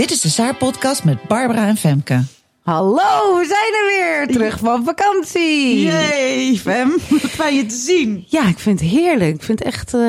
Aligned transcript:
Dit 0.00 0.10
is 0.10 0.20
de 0.20 0.28
Saar 0.28 0.54
Podcast 0.54 1.04
met 1.04 1.22
Barbara 1.22 1.66
en 1.66 1.76
Femke. 1.76 2.22
Hallo, 2.62 3.36
we 3.38 3.44
zijn 3.46 3.74
er 3.74 3.86
weer. 3.86 4.26
Terug 4.36 4.58
van 4.58 4.84
vakantie. 4.84 5.82
Yay, 5.82 6.56
Fem. 6.56 6.90
Wat 7.08 7.20
fijn 7.20 7.54
je 7.54 7.66
te 7.66 7.74
zien. 7.74 8.24
Ja, 8.28 8.48
ik 8.48 8.58
vind 8.58 8.80
het 8.80 8.88
heerlijk. 8.88 9.34
Ik 9.34 9.42
vind 9.42 9.62
echt, 9.62 9.94
uh, 9.94 10.00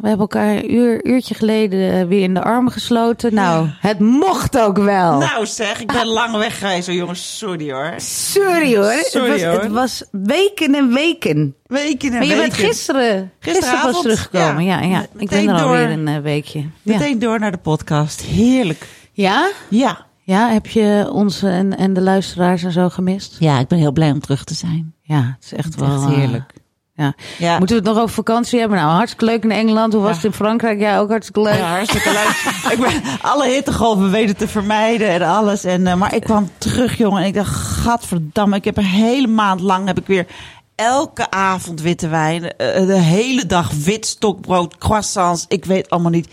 we 0.00 0.08
hebben 0.08 0.18
elkaar 0.18 0.56
een 0.56 0.74
uur, 0.74 1.04
uurtje 1.06 1.34
geleden 1.34 1.78
uh, 1.78 2.08
weer 2.08 2.22
in 2.22 2.34
de 2.34 2.42
armen 2.42 2.72
gesloten. 2.72 3.34
Nou, 3.34 3.66
ja. 3.66 3.76
het 3.80 3.98
mocht 3.98 4.58
ook 4.58 4.76
wel. 4.76 5.18
Nou 5.18 5.46
zeg, 5.46 5.80
ik 5.80 5.92
ben 5.92 6.06
lang 6.06 6.36
weg 6.36 6.58
geweest, 6.58 6.90
jongens. 6.90 7.38
Sorry 7.38 7.72
hoor. 7.72 7.94
Sorry 7.96 8.76
hoor. 8.76 9.02
Sorry, 9.04 9.30
het, 9.30 9.42
was, 9.42 9.52
hoor. 9.52 9.62
het 9.62 9.72
was 9.72 10.04
weken 10.10 10.74
en 10.74 10.92
weken. 10.92 11.54
Weken 11.66 12.12
en 12.12 12.18
maar 12.18 12.26
je 12.26 12.34
weken. 12.34 12.48
bent 12.48 12.54
gisteren, 12.54 13.32
gisteren 13.40 13.82
was 13.82 14.02
teruggekomen. 14.02 14.64
Ja, 14.64 14.80
ja. 14.80 14.88
ja. 14.88 15.06
ik 15.16 15.28
ben 15.28 15.48
er 15.48 15.62
alweer 15.62 15.90
een 15.90 16.06
uh, 16.06 16.18
weekje. 16.18 16.64
Meteen 16.82 17.12
ja. 17.12 17.18
door 17.18 17.38
naar 17.38 17.52
de 17.52 17.58
podcast. 17.58 18.20
Heerlijk. 18.20 18.86
Ja? 19.22 19.50
Ja. 19.68 20.06
Ja, 20.22 20.48
heb 20.48 20.66
je 20.66 21.08
ons 21.12 21.42
en, 21.42 21.76
en 21.76 21.92
de 21.92 22.00
luisteraars 22.00 22.62
en 22.62 22.72
zo 22.72 22.88
gemist? 22.88 23.36
Ja, 23.38 23.58
ik 23.58 23.68
ben 23.68 23.78
heel 23.78 23.92
blij 23.92 24.10
om 24.10 24.20
terug 24.20 24.44
te 24.44 24.54
zijn. 24.54 24.94
Ja, 25.02 25.36
het 25.36 25.44
is 25.44 25.52
echt 25.52 25.64
Het 25.64 25.74
is 25.74 25.80
wel 25.80 25.94
echt 26.02 26.14
heerlijk. 26.14 26.52
Ja. 26.94 27.14
Ja. 27.38 27.58
Moeten 27.58 27.76
we 27.76 27.82
het 27.82 27.92
nog 27.92 28.02
over 28.02 28.14
vakantie 28.14 28.58
hebben? 28.58 28.78
Nou, 28.78 28.90
hartstikke 28.90 29.24
leuk 29.24 29.42
in 29.44 29.50
Engeland. 29.50 29.92
Hoe 29.92 30.02
was 30.02 30.10
Ja. 30.10 30.16
het 30.16 30.24
in 30.24 30.32
Frankrijk? 30.32 30.80
Ja, 30.80 30.98
ook 30.98 31.08
hartstikke 31.08 31.42
leuk. 31.42 31.54
Ja, 31.58 31.68
hartstikke 31.68 32.10
leuk. 32.10 32.52
ik 32.72 32.80
ben 32.80 33.20
alle 33.20 33.48
hittegolven 33.48 34.10
weten 34.10 34.36
te 34.36 34.48
vermijden 34.48 35.08
en 35.08 35.22
alles. 35.22 35.64
En, 35.64 35.80
uh, 35.86 35.94
maar 35.94 36.14
ik 36.14 36.22
kwam 36.22 36.50
terug, 36.58 36.98
jongen. 36.98 37.20
En 37.22 37.28
ik 37.28 37.34
dacht, 37.34 37.54
gadverdamme. 37.54 38.56
Ik 38.56 38.64
heb 38.64 38.76
een 38.76 38.84
hele 38.84 39.26
maand 39.26 39.60
lang 39.60 39.86
heb 39.86 39.98
ik 39.98 40.06
weer 40.06 40.26
elke 40.74 41.30
avond 41.30 41.80
witte 41.80 42.08
wijn. 42.08 42.42
Uh, 42.42 42.86
de 42.86 42.98
hele 43.00 43.46
dag 43.46 43.70
wit 43.84 44.06
stokbrood, 44.06 44.78
croissants. 44.78 45.44
Ik 45.48 45.64
weet 45.64 45.90
allemaal 45.90 46.10
niet. 46.10 46.28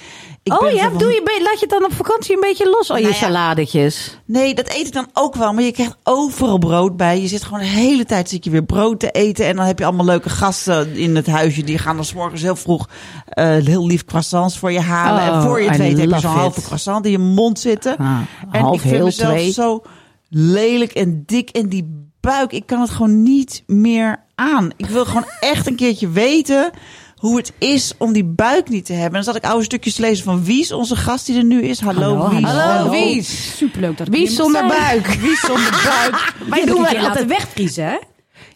Ik 0.45 0.61
oh 0.61 0.71
ja, 0.71 0.89
van- 0.89 0.97
doe 0.97 1.11
je, 1.11 1.39
laat 1.43 1.53
je 1.59 1.59
het 1.59 1.69
dan 1.69 1.83
op 1.83 1.93
vakantie 1.93 2.33
een 2.33 2.39
beetje 2.39 2.69
los, 2.69 2.89
al 2.89 2.95
je 2.95 3.01
Nou 3.01 3.13
ja. 3.13 3.19
saladetjes? 3.19 4.19
Nee, 4.25 4.53
dat 4.53 4.67
eet 4.69 4.87
ik 4.87 4.93
dan 4.93 5.07
ook 5.13 5.35
wel. 5.35 5.53
Maar 5.53 5.63
je 5.63 5.71
krijgt 5.71 5.97
overal 6.03 6.57
brood 6.57 6.97
bij. 6.97 7.21
Je 7.21 7.27
zit 7.27 7.43
gewoon 7.43 7.59
de 7.59 7.65
hele 7.65 8.05
tijd 8.05 8.29
zit 8.29 8.43
je 8.43 8.49
weer 8.49 8.63
brood 8.63 8.99
te 8.99 9.11
eten. 9.11 9.45
En 9.45 9.55
dan 9.55 9.65
heb 9.65 9.79
je 9.79 9.85
allemaal 9.85 10.05
leuke 10.05 10.29
gasten 10.29 10.95
in 10.95 11.15
het 11.15 11.27
huisje. 11.27 11.63
Die 11.63 11.77
gaan 11.77 11.95
dan 11.95 12.05
's 12.05 12.13
morgens 12.13 12.41
heel 12.41 12.55
vroeg 12.55 12.89
uh, 13.33 13.45
heel 13.45 13.87
lief 13.87 14.05
croissants 14.05 14.57
voor 14.57 14.71
je 14.71 14.79
halen. 14.79 15.29
Oh, 15.29 15.35
en 15.35 15.41
voor 15.41 15.61
je 15.61 15.69
het 15.69 15.77
weet 15.77 15.97
heb 15.97 16.09
je 16.09 16.19
zo'n 16.19 16.31
halve 16.31 16.61
croissant 16.61 17.05
in 17.05 17.11
je 17.11 17.17
mond 17.17 17.59
zitten. 17.59 17.97
Ah, 17.97 18.19
en 18.51 18.61
half 18.61 18.75
ik 18.75 18.81
vind 18.81 18.93
heel 18.93 19.05
mezelf 19.05 19.31
twee. 19.31 19.51
zo 19.51 19.81
lelijk 20.29 20.91
en 20.91 21.23
dik. 21.25 21.49
En 21.49 21.69
die 21.69 22.09
buik, 22.21 22.51
ik 22.51 22.65
kan 22.65 22.81
het 22.81 22.89
gewoon 22.89 23.23
niet 23.23 23.63
meer 23.67 24.23
aan. 24.35 24.69
Ik 24.77 24.85
wil 24.85 25.05
gewoon 25.05 25.27
echt 25.39 25.67
een 25.67 25.75
keertje 25.75 26.09
weten 26.09 26.71
hoe 27.25 27.37
het 27.37 27.51
is 27.57 27.93
om 27.97 28.13
die 28.13 28.23
buik 28.23 28.69
niet 28.69 28.85
te 28.85 28.93
hebben. 28.93 29.19
En 29.19 29.25
dan 29.25 29.33
zat 29.33 29.43
ik 29.43 29.49
oude 29.49 29.63
stukjes 29.63 29.95
te 29.95 30.01
lezen 30.01 30.23
van 30.23 30.43
Wies, 30.43 30.71
onze 30.71 30.95
gast 30.95 31.25
die 31.25 31.37
er 31.37 31.43
nu 31.43 31.61
is. 31.61 31.79
Hallo, 31.79 32.17
Hallo, 32.17 32.29
Wies. 32.35 32.49
Hallo, 32.49 32.89
Wies. 32.89 33.57
Superleuk 33.57 33.97
dat 33.97 34.07
ik 34.07 34.13
Wie 34.13 34.27
hier 34.27 34.37
mag 34.37 34.45
zonder 34.45 34.69
zijn. 34.69 34.81
buik? 34.81 35.07
Wies 35.27 35.39
zonder 35.39 35.81
buik. 35.83 36.33
Wij 36.49 36.65
doen 36.65 36.81
wij 36.81 36.89
het 36.91 37.01
laten 37.01 37.07
altijd- 37.07 37.27
wegvriezen, 37.27 37.85
hè? 37.85 37.97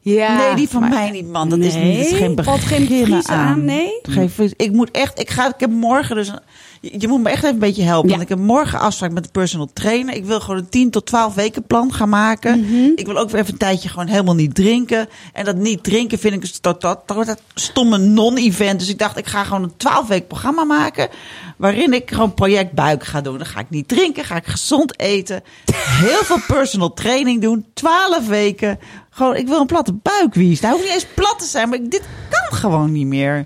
Ja, 0.02 0.38
nee, 0.38 0.56
die 0.56 0.70
van 0.70 0.82
maar- 0.82 0.90
mij 0.90 1.10
niet, 1.12 1.28
man. 1.28 1.50
Dat 1.50 1.60
is 1.60 1.76
niet. 1.76 1.98
Dat 1.98 2.06
is 2.06 2.18
geen 2.18 2.40
valt 2.44 2.62
geen 2.62 2.86
vriezen 2.86 3.24
aan, 3.36 3.66
nee? 3.66 3.90
Geen. 4.02 4.32
Ik 4.58 4.72
moet 4.72 4.92
echt. 4.92 5.20
Ik 5.20 5.30
ga. 5.30 5.48
Ik 5.48 5.60
heb 5.60 5.70
morgen 5.70 6.16
dus. 6.16 6.28
een- 6.28 6.40
je, 6.82 6.96
je 7.00 7.08
moet 7.08 7.22
me 7.22 7.30
echt 7.30 7.44
even 7.44 7.54
een 7.54 7.60
beetje 7.60 7.84
helpen. 7.84 8.10
Ja. 8.10 8.16
Want 8.18 8.30
ik 8.30 8.38
heb 8.38 8.46
morgen 8.46 8.80
afspraak 8.80 9.12
met 9.12 9.24
de 9.24 9.30
personal 9.32 9.70
trainer. 9.74 10.16
Ik 10.16 10.26
wil 10.26 10.40
gewoon 10.40 10.58
een 10.60 10.70
10 10.70 10.90
tot 10.92 11.06
12 11.06 11.34
weken 11.34 11.64
plan 11.64 11.94
gaan 11.94 12.10
maken. 12.10 12.60
Mhm. 12.60 12.92
Ik 12.96 13.06
wil 13.06 13.18
ook 13.18 13.30
weer 13.30 13.42
even 13.42 13.54
een 13.54 13.60
tijdje 13.60 13.90
gewoon 13.90 14.08
helemaal 14.08 14.36
niet 14.36 14.56
drinken. 14.56 15.10
En 15.34 15.46
dat 15.46 15.56
niet 15.56 15.84
drinken 15.84 16.20
vind 16.20 16.34
ik 16.34 16.44
een 16.44 16.50
tot, 16.62 16.80
tot, 16.80 17.08
tot, 17.08 17.26
tot 17.26 17.42
stomme 17.54 17.98
non-event. 17.98 18.80
Dus 18.80 18.90
ik 18.90 19.00
dacht, 19.00 19.18
ik 19.18 19.28
ga 19.28 19.44
gewoon 19.44 19.64
een 19.64 19.78
12 19.78 20.08
week 20.08 20.28
programma 20.28 20.64
maken. 20.64 21.10
Waarin 21.58 21.94
ik 21.94 22.12
gewoon 22.12 22.34
project 22.34 22.72
buik 22.74 23.04
ga 23.04 23.22
doen. 23.22 23.38
Dan 23.38 23.46
ga 23.46 23.60
ik 23.60 23.70
niet 23.70 23.88
drinken. 23.88 24.24
Ga 24.24 24.36
ik 24.36 24.46
gezond 24.46 25.00
eten. 25.00 25.44
Heel 25.82 26.24
veel 26.24 26.42
personal 26.48 26.94
training 26.94 27.42
doen. 27.42 27.66
12 27.74 28.28
weken. 28.28 28.80
Gewoon, 29.10 29.36
ik 29.36 29.48
wil 29.48 29.60
een 29.60 29.66
platte 29.66 29.94
buik, 29.94 30.34
Wies. 30.34 30.60
Nou, 30.60 30.74
hoeft 30.74 30.86
niet 30.86 30.94
eens 30.94 31.08
plat 31.16 31.40
te 31.40 31.46
zijn, 31.46 31.70
maar 31.70 31.78
ik, 31.80 31.92
dit 31.92 32.02
kan 32.30 32.58
gewoon 32.58 32.92
niet 32.92 33.08
meer. 33.08 33.46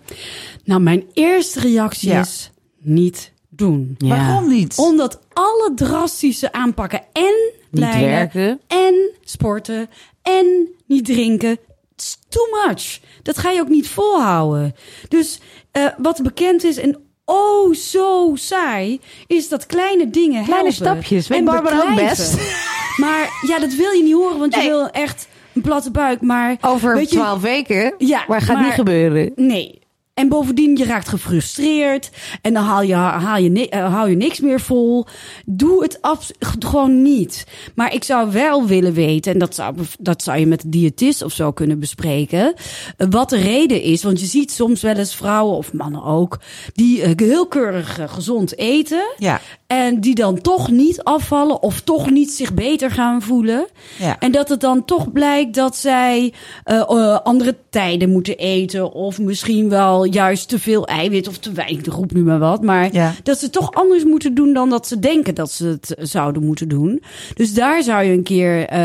Nou, 0.64 0.82
mijn 0.82 1.04
eerste 1.14 1.60
reactie 1.60 2.10
Ja. 2.10 2.20
is 2.20 2.52
niet 2.84 3.32
doen. 3.50 3.96
Ja. 3.98 4.08
Waarom 4.08 4.50
niet? 4.50 4.78
Omdat 4.78 5.20
alle 5.34 5.72
drastische 5.76 6.52
aanpakken 6.52 7.02
en 7.14 7.34
lijnen 7.72 8.10
werken. 8.10 8.60
en 8.68 9.10
sporten 9.24 9.90
en 10.22 10.68
niet 10.88 11.06
drinken, 11.06 11.58
it's 11.96 12.18
too 12.30 12.46
much. 12.68 13.00
Dat 13.22 13.38
ga 13.38 13.50
je 13.52 13.62
ook 13.62 13.70
niet 13.70 13.88
volhouden. 13.90 14.76
Dus 15.10 15.40
eh, 15.72 15.86
wat 15.98 16.22
bekend 16.24 16.64
is 16.64 16.78
en 16.78 16.98
oh 17.26 17.74
zo 17.74 18.32
saai, 18.36 19.00
is 19.28 19.50
dat 19.50 19.66
kleine 19.66 20.10
dingen 20.10 20.44
Kleine 20.44 20.54
helpen. 20.56 20.74
stapjes. 20.74 21.28
Weet 21.28 21.40
En 21.40 21.46
Barbara 21.46 21.90
ook 21.90 21.96
best. 21.96 22.38
Maar 22.98 23.30
ja, 23.48 23.60
dat 23.60 23.74
wil 23.74 23.92
je 23.92 24.04
niet 24.04 24.14
horen, 24.14 24.40
want 24.40 24.56
Nee. 24.56 24.64
je 24.64 24.70
wil 24.70 24.90
echt 24.90 25.28
een 25.54 25.62
platte 25.62 25.92
buik. 25.92 26.22
Maar 26.22 26.58
Over 26.62 27.08
twaalf 27.08 27.42
weken? 27.42 27.94
Ja, 27.98 28.24
maar 28.28 28.42
gaat 28.42 28.56
maar- 28.56 28.64
niet 28.66 28.74
gebeuren. 28.74 29.32
Nee. 29.36 29.82
En 30.14 30.30
bovendien, 30.30 30.78
je 30.78 30.86
raakt 30.86 31.08
gefrustreerd. 31.08 32.10
En 32.42 32.54
dan 32.54 32.64
haal 32.64 32.82
je, 32.82 32.94
haal 32.96 33.38
je, 33.38 33.70
eh, 33.70 33.94
hou 33.94 34.10
je 34.10 34.16
niks 34.16 34.40
meer 34.40 34.60
vol. 34.60 35.06
Doe 35.46 35.82
het 35.82 36.00
gewoon 36.60 37.02
niet. 37.02 37.44
Maar 37.76 37.94
ik 37.94 38.04
zou 38.04 38.32
wel 38.32 38.66
willen 38.66 38.94
weten, 38.94 39.34
en 39.34 39.40
dat 39.40 39.56
zou, 39.56 39.76
dat 40.00 40.24
zou 40.24 40.38
je 40.40 40.46
met 40.46 40.62
de 40.62 40.70
diëtist 40.70 41.22
of 41.22 41.34
zo 41.34 41.52
kunnen 41.52 41.80
bespreken. 41.80 42.54
eh, 42.98 43.08
Wat 43.10 43.30
de 43.30 43.38
reden 43.38 43.82
is. 43.82 44.04
Want 44.04 44.20
je 44.20 44.26
ziet 44.26 44.52
soms 44.52 44.82
wel 44.82 44.96
eens 44.96 45.16
vrouwen 45.16 45.58
of 45.58 45.74
mannen 45.74 46.04
ook. 46.04 46.40
die 46.74 47.02
eh, 47.02 47.12
heel 47.16 47.48
keurig 47.48 48.00
gezond 48.06 48.58
eten. 48.58 49.14
Ja. 49.18 49.42
En 49.68 50.00
die 50.00 50.16
dan 50.16 50.42
toch 50.42 50.72
niet 50.72 51.04
afvallen 51.04 51.62
of 51.62 51.82
toch 51.82 52.10
niet 52.10 52.32
zich 52.32 52.54
beter 52.54 52.92
gaan 52.92 53.22
voelen. 53.22 53.68
Ja. 54.00 54.20
En 54.20 54.32
dat 54.32 54.50
het 54.50 54.62
dan 54.62 54.86
toch 54.86 55.12
blijkt 55.12 55.54
dat 55.56 55.76
zij 55.76 56.34
andere 57.24 57.56
tijden 57.70 58.10
moeten 58.10 58.38
eten. 58.38 58.92
Of 58.94 59.20
misschien 59.20 59.70
wel 59.70 60.03
juist 60.06 60.48
te 60.50 60.60
veel 60.60 60.88
eiwit 60.88 61.28
of 61.28 61.38
te 61.38 61.52
weinig, 61.52 61.94
roep 61.94 62.14
nu 62.14 62.24
maar 62.24 62.40
wat. 62.40 62.62
Maar 62.64 62.90
Ja. 62.94 63.14
dat 63.24 63.40
ze 63.40 63.50
toch 63.50 63.72
anders 63.74 64.04
moeten 64.04 64.34
doen 64.36 64.54
dan 64.54 64.70
dat 64.70 64.88
ze 64.88 65.00
denken 65.00 65.36
dat 65.36 65.52
ze 65.52 65.66
het 65.66 65.96
zouden 66.00 66.46
moeten 66.46 66.68
doen. 66.68 67.04
Dus 67.34 67.54
daar 67.54 67.84
zou 67.84 68.04
je 68.04 68.12
een 68.14 68.24
keer 68.24 68.66
eh, 68.68 68.80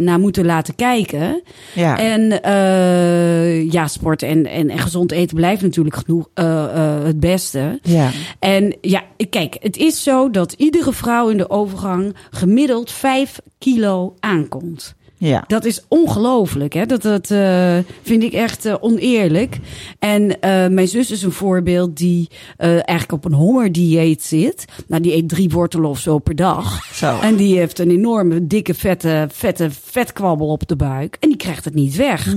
naar 0.00 0.18
moeten 0.18 0.44
laten 0.44 0.74
kijken. 0.74 1.42
Ja. 1.74 1.98
En 1.98 2.42
eh, 2.42 3.70
ja, 3.72 3.86
sport 3.86 4.22
en, 4.22 4.46
en, 4.46 4.70
en 4.70 4.78
gezond 4.78 5.12
eten 5.12 5.36
blijft 5.36 5.62
natuurlijk 5.62 5.96
genoeg 5.96 6.28
eh, 6.34 6.66
het 7.04 7.20
beste. 7.20 7.78
Ja. 7.82 8.10
En 8.38 8.76
ja, 8.80 9.02
kijk, 9.30 9.56
het 9.60 9.76
is 9.76 10.02
zo 10.02 10.30
dat 10.30 10.52
iedere 10.52 10.92
vrouw 10.92 11.28
in 11.28 11.36
de 11.36 11.50
overgang 11.50 12.14
gemiddeld 12.30 12.90
5 12.90 13.38
kilo 13.58 14.14
aankomt. 14.20 14.94
Ja. 15.28 15.44
Dat 15.46 15.64
is 15.64 15.84
ongelooflijk, 15.88 16.72
hè? 16.72 16.86
Dat, 16.86 17.02
dat 17.02 17.30
eh, 17.30 17.76
vind 18.02 18.22
ik 18.22 18.32
echt 18.32 18.64
eh, 18.64 18.74
oneerlijk. 18.80 19.58
En 19.98 20.40
eh, 20.40 20.66
mijn 20.68 20.88
zus 20.88 21.10
is 21.10 21.22
een 21.22 21.32
voorbeeld 21.32 21.96
die 21.96 22.28
eigenlijk 22.56 23.12
op 23.12 23.24
een 23.24 23.32
hongerdieet 23.32 24.22
zit. 24.22 24.64
Nou, 24.86 25.02
die 25.02 25.14
eet 25.14 25.28
drie 25.28 25.48
wortelen 25.48 25.90
of 25.90 25.98
zo 25.98 26.18
per 26.18 26.36
dag. 26.36 26.84
Zo. 26.94 27.18
En 27.20 27.36
die 27.36 27.56
heeft 27.58 27.78
een 27.78 27.90
enorme, 27.90 28.46
dikke, 28.46 28.74
vette, 28.74 29.28
vette 29.32 29.68
vetkwabbel 29.84 30.46
op 30.48 30.68
de 30.68 30.76
buik. 30.76 31.16
En 31.20 31.28
die 31.28 31.36
krijgt 31.38 31.64
het 31.64 31.74
niet 31.74 31.96
weg. 31.96 32.34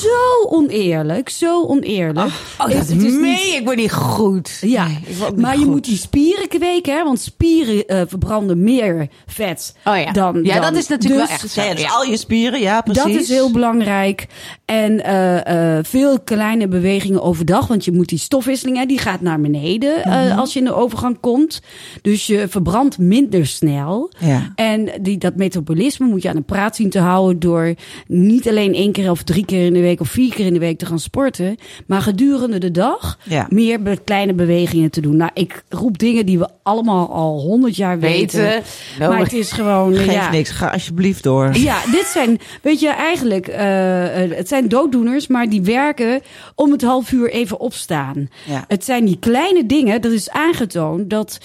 Zo 0.00 0.48
oneerlijk, 0.48 1.28
zo 1.28 1.64
oneerlijk. 1.66 2.26
Oh, 2.58 2.66
dat 2.66 2.72
het 2.72 2.88
is 2.90 3.12
niet- 3.12 3.54
ik 3.58 3.60
word 3.64 3.76
niet 3.76 3.92
goed. 3.92 4.58
ja, 4.60 4.86
niet 4.86 5.36
maar 5.36 5.58
je 5.58 5.66
moet 5.66 5.84
die 5.84 5.96
spieren 5.96 6.48
kweken, 6.48 6.94
hè? 6.96 7.04
Want 7.04 7.20
spieren 7.20 8.08
verbranden 8.08 8.62
meer 8.62 9.08
vet 9.26 9.76
Oh 9.84 9.96
ja. 9.96 10.12
dan. 10.12 10.40
Ja, 10.42 10.60
dan- 10.60 10.72
dat 10.72 10.82
is 10.82 10.88
natuurlijk 10.88 11.20
dus 11.20 11.28
wel 11.28 11.38
echt 11.38 11.54
Ja, 11.54 11.62
zo. 11.62 11.68
ja, 11.68 11.74
dus 11.74 11.82
Ja. 11.82 11.90
al 11.90 12.04
je 12.10 12.16
spieren, 12.16 12.60
ja, 12.60 12.80
precies. 12.80 13.02
Dat 13.02 13.22
is 13.22 13.28
heel 13.28 13.50
belangrijk. 13.50 14.26
En 14.64 15.04
eh, 15.04 15.76
eh, 15.76 15.84
veel 15.84 16.20
kleine 16.20 16.68
bewegingen 16.68 17.22
overdag. 17.22 17.66
Want 17.66 17.84
je 17.84 17.92
moet 17.92 18.08
die 18.08 18.18
stofwisseling, 18.18 18.76
hè, 18.76 18.84
die 18.86 18.98
gaat 18.98 19.20
naar 19.20 19.40
beneden 19.40 20.04
eh, 20.04 20.38
als 20.38 20.52
je 20.52 20.58
in 20.58 20.64
de 20.64 20.74
overgang 20.74 21.20
komt. 21.20 21.62
Dus 22.02 22.26
je 22.26 22.48
verbrandt 22.48 22.98
minder 22.98 23.46
snel. 23.46 24.10
Ja. 24.18 24.52
En 24.54 24.88
die, 25.02 25.18
dat 25.18 25.36
metabolisme 25.36 26.06
moet 26.06 26.22
je 26.22 26.28
aan 26.28 26.36
de 26.36 26.42
praat 26.42 26.76
zien 26.76 26.90
te 26.90 26.98
houden 26.98 27.38
door 27.40 27.74
niet 28.06 28.48
alleen 28.48 28.74
één 28.74 28.92
keer 28.92 29.10
of 29.10 29.22
drie 29.22 29.44
keer 29.44 29.66
in 29.66 29.72
de 29.72 29.80
week 29.80 30.00
of 30.00 30.08
vier 30.08 30.34
keer 30.34 30.46
in 30.46 30.52
de 30.52 30.58
week 30.58 30.78
te 30.78 30.86
gaan 30.86 30.98
sporten, 30.98 31.56
maar 31.86 32.02
gedurende 32.02 32.58
de 32.58 32.70
dag 32.70 33.18
Ja. 33.24 33.46
meer 33.50 34.00
kleine 34.04 34.34
bewegingen 34.34 34.90
te 34.90 35.00
doen. 35.00 35.16
Nou, 35.16 35.30
ik 35.34 35.62
roep 35.68 35.98
dingen 35.98 36.26
die 36.26 36.38
we 36.38 36.48
allemaal 36.62 37.12
al 37.12 37.40
honderd 37.40 37.76
jaar 37.76 37.98
weten. 37.98 38.42
Weten. 38.42 38.62
Maar 38.98 39.18
het 39.18 39.32
is 39.32 39.52
gewoon. 39.52 39.94
Geef 40.00 40.12
ja. 40.12 40.30
niks, 40.30 40.50
ga 40.50 40.68
alsjeblieft 40.68 41.22
door. 41.22 41.56
Ja, 41.56 41.78
dit 42.00 42.08
zijn, 42.08 42.38
weet 42.62 42.80
je, 42.80 42.88
eigenlijk, 42.88 43.48
eh, 43.48 44.22
eh, 44.22 44.30
het 44.36 44.48
zijn 44.48 44.68
dooddoeners, 44.68 45.26
maar 45.26 45.48
die 45.48 45.62
werken 45.62 46.22
om 46.54 46.72
het 46.72 46.82
half 46.82 47.12
uur 47.12 47.30
even 47.30 47.60
opstaan. 47.60 48.30
Ja. 48.46 48.64
Het 48.68 48.84
zijn 48.84 49.04
die 49.04 49.18
kleine 49.18 49.66
dingen, 49.66 50.00
dat 50.00 50.12
is 50.12 50.30
aangetoond 50.30 51.10
dat, 51.10 51.38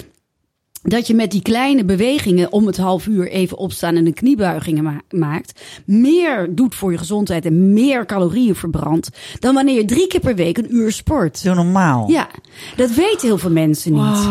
dat 0.88 1.08
je 1.08 1.14
met 1.14 1.32
die 1.32 1.42
kleine 1.42 1.86
bewegingen 1.86 2.52
om 2.52 2.66
het 2.68 2.78
half 2.78 3.06
uur 3.08 3.28
even 3.30 3.58
opstaan 3.58 3.96
en 3.96 4.06
een 4.06 4.14
kniebuigingen 4.14 4.84
ma- 4.84 5.02
maakt, 5.10 5.62
meer 5.86 6.48
doet 6.56 6.76
voor 6.76 6.92
je 6.92 6.98
gezondheid 6.98 7.46
en 7.46 7.74
meer 7.74 8.06
calorieën 8.06 8.56
verbrandt 8.56 9.10
dan 9.40 9.54
wanneer 9.54 9.76
je 9.76 9.86
drie 9.86 10.08
keer 10.08 10.20
per 10.20 10.36
week 10.36 10.58
een 10.58 10.76
uur 10.76 10.92
sport. 10.92 11.38
Zo 11.38 11.54
normaal. 11.54 12.10
Ja, 12.10 12.28
dat 12.76 12.92
weten 12.92 13.28
heel 13.28 13.38
veel 13.38 13.52
mensen 13.52 13.94
niet. 13.94 14.28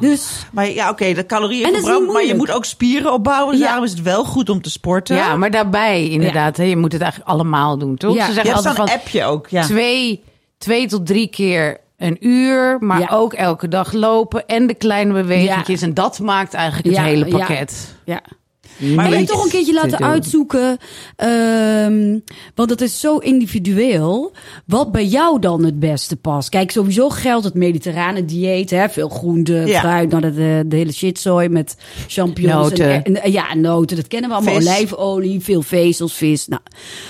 Dus 0.00 0.46
Maar 0.52 0.70
ja, 0.70 0.90
oké, 0.90 1.12
de 1.12 1.26
calorieën 1.26 1.64
En 1.66 1.72
dat 1.72 1.80
is 1.80 1.86
verbrand, 1.86 2.12
maar 2.12 2.24
je 2.26 2.34
moet 2.34 2.50
ook 2.52 2.64
spieren 2.64 3.12
opbouwen. 3.12 3.50
Dus 3.50 3.60
Ja. 3.60 3.66
daarom 3.66 3.84
is 3.84 3.90
het 3.90 4.02
wel 4.02 4.24
goed 4.24 4.48
om 4.50 4.62
te 4.62 4.70
sporten. 4.70 5.16
Ja, 5.16 5.36
maar 5.36 5.50
daarbij 5.50 6.08
inderdaad. 6.08 6.56
Hè, 6.56 6.64
je 6.64 6.76
moet 6.76 6.92
het 6.92 7.00
eigenlijk 7.02 7.30
allemaal 7.30 7.78
doen, 7.78 7.96
toch? 7.96 8.14
Ja. 8.14 8.20
Ze 8.22 8.28
je 8.28 8.34
zeggen 8.34 8.52
hebt 8.54 8.66
altijd 8.66 8.88
van 8.90 8.98
appje 8.98 9.24
ook. 9.24 9.46
Ja. 9.48 9.62
twee, 9.62 10.22
twee 10.58 10.86
tot 10.86 11.06
drie 11.06 11.28
keer 11.28 11.78
een 12.00 12.16
uur, 12.26 12.76
maar 12.80 12.98
Ja. 13.00 13.08
ook 13.10 13.32
elke 13.32 13.68
dag 13.68 13.92
lopen 13.92 14.46
en 14.46 14.66
de 14.66 14.74
kleine 14.74 15.12
bewegingjes. 15.12 15.82
En 15.82 15.94
dat 15.94 16.18
maakt 16.18 16.54
eigenlijk 16.54 16.96
het 16.96 17.04
hele 17.04 17.26
pakket. 17.28 17.94
ja. 18.04 18.20
Maar 18.78 19.12
en 19.12 19.20
je 19.20 19.26
toch 19.26 19.44
een 19.44 19.50
keertje 19.50 19.72
te 19.72 19.78
laten 19.82 19.98
uitzoeken. 20.06 20.76
ehm, 21.16 22.18
want 22.54 22.70
het 22.70 22.80
is 22.80 23.00
zo 23.00 23.16
individueel. 23.16 24.32
Wat 24.66 24.92
bij 24.92 25.06
jou 25.06 25.40
dan 25.40 25.64
het 25.64 25.78
beste 25.80 26.16
past. 26.16 26.48
Kijk, 26.48 26.70
sowieso 26.70 27.08
geldt 27.08 27.44
het 27.44 27.54
mediterrane 27.54 28.24
dieet. 28.24 28.70
Hè? 28.70 28.88
Veel 28.88 29.08
groente, 29.08 29.52
Ja. 29.66 29.80
fruit. 29.80 30.10
Nou, 30.10 30.22
de, 30.22 30.34
de, 30.34 30.64
de 30.66 30.76
hele 30.76 30.92
shitzooi 30.92 31.48
met 31.48 31.76
champignons. 32.08 32.68
Noten. 32.68 33.04
En, 33.04 33.22
en- 33.22 33.32
ja, 33.32 33.54
noten. 33.54 33.96
Dat 33.96 34.08
kennen 34.08 34.30
we 34.30 34.36
allemaal. 34.36 34.54
Vis. 34.54 34.64
Olijfolie, 34.68 35.40
veel 35.40 35.62
vezels, 35.62 36.12
vis. 36.14 36.46
Nou, 36.48 36.62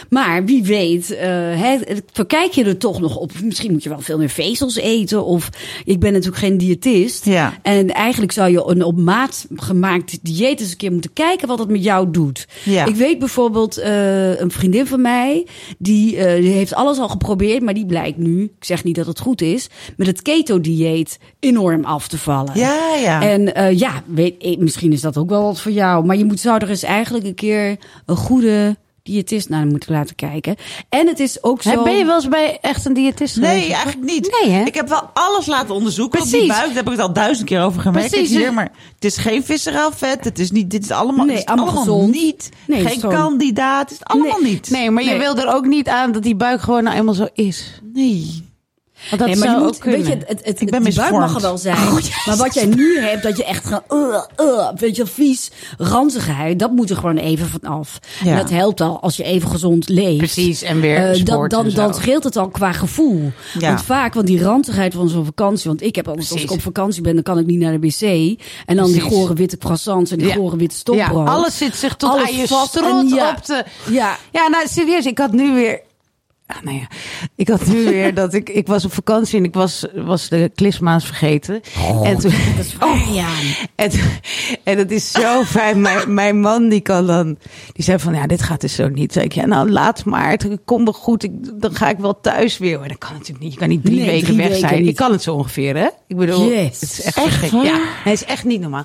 maar 0.09 0.45
wie 0.45 0.63
weet, 0.63 1.11
eh, 1.11 1.29
hè, 1.61 1.77
verkijk 2.13 2.53
je 2.53 2.65
er 2.65 2.79
toch 2.79 3.01
nog 3.01 3.17
op. 3.17 3.33
Misschien 3.43 3.73
moet 3.73 3.83
je 3.83 3.89
wel 3.89 4.01
veel 4.01 4.19
meer 4.19 4.29
vezels 4.29 4.77
eten. 4.77 5.25
Of 5.25 5.49
ik 5.85 6.01
ben 6.01 6.13
natuurlijk 6.13 6.43
geen 6.43 6.59
diëtist. 6.59 7.25
Ja. 7.25 7.59
En 7.63 7.89
eigenlijk 7.89 8.33
zou 8.33 8.51
je 8.51 8.63
een 8.67 8.83
op 8.85 8.97
maat 8.99 9.47
gemaakt 9.55 10.19
dieet 10.23 10.61
eens 10.61 10.71
een 10.71 10.77
keer 10.77 10.93
moeten 10.93 11.13
kijken 11.13 11.49
wat 11.51 11.59
het 11.59 11.69
met 11.69 11.85
jou 11.85 12.11
doet. 12.11 12.49
Ja. 12.65 12.85
Ik 12.85 12.95
weet 12.95 13.19
bijvoorbeeld 13.19 13.79
eh, 13.79 14.41
een 14.41 14.51
vriendin 14.51 14.87
van 14.87 15.01
mij, 15.01 15.47
die, 15.79 16.17
eh, 16.17 16.43
die 16.43 16.53
heeft 16.53 16.75
alles 16.75 16.99
al 16.99 17.09
geprobeerd, 17.09 17.63
maar 17.63 17.75
die 17.75 17.87
blijkt 17.87 18.19
nu, 18.19 18.43
ik 18.43 18.65
zeg 18.65 18.85
niet 18.85 18.95
dat 18.95 19.07
het 19.07 19.21
goed 19.21 19.43
is, 19.43 19.69
met 19.97 20.07
het 20.07 20.23
keto-dieet 20.23 21.19
enorm 21.41 21.85
af 21.85 22.09
te 22.09 22.19
vallen. 22.19 22.59
Ja, 22.59 22.95
ja. 22.95 23.23
En 23.23 23.55
eh, 23.55 23.79
ja, 23.79 24.03
weet, 24.07 24.59
misschien 24.59 24.93
is 24.93 25.01
dat 25.01 25.17
ook 25.17 25.29
wel 25.29 25.43
wat 25.43 25.61
voor 25.61 25.73
jou. 25.73 26.05
Maar 26.05 26.17
je 26.17 26.25
moet, 26.25 26.41
zou 26.41 26.59
er 26.59 26.69
eens 26.69 26.83
eigenlijk 26.83 27.27
een 27.27 27.35
keer 27.35 27.77
een 28.07 28.17
goede 28.17 28.77
diëtist 29.03 29.49
naar 29.49 29.67
moeten 29.67 29.93
laten 29.93 30.15
kijken. 30.17 30.57
En 30.89 31.07
het 31.07 31.21
is 31.21 31.43
ook 31.43 31.63
zo... 31.63 31.83
Ben 31.83 31.97
je 31.97 32.05
wel 32.05 32.15
eens 32.15 32.29
bij 32.29 32.59
echt 32.61 32.85
een 32.85 32.93
diëtist 32.93 33.37
Nee, 33.37 33.51
geweest? 33.61 33.73
eigenlijk 33.73 34.13
niet. 34.13 34.39
Nee, 34.43 34.51
hè? 34.55 34.65
Ik 34.65 34.75
heb 34.75 34.89
wel 34.89 35.11
alles 35.15 35.47
laten 35.47 35.75
onderzoeken. 35.75 36.21
Op 36.21 36.31
die 36.31 36.47
buik, 36.47 36.67
daar 36.67 36.75
heb 36.75 36.85
ik 36.87 36.93
het 36.93 37.01
al 37.01 37.13
duizend 37.13 37.49
keer 37.49 37.63
over 37.63 37.81
gemerkt 37.81 38.11
Precies. 38.11 38.31
hier. 38.37 38.53
Maar 38.53 38.73
het 38.95 39.05
is 39.05 39.17
geen 39.17 39.45
visceraal 39.45 39.93
vet. 39.93 40.25
Het 40.25 40.39
is 40.39 40.51
niet, 40.51 40.71
dit 40.71 40.83
is 40.85 40.91
allemaal, 40.91 41.25
Nee, 41.27 41.37
het 41.37 41.45
is 41.45 41.51
allemaal 41.51 41.75
allemaal 41.75 41.85
gezond. 41.95 42.13
niet. 42.15 42.49
Nee, 42.67 42.87
geen 42.87 43.01
kandidaat. 43.01 43.91
Het 43.91 43.99
is 44.01 44.05
allemaal 44.07 44.41
niet. 44.41 44.71
Nee, 44.71 44.91
maar 44.91 45.03
je 45.05 45.19
wil 45.19 45.37
er 45.37 45.55
ook 45.55 45.67
niet 45.67 45.89
aan 45.89 46.13
dat 46.13 46.23
die 46.23 46.35
buik 46.37 46.61
gewoon 46.61 46.83
nou 46.83 46.97
eenmaal 46.97 47.15
zo 47.15 47.29
is. 47.35 47.81
Nee. 47.93 48.49
Want 49.11 49.21
dat 49.23 49.29
nee, 49.31 49.37
maar 49.39 49.49
zou 49.49 49.67
ook 49.67 49.79
kunnen. 49.79 50.01
weet 50.03 50.09
je, 50.09 50.25
het, 50.27 50.41
het, 50.45 50.61
Ik 50.61 50.71
ben 50.71 50.83
die 50.83 50.95
buik 50.95 51.11
mag 51.13 51.35
er 51.35 51.41
wel 51.41 51.59
zijn. 51.59 51.77
maar 52.27 52.37
wat 52.37 52.55
jij 52.55 52.67
nu 52.67 52.99
hebt, 53.01 53.23
dat 53.23 53.37
je 53.37 53.45
echt 53.45 53.65
gewoon, 53.67 54.11
uh, 54.39 54.47
uh, 54.47 54.69
weet 54.77 54.97
je, 54.97 55.07
vies, 55.07 55.51
ranzigheid, 55.79 56.59
dat 56.59 56.71
moet 56.71 56.91
er 56.91 56.97
gewoon 56.97 57.17
even 57.17 57.47
vanaf. 57.49 57.99
Ja. 58.25 58.31
En 58.31 58.37
dat 58.37 58.51
helpt 58.51 58.81
al 58.81 59.01
als 59.01 59.17
je 59.17 59.23
even 59.23 59.49
gezond 59.51 59.89
leeft. 59.89 60.17
Precies, 60.19 60.63
en 60.63 60.81
weer 60.81 60.97
Eh, 60.97 61.07
dan, 61.07 61.15
sport 61.17 61.51
dan, 61.51 61.65
en 61.65 61.71
zo. 61.71 61.77
dan 61.77 61.95
scheelt 61.95 62.25
het 62.25 62.37
al 62.37 62.49
qua 62.49 62.73
gevoel. 62.73 63.33
Ja. 63.59 63.69
Want 63.69 63.83
vaak, 63.83 64.15
want 64.15 64.27
die 64.27 64.43
ranzigheid 64.43 64.95
van 64.95 65.09
zo'n 65.09 65.25
vakantie. 65.25 65.69
Want 65.69 65.83
ik 65.83 65.95
heb 65.97 66.09
altijd, 66.09 66.33
als 66.33 66.43
ik 66.43 66.51
op 66.51 66.63
vakantie 66.63 67.03
ben, 67.03 67.15
dan 67.15 67.23
kan 67.23 67.39
ik 67.39 67.47
niet 67.47 67.59
naar 67.59 67.81
de 67.81 67.87
wc. 67.89 68.39
En 68.67 68.77
dan 68.77 68.93
die 68.93 69.01
gore 69.01 69.35
witte 69.35 69.59
croissants 69.59 70.11
en 70.11 70.19
die 70.19 70.27
Ja. 70.27 70.35
gore 70.35 70.57
witte 70.57 70.75
ja, 70.75 70.81
stokbrood. 70.81 71.29
alles 71.29 71.57
zit 71.59 71.77
zich 71.77 71.97
tot 71.97 72.11
Alles 72.11 72.29
aan 72.29 72.37
je 72.37 72.47
strot 72.47 73.11
ja. 73.11 73.31
op 73.31 73.37
te... 73.45 73.65
Ja. 73.91 74.17
Ja, 74.33 74.49
nou 74.49 74.67
serieus, 74.69 75.07
ik 75.07 75.19
had 75.19 75.33
nu 75.33 75.55
weer... 75.55 75.81
Ah, 76.47 76.63
nou 76.63 76.77
ja, 76.77 76.87
ik 77.37 77.49
had 77.49 77.67
nu 77.67 77.85
weer 77.85 78.15
dat 78.23 78.35
ik... 78.35 78.49
Ik 78.49 78.67
was 78.67 78.85
op 78.85 78.93
vakantie 78.93 79.39
en 79.39 79.45
ik 79.45 79.55
was, 79.55 79.87
was 79.95 80.29
de 80.29 80.51
klisma's 80.55 81.05
vergeten. 81.05 81.61
en 82.03 82.19
toen, 82.19 82.33
Dat 82.57 82.65
is 82.65 82.77
waar, 82.77 83.13
ja. 83.13 83.29
En, 83.75 83.91
en 84.65 84.79
het 84.79 84.91
is 84.91 85.11
zo 85.11 85.43
fijn. 85.57 85.81
Mijn, 85.81 86.15
mijn 86.15 86.41
man 86.41 86.69
die 86.69 86.81
kan 86.81 87.07
dan, 87.07 87.39
die 87.73 87.85
zei 87.85 87.99
van 87.99 88.15
ja, 88.15 88.27
dit 88.27 88.43
gaat 88.43 88.61
dus 88.61 88.75
zo 88.75 88.89
niet. 88.89 89.13
Zeg 89.13 89.25
ik, 89.25 89.33
ja, 89.33 89.47
nou 89.47 89.71
laat 89.71 90.05
maar. 90.05 90.31
Het 90.31 90.49
komt 90.65 90.85
wel 90.85 90.93
goed. 90.93 91.23
Ik, 91.23 91.31
dan 91.61 91.75
ga 91.75 91.89
ik 91.89 91.99
wel 91.99 92.21
thuis 92.21 92.59
weer. 92.59 92.79
Maar 92.79 92.89
dat 92.89 92.99
kan 92.99 93.13
natuurlijk 93.13 93.41
niet. 93.41 93.53
Je 93.53 93.59
kan 93.59 93.69
niet 93.69 93.85
drie 93.85 93.97
Nee, 93.97 94.07
weken 94.07 94.25
drie 94.25 94.37
weg 94.37 94.47
weken 94.49 94.69
zijn. 94.69 94.81
niet. 94.81 94.89
Ik 94.91 94.97
kan 94.97 95.13
het 95.13 95.23
zo 95.23 95.35
ongeveer, 95.35 95.77
hè? 95.77 95.89
Ik 96.07 96.17
bedoel, 96.17 96.49
Yes. 96.49 96.81
het 96.81 96.91
is 96.91 97.03
echt, 97.03 97.17
Echt 97.17 97.35
gek. 97.39 97.51
Ja, 97.63 97.79
het 98.05 98.13
is 98.13 98.25
echt 98.25 98.45
niet 98.45 98.61
normaal. 98.61 98.85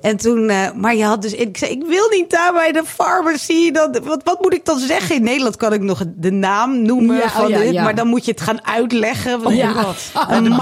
En 0.00 0.16
toen, 0.16 0.48
eh, 0.48 0.72
maar 0.72 0.96
je 0.96 1.04
had 1.04 1.22
dus, 1.22 1.32
ik 1.34 1.56
zei, 1.56 1.70
ik 1.70 1.82
wil 1.86 2.08
niet 2.10 2.30
daar 2.30 2.52
bij 2.52 2.72
de 2.72 2.82
pharmacy. 2.86 3.70
Dan, 3.70 3.96
wat, 4.04 4.20
wat 4.24 4.40
moet 4.40 4.54
ik 4.54 4.64
dan 4.64 4.78
zeggen? 4.78 5.16
In 5.16 5.22
Nederland 5.22 5.56
kan 5.56 5.72
ik 5.72 5.80
nog 5.80 6.02
de 6.16 6.30
naam 6.30 6.82
noemen 6.82 7.16
Ja, 7.16 7.28
van 7.30 7.44
oh 7.44 7.48
ja, 7.50 7.58
dit, 7.68 7.76
ja. 7.78 7.82
maar 7.82 7.94
dan 7.94 8.06
moet 8.06 8.24
je 8.24 8.30
het 8.30 8.40
gaan 8.40 8.66
uitleggen. 8.66 9.54
Ja. 9.54 9.70
ik- 9.70 9.76
Een 10.28 10.56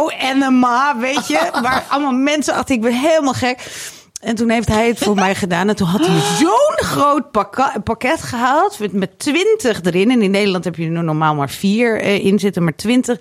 micro-enema, 0.00 0.96
weet 0.98 1.26
je? 1.26 1.48
Waar 1.62 1.84
allemaal 1.88 2.12
mensen 2.12 2.54
achter, 2.54 2.74
ik 2.74 2.80
ben 2.80 2.92
helemaal 3.00 3.32
gek. 3.32 3.58
En 4.20 4.34
toen 4.34 4.50
heeft 4.50 4.68
hij 4.68 4.86
het 4.88 4.98
voor 4.98 5.14
mij 5.14 5.34
gedaan. 5.34 5.68
En 5.68 5.76
toen 5.76 5.86
had 5.86 6.06
hij 6.06 6.16
zo'n 6.38 6.86
groot 6.88 7.30
pakket 7.84 8.22
gehaald. 8.22 8.78
Met, 8.78 8.92
met 8.92 9.18
20 9.18 9.80
erin. 9.82 10.10
En 10.10 10.22
in 10.22 10.30
Nederland 10.30 10.64
heb 10.64 10.76
je 10.76 10.84
er 10.84 11.04
normaal 11.04 11.34
maar 11.34 11.50
vier 11.50 12.00
eh, 12.00 12.24
in 12.24 12.38
zitten, 12.38 12.62
maar 12.64 12.74
20. 12.76 13.18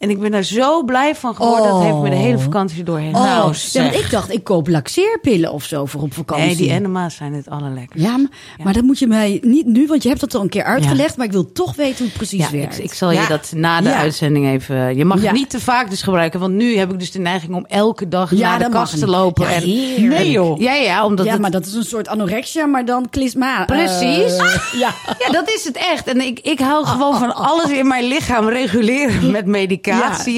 En 0.00 0.10
ik 0.10 0.20
ben 0.20 0.30
daar 0.30 0.42
zo 0.42 0.82
blij 0.84 1.14
van 1.14 1.34
geworden. 1.34 1.68
Dat 1.68 1.82
heeft 1.82 1.96
me 1.96 2.10
de 2.10 2.16
hele 2.16 2.38
vakantie 2.38 2.82
doorheen. 2.84 3.14
Oh, 3.14 3.22
nou, 3.22 3.54
ja, 3.72 3.82
want 3.82 3.94
ik 3.94 4.10
dacht, 4.10 4.32
ik 4.32 4.44
koop 4.44 4.68
laxeerpillen 4.68 5.52
of 5.52 5.64
zo 5.64 5.84
voor 5.86 6.02
op 6.02 6.14
vakantie. 6.14 6.46
Nee, 6.46 6.56
die 6.56 6.70
enema's 6.70 7.14
zijn 7.14 7.32
het 7.34 7.50
allerlekkerst. 7.50 8.04
Ja, 8.04 8.16
maar, 8.16 8.28
maar 8.64 8.72
dat 8.72 8.82
moet 8.82 8.98
je 8.98 9.06
mij 9.06 9.38
niet 9.42 9.66
nu, 9.66 9.86
want 9.86 10.02
je 10.02 10.08
hebt 10.08 10.20
dat 10.20 10.34
al 10.34 10.40
een 10.42 10.48
keer 10.48 10.64
uitgelegd, 10.64 11.16
maar 11.16 11.26
ik 11.26 11.32
wil 11.32 11.52
toch 11.52 11.74
weten 11.76 11.96
hoe 11.98 12.06
het 12.06 12.16
precies 12.16 12.38
Ja, 12.40 12.46
ik, 12.46 12.52
werkt. 12.52 12.82
ik 12.82 12.92
zal 12.92 13.10
Ja. 13.12 13.20
je 13.22 13.28
dat 13.28 13.52
na 13.56 13.80
de 13.80 13.88
Ja. 13.88 13.94
uitzending 13.96 14.46
even... 14.46 14.96
Je 14.96 15.04
mag 15.04 15.18
Ja. 15.20 15.24
het 15.24 15.32
niet 15.36 15.50
te 15.50 15.60
vaak 15.60 15.90
dus 15.90 16.02
gebruiken. 16.02 16.40
Want 16.40 16.52
nu 16.54 16.76
heb 16.76 16.92
ik 16.92 16.98
dus 16.98 17.10
de 17.10 17.18
neiging 17.18 17.54
om 17.54 17.64
elke 17.68 18.08
dag 18.08 18.34
Ja, 18.34 18.48
naar 18.50 18.58
de 18.58 18.68
kast 18.68 18.98
te 18.98 19.06
lopen. 19.06 19.48
Ja, 19.48 19.52
en. 19.54 20.08
Nee, 20.08 20.30
joh. 20.30 20.60
Ja, 20.60 20.74
ja, 20.74 21.04
omdat 21.04 21.24
ja, 21.26 21.32
het- 21.32 21.40
maar 21.40 21.50
dat 21.50 21.66
is 21.66 21.74
een 21.74 21.82
soort 21.84 22.08
anorexia, 22.08 22.66
maar 22.66 22.84
dan 22.84 23.06
klisma. 23.10 23.64
Precies. 23.64 24.36
Eh, 24.36 24.54
ja. 24.82 24.90
Ja, 25.18 25.30
dat 25.32 25.48
is 25.54 25.64
het 25.64 25.76
echt. 25.76 26.06
En 26.06 26.20
ik, 26.20 26.38
ik 26.40 26.58
hou 26.60 26.86
gewoon 26.86 27.18
van 27.18 27.34
alles 27.34 27.70
in 27.70 27.86
mijn 27.86 28.04
lichaam 28.04 28.48
reguleren 28.48 29.30
met 29.30 29.46
medicatie. 29.46 29.88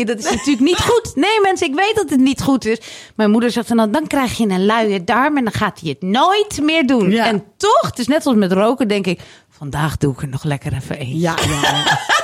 Dat 0.04 0.18
is 0.18 0.24
natuurlijk 0.30 0.60
niet 0.60 0.80
goed. 0.80 1.12
Nee, 1.14 1.40
mensen, 1.42 1.66
ik 1.66 1.74
weet 1.74 1.94
dat 1.94 2.10
het 2.10 2.20
niet 2.20 2.42
goed 2.42 2.64
is. 2.64 2.78
Mijn 3.16 3.30
moeder 3.30 3.50
zegt 3.50 3.76
dan, 3.76 3.90
dan 3.90 4.06
krijg 4.06 4.36
je 4.36 4.48
een 4.48 4.66
luie 4.66 5.04
darm 5.04 5.36
en 5.36 5.44
dan 5.44 5.52
gaat 5.52 5.80
hij 5.80 5.88
het 5.88 6.02
nooit 6.02 6.60
meer 6.62 6.86
doen. 6.86 7.10
Ja. 7.10 7.26
En 7.26 7.44
toch, 7.56 7.80
het 7.80 7.98
is 7.98 8.06
net 8.06 8.26
als 8.26 8.36
met 8.36 8.52
roken, 8.52 8.88
denk 8.88 9.06
ik, 9.06 9.20
vandaag 9.50 9.96
doe 9.96 10.12
ik 10.12 10.22
er 10.22 10.28
nog 10.28 10.44
lekker 10.44 10.72
even 10.72 10.98
één. 10.98 11.18
Ja, 11.18 11.34
ja. 11.46 11.60
ja. 11.60 11.98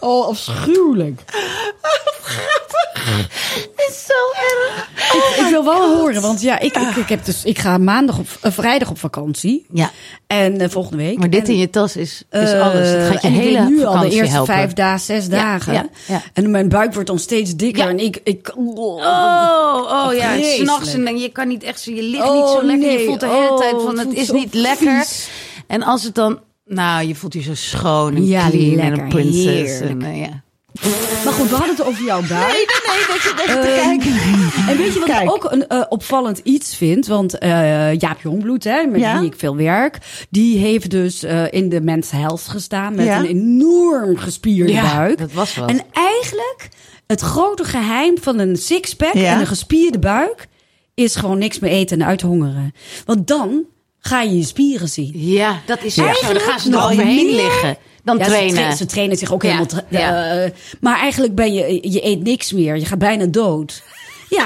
Oh, 0.00 0.26
afschuwelijk. 0.26 1.22
Het 3.04 3.86
is 3.90 4.06
zo 4.06 4.42
erg. 4.42 4.88
Ik, 5.12 5.44
ik 5.44 5.50
wil 5.50 5.64
wel 5.64 5.96
horen, 5.96 6.22
want 6.22 6.40
ja, 6.40 6.58
ik, 6.58 6.76
ik, 6.76 6.96
ik, 6.96 7.08
heb 7.08 7.24
dus, 7.24 7.44
ik 7.44 7.58
ga 7.58 7.78
maandag 7.78 8.18
op, 8.18 8.26
eh, 8.40 8.52
vrijdag 8.52 8.90
op 8.90 8.98
vakantie. 8.98 9.66
Ja, 9.72 9.90
En 10.26 10.60
eh, 10.60 10.68
volgende 10.68 10.96
week. 10.96 11.18
maar 11.18 11.30
dit 11.30 11.42
En, 11.46 11.52
in 11.52 11.58
je 11.58 11.70
tas 11.70 11.96
is, 11.96 12.22
is 12.30 12.52
eh, 12.52 12.60
alles. 12.62 12.88
Het 12.88 13.06
gaat 13.06 13.22
je 13.22 13.28
en 13.28 13.34
hele 13.34 13.60
nu 13.68 13.84
al 13.84 13.98
de 13.98 14.10
eerste 14.10 14.32
helpen. 14.34 14.54
vijf 14.54 14.72
dagen, 14.72 15.00
zes 15.00 15.28
dagen. 15.28 15.72
ja, 15.72 15.86
ja. 16.06 16.22
En 16.32 16.50
mijn 16.50 16.68
buik 16.68 16.92
wordt 16.94 17.08
dan 17.08 17.18
steeds 17.18 17.56
dikker. 17.56 17.84
Ja. 17.84 17.88
En 17.90 17.98
ik, 17.98 18.20
ik 18.24 18.52
Oh, 18.56 20.06
oh 20.06 20.14
ja, 20.14 20.32
Vreselijk. 20.32 20.68
s'nachts 20.70 20.94
en 20.94 21.04
dan, 21.04 21.18
je 21.18 21.28
kan 21.28 21.48
niet 21.48 21.62
echt 21.62 21.80
zo, 21.80 21.90
je 21.92 22.02
ligt 22.02 22.24
Oh, 22.28 22.34
niet 22.34 22.48
zo 22.60 22.66
lekker. 22.66 22.90
Je 23.00 23.04
voelt 23.06 23.20
de 23.20 23.26
hele 23.26 23.50
Oh, 23.50 23.58
tijd 23.58 23.74
van 23.82 23.98
het 23.98 24.12
is 24.14 24.30
niet 24.30 24.54
lekker. 24.54 25.06
En 25.66 25.82
als 25.82 26.02
het 26.02 26.14
dan, 26.14 26.38
nou, 26.64 27.06
je 27.06 27.14
voelt 27.14 27.32
je 27.34 27.42
zo 27.42 27.54
schoon 27.54 28.14
en 28.16 28.26
Ja, 28.26 28.48
clean 28.50 28.78
en 28.78 28.98
een 29.00 29.08
prinses. 29.08 29.80
En, 29.80 30.16
ja. 30.16 30.42
Maar 31.24 31.32
goed, 31.32 31.48
we 31.48 31.54
hadden 31.54 31.76
het 31.76 31.84
over 31.84 32.04
jouw 32.04 32.20
buik. 32.28 32.46
Nee, 32.52 32.56
nee, 32.66 32.96
nee, 32.96 33.06
dat 33.08 33.22
je 33.22 33.34
even 33.46 33.60
te 33.60 33.68
Ehm, 33.68 33.98
kijken. 33.98 34.68
En 34.68 34.76
weet 34.76 34.92
je 34.92 34.98
wat 34.98 35.08
Kijk. 35.08 35.22
ik 35.22 35.30
ook 35.30 35.52
een 35.52 35.66
eh, 35.66 35.82
opvallend 35.88 36.38
iets 36.42 36.76
vind? 36.76 37.06
Want 37.06 37.38
eh, 37.38 37.94
Jaap 37.98 38.20
Jongbloed, 38.22 38.64
hè, 38.64 38.84
met 38.86 39.00
Ja. 39.00 39.18
wie 39.20 39.28
ik 39.30 39.38
veel 39.38 39.56
werk, 39.56 39.98
die 40.30 40.58
heeft 40.58 40.90
dus 40.90 41.22
eh, 41.22 41.52
in 41.52 41.68
de 41.68 41.80
Men's 41.80 42.10
Health 42.10 42.40
gestaan 42.48 42.94
met 42.94 43.04
Ja. 43.04 43.18
een 43.18 43.24
enorm 43.24 44.16
gespierde 44.16 44.72
Ja, 44.72 44.96
buik. 44.96 45.18
dat 45.18 45.32
was 45.32 45.54
wat. 45.56 45.68
En 45.70 45.80
eigenlijk 45.92 46.68
het 47.06 47.20
grote 47.20 47.64
geheim 47.64 48.18
van 48.20 48.38
een 48.38 48.56
sixpack 48.56 49.14
en 49.14 49.40
een 49.40 49.46
gespierde 49.46 49.98
buik 49.98 50.48
is 50.94 51.16
gewoon 51.16 51.38
niks 51.38 51.58
meer 51.58 51.70
eten 51.70 52.00
en 52.00 52.06
uithongeren. 52.06 52.74
Want 53.04 53.26
dan 53.26 53.64
ga 54.00 54.22
je 54.22 54.36
je 54.38 54.44
spieren 54.44 54.88
zien. 54.88 55.12
Ja, 55.14 55.60
dat 55.66 55.82
is 55.82 55.96
echt 55.98 56.18
zo. 56.18 56.32
Dan 56.32 56.42
gaan 56.42 56.60
ze 56.60 56.70
er 56.70 56.82
overheen 56.84 57.34
liggen. 57.34 57.76
Dan 58.04 58.18
Ja, 58.18 58.24
Ze, 58.24 58.30
trainen. 58.30 58.54
tra- 58.54 58.74
ze 58.76 58.86
trainen 58.86 59.16
zich 59.16 59.32
ook 59.32 59.42
Ja, 59.42 59.48
helemaal. 59.50 59.82
ja. 59.88 60.30
eh, 60.44 60.50
maar 60.80 60.98
eigenlijk 60.98 61.34
ben 61.34 61.52
je, 61.54 61.78
je 61.90 62.04
eet 62.06 62.22
niks 62.22 62.52
meer. 62.52 62.76
Je 62.78 62.84
gaat 62.86 62.98
bijna 62.98 63.26
dood. 63.26 63.82
Ja. 64.28 64.44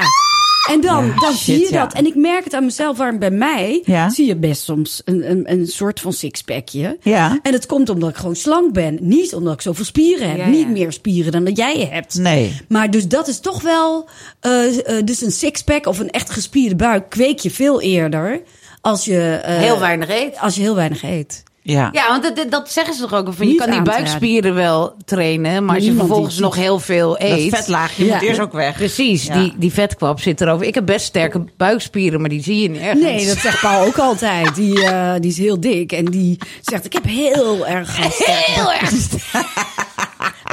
En 0.70 0.80
dan, 0.80 1.06
Ja, 1.06 1.14
dan 1.20 1.32
shit, 1.32 1.38
zie 1.44 1.58
je 1.60 1.72
ja. 1.72 1.82
dat. 1.84 1.92
En 1.94 2.06
ik 2.06 2.14
merk 2.14 2.44
het 2.44 2.54
aan 2.54 2.64
mezelf, 2.64 2.96
waarom 2.96 3.18
bij 3.18 3.30
mij 3.30 3.82
Ja. 3.84 4.10
zie 4.10 4.26
je 4.26 4.36
best 4.36 4.62
soms 4.62 5.02
een, 5.04 5.30
een, 5.30 5.50
een 5.52 5.66
soort 5.66 6.00
van 6.00 6.12
sixpackje. 6.12 6.98
Ja. 7.02 7.38
En 7.42 7.52
het 7.52 7.66
komt 7.66 7.88
omdat 7.88 8.10
ik 8.10 8.16
gewoon 8.16 8.36
slank 8.36 8.72
ben. 8.72 8.98
Niet 9.00 9.34
omdat 9.34 9.54
ik 9.54 9.60
zoveel 9.60 9.84
spieren 9.84 10.28
heb. 10.28 10.36
Ja, 10.38 10.44
ja. 10.44 10.50
Niet 10.50 10.68
meer 10.68 10.92
spieren 10.92 11.32
dan 11.32 11.44
dat 11.44 11.56
jij 11.56 11.88
hebt. 11.90 12.14
Nee. 12.14 12.60
Maar 12.68 12.90
dus 12.90 13.08
dat 13.08 13.28
is 13.28 13.40
toch 13.40 13.62
wel... 13.62 14.08
eh, 14.40 14.98
eh, 14.98 15.04
dus 15.06 15.22
een 15.22 15.32
sixpack 15.32 15.86
of 15.86 15.98
een 15.98 16.10
echt 16.10 16.30
gespierde 16.30 16.76
buik 16.76 17.10
kweek 17.10 17.38
je 17.38 17.50
veel 17.50 17.80
eerder 17.80 18.40
als 18.84 19.04
je... 19.04 19.40
eh, 19.44 19.56
Heel 19.56 19.78
weinig 19.78 20.08
eet. 20.08 20.38
Als 20.38 20.54
je 20.54 20.60
heel 20.60 20.74
weinig 20.74 21.02
eet. 21.02 21.42
Ja. 21.62 21.88
Ja, 21.92 22.08
want 22.08 22.22
dat, 22.22 22.36
dat- 22.36 22.50
dat 22.50 22.70
zeggen 22.70 22.94
ze 22.94 23.00
toch 23.00 23.12
ook. 23.14 23.32
Van, 23.34 23.48
je 23.48 23.54
kan 23.54 23.70
die 23.70 23.82
buikspieren 23.82 24.54
wel 24.54 24.94
trainen, 25.04 25.64
maar 25.64 25.74
als 25.76 25.84
je 25.84 25.94
vervolgens 25.94 26.38
nog 26.38 26.54
heel 26.54 26.78
veel 26.78 27.08
Dat 27.08 27.20
eet. 27.20 27.56
vetlaagje 27.56 28.04
Ja. 28.04 28.14
moet 28.14 28.22
eerst 28.22 28.40
ook 28.40 28.52
weg. 28.52 28.74
Precies, 28.76 29.24
Ja. 29.26 29.34
die, 29.38 29.54
die 29.56 29.72
vetkwap 29.72 30.20
zit 30.20 30.40
erover. 30.40 30.66
Ik 30.66 30.74
heb 30.74 30.86
best 30.86 31.04
sterke 31.06 31.44
buikspieren, 31.56 32.20
maar 32.20 32.28
die 32.30 32.42
zie 32.42 32.62
je 32.62 32.68
nergens. 32.70 33.02
Nee, 33.02 33.26
dat 33.26 33.38
zegt 33.38 33.60
Paul 33.60 33.86
ook 33.86 33.98
altijd. 33.98 34.54
Die, 34.54 34.84
eh, 34.84 35.12
die 35.20 35.30
is 35.30 35.38
heel 35.38 35.60
dik 35.60 35.92
en 35.92 36.04
die 36.04 36.38
zegt: 36.62 36.84
Ik 36.84 36.92
heb 36.92 37.04
heel 37.04 37.66
erg 37.66 37.96
Heel 38.26 38.72
erg 38.72 38.90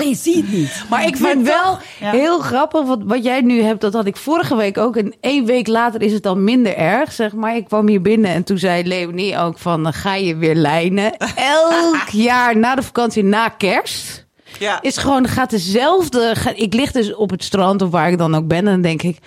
Nee, 0.01 0.10
je 0.15 0.15
ziet 0.15 0.36
het 0.36 0.51
niet. 0.51 0.84
Maar 0.89 1.08
ik 1.08 1.15
vind 1.17 1.46
wel 1.48 1.77
Ja. 2.00 2.12
heel 2.12 2.39
grappig, 2.39 2.81
wat, 2.86 3.00
wat 3.03 3.24
jij 3.24 3.41
nu 3.41 3.62
hebt, 3.62 3.81
dat 3.81 3.93
had 3.93 4.05
ik 4.05 4.17
vorige 4.17 4.55
week 4.55 4.77
ook. 4.77 4.96
En 4.96 5.13
één 5.22 5.46
week 5.46 5.67
later 5.67 6.01
is 6.01 6.13
het 6.13 6.24
dan 6.24 6.43
minder 6.43 6.75
erg, 6.77 7.12
zeg 7.12 7.34
maar. 7.34 7.55
Ik 7.55 7.65
kwam 7.65 7.88
hier 7.88 8.01
binnen 8.01 8.31
en 8.31 8.43
toen 8.43 8.58
zei 8.58 8.88
Leonie 8.88 9.38
ook 9.38 9.58
van, 9.58 9.93
ga 9.93 10.15
je 10.15 10.36
weer 10.36 10.55
lijnen? 10.55 11.17
Elk 11.36 12.08
jaar 12.12 12.58
na 12.58 12.75
de 12.75 12.84
vakantie, 12.84 13.24
na 13.24 13.50
kerst, 13.50 14.25
Ja. 14.60 14.81
is 14.81 14.98
gewoon, 14.98 15.27
gaat 15.27 15.50
dezelfde... 15.50 16.36
ik 16.55 16.74
lig 16.74 16.91
dus 16.91 17.15
op 17.15 17.29
het 17.29 17.43
strand 17.43 17.81
of 17.81 17.89
waar 17.89 18.12
ik 18.12 18.17
dan 18.17 18.36
ook 18.36 18.48
ben 18.48 18.58
en 18.58 18.65
dan 18.65 18.81
denk 18.81 19.01
ik... 19.03 19.17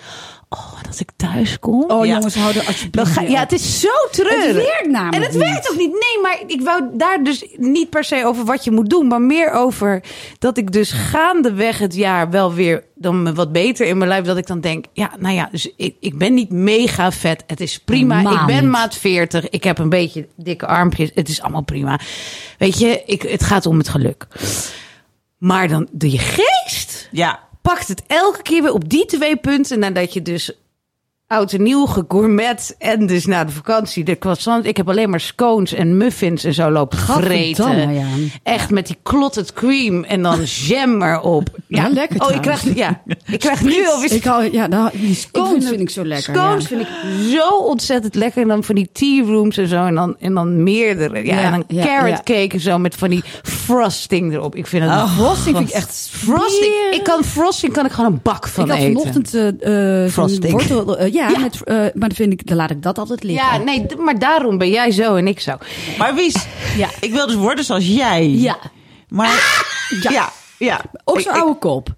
Oh, 0.49 0.73
en 0.81 0.87
als 0.87 0.99
ik 0.99 1.09
thuis 1.15 1.59
kom... 1.59 1.83
Oh, 1.87 2.05
Ja. 2.05 2.13
jongens, 2.13 2.35
hou 2.35 2.55
er 2.57 2.67
alsjeblieft. 2.67 3.11
Ga, 3.11 3.21
ja, 3.21 3.39
het 3.39 3.51
is 3.51 3.79
zo 3.79 3.87
treurig. 4.11 4.45
Het 4.45 4.55
werkt 4.55 4.87
namelijk 4.89 5.15
En 5.15 5.21
het 5.21 5.31
niet. 5.31 5.41
werkt 5.41 5.71
ook 5.71 5.77
niet. 5.77 5.91
Nee, 5.91 6.21
maar 6.21 6.37
ik 6.47 6.61
wou 6.61 6.83
daar 6.93 7.23
dus 7.23 7.45
niet 7.57 7.89
per 7.89 8.03
se 8.03 8.25
over 8.25 8.45
wat 8.45 8.63
je 8.63 8.71
moet 8.71 8.89
doen, 8.89 9.07
maar 9.07 9.21
meer 9.21 9.51
over 9.51 10.03
dat 10.39 10.57
ik 10.57 10.71
dus 10.71 10.91
gaandeweg 10.91 11.77
het 11.79 11.95
jaar 11.95 12.29
wel 12.29 12.53
weer 12.53 12.83
dan 12.95 13.23
me 13.23 13.33
wat 13.33 13.51
beter 13.51 13.85
in 13.87 13.97
mijn 13.97 14.09
lijf. 14.09 14.25
Dat 14.25 14.37
ik 14.37 14.47
dan 14.47 14.61
denk, 14.61 14.85
ja, 14.93 15.11
nou 15.19 15.35
ja, 15.35 15.47
dus 15.51 15.69
ik, 15.77 15.95
ik 15.99 16.17
ben 16.17 16.33
niet 16.33 16.51
mega 16.51 17.11
vet. 17.11 17.43
Het 17.47 17.61
is 17.61 17.79
prima. 17.79 18.39
Ik 18.41 18.45
ben 18.45 18.69
maat 18.69 18.95
40. 18.95 19.49
Ik 19.49 19.63
heb 19.63 19.77
een 19.77 19.89
beetje 19.89 20.27
dikke 20.35 20.65
armpjes. 20.67 21.11
Het 21.13 21.29
is 21.29 21.41
allemaal 21.41 21.61
prima. 21.63 21.99
Weet 22.57 22.79
je, 22.79 23.03
ik, 23.05 23.21
het 23.21 23.43
gaat 23.43 23.65
om 23.65 23.77
het 23.77 23.89
geluk. 23.89 24.27
Maar 25.37 25.67
dan 25.67 25.87
de 25.91 26.11
je 26.11 26.17
geest 26.19 27.09
Ja. 27.11 27.39
Pakt 27.65 27.87
het 27.87 28.03
elke 28.07 28.41
keer 28.41 28.61
weer 28.61 28.73
op 28.73 28.89
die 28.89 29.05
twee 29.05 29.35
punten 29.35 29.79
nadat 29.79 30.13
je 30.13 30.21
dus 30.21 30.51
oud 31.27 31.53
en 31.53 31.63
nieuw 31.63 31.85
gegourmet 31.85 32.75
en 32.79 33.05
dus 33.05 33.25
na 33.25 33.43
de 33.43 33.51
vakantie 33.51 34.03
de 34.03 34.17
croissant. 34.17 34.65
Ik 34.65 34.77
heb 34.77 34.89
alleen 34.89 35.09
maar 35.09 35.19
scones 35.19 35.73
en 35.73 35.97
muffins 35.97 36.43
en 36.43 36.53
zo 36.53 36.69
lopen 36.71 36.97
vreten. 36.97 37.93
Ja. 37.93 38.03
Echt 38.43 38.69
met 38.71 38.87
die 38.87 38.97
clotted 39.03 39.53
cream 39.53 40.03
en 40.03 40.21
dan 40.21 40.43
jam 40.67 41.01
erop. 41.01 41.49
Ja, 41.67 41.89
lekker 41.89 42.21
Oh, 42.21 42.31
ik 42.35 42.41
krijg, 42.41 42.75
ja, 42.75 43.01
ik 43.25 43.39
krijg 43.39 43.61
nu 43.61 43.87
alweer 43.87 44.11
Ik 44.13 44.23
hou, 44.23 44.51
ja, 44.51 44.67
nou, 44.67 44.89
die 44.93 45.15
scones 45.15 45.67
vind 45.67 45.79
ik 45.79 45.89
zo 45.89 46.05
lekker. 46.05 46.35
Scones 46.35 46.61
ja. 46.61 46.67
vind 46.67 46.81
ik 46.81 46.87
zo 47.37 47.47
ontzettend 47.57 48.15
lekker. 48.15 48.41
En 48.41 48.47
dan 48.47 48.63
van 48.63 48.75
die 48.75 48.89
tea 48.91 49.23
rooms 49.25 49.57
en 49.57 49.67
zo. 49.67 49.85
En 49.85 49.95
dan, 49.95 50.15
en 50.19 50.33
dan 50.33 50.63
meerdere. 50.63 51.25
Ja, 51.25 51.41
en 51.41 51.51
dan 51.51 51.83
carrot 51.83 52.23
cake 52.23 52.49
en 52.53 52.59
zo 52.59 52.77
met 52.77 52.95
van 52.95 53.09
die 53.09 53.23
frosting 53.43 54.33
erop. 54.33 54.55
Ik 54.55 54.67
vind 54.67 54.83
het 54.83 54.91
Oh, 54.93 55.17
frosting 55.17 55.57
vind 55.57 55.69
ik 55.69 55.75
echt 55.75 56.09
Frosting. 56.11 56.73
Ik 56.91 57.03
kan 57.03 57.23
frosting 57.23 57.73
kan 57.73 57.85
ik 57.85 57.91
gewoon 57.91 58.11
een 58.13 58.19
bak 58.23 58.47
van 58.47 58.63
Ik 58.65 58.69
had 58.71 58.79
eten. 58.79 58.93
vanochtend 58.93 59.33
eh 59.33 59.47
eh, 59.47 60.01
zo'n 60.03 60.09
Frosting. 60.09 60.51
wortel. 60.51 60.97
eh, 60.97 61.13
ja, 61.17 61.39
Met, 61.39 61.63
eh, 61.63 61.75
maar 61.75 61.91
dan 61.93 62.11
vind 62.13 62.33
ik, 62.33 62.47
dan 62.47 62.57
laat 62.57 62.71
ik 62.71 62.81
dat 62.81 62.97
altijd 62.97 63.23
liggen. 63.23 63.57
Ja, 63.57 63.63
nee, 63.63 63.85
maar 63.97 64.19
daarom 64.19 64.57
ben 64.57 64.69
jij 64.69 64.91
zo 64.91 65.15
en 65.15 65.27
ik 65.27 65.39
zo. 65.39 65.51
Maar 65.97 66.15
Wies, 66.15 66.45
Ja. 66.77 66.89
ik 66.99 67.11
wil 67.11 67.25
dus 67.27 67.35
worden 67.35 67.65
zoals 67.65 67.87
jij. 67.87 68.29
Ja. 68.29 68.57
Maar 69.07 69.63
ja, 70.01 70.11
ja. 70.11 70.29
ja. 70.59 70.81
Ook 71.03 71.17
Ik- 71.19 71.23
zo'n 71.23 71.33
oude 71.33 71.59
kop. 71.59 71.95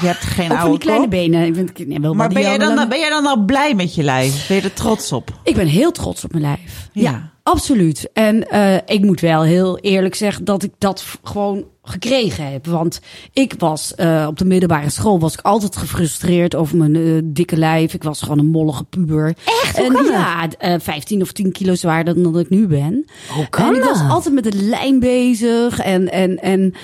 Je 0.00 0.06
hebt 0.06 0.20
geen 0.20 0.44
Ook 0.44 0.50
van 0.50 0.56
oude 0.56 0.70
die 0.70 0.78
kleine 0.80 1.02
kop. 1.02 1.10
benen. 1.10 1.46
Ik 1.46 1.54
vind, 1.54 1.86
nee, 1.88 1.98
wel 2.00 2.14
Maar 2.14 2.28
die 2.28 2.38
ben 2.38 2.46
jij, 2.46 2.58
dan, 2.58 2.88
ben 2.88 2.98
jij 2.98 3.08
dan 3.08 3.26
al 3.26 3.44
blij 3.44 3.74
met 3.74 3.94
je 3.94 4.02
lijf? 4.02 4.46
Ben 4.48 4.56
je 4.56 4.62
er 4.62 4.72
trots 4.72 5.12
op? 5.12 5.30
Ik 5.44 5.54
ben 5.54 5.66
heel 5.66 5.92
trots 5.92 6.24
op 6.24 6.30
mijn 6.32 6.42
lijf. 6.44 6.88
Ja, 6.92 7.10
Ja. 7.10 7.30
absoluut. 7.42 8.08
En 8.12 8.48
eh, 8.50 8.74
ik 8.86 9.00
moet 9.04 9.20
wel 9.20 9.42
heel 9.42 9.78
eerlijk 9.78 10.14
zeggen 10.14 10.44
dat 10.44 10.62
ik 10.62 10.72
dat 10.78 11.04
gewoon 11.22 11.64
gekregen 11.88 12.52
heb. 12.52 12.66
Want 12.66 13.00
ik 13.32 13.54
was 13.58 13.94
eh, 13.94 14.26
op 14.28 14.38
de 14.38 14.44
middelbare 14.44 14.90
school 14.90 15.20
was 15.20 15.32
ik 15.32 15.40
altijd 15.40 15.76
gefrustreerd 15.76 16.54
over 16.54 16.76
mijn 16.76 16.96
eh, 16.96 17.02
dikke 17.24 17.56
lijf. 17.56 17.94
Ik 17.94 18.02
was 18.02 18.20
gewoon 18.20 18.38
een 18.38 18.50
mollige 18.50 18.84
puber. 18.84 19.36
Echt? 19.62 19.76
En 19.78 19.92
ja, 19.92 20.48
eh 20.58 20.74
15 20.78 21.22
of 21.22 21.32
10 21.32 21.52
kilo 21.52 21.74
zwaarder 21.74 22.22
dan 22.22 22.32
dat 22.32 22.42
ik 22.42 22.50
nu 22.50 22.66
ben. 22.66 23.04
Hoe 23.28 23.48
kan 23.48 23.68
en 23.68 23.74
ik 23.74 23.82
was 23.82 24.00
altijd 24.08 24.34
met 24.34 24.44
de 24.44 24.62
lijn 24.62 25.00
bezig. 25.00 25.78
En, 25.78 26.12
en, 26.12 26.36
en 26.36 26.74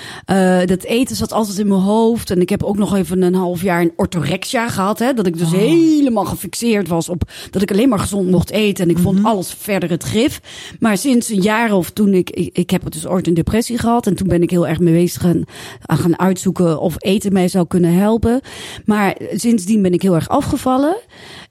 dat 0.67 0.83
eten 0.83 1.15
zat 1.15 1.31
altijd 1.31 1.57
in 1.57 1.67
mijn 1.67 1.81
hoofd. 1.81 2.31
En 2.31 2.41
ik 2.41 2.49
heb 2.49 2.63
ook 2.63 2.77
nog 2.77 2.95
even 2.95 3.21
een 3.21 3.35
half 3.35 3.61
jaar 3.61 3.81
een 3.81 3.93
orthorexia 3.95 4.69
gehad. 4.69 4.99
Hè, 4.99 5.13
dat 5.13 5.27
ik 5.27 5.37
dus 5.37 5.51
helemaal 5.51 6.25
gefixeerd 6.25 6.87
was 6.87 7.09
op 7.09 7.31
dat 7.51 7.61
ik 7.61 7.71
alleen 7.71 7.89
maar 7.89 7.99
gezond 7.99 8.31
mocht 8.31 8.51
eten. 8.51 8.83
En 8.83 8.89
ik 8.89 8.97
vond 8.97 9.23
alles 9.23 9.53
verder 9.59 9.89
het 9.89 10.03
grif. 10.03 10.41
Maar 10.79 10.97
sinds 10.97 11.29
een 11.29 11.41
jaar 11.41 11.73
of 11.73 11.89
toen 11.89 12.13
ik, 12.13 12.29
ik, 12.29 12.57
ik 12.57 12.69
heb 12.69 12.91
dus 12.91 13.07
ooit 13.07 13.27
een 13.27 13.33
depressie 13.33 13.77
gehad. 13.77 14.07
En 14.07 14.15
toen 14.15 14.27
ben 14.27 14.41
ik 14.41 14.49
heel 14.49 14.67
erg 14.67 14.79
mee 14.79 14.93
bezig 14.95 15.21
gaan, 15.21 15.43
aan 15.81 15.97
gaan 15.97 16.19
uitzoeken 16.19 16.79
of 16.79 16.95
eten 16.97 17.33
mij 17.33 17.47
zou 17.47 17.67
kunnen 17.67 17.93
helpen. 17.93 18.41
Maar 18.85 19.17
sindsdien 19.33 19.81
ben 19.81 19.93
ik 19.93 20.01
heel 20.01 20.15
erg 20.15 20.29
afgevallen. 20.29 20.97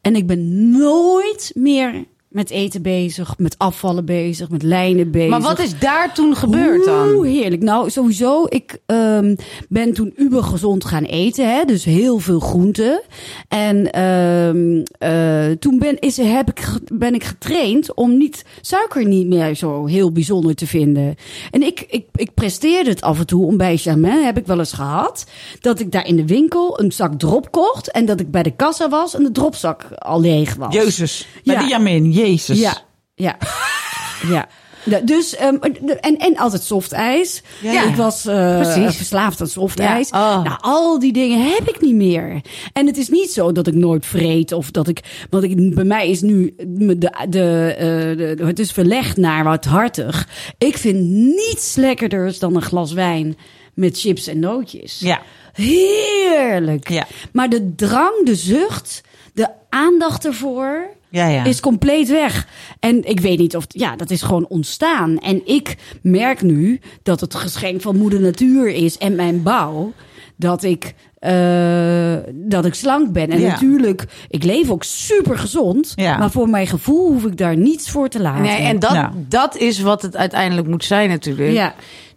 En 0.01 0.17
ik 0.17 0.27
ben 0.27 0.71
nooit 0.71 1.51
meer 1.55 2.05
met 2.35 2.51
eten 2.51 2.83
bezig, 2.83 3.39
met 3.39 3.59
afvallen 3.59 4.05
bezig, 4.05 4.51
met 4.51 4.63
lijnen 4.63 5.11
bezig. 5.11 5.31
Maar 5.31 5.41
wat 5.41 5.59
is 5.59 5.79
daar 5.79 6.15
toen 6.15 6.37
gebeurd 6.37 6.85
dan? 6.85 7.09
Oeh, 7.15 7.29
heerlijk. 7.29 7.63
Nou, 7.63 7.91
sowieso, 7.91 8.47
ik 8.49 8.79
ehm, 8.87 9.35
ben 9.69 9.93
toen 9.93 10.13
uber 10.17 10.43
gezond 10.43 10.85
gaan 10.85 11.05
eten. 11.05 11.49
Hè? 11.55 11.65
Dus 11.65 11.85
heel 11.85 12.19
veel 12.19 12.41
groenten. 12.41 13.03
En 13.49 13.91
ehm, 13.93 14.83
eh, 14.99 15.57
toen 15.59 15.79
ben, 15.79 15.99
is, 15.99 16.17
heb 16.17 16.51
ik, 16.51 16.69
ben 16.93 17.15
ik 17.15 17.25
getraind 17.25 17.95
om 17.95 18.17
niet, 18.17 18.45
suiker 18.61 19.07
niet 19.07 19.27
meer 19.27 19.55
zo 19.55 19.87
heel 19.87 20.13
bijzonder 20.13 20.55
te 20.55 20.67
vinden. 20.67 21.15
En 21.51 21.63
ik, 21.63 21.87
ik, 21.89 22.07
ik 22.15 22.35
presteerde 22.35 22.91
het 22.91 23.03
af 23.03 23.19
en 23.19 23.27
toe 23.27 23.47
om 23.47 23.57
bij 23.57 23.77
Germain, 23.77 24.25
heb 24.25 24.39
ik 24.39 24.47
wel 24.47 24.59
eens 24.59 24.73
gehad, 24.73 25.27
dat 25.61 25.81
ik 25.81 25.93
daar 25.93 26.07
in 26.07 26.17
de 26.17 26.27
winkel 26.27 26.81
een 26.81 26.93
zak 26.93 27.19
drop 27.19 27.51
kocht. 27.51 27.91
En 27.91 28.05
dat 28.05 28.21
ik 28.21 28.31
bij 28.31 28.43
de 28.43 28.57
kassa 28.57 28.89
was 28.89 29.15
en 29.15 29.23
de 29.23 29.33
dropzak 29.33 29.83
al 29.99 30.21
leeg 30.21 30.55
was. 30.55 30.75
Jezus. 30.75 31.27
Bij 31.45 31.55
Ja. 31.55 31.61
die 31.61 31.69
Jamin, 31.69 32.13
Jezus. 32.25 32.59
Ja, 32.59 32.79
ja, 33.15 33.37
ja. 34.35 34.49
Ja, 34.85 35.01
Dus, 35.01 35.37
ehm, 35.37 35.57
en, 36.01 36.17
en 36.17 36.37
altijd 36.37 36.63
softijs. 36.63 37.43
Ja. 37.63 37.89
Ik 37.89 37.95
was 37.95 38.23
Precies. 38.23 38.97
verslaafd 38.97 39.41
aan 39.41 39.47
softijs. 39.47 40.09
Ja. 40.09 40.37
Oh. 40.37 40.45
Nou, 40.45 40.59
al 40.61 40.99
die 40.99 41.13
dingen 41.13 41.53
heb 41.53 41.69
ik 41.69 41.81
niet 41.81 41.95
meer. 41.95 42.41
En 42.73 42.87
het 42.87 42.97
is 42.97 43.09
niet 43.09 43.31
zo 43.31 43.53
dat 43.53 43.67
ik 43.67 43.75
nooit 43.75 44.07
vreet 44.07 44.53
of 44.53 44.71
dat 44.71 44.89
ik... 44.89 45.27
Want 45.31 45.45
ik, 45.45 45.75
bij 45.75 45.85
mij 45.85 46.09
is 46.11 46.21
nu 46.21 46.55
de, 46.67 46.97
de, 47.29 47.75
eh, 47.79 48.37
de, 48.37 48.45
het 48.47 48.59
is 48.59 48.73
verlegd 48.73 49.17
naar 49.17 49.45
wat 49.45 49.65
hartig. 49.65 50.29
Ik 50.59 50.77
vind 50.77 51.09
niets 51.11 51.75
lekkerder 51.75 52.37
dan 52.39 52.57
een 52.57 52.63
glas 52.63 52.93
wijn 52.93 53.37
met 53.75 54.01
chips 54.01 54.27
en 54.27 54.39
nootjes. 54.39 54.99
Ja. 55.01 55.23
Heerlijk. 55.53 56.89
Ja. 56.89 57.07
Maar 57.33 57.49
de 57.49 57.75
drang, 57.75 58.25
de 58.25 58.35
zucht, 58.35 59.01
de 59.35 59.49
aandacht 59.69 60.25
ervoor 60.27 60.87
Ja, 61.15 61.27
ja. 61.27 61.45
is 61.45 61.61
compleet 61.61 62.09
weg. 62.09 62.47
En 62.81 63.05
ik 63.05 63.21
weet 63.21 63.39
niet 63.39 63.57
of... 63.57 63.65
Ja, 63.69 63.97
dat 63.97 64.11
is 64.11 64.23
gewoon 64.23 64.47
ontstaan. 64.49 65.19
En 65.19 65.47
ik 65.47 65.77
merk 66.03 66.43
nu 66.43 66.81
dat 67.03 67.21
het 67.21 67.35
geschenk 67.35 67.81
van 67.81 67.97
moeder 67.97 68.21
natuur 68.21 68.69
is 68.69 68.99
en 68.99 69.15
mijn 69.15 69.43
bouw... 69.43 69.93
dat 70.37 70.63
ik 70.63 70.95
eh, 71.25 72.17
dat 72.33 72.65
ik 72.65 72.75
slank 72.75 73.13
ben. 73.13 73.31
En 73.31 73.41
Ja. 73.41 73.49
natuurlijk, 73.49 74.05
ik 74.29 74.45
leef 74.45 74.71
ook 74.71 74.85
super 74.85 75.39
gezond. 75.39 75.93
Ja. 75.95 76.19
Maar 76.19 76.31
voor 76.31 76.49
mijn 76.49 76.67
gevoel 76.67 77.13
hoef 77.13 77.25
ik 77.25 77.37
daar 77.37 77.57
niets 77.57 77.91
voor 77.91 78.09
te 78.09 78.21
laten. 78.21 78.43
Nee, 78.43 78.61
en 78.63 78.79
dat, 78.79 78.93
Ja. 78.93 79.13
dat 79.29 79.57
is 79.57 79.81
wat 79.81 80.03
het 80.03 80.17
uiteindelijk 80.17 80.69
moet 80.69 80.85
zijn 80.85 81.09
natuurlijk. 81.09 81.53
Ja. 81.53 81.75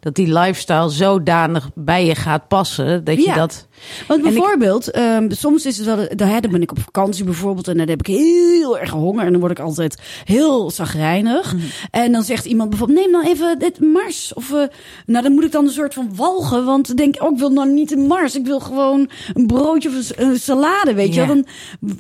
Dat 0.08 0.16
die 0.16 0.34
lifestyle 0.40 0.90
zodanig 0.90 1.70
bij 1.76 2.06
je 2.06 2.16
gaat 2.16 2.48
passen 2.48 3.04
dat 3.04 3.16
je 3.16 3.22
Ja. 3.22 3.36
dat... 3.36 3.68
Want 4.08 4.26
ik- 4.26 4.32
bijvoorbeeld, 4.34 4.92
ehm, 4.92 5.30
soms 5.32 5.66
is 5.66 5.78
het 5.78 5.86
wel, 5.86 6.08
daar 6.16 6.42
dan 6.42 6.52
ben 6.52 6.62
ik 6.62 6.72
op 6.72 6.80
vakantie 6.80 7.24
bijvoorbeeld 7.24 7.68
en 7.68 7.78
dan 7.78 7.88
heb 7.90 8.00
ik 8.00 8.08
heel 8.08 8.78
erg 8.80 8.90
honger 8.90 9.26
en 9.26 9.32
dan 9.32 9.40
word 9.40 9.52
ik 9.52 9.60
altijd 9.60 10.02
heel 10.24 10.72
zagrijnig. 10.72 11.54
Mhm. 11.54 11.64
En 11.92 12.12
dan 12.12 12.24
zegt 12.24 12.46
iemand 12.46 12.70
bijvoorbeeld, 12.70 13.00
neem 13.00 13.12
nou 13.12 13.26
even 13.26 13.60
dit 13.60 13.80
Mars. 13.80 14.34
Of, 14.34 14.52
eh, 14.54 14.64
nou 15.06 15.24
dan 15.24 15.32
moet 15.32 15.44
ik 15.44 15.52
dan 15.52 15.66
een 15.66 15.72
soort 15.72 15.94
van 15.94 16.12
walgen, 16.16 16.66
want 16.66 16.88
dan 16.88 16.96
denk 16.96 17.16
ik, 17.16 17.24
oh 17.24 17.32
ik 17.32 17.38
wil 17.40 17.50
nou 17.50 17.70
niet 17.70 17.92
een 17.92 18.08
Mars. 18.08 18.36
Ik 18.36 18.46
wil 18.46 18.60
gewoon 18.60 19.10
een 19.34 19.48
broodje 19.48 19.90
of 19.90 20.12
een, 20.16 20.40
salade, 20.40 20.94
weet 20.94 21.14
je. 21.14 21.26
Dan, 21.26 21.46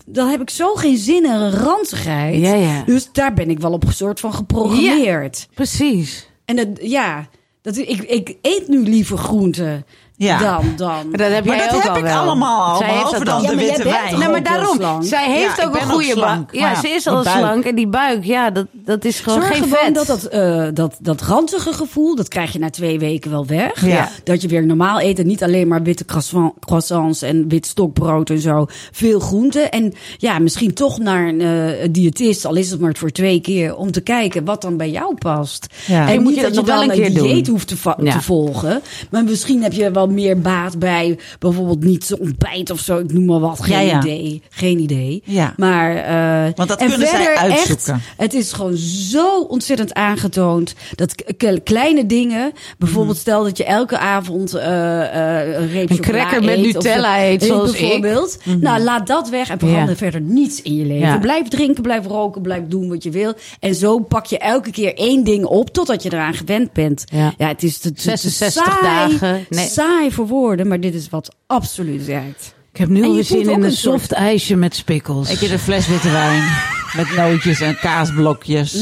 dan 0.05 0.27
heb 0.29 0.41
ik 0.41 0.49
zo 0.49 0.73
geen 0.73 0.97
zin 0.97 1.25
in 1.25 1.31
een 1.31 1.51
ranzigheid. 1.51 2.85
Dus 2.85 3.09
daar 3.11 3.33
ben 3.33 3.49
ik 3.49 3.59
wel 3.59 3.71
op 3.71 3.83
een 3.85 3.93
soort 3.93 4.19
van 4.19 4.33
geprogrammeerd. 4.33 5.47
Precies. 5.53 6.27
En 6.45 6.55
dat, 6.55 6.67
ja, 6.81 7.27
ik, 7.75 8.01
ik 8.01 8.35
eet 8.41 8.67
nu 8.67 8.83
liever 8.83 9.17
groenten 9.17 9.85
Ja. 10.19 10.39
dan, 10.39 10.73
dan. 10.75 11.09
Maar 11.09 11.17
dat 11.17 11.31
heb 11.31 11.45
Maar 11.45 11.55
jij 11.55 11.65
dat 11.67 11.75
ook 11.75 11.81
heb 11.83 11.91
al 11.91 11.97
ik 11.97 12.03
wel. 12.03 12.17
allemaal 12.17 12.65
al, 12.65 12.77
Zij 12.77 12.87
heeft 12.87 13.01
behalve 13.03 13.23
dan 13.25 13.41
de 13.41 13.55
witte 13.55 13.83
wijn. 13.83 14.19
Nee, 14.19 14.27
maar 14.29 14.43
daarom. 14.43 14.75
slank. 14.77 15.03
Zij 15.03 15.31
heeft 15.31 15.57
Ja, 15.57 15.63
ook 15.65 15.75
een 15.75 15.89
goede 15.89 16.15
buik. 16.19 16.55
Ja, 16.55 16.75
ze 16.75 16.89
is 16.89 17.07
al 17.07 17.21
slank. 17.23 17.63
En 17.65 17.75
die 17.75 17.87
buik, 17.87 18.23
ja, 18.23 18.49
dat, 18.49 18.65
dat 18.71 19.05
is 19.05 19.19
gewoon 19.19 19.41
Zorg 19.41 19.53
geen 19.53 19.63
gewoon 19.63 19.77
vet. 19.85 19.95
dat 19.95 20.07
dat, 20.07 20.23
eh, 20.23 20.67
dat 20.73 20.97
dat 21.01 21.21
ranzige 21.21 21.73
gevoel, 21.73 22.15
dat 22.15 22.27
krijg 22.27 22.53
je 22.53 22.59
na 22.59 22.69
twee 22.69 22.99
weken 22.99 23.31
wel 23.31 23.45
weg. 23.45 23.85
Ja. 23.85 24.09
Dat 24.23 24.41
je 24.41 24.47
weer 24.47 24.65
normaal 24.65 25.01
eet 25.01 25.19
en 25.19 25.27
niet 25.27 25.43
alleen 25.43 25.67
maar 25.67 25.81
witte 25.83 26.05
croissant- 26.05 26.53
croissants 26.59 27.21
en 27.21 27.47
wit 27.47 27.65
stokbrood 27.65 28.29
en 28.29 28.39
zo. 28.39 28.65
Veel 28.91 29.19
groenten. 29.19 29.71
En 29.71 29.93
ja, 30.17 30.39
misschien 30.39 30.73
toch 30.73 30.97
naar 30.99 31.27
een 31.27 31.41
eh, 31.41 31.87
diëtist, 31.91 32.45
al 32.45 32.55
is 32.55 32.71
het 32.71 32.79
maar 32.79 32.95
voor 32.97 33.09
twee 33.11 33.41
keer, 33.41 33.75
om 33.75 33.91
te 33.91 34.01
kijken 34.01 34.45
wat 34.45 34.61
dan 34.61 34.77
bij 34.77 34.89
jou 34.89 35.15
past. 35.15 35.67
Ja. 35.87 35.99
En 36.07 36.13
Dan 36.13 36.15
moet 36.23 36.25
niet 36.25 36.35
je 36.35 36.41
dat 36.41 36.55
je 36.55 36.63
dan 36.63 36.81
een 36.91 37.05
een 37.05 37.13
dieet 37.13 37.47
hoeft 37.47 37.67
te 37.67 37.77
volgen. 38.21 38.81
Maar 39.11 39.23
misschien 39.23 39.63
heb 39.63 39.73
je 39.73 39.91
wel 39.91 40.05
meer 40.07 40.39
baat 40.39 40.79
bij 40.79 41.19
bijvoorbeeld 41.39 41.83
niet 41.83 42.05
zo 42.05 42.15
ontbijt 42.15 42.69
of 42.69 42.79
zo. 42.79 42.97
Ik 42.97 43.13
noem 43.13 43.25
maar 43.25 43.39
wat. 43.39 43.61
Geen 43.63 43.73
Ja, 43.75 43.81
ja. 43.81 43.99
idee. 43.99 44.41
Geen 44.49 44.79
idee. 44.79 45.21
Ja. 45.25 45.53
Maar, 45.57 45.95
eh, 45.95 46.51
Want 46.55 46.69
dat 46.69 46.79
en 46.79 46.89
kunnen 46.89 47.07
zij 47.07 47.35
uitzoeken. 47.35 47.93
Echt, 47.93 48.17
het 48.17 48.33
is 48.33 48.51
gewoon 48.53 48.75
zo 48.77 49.39
ontzettend 49.41 49.93
aangetoond 49.93 50.73
dat 50.95 51.15
kleine 51.63 52.05
dingen, 52.05 52.51
bijvoorbeeld 52.77 53.17
stel 53.17 53.43
dat 53.43 53.57
je 53.57 53.63
elke 53.63 53.97
avond 53.97 54.53
eh, 54.53 55.41
eh, 55.41 55.59
een 55.61 55.69
reep 55.69 55.89
Een 55.89 55.99
cracker 55.99 56.43
met 56.43 56.57
eet 56.57 56.65
of 56.65 56.71
zo, 56.71 56.89
Nutella 56.89 57.23
eet, 57.23 57.43
zoals 57.43 57.71
ik. 57.73 57.79
bijvoorbeeld. 57.79 58.37
Nou, 58.59 58.81
laat 58.81 59.07
dat 59.07 59.29
weg 59.29 59.49
en 59.49 59.59
verander 59.59 59.95
verder 59.95 60.21
niets 60.21 60.61
in 60.61 60.75
je 60.75 60.85
leven. 60.85 61.19
Blijf 61.19 61.47
drinken, 61.47 61.83
blijf 61.83 62.05
roken, 62.05 62.41
blijf 62.41 62.61
doen 62.67 62.89
wat 62.89 63.03
je 63.03 63.09
wil. 63.09 63.33
En 63.59 63.75
zo 63.75 63.99
pak 63.99 64.25
je 64.25 64.37
elke 64.37 64.71
keer 64.71 64.95
één 64.95 65.23
ding 65.23 65.45
op 65.45 65.69
totdat 65.69 66.03
je 66.03 66.13
eraan 66.13 66.33
gewend 66.33 66.73
bent. 66.73 67.03
Ja. 67.11 67.33
het 67.37 67.63
is 67.63 67.77
te 67.77 67.91
66 67.95 68.63
saai, 68.63 68.81
dagen. 68.81 69.45
Nee. 69.49 69.67
saai 69.67 69.96
voor 70.11 70.27
woorden, 70.27 70.67
maar 70.67 70.79
dit 70.79 70.93
is 70.93 71.09
wat 71.09 71.35
absoluut 71.47 72.05
werkt. 72.05 72.55
Ik 72.71 72.77
heb 72.77 72.89
nu 72.89 73.01
al 73.03 73.07
je 73.07 73.13
weer 73.13 73.23
zin 73.23 73.49
in 73.49 73.63
een 73.63 73.71
soft 73.71 74.11
ijsje 74.11 74.55
met 74.55 74.75
spikkels. 74.75 75.29
Ik 75.31 75.39
heb 75.39 75.51
een 75.51 75.59
fles 75.59 75.87
witte 75.87 76.11
wijn. 76.11 76.43
Met 76.95 77.15
nootjes 77.15 77.61
en 77.61 77.77
kaasblokjes. 77.79 78.77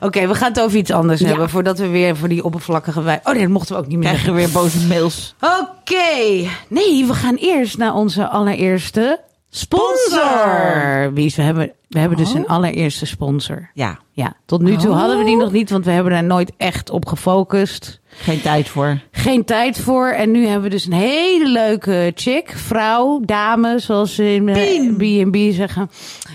Oké, 0.00 0.26
we 0.26 0.34
gaan 0.34 0.48
het 0.48 0.60
over 0.60 0.78
iets 0.78 0.90
anders 0.90 1.20
hebben 1.20 1.50
voordat 1.50 1.78
we 1.78 1.88
weer 1.88 2.16
voor 2.16 2.28
die 2.28 2.44
oppervlakkige 2.44 3.02
wijn. 3.02 3.20
Oh 3.24 3.32
nee, 3.32 3.42
dat 3.42 3.50
mochten 3.50 3.74
we 3.76 3.82
ook 3.82 3.88
niet 3.88 3.98
meer. 3.98 4.08
Krijg 4.08 4.24
je 4.24 4.32
weer 4.32 4.50
boze 4.50 4.86
mails. 4.86 5.34
Oké, 5.40 6.48
nee, 6.68 7.06
we 7.06 7.14
gaan 7.14 7.34
eerst 7.34 7.78
naar 7.78 7.94
onze 7.94 8.28
allereerste 8.28 9.20
sponsor. 9.50 11.12
Wies, 11.12 11.36
we 11.36 11.42
hebben, 11.42 11.72
we 11.88 11.98
hebben 11.98 12.18
dus 12.18 12.34
een 12.34 12.46
allereerste 12.46 13.06
sponsor. 13.06 13.70
Ja, 13.74 13.98
Ja, 14.12 14.36
tot 14.46 14.62
nu 14.62 14.76
toe 14.76 14.94
hadden 14.94 15.18
we 15.18 15.24
die 15.24 15.36
nog 15.36 15.52
niet, 15.52 15.70
want 15.70 15.84
we 15.84 15.90
hebben 15.90 16.12
daar 16.12 16.24
nooit 16.24 16.52
echt 16.56 16.90
op 16.90 17.06
gefocust. 17.06 18.00
Geen 18.16 18.40
tijd 18.40 18.68
voor. 18.68 19.00
Geen 19.10 19.44
tijd 19.44 19.78
voor. 19.80 20.08
En 20.08 20.30
nu 20.30 20.44
hebben 20.44 20.62
we 20.62 20.68
dus 20.70 20.86
een 20.86 20.92
hele 20.92 21.48
leuke 21.48 22.12
chick, 22.14 22.52
vrouw, 22.56 23.20
dame, 23.24 23.78
zoals 23.78 24.14
ze 24.14 24.34
in 24.34 24.48
eh, 24.48 25.24
B&B 25.24 25.52
zeggen. 25.54 25.90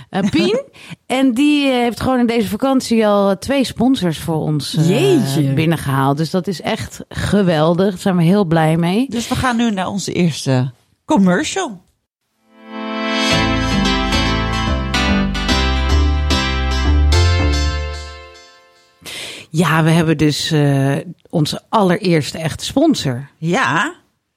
Eh, 0.09 0.29
Pien. 0.29 0.61
en 1.05 1.33
die 1.33 1.67
eh, 1.67 1.73
heeft 1.73 1.99
gewoon 2.01 2.19
in 2.19 2.25
deze 2.27 2.47
vakantie 2.47 3.07
al 3.07 3.29
eh, 3.29 3.35
twee 3.35 3.63
sponsors 3.63 4.17
voor 4.19 4.35
ons 4.39 4.75
eh, 4.75 4.89
Jeetje. 4.89 5.53
binnengehaald. 5.53 6.17
Dus 6.17 6.29
dat 6.29 6.47
is 6.47 6.61
echt 6.61 6.99
geweldig. 7.09 7.89
Daar 7.89 7.99
zijn 7.99 8.17
we 8.17 8.23
heel 8.23 8.45
blij 8.45 8.77
mee. 8.77 9.05
Dus 9.09 9.27
we 9.27 9.35
gaan 9.35 9.57
nu 9.57 9.71
naar 9.71 9.87
onze 9.87 10.13
eerste 10.13 10.71
commercial. 11.05 11.81
Ja, 19.49 19.83
we 19.83 19.89
hebben 19.89 20.17
dus 20.17 20.51
eh, 20.51 20.95
onze 21.31 21.61
allereerste 21.69 22.37
echte 22.37 22.65
sponsor. 22.65 23.29
Ja, 23.37 23.93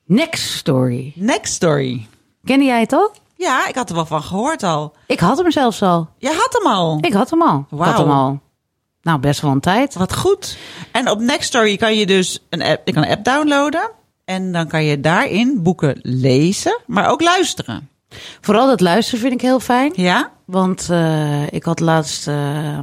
Next 0.06 0.52
Story. 0.52 1.12
next 1.16 1.54
story. 1.54 2.06
Kende 2.44 2.64
jij 2.64 2.80
het 2.80 2.92
al? 2.92 3.12
Ja, 3.36 3.68
ik 3.68 3.74
had 3.74 3.88
er 3.88 3.94
wel 3.94 4.06
van 4.06 4.22
gehoord 4.22 4.62
al. 4.62 4.92
Ik 5.06 5.20
had 5.20 5.38
hem 5.38 5.50
zelfs 5.50 5.82
al. 5.82 6.08
Je 6.18 6.28
had 6.28 6.58
hem 6.62 6.72
al. 6.72 6.98
Ik 7.00 7.12
had 7.12 7.30
hem 7.30 7.42
al. 7.42 7.66
Ik 7.70 7.78
had 7.78 7.98
hem 7.98 8.10
al. 8.10 8.40
Nou, 9.02 9.18
best 9.18 9.40
wel 9.40 9.50
een 9.50 9.60
tijd. 9.60 9.94
Wat 9.94 10.16
goed. 10.16 10.56
En 10.92 11.10
op 11.10 11.20
Nextory 11.20 11.76
kan 11.76 11.96
je 11.96 12.06
dus 12.06 12.44
een 12.50 12.62
app, 12.62 12.86
je 12.86 12.92
kan 12.92 13.02
een 13.02 13.10
app 13.10 13.24
downloaden. 13.24 13.90
En 14.24 14.52
dan 14.52 14.68
kan 14.68 14.84
je 14.84 15.00
daarin 15.00 15.62
boeken 15.62 15.98
lezen, 16.02 16.80
maar 16.86 17.10
ook 17.10 17.20
luisteren. 17.22 17.88
Vooral 18.40 18.66
dat 18.66 18.80
luisteren 18.80 19.20
vind 19.20 19.32
ik 19.32 19.40
heel 19.40 19.60
fijn. 19.60 19.92
Ja? 19.94 20.30
Want 20.44 20.88
eh, 20.90 21.52
ik 21.52 21.64
had 21.64 21.80
laatst 21.80 22.28
eh, 22.28 22.78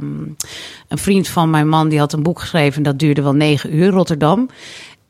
een 0.88 0.98
vriend 0.98 1.28
van 1.28 1.50
mijn 1.50 1.68
man, 1.68 1.88
die 1.88 1.98
had 1.98 2.12
een 2.12 2.22
boek 2.22 2.40
geschreven. 2.40 2.76
En 2.76 2.82
dat 2.82 2.98
duurde 2.98 3.22
wel 3.22 3.34
negen 3.34 3.74
uur, 3.74 3.90
Rotterdam. 3.90 4.48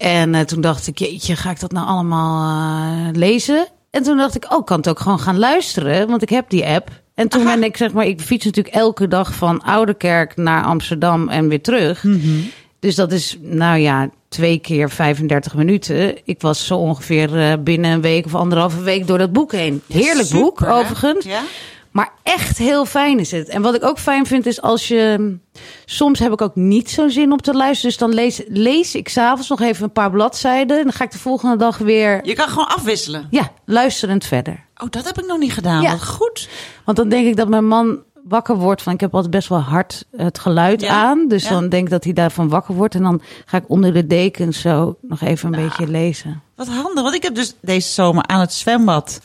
En 0.02 0.34
eh, 0.34 0.40
toen 0.40 0.60
dacht 0.60 0.86
ik, 0.86 0.98
jeetje, 0.98 1.36
ga 1.36 1.50
ik 1.50 1.60
dat 1.60 1.72
nou 1.72 1.86
allemaal 1.86 2.50
eh, 2.50 3.16
lezen? 3.16 3.66
En 3.90 4.02
toen 4.02 4.16
dacht 4.16 4.34
ik, 4.34 4.52
oh, 4.52 4.58
ik 4.58 4.64
kan 4.64 4.76
het 4.76 4.88
ook 4.88 5.00
gewoon 5.00 5.20
gaan 5.20 5.38
luisteren, 5.38 6.08
want 6.08 6.22
ik 6.22 6.28
heb 6.28 6.50
die 6.50 6.66
app. 6.66 6.90
En 7.14 7.28
toen 7.28 7.44
ben 7.44 7.62
ik, 7.62 7.76
zeg 7.76 7.92
maar, 7.92 8.06
ik 8.06 8.20
fiets 8.20 8.44
natuurlijk 8.44 8.74
elke 8.74 9.08
dag 9.08 9.34
van 9.34 9.62
Ouderkerk 9.62 10.36
naar 10.36 10.64
Amsterdam 10.64 11.28
en 11.28 11.48
weer 11.48 11.62
terug. 11.62 12.04
Dus 12.78 12.94
dat 12.94 13.12
is, 13.12 13.38
nou 13.40 13.78
ja, 13.78 14.10
twee 14.32 14.58
keer 14.58 14.90
35 14.90 15.54
minuten. 15.54 16.16
Ik 16.24 16.40
was 16.40 16.66
zo 16.66 16.76
ongeveer 16.76 17.38
eh, 17.38 17.52
binnen 17.60 17.90
een 17.90 18.00
week 18.00 18.24
of 18.24 18.34
anderhalve 18.34 18.82
week 18.82 19.06
door 19.06 19.18
dat 19.18 19.32
boek 19.32 19.52
heen. 19.52 19.82
Heerlijk 19.88 20.30
boek, 20.30 20.60
hè? 20.60 20.72
overigens. 20.72 21.24
Ja? 21.24 21.42
Maar 21.90 22.12
echt 22.22 22.58
heel 22.58 22.86
fijn 22.86 23.18
is 23.18 23.30
het. 23.30 23.48
En 23.48 23.62
wat 23.62 23.74
ik 23.74 23.84
ook 23.84 23.98
fijn 23.98 24.26
vind 24.26 24.46
is 24.46 24.62
als 24.62 24.88
je... 24.88 25.36
Soms 25.84 26.18
heb 26.18 26.32
ik 26.32 26.40
ook 26.42 26.56
niet 26.56 26.90
zo'n 26.90 27.10
zin 27.10 27.32
om 27.32 27.40
te 27.40 27.54
luisteren. 27.54 27.90
Dus 27.90 27.98
dan 27.98 28.14
lees, 28.14 28.42
lees 28.46 28.94
ik 28.94 29.08
s'avonds 29.08 29.48
nog 29.48 29.60
even 29.60 29.84
een 29.84 29.92
paar 29.92 30.10
bladzijden. 30.10 30.76
En 30.76 30.82
dan 30.82 30.92
ga 30.92 31.04
ik 31.04 31.10
de 31.10 31.18
volgende 31.18 31.56
dag 31.56 31.78
weer... 31.78 32.20
Je 32.24 32.34
kan 32.34 32.48
gewoon 32.48 32.68
afwisselen. 32.68 33.26
Ja, 33.30 33.52
luisterend 33.64 34.24
verder. 34.24 34.64
Oh, 34.76 34.90
dat 34.90 35.04
heb 35.04 35.18
ik 35.18 35.26
nog 35.26 35.38
niet 35.38 35.52
gedaan. 35.52 35.82
Ja. 35.82 35.90
Wat 35.90 36.06
goed. 36.08 36.48
Want 36.84 36.96
dan 36.96 37.08
denk 37.08 37.26
ik 37.26 37.36
dat 37.36 37.48
mijn 37.48 37.66
man 37.66 38.02
wakker 38.28 38.56
wordt 38.56 38.82
van... 38.82 38.92
Ik 38.92 39.00
heb 39.00 39.14
altijd 39.14 39.32
best 39.32 39.48
wel 39.48 39.58
hard 39.60 40.04
het 40.16 40.38
geluid 40.38 40.80
Ja, 40.80 40.88
aan. 41.02 41.28
Dus 41.28 41.42
ja. 41.42 41.50
dan 41.50 41.68
denk 41.68 41.84
ik 41.84 41.90
dat 41.90 42.04
hij 42.04 42.12
daarvan 42.12 42.48
wakker 42.48 42.74
wordt. 42.74 42.94
En 42.94 43.02
dan 43.02 43.20
ga 43.44 43.56
ik 43.56 43.64
onder 43.66 43.92
de 43.92 44.06
dekens 44.06 44.60
zo 44.60 44.96
nog 45.00 45.20
even 45.20 45.52
een 45.54 45.64
beetje 45.68 45.88
lezen. 45.88 46.42
Wat 46.56 46.68
handig. 46.68 47.02
Want 47.02 47.14
ik 47.14 47.22
heb 47.22 47.34
dus 47.34 47.54
deze 47.60 47.88
zomer 47.88 48.26
aan 48.26 48.40
het 48.40 48.52
zwembad... 48.52 49.20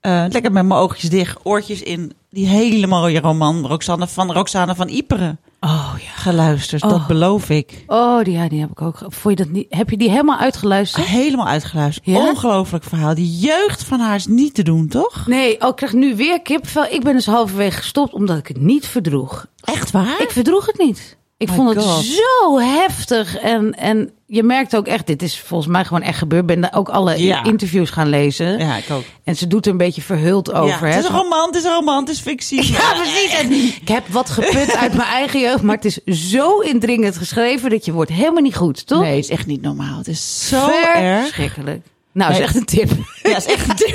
eh, 0.00 0.24
lekker 0.28 0.52
met 0.52 0.66
mijn 0.66 0.80
oogjes 0.80 1.10
dicht, 1.10 1.38
oortjes 1.42 1.82
in... 1.82 2.12
die 2.30 2.46
hele 2.46 2.86
mooie 2.86 3.20
roman 3.20 3.66
Roxanne 3.66 4.08
van 4.08 4.32
Roxane 4.32 4.74
van 4.74 4.88
Iperen 4.88 5.38
Oh 5.64 5.94
ja. 5.98 6.10
geluisterd. 6.20 6.82
Dat 6.82 6.92
Oh. 6.92 7.06
beloof 7.06 7.50
ik. 7.50 7.84
Oh, 7.86 8.22
die, 8.24 8.32
ja, 8.34 8.48
die 8.48 8.60
heb 8.60 8.70
ik 8.70 8.82
ook. 8.82 8.98
Vond 9.08 9.38
je 9.38 9.44
dat 9.44 9.52
niet? 9.54 9.66
Heb 9.68 9.90
je 9.90 9.96
die 9.96 10.10
helemaal 10.10 10.38
uitgeluisterd? 10.38 11.06
Helemaal 11.06 11.46
uitgeluisterd. 11.46 12.06
Ja? 12.06 12.28
Ongelooflijk 12.28 12.84
verhaal. 12.84 13.14
Die 13.14 13.38
jeugd 13.38 13.84
van 13.84 14.00
haar 14.00 14.14
is 14.14 14.26
niet 14.26 14.54
te 14.54 14.62
doen, 14.62 14.88
toch? 14.88 15.26
Nee, 15.26 15.60
oh, 15.60 15.68
ik 15.68 15.76
krijg 15.76 15.92
nu 15.92 16.16
weer 16.16 16.42
kipvel. 16.42 16.84
Ik 16.90 17.02
ben 17.02 17.12
dus 17.12 17.26
halverwege 17.26 17.76
gestopt 17.76 18.12
omdat 18.12 18.38
ik 18.38 18.46
het 18.48 18.60
niet 18.60 18.86
verdroeg. 18.86 19.46
Echt 19.64 19.90
waar? 19.90 20.20
Ik 20.22 20.30
verdroeg 20.30 20.66
het 20.66 20.78
niet. 20.78 21.16
Ik 21.42 21.48
My 21.48 21.54
vond 21.54 21.74
het 21.74 21.84
zo 21.84 22.58
heftig. 22.58 23.38
En, 23.38 23.74
en 23.74 24.10
je 24.26 24.42
merkt 24.42 24.76
ook 24.76 24.86
echt, 24.86 25.06
dit 25.06 25.22
is 25.22 25.40
volgens 25.40 25.70
mij 25.70 25.84
gewoon 25.84 26.02
echt 26.02 26.18
gebeurd. 26.18 26.40
Ik 26.42 26.46
ben 26.48 26.60
daar 26.60 26.74
ook 26.74 26.88
alle 26.88 27.22
Ja. 27.22 27.44
interviews 27.44 27.90
gaan 27.90 28.08
lezen. 28.08 28.58
Ja, 28.58 28.76
ik 28.76 28.90
ook. 28.90 29.02
En 29.24 29.36
ze 29.36 29.46
doet 29.46 29.66
er 29.66 29.72
een 29.72 29.78
beetje 29.78 30.02
verhuld 30.02 30.52
over. 30.52 30.68
ja, 30.68 30.78
hè. 30.78 30.86
het 30.86 31.04
is 31.04 31.10
een 31.10 31.16
roman, 31.16 31.46
het 31.46 31.56
is 31.56 31.64
een 31.64 31.72
roman, 31.72 31.98
het 32.00 32.08
is 32.08 32.20
fictie. 32.20 32.62
Ja, 32.72 32.92
precies. 32.94 33.34
En 33.34 33.52
ik 33.52 33.88
heb 33.88 34.08
wat 34.08 34.30
geput 34.30 34.76
uit 34.82 34.94
mijn 34.94 35.08
eigen 35.08 35.40
jeugd. 35.40 35.62
Maar 35.62 35.76
het 35.76 35.84
is 35.84 36.30
zo 36.30 36.58
indringend 36.58 37.16
geschreven 37.16 37.70
dat 37.70 37.84
je 37.84 37.92
wordt 37.92 38.10
helemaal 38.10 38.42
niet 38.42 38.56
goed, 38.56 38.86
toch? 38.86 39.00
Nee, 39.00 39.14
het 39.16 39.24
is 39.24 39.30
echt 39.30 39.46
niet 39.46 39.62
normaal. 39.62 39.98
Het 39.98 40.08
is 40.08 40.48
zo 40.48 40.68
erg. 40.94 41.22
Verschrikkelijk. 41.22 41.86
Nou, 42.12 42.30
dat 42.30 42.38
Nee. 42.40 42.48
is 42.48 42.54
echt 42.54 42.56
een 42.56 42.64
tip. 42.64 42.90
Ja, 43.22 43.36
is 43.36 43.46
echt. 43.46 43.66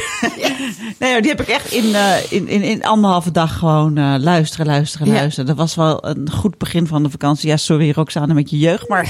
Nee, 0.99 1.12
maar 1.12 1.21
die 1.21 1.32
heb 1.32 1.41
ik 1.41 1.47
echt 1.47 1.71
in, 1.71 1.95
eh, 1.95 2.32
in, 2.32 2.47
in, 2.47 2.62
in 2.62 2.84
anderhalve 2.84 3.32
dag 3.32 3.58
gewoon 3.58 3.97
eh, 3.97 4.15
luisteren, 4.19 4.65
luisteren, 4.65 5.08
Ja. 5.08 5.13
luisteren. 5.13 5.45
Dat 5.45 5.58
was 5.58 5.75
wel 5.75 6.06
een 6.08 6.32
goed 6.32 6.58
begin 6.58 6.88
van 6.88 7.03
de 7.03 7.10
vakantie. 7.10 7.49
Ja, 7.49 7.58
sorry 7.58 7.91
Roxane 7.91 8.34
met 8.34 8.49
je 8.49 8.58
jeugd, 8.58 8.88
maar 8.89 9.08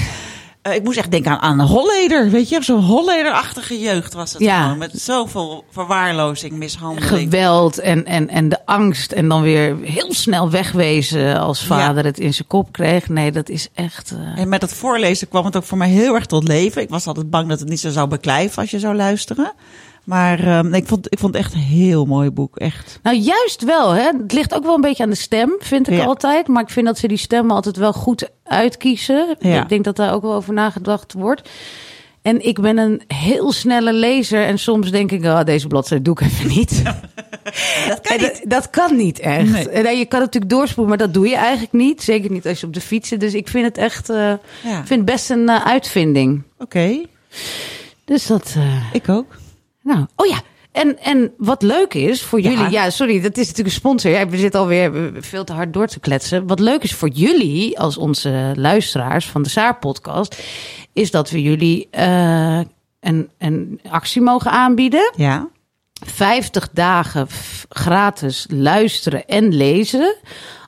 Eh, 0.62 0.74
ik 0.74 0.82
moest 0.84 0.98
echt 0.98 1.10
denken 1.10 1.30
aan, 1.30 1.38
aan 1.40 1.58
een 1.60 1.66
Holleder, 1.66 2.30
weet 2.30 2.48
je? 2.48 2.62
Zo'n 2.62 2.82
Holleder-achtige 2.84 3.78
jeugd 3.78 4.14
was 4.14 4.32
het 4.32 4.42
Ja. 4.42 4.62
gewoon. 4.62 4.78
Met 4.78 4.90
zoveel 5.00 5.64
verwaarlozing, 5.70 6.52
mishandeling. 6.52 7.08
geweld 7.30 7.78
en, 7.78 8.04
en, 8.06 8.28
en 8.28 8.48
de 8.48 8.66
angst. 8.66 9.12
En 9.12 9.28
dan 9.28 9.42
weer 9.42 9.76
heel 9.82 10.14
snel 10.14 10.50
wegwezen 10.50 11.40
als 11.40 11.64
vader 11.64 12.04
het 12.04 12.18
in 12.18 12.34
zijn 12.34 12.48
kop 12.48 12.72
kreeg. 12.72 13.08
Nee, 13.08 13.32
dat 13.32 13.48
is 13.48 13.68
echt... 13.74 14.10
eh, 14.34 14.40
En 14.42 14.48
met 14.48 14.62
het 14.62 14.72
voorlezen 14.74 15.28
kwam 15.28 15.44
het 15.44 15.56
ook 15.56 15.64
voor 15.64 15.78
mij 15.78 15.88
heel 15.88 16.14
erg 16.14 16.26
tot 16.26 16.48
leven. 16.48 16.82
Ik 16.82 16.88
was 16.90 17.06
altijd 17.06 17.30
bang 17.30 17.48
dat 17.48 17.60
het 17.60 17.68
niet 17.68 17.80
zo 17.80 17.90
zou 17.90 18.08
beklijven 18.08 18.62
als 18.62 18.70
je 18.70 18.78
zou 18.78 18.94
luisteren. 18.96 19.52
Maar 20.08 20.38
ehm, 20.46 20.74
ik, 20.74 20.86
vond, 20.86 21.12
ik 21.12 21.18
vond 21.18 21.34
het 21.34 21.44
echt 21.44 21.54
een 21.54 21.60
heel 21.60 22.04
mooi 22.04 22.30
boek. 22.30 22.56
Echt. 22.56 22.98
Nou, 23.02 23.16
juist 23.16 23.64
wel. 23.64 23.90
Hè? 23.90 24.02
Het 24.02 24.32
ligt 24.32 24.54
ook 24.54 24.64
wel 24.64 24.74
een 24.74 24.80
beetje 24.80 25.02
aan 25.02 25.10
de 25.10 25.16
stem, 25.16 25.56
vind 25.58 25.88
ik 25.88 25.94
Ja. 25.98 26.04
altijd. 26.04 26.48
Maar 26.48 26.62
ik 26.62 26.70
vind 26.70 26.86
dat 26.86 26.98
ze 26.98 27.08
die 27.08 27.16
stemmen 27.16 27.54
altijd 27.54 27.76
wel 27.76 27.92
goed 27.92 28.28
uitkiezen. 28.44 29.36
Ja. 29.38 29.62
Ik 29.62 29.68
denk 29.68 29.84
dat 29.84 29.96
daar 29.96 30.12
ook 30.14 30.22
wel 30.22 30.34
over 30.34 30.52
nagedacht 30.54 31.12
wordt. 31.12 31.48
En 32.22 32.46
ik 32.46 32.60
ben 32.60 32.78
een 32.78 33.02
heel 33.06 33.52
snelle 33.52 33.92
lezer. 33.92 34.44
En 34.44 34.58
soms 34.58 34.90
denk 34.90 35.12
ik, 35.12 35.24
oh, 35.24 35.44
deze 35.44 35.66
bladzijde 35.66 36.04
doe 36.04 36.14
ik 36.20 36.26
even 36.26 36.48
niet. 36.48 36.82
Dat 37.88 38.00
kan 38.00 38.16
En 38.16 38.22
dat, 38.22 38.40
dat 38.44 38.70
kan 38.70 38.96
niet 38.96 39.18
echt. 39.18 39.50
Nee. 39.50 39.68
En, 39.68 39.98
je 39.98 40.04
kan 40.06 40.20
natuurlijk 40.20 40.52
doorspoelen, 40.52 40.88
maar 40.88 41.06
dat 41.06 41.14
doe 41.14 41.28
je 41.28 41.36
eigenlijk 41.36 41.72
niet. 41.72 42.02
Zeker 42.02 42.30
niet 42.30 42.46
als 42.46 42.60
je 42.60 42.66
op 42.66 42.72
de 42.74 42.80
fiets 42.80 43.08
zit. 43.08 43.20
Dus 43.20 43.34
ik 43.34 43.48
vind 43.48 43.64
het 43.64 43.78
echt 43.78 44.10
eh, 44.10 44.32
vind 44.84 45.04
best 45.04 45.30
een 45.30 45.48
eh, 45.48 45.66
uitvinding. 45.66 46.42
Oké, 46.58 47.00
Dus 48.04 48.26
dat... 48.26 48.54
eh, 48.56 48.84
ik 48.92 49.08
ook. 49.08 49.36
Nou, 49.88 50.06
oh 50.16 50.26
ja. 50.26 50.40
En, 50.72 50.98
en 50.98 51.32
wat 51.38 51.62
leuk 51.62 51.94
is 51.94 52.22
voor 52.22 52.40
Ja. 52.42 52.50
jullie, 52.50 52.70
ja, 52.70 52.90
sorry, 52.90 53.20
dat 53.20 53.36
is 53.36 53.46
natuurlijk 53.46 53.66
een 53.68 53.80
sponsor. 53.80 54.10
Ja, 54.10 54.28
we 54.28 54.36
zitten 54.36 54.60
alweer 54.60 55.12
veel 55.18 55.44
te 55.44 55.52
hard 55.52 55.72
door 55.72 55.86
te 55.86 56.00
kletsen. 56.00 56.46
Wat 56.46 56.60
leuk 56.60 56.82
is 56.82 56.94
voor 56.94 57.08
jullie, 57.08 57.78
als 57.78 57.96
onze 57.96 58.52
luisteraars 58.56 59.26
van 59.26 59.42
de 59.42 59.48
Saar-podcast, 59.48 60.42
is 60.92 61.10
dat 61.10 61.30
we 61.30 61.42
jullie 61.42 61.88
eh, 61.90 62.60
een, 63.00 63.30
een 63.38 63.80
actie 63.90 64.20
mogen 64.22 64.50
aanbieden. 64.50 65.12
Ja. 65.16 65.48
50 66.06 66.68
dagen 66.72 67.26
gratis 67.68 68.46
luisteren 68.50 69.26
en 69.26 69.54
lezen. 69.54 70.16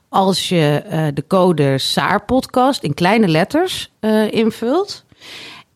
Als 0.09 0.49
je 0.49 0.83
eh, 0.89 1.07
de 1.13 1.27
code 1.27 1.77
SAAR-podcast 1.77 2.83
in 2.83 2.93
kleine 2.93 3.27
letters 3.27 3.91
eh, 3.99 4.31
invult. 4.31 5.05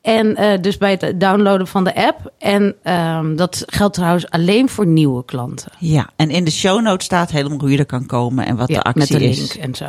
En 0.06 0.36
eh, 0.36 0.62
dus 0.62 0.78
bij 0.78 0.92
het 1.00 1.20
downloaden 1.20 1.68
van 1.68 1.84
de 1.84 1.96
app. 1.96 2.32
En 2.38 2.76
ehm, 2.84 3.36
dat 3.36 3.64
geldt 3.68 3.94
trouwens 3.96 4.30
alleen 4.30 4.70
voor 4.70 4.86
nieuwe 4.88 5.26
klanten. 5.26 5.72
Ja, 5.80 6.10
en 6.16 6.30
in 6.30 6.44
de 6.44 6.52
show 6.52 6.82
notes 6.82 7.06
staat 7.06 7.32
helemaal 7.32 7.60
hoe 7.60 7.72
je 7.72 7.78
er 7.78 7.86
kan 7.86 8.06
komen 8.06 8.46
en 8.46 8.56
wat 8.56 8.68
de 8.68 8.82
actie 8.82 9.00
met 9.00 9.08
de 9.22 9.24
is. 9.30 9.38
link 9.38 9.54
en 9.54 9.76
zo. 9.76 9.86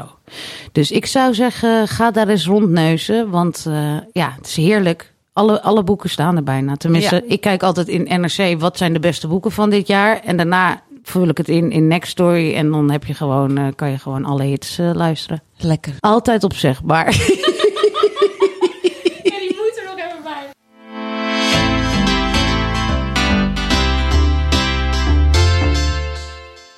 Dus 0.73 0.91
ik 0.91 1.07
zou 1.07 1.35
zeggen, 1.35 1.89
ga 1.89 2.11
daar 2.11 2.29
eens 2.29 2.47
rondneuzen. 2.47 3.31
Want 3.31 3.65
eh, 3.69 3.97
ja, 4.13 4.33
het 4.37 4.47
is 4.47 4.57
heerlijk. 4.57 5.13
Alle, 5.33 5.63
alle 5.63 5.83
boeken 5.83 6.11
staan 6.11 6.37
er 6.37 6.43
bijna. 6.43 6.77
Tenminste, 6.77 7.15
Ja. 7.15 7.23
ik 7.35 7.41
kijk 7.41 7.63
altijd 7.63 7.89
in 7.89 8.21
NRC 8.21 8.61
wat 8.61 8.77
zijn 8.79 8.93
de 8.93 9.01
beste 9.01 9.27
boeken 9.29 9.53
van 9.53 9.71
dit 9.71 9.87
jaar. 9.87 10.21
En 10.25 10.37
daarna 10.37 10.83
vul 11.03 11.29
ik 11.29 11.37
het 11.39 11.49
in 11.49 11.71
in 11.71 11.87
Next 11.89 12.11
Story. 12.11 12.55
En 12.55 12.71
dan 12.71 12.91
heb 12.91 13.05
je 13.05 13.15
gewoon, 13.15 13.59
eh, 13.59 13.67
kan 13.75 13.91
je 13.91 13.99
gewoon 13.99 14.25
alle 14.25 14.43
hits 14.43 14.77
luisteren. 14.93 15.43
Lekker. 15.57 15.93
Altijd 16.01 16.45
opzegbaar. 16.45 17.07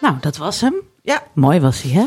nou, 0.08 0.20
dat 0.20 0.36
was 0.36 0.60
hem. 0.60 0.74
Ja. 1.02 1.22
Mooi 1.34 1.60
was 1.60 1.82
hij, 1.82 1.90
hè? 1.92 2.04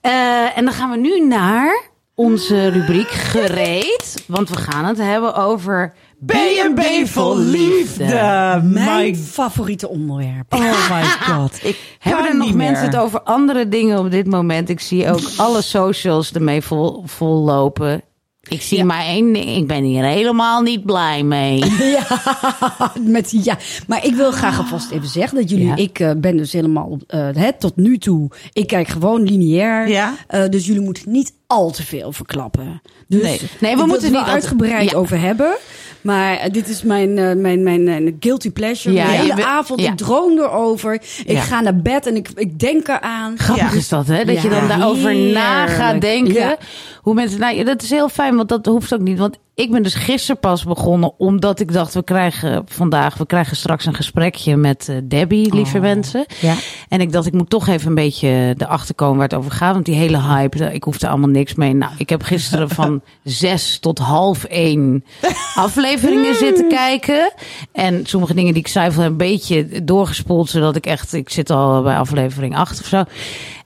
Eh, 0.00 0.58
en 0.58 0.64
dan 0.64 0.74
gaan 0.74 0.90
we 0.90 0.96
nu 0.96 1.26
naar 1.26 1.82
onze 2.14 2.68
rubriek 2.68 3.08
gereed. 3.08 4.24
Want 4.26 4.48
we 4.48 4.56
gaan 4.56 4.84
het 4.84 4.98
hebben 4.98 5.34
over 5.34 5.94
B&B 6.26 6.80
vol 7.06 7.36
liefde. 7.38 8.04
Mijn 8.62 8.70
My, 8.72 9.14
favoriete 9.14 9.88
onderwerp. 9.88 10.54
oh 10.54 10.90
my 10.90 11.02
god. 11.02 11.58
Ik 11.64 11.96
Hebben 11.98 12.26
er 12.26 12.36
nog 12.36 12.46
meer. 12.46 12.56
mensen 12.56 12.84
het 12.84 12.96
over 12.96 13.20
andere 13.22 13.68
dingen 13.68 13.98
op 13.98 14.10
dit 14.10 14.26
moment? 14.26 14.68
Ik 14.68 14.80
zie 14.80 15.10
ook 15.10 15.20
alle 15.36 15.62
socials 15.62 16.32
ermee 16.32 16.62
vol, 16.62 17.02
vol 17.06 17.42
lopen. 17.44 18.02
Ik 18.48 18.62
zie 18.62 18.84
maar 18.84 19.04
één 19.04 19.32
ding. 19.32 19.56
Ik 19.56 19.66
ben 19.66 19.82
hier 19.84 20.04
helemaal 20.04 20.62
niet 20.62 20.84
blij 20.84 21.22
mee. 21.22 21.64
Ja, 21.94 22.06
met, 23.00 23.30
ja, 23.44 23.56
maar 23.86 24.04
ik 24.06 24.14
wil 24.14 24.30
graag 24.32 24.58
alvast 24.58 24.90
even 24.90 25.08
zeggen 25.08 25.38
dat 25.38 25.50
jullie, 25.50 25.66
Ja. 25.66 25.76
ik 25.76 25.98
eh, 26.00 26.10
ben 26.16 26.36
dus 26.36 26.52
helemaal 26.52 26.86
op, 26.86 27.02
eh, 27.06 27.28
hè, 27.32 27.52
tot 27.58 27.76
nu 27.76 27.98
toe, 27.98 28.30
ik 28.52 28.66
kijk 28.66 28.88
gewoon 28.88 29.22
lineair. 29.22 29.88
Ja. 29.88 30.14
Eh, 30.26 30.48
dus 30.48 30.66
jullie 30.66 30.82
moeten 30.82 31.10
niet 31.12 31.32
al 31.46 31.70
te 31.70 31.82
veel 31.86 32.12
verklappen. 32.12 32.82
Dus 33.08 33.22
Nee. 33.22 33.40
Nee, 33.60 33.76
we 33.76 33.86
moeten 33.86 34.08
het 34.12 34.18
niet 34.20 34.28
uitgebreid 34.32 34.90
Ja. 34.90 34.96
over 34.96 35.20
hebben. 35.20 35.56
Maar 36.00 36.48
dit 36.52 36.68
is 36.68 36.82
mijn, 36.82 37.18
eh, 37.18 37.34
mijn, 37.36 37.62
mijn, 37.62 37.88
eh, 37.88 38.12
guilty 38.20 38.50
pleasure. 38.50 38.94
Ja, 38.94 39.06
de 39.06 39.12
hele 39.12 39.44
avond, 39.44 39.80
ja. 39.80 39.90
ik 39.90 39.96
droom 39.96 40.38
erover. 40.38 40.94
Ik 40.94 41.24
Ja. 41.26 41.40
ga 41.40 41.60
naar 41.60 41.76
bed 41.76 42.06
en 42.06 42.16
ik, 42.16 42.28
ik 42.34 42.58
denk 42.58 42.88
eraan. 42.88 43.38
Grappig 43.38 43.70
Ja. 43.72 43.76
is 43.78 43.88
dat, 43.88 44.06
hè? 44.06 44.24
Dat 44.24 44.42
je 44.42 44.48
dan 44.48 44.68
daarover 44.68 45.16
na 45.16 45.66
gaat 45.66 46.00
denken. 46.00 46.56
Hoe 47.04 47.14
mensen, 47.14 47.40
nou, 47.40 47.64
dat 47.64 47.82
is 47.82 47.90
heel 47.90 48.08
fijn, 48.08 48.36
want 48.36 48.48
dat 48.48 48.66
hoeft 48.66 48.94
ook 48.94 49.00
niet. 49.00 49.18
Want 49.18 49.38
ik 49.54 49.70
ben 49.70 49.82
dus 49.82 49.94
gisteren 49.94 50.40
pas 50.40 50.64
begonnen, 50.64 51.12
omdat 51.18 51.60
ik 51.60 51.72
dacht, 51.72 51.94
we 51.94 52.02
krijgen 52.04 52.62
vandaag, 52.66 53.16
we 53.16 53.26
krijgen 53.26 53.56
straks 53.56 53.86
een 53.86 53.94
gesprekje 53.94 54.56
met 54.56 54.88
eh, 54.88 54.96
Debbie, 55.04 55.54
lieve 55.54 55.78
mensen. 55.78 56.26
Ja. 56.40 56.54
En 56.88 57.00
ik 57.00 57.12
dacht, 57.12 57.26
ik 57.26 57.32
moet 57.32 57.50
toch 57.50 57.66
even 57.66 57.88
een 57.88 57.94
beetje 57.94 58.54
erachter 58.58 58.94
komen 58.94 59.16
waar 59.16 59.28
het 59.28 59.38
over 59.38 59.50
gaat. 59.50 59.72
Want 59.72 59.84
die 59.84 59.94
hele 59.94 60.20
hype, 60.20 60.72
ik 60.72 60.84
hoef 60.84 61.00
er 61.00 61.08
allemaal 61.08 61.28
niks 61.28 61.54
mee. 61.54 61.74
Nou, 61.74 61.92
ik 61.98 62.08
heb 62.08 62.22
gisteren 62.22 62.68
van 62.68 63.02
zes 63.24 63.78
tot 63.78 63.98
half 63.98 64.44
één 64.44 65.04
afleveringen 65.54 66.34
zitten 66.34 66.68
kijken. 66.68 67.32
En 67.72 68.06
sommige 68.06 68.34
dingen 68.34 68.52
die 68.52 68.62
ik 68.62 68.68
zei, 68.68 68.92
van 68.92 69.04
een 69.04 69.16
beetje 69.16 69.84
doorgespoeld. 69.84 70.50
Zodat 70.50 70.76
ik 70.76 70.86
echt, 70.86 71.12
ik 71.12 71.30
zit 71.30 71.50
al 71.50 71.82
bij 71.82 71.96
aflevering 71.96 72.56
acht 72.56 72.80
of 72.80 72.86
zo. 72.86 73.04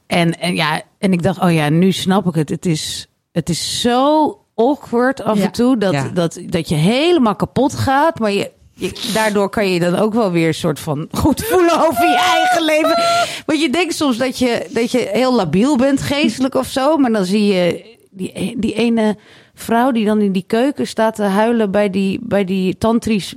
En, 0.07 0.41
en 0.41 0.55
ja, 0.55 0.83
en 0.99 1.13
ik 1.13 1.23
dacht, 1.23 1.41
oh 1.41 1.53
ja, 1.53 1.69
nu 1.69 1.93
snap 1.93 2.27
ik 2.27 2.35
het. 2.35 2.49
Het 2.49 2.67
is, 2.67 3.08
het 3.39 3.49
is 3.49 3.81
zo 3.81 4.39
awkward 4.55 5.23
af 5.23 5.39
Ja. 5.39 5.45
en 5.45 5.51
toe. 5.53 5.77
Dat, 5.79 5.93
Ja. 5.93 6.09
dat, 6.15 6.39
dat 6.47 6.69
je 6.69 6.75
helemaal 6.75 7.37
kapot 7.37 7.75
gaat. 7.75 8.19
Maar 8.19 8.33
je, 8.33 8.51
je- 8.73 9.11
daardoor 9.15 9.49
kan 9.51 9.69
je 9.71 9.81
dan 9.81 9.95
ook 9.97 10.15
wel 10.15 10.31
weer 10.31 10.49
een 10.49 10.55
soort 10.55 10.81
van 10.81 11.09
goed 11.13 11.45
voelen 11.45 11.87
over 11.87 12.09
je 12.09 12.17
eigen 12.19 12.65
leven. 12.65 13.03
Want 13.47 13.61
je 13.61 13.71
denkt 13.71 13.95
soms 13.95 14.17
dat 14.17 14.39
je, 14.39 14.67
dat 14.71 14.91
je 14.91 15.09
heel 15.13 15.35
labiel 15.35 15.77
bent, 15.77 16.01
geestelijk 16.03 16.55
of 16.55 16.67
zo. 16.67 16.97
Maar 16.97 17.13
dan 17.13 17.25
zie 17.25 17.47
je 17.47 17.97
die, 18.11 18.55
die 18.59 18.75
ene 18.75 19.17
vrouw 19.55 19.91
die 19.91 20.05
dan 20.07 20.21
in 20.21 20.33
die 20.33 20.45
keuken 20.47 20.87
staat 20.87 21.15
te 21.15 21.23
huilen 21.23 21.71
bij 21.71 21.91
die, 21.91 22.19
bij 22.23 22.45
die 22.45 22.79
tantrisch. 22.79 23.35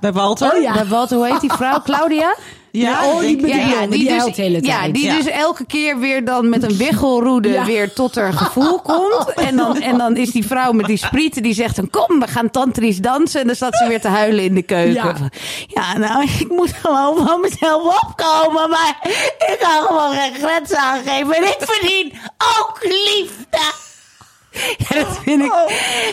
Bij 0.00 0.12
Walter? 0.12 0.52
Oh 0.54 0.62
ja. 0.62 0.72
Bij 0.72 0.86
Walter, 0.86 1.16
hoe 1.16 1.26
heet 1.26 1.40
die 1.40 1.52
vrouw? 1.52 1.80
Claudia? 1.88 2.34
Ja, 2.72 3.04
oh, 3.06 3.20
die 3.20 3.36
die 3.36 3.46
Ja, 3.46 3.86
die 3.86 4.04
de 4.04 4.32
hele 4.42 4.62
ja, 4.62 4.80
tijd. 4.80 4.94
die 4.94 5.04
Ja. 5.04 5.16
dus 5.16 5.26
elke 5.26 5.64
keer 5.66 5.98
weer 5.98 6.24
dan 6.24 6.48
met 6.48 6.62
een 6.62 6.76
wiggelroede 6.76 7.48
Ja. 7.48 7.64
weer 7.64 7.92
tot 7.92 8.14
haar 8.14 8.32
gevoel 8.32 8.80
komt. 8.92 9.32
En 9.34 9.56
dan, 9.56 9.80
en 9.80 9.98
dan 9.98 10.16
is 10.16 10.30
die 10.30 10.46
vrouw 10.46 10.72
met 10.72 10.86
die 10.86 10.96
sprieten 10.96 11.42
die 11.42 11.54
zegt 11.54 11.76
dan 11.76 11.90
kom, 11.90 12.20
we 12.20 12.26
gaan 12.26 12.50
tantrisch 12.50 12.98
dansen. 12.98 13.40
En 13.40 13.46
dan 13.46 13.56
staat 13.56 13.76
ze 13.76 13.88
weer 13.88 14.00
te 14.00 14.08
huilen 14.08 14.44
in 14.44 14.54
de 14.54 14.62
keuken. 14.62 15.30
Ja. 15.66 15.98
Nou, 15.98 16.22
ik 16.38 16.48
moet 16.48 16.72
gewoon 16.82 17.26
van 17.26 17.40
mezelf 17.40 18.02
opkomen. 18.02 18.70
Maar 18.70 18.96
ik 19.38 19.56
ga 19.60 19.80
gewoon 19.86 20.12
geen 20.12 20.34
grens 20.34 20.74
aangeven. 20.74 21.34
En 21.34 21.42
ik 21.42 21.56
verdien 21.58 22.12
ook 22.58 22.78
liefde. 22.82 23.90
Ja, 24.88 24.94
dat 25.04 25.18
vind 25.22 25.42
ik. 25.42 25.52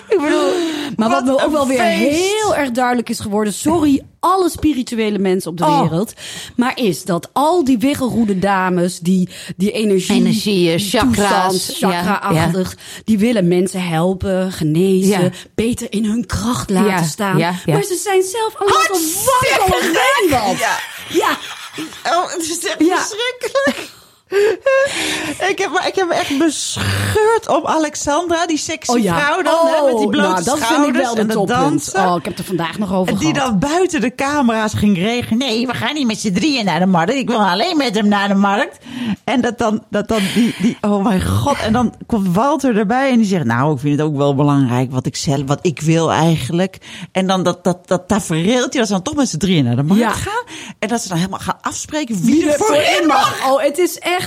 Ik 0.10 0.17
bedoel, 0.21 0.52
Maar 0.95 1.10
wat, 1.10 1.23
Wat 1.25 1.38
me 1.38 1.43
ook 1.45 1.52
wel 1.52 1.67
weer 1.67 1.82
heel 1.84 2.56
erg 2.56 2.71
duidelijk 2.71 3.10
is 3.10 3.19
geworden. 3.19 3.54
Sorry, 3.54 4.04
alle 4.19 4.49
spirituele 4.49 5.19
mensen 5.19 5.52
op 5.52 5.58
de 5.58 5.63
Oh. 5.63 5.82
wereld. 5.82 6.13
Maar 6.56 6.71
is 6.80 7.04
dat 7.04 7.30
al 7.34 7.63
die 7.63 7.78
wiggelroede 7.78 8.39
dames, 8.39 8.99
die, 8.99 9.30
die 9.58 9.71
energie. 9.71 10.15
Energieën, 10.15 10.78
die 10.78 10.88
chakra's, 10.89 11.52
toestand, 11.65 11.93
chakra-achtig. 11.93 12.71
ja, 12.78 13.02
Die 13.06 13.17
willen 13.19 13.47
mensen 13.47 13.88
helpen, 13.88 14.52
genezen. 14.52 15.21
Ja. 15.23 15.30
Beter 15.56 15.88
in 15.89 16.06
hun 16.06 16.25
kracht 16.25 16.69
laten 16.69 16.89
Ja, 16.89 17.04
staan. 17.04 17.38
ja, 17.38 17.54
ja. 17.65 17.73
Maar 17.73 17.84
ze 17.84 17.95
zijn 18.04 18.23
zelf 18.23 18.56
allemaal 18.56 18.95
zo 18.95 19.32
wat. 19.69 20.58
Ja. 20.60 20.78
Ja. 21.10 21.38
Oh, 22.13 22.32
het 22.32 22.41
is 22.41 22.60
echt 22.65 22.75
Ja. 22.80 22.97
verschrikkelijk. 22.97 23.97
ik, 25.52 25.58
heb, 25.58 25.72
maar 25.72 25.88
ik 25.88 25.96
heb 25.96 26.08
me 26.08 26.13
echt 26.13 26.38
bescheurd 26.38 27.48
op 27.48 27.65
Alexandra, 27.65 28.46
die 28.48 28.58
sexy 28.58 28.92
Oh 28.92 29.00
ja. 29.00 29.20
vrouw 29.20 29.42
dan, 29.42 29.68
hè, 29.68 29.82
met 29.86 29.98
die 29.98 30.06
Oh, 30.06 30.12
blote 30.12 30.28
nou, 30.28 30.44
dat 30.44 30.58
vind 30.58 30.60
ik 30.60 30.65
schouders 30.76 31.04
wel 31.06 31.15
de 31.15 31.22
en 31.22 31.28
toppunt. 31.28 31.60
dansen. 31.60 32.06
Oh, 32.10 32.15
ik 32.18 32.26
heb 32.26 32.38
er 32.38 32.44
vandaag 32.44 32.78
nog 32.78 32.94
over 32.94 33.13
En 33.13 33.20
die 33.20 33.34
gehad. 33.34 33.50
dan 33.62 33.70
buiten 33.70 34.02
de 34.02 34.15
camera's 34.15 34.74
ging 34.74 34.98
regelen. 34.98 35.38
Nee, 35.38 35.68
we 35.68 35.74
gaan 35.74 35.94
niet 35.94 36.08
met 36.08 36.20
z'n 36.20 36.32
drieën 36.34 36.65
naar 36.65 36.80
de 36.80 36.86
markt. 36.86 37.13
Ik 37.13 37.28
wil 37.28 37.39
alleen 37.50 37.78
met 37.78 37.96
hem 37.96 38.08
naar 38.08 38.28
de 38.28 38.34
markt. 38.36 38.78
En 39.24 39.42
dat 39.42 39.58
dan, 39.58 39.84
dat 39.89 40.08
dan 40.08 40.22
die, 40.34 40.56
die, 40.62 40.78
oh 40.82 41.04
mijn 41.04 41.26
god. 41.28 41.58
En 41.60 41.74
dan 41.74 41.94
komt 42.06 42.36
Walter 42.36 42.78
erbij 42.78 43.12
en 43.12 43.18
die 43.18 43.28
zegt, 43.28 43.46
nou, 43.46 43.74
ik 43.74 43.80
vind 43.80 43.98
het 44.00 44.08
ook 44.08 44.15
wel 44.18 44.36
belangrijk 44.36 44.92
wat 44.92 45.06
ik 45.06 45.15
zelf, 45.15 45.42
wat 45.46 45.60
ik 45.62 45.82
wil 45.82 46.12
eigenlijk. 46.12 46.78
En 47.12 47.28
dan 47.28 47.44
dat, 47.44 47.63
dat, 47.63 47.88
dat 47.88 48.08
tafereeltje, 48.08 48.80
dat 48.80 48.88
ze 48.88 48.94
dan 48.94 49.02
toch 49.04 49.15
met 49.15 49.30
z'n 49.30 49.38
drieën 49.38 49.63
naar 49.63 49.76
de 49.76 49.84
markt 49.84 50.04
Ja. 50.04 50.10
gaan. 50.12 50.44
En 50.80 50.88
dat 50.88 51.02
ze 51.02 51.08
dan 51.08 51.18
helemaal 51.18 51.39
gaan 51.39 51.58
afspreken 51.62 52.22
wie, 52.24 52.44
er 52.46 52.52
er 52.52 52.58
voor 52.58 52.76
in 53.02 53.08
mag. 53.08 53.50
Oh, 53.52 53.62
het 53.62 53.78
is 53.78 53.98
echt 54.00 54.18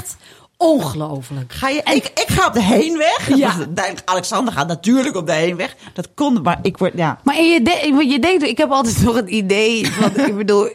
ongelooflijk. 0.57 1.53
Ga 1.53 1.69
je, 1.69 1.81
ik, 1.85 2.05
ik 2.05 2.25
ga 2.27 2.47
op 2.47 2.53
de 2.53 2.63
heenweg. 2.63 3.37
Ja. 3.37 3.55
Alexander 4.05 4.53
gaat 4.55 4.67
natuurlijk 4.69 5.17
op 5.17 5.27
de 5.27 5.33
heenweg. 5.33 5.75
Dat 5.95 6.09
kon, 6.15 6.43
maar 6.43 6.59
ik 6.63 6.79
word, 6.79 6.93
ja. 6.97 7.19
Maar 7.25 7.43
je, 7.43 7.63
de- 7.63 8.05
je 8.09 8.19
denkt, 8.19 8.43
ik 8.43 8.59
heb 8.59 8.71
altijd 8.71 9.03
nog 9.03 9.15
het 9.15 9.29
idee, 9.29 9.93
want 10.01 10.19
ik 10.19 10.37
bedoel, 10.37 10.69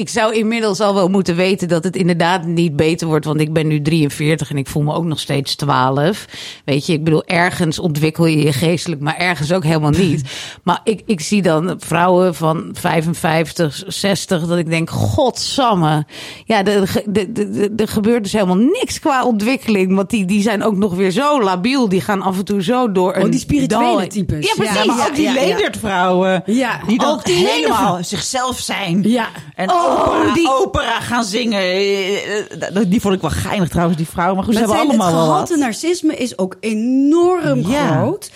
ik 0.00 0.08
zou 0.08 0.34
inmiddels 0.34 0.80
al 0.80 0.94
wel 0.94 1.08
moeten 1.08 1.36
weten 1.36 1.68
dat 1.68 1.84
het 1.84 1.96
inderdaad 1.96 2.46
niet 2.46 2.76
beter 2.76 3.06
wordt, 3.06 3.24
want 3.24 3.40
ik 3.40 3.52
ben 3.52 3.66
nu 3.66 3.82
43 3.82 4.50
en 4.50 4.56
ik 4.56 4.66
voel 4.68 4.82
me 4.82 4.94
ook 4.94 5.04
nog 5.04 5.20
steeds 5.20 5.54
12. 5.54 6.26
Weet 6.64 6.86
je, 6.86 6.92
ik 6.92 7.04
bedoel, 7.04 7.24
ergens 7.24 7.78
ontwikkel 7.78 8.26
je 8.26 8.42
je 8.42 8.52
geestelijk, 8.52 9.00
maar 9.00 9.16
ergens 9.16 9.52
ook 9.52 9.64
helemaal 9.64 9.90
niet. 9.90 10.22
Maar 10.62 10.80
ik, 10.84 11.02
ik 11.06 11.20
zie 11.20 11.42
dan 11.42 11.74
vrouwen 11.78 12.34
van 12.34 12.70
55, 12.72 13.82
60, 13.86 14.46
dat 14.46 14.58
ik 14.58 14.70
denk, 14.70 14.90
godsamme. 14.90 16.06
Ja, 16.44 16.64
er 16.64 17.02
de, 17.06 17.32
de, 17.32 17.74
de, 17.74 17.86
gebeurt 17.86 18.22
dus 18.22 18.32
helemaal 18.32 18.56
niks 18.56 19.00
qua 19.00 19.24
ontwikkeling, 19.24 19.94
want 19.94 20.10
die, 20.10 20.24
die 20.24 20.42
zijn 20.42 20.64
ook 20.64 20.76
nog 20.76 20.94
weer 20.94 21.10
zo 21.10 21.42
labiel. 21.42 21.88
Die 21.88 22.00
gaan 22.00 22.22
af 22.22 22.38
en 22.38 22.44
toe 22.44 22.62
zo 22.62 22.92
door 22.92 23.16
een 23.16 23.22
Oh, 23.24 23.30
die 23.30 23.40
spirituele 23.40 23.96
dal. 23.98 24.06
types. 24.06 24.46
Ja, 24.46 24.52
precies. 24.56 24.84
Ja, 24.84 24.94
maar 24.94 25.08
ook 25.08 25.14
die 25.14 25.24
ja, 25.24 25.32
ja. 25.34 25.40
leendert-vrouwen. 25.40 26.42
Ja. 26.46 26.80
Die 26.86 26.98
dan 26.98 27.12
Ook 27.12 27.24
die 27.24 27.46
helemaal 27.46 28.04
zichzelf 28.04 28.58
zijn. 28.58 29.02
Ja. 29.02 29.28
En 29.54 29.70
Oh, 29.70 29.89
opera, 29.90 30.34
die- 30.34 30.48
opera 30.50 31.00
gaan 31.00 31.24
zingen. 31.24 31.60
Eh, 31.60 32.38
eh, 32.76 32.84
Die 32.86 33.00
vond 33.00 33.14
ik 33.14 33.20
wel 33.20 33.30
geinig 33.30 33.68
trouwens, 33.68 33.96
die 33.98 34.08
vrouwen. 34.08 34.36
Maar 34.36 34.44
goed, 34.44 34.54
ze 34.54 34.60
hebben 34.60 34.78
allemaal 34.78 35.06
het 35.06 35.16
gehalte 35.16 35.52
wat. 35.52 35.60
narcisme 35.62 36.16
is 36.16 36.38
ook 36.38 36.56
enorm 36.60 37.68
Ja. 37.70 37.96
groot. 38.00 38.30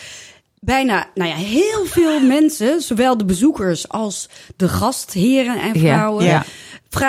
Bijna, 0.60 1.06
nou 1.14 1.28
ja, 1.30 1.36
heel 1.36 1.84
veel 1.86 2.20
mensen, 2.20 2.80
zowel 2.80 3.16
de 3.16 3.24
bezoekers 3.24 3.88
als 3.88 4.28
de 4.56 4.68
gastheren 4.68 5.60
en 5.60 5.78
vrouwen, 5.80 6.24
ja. 6.24 6.44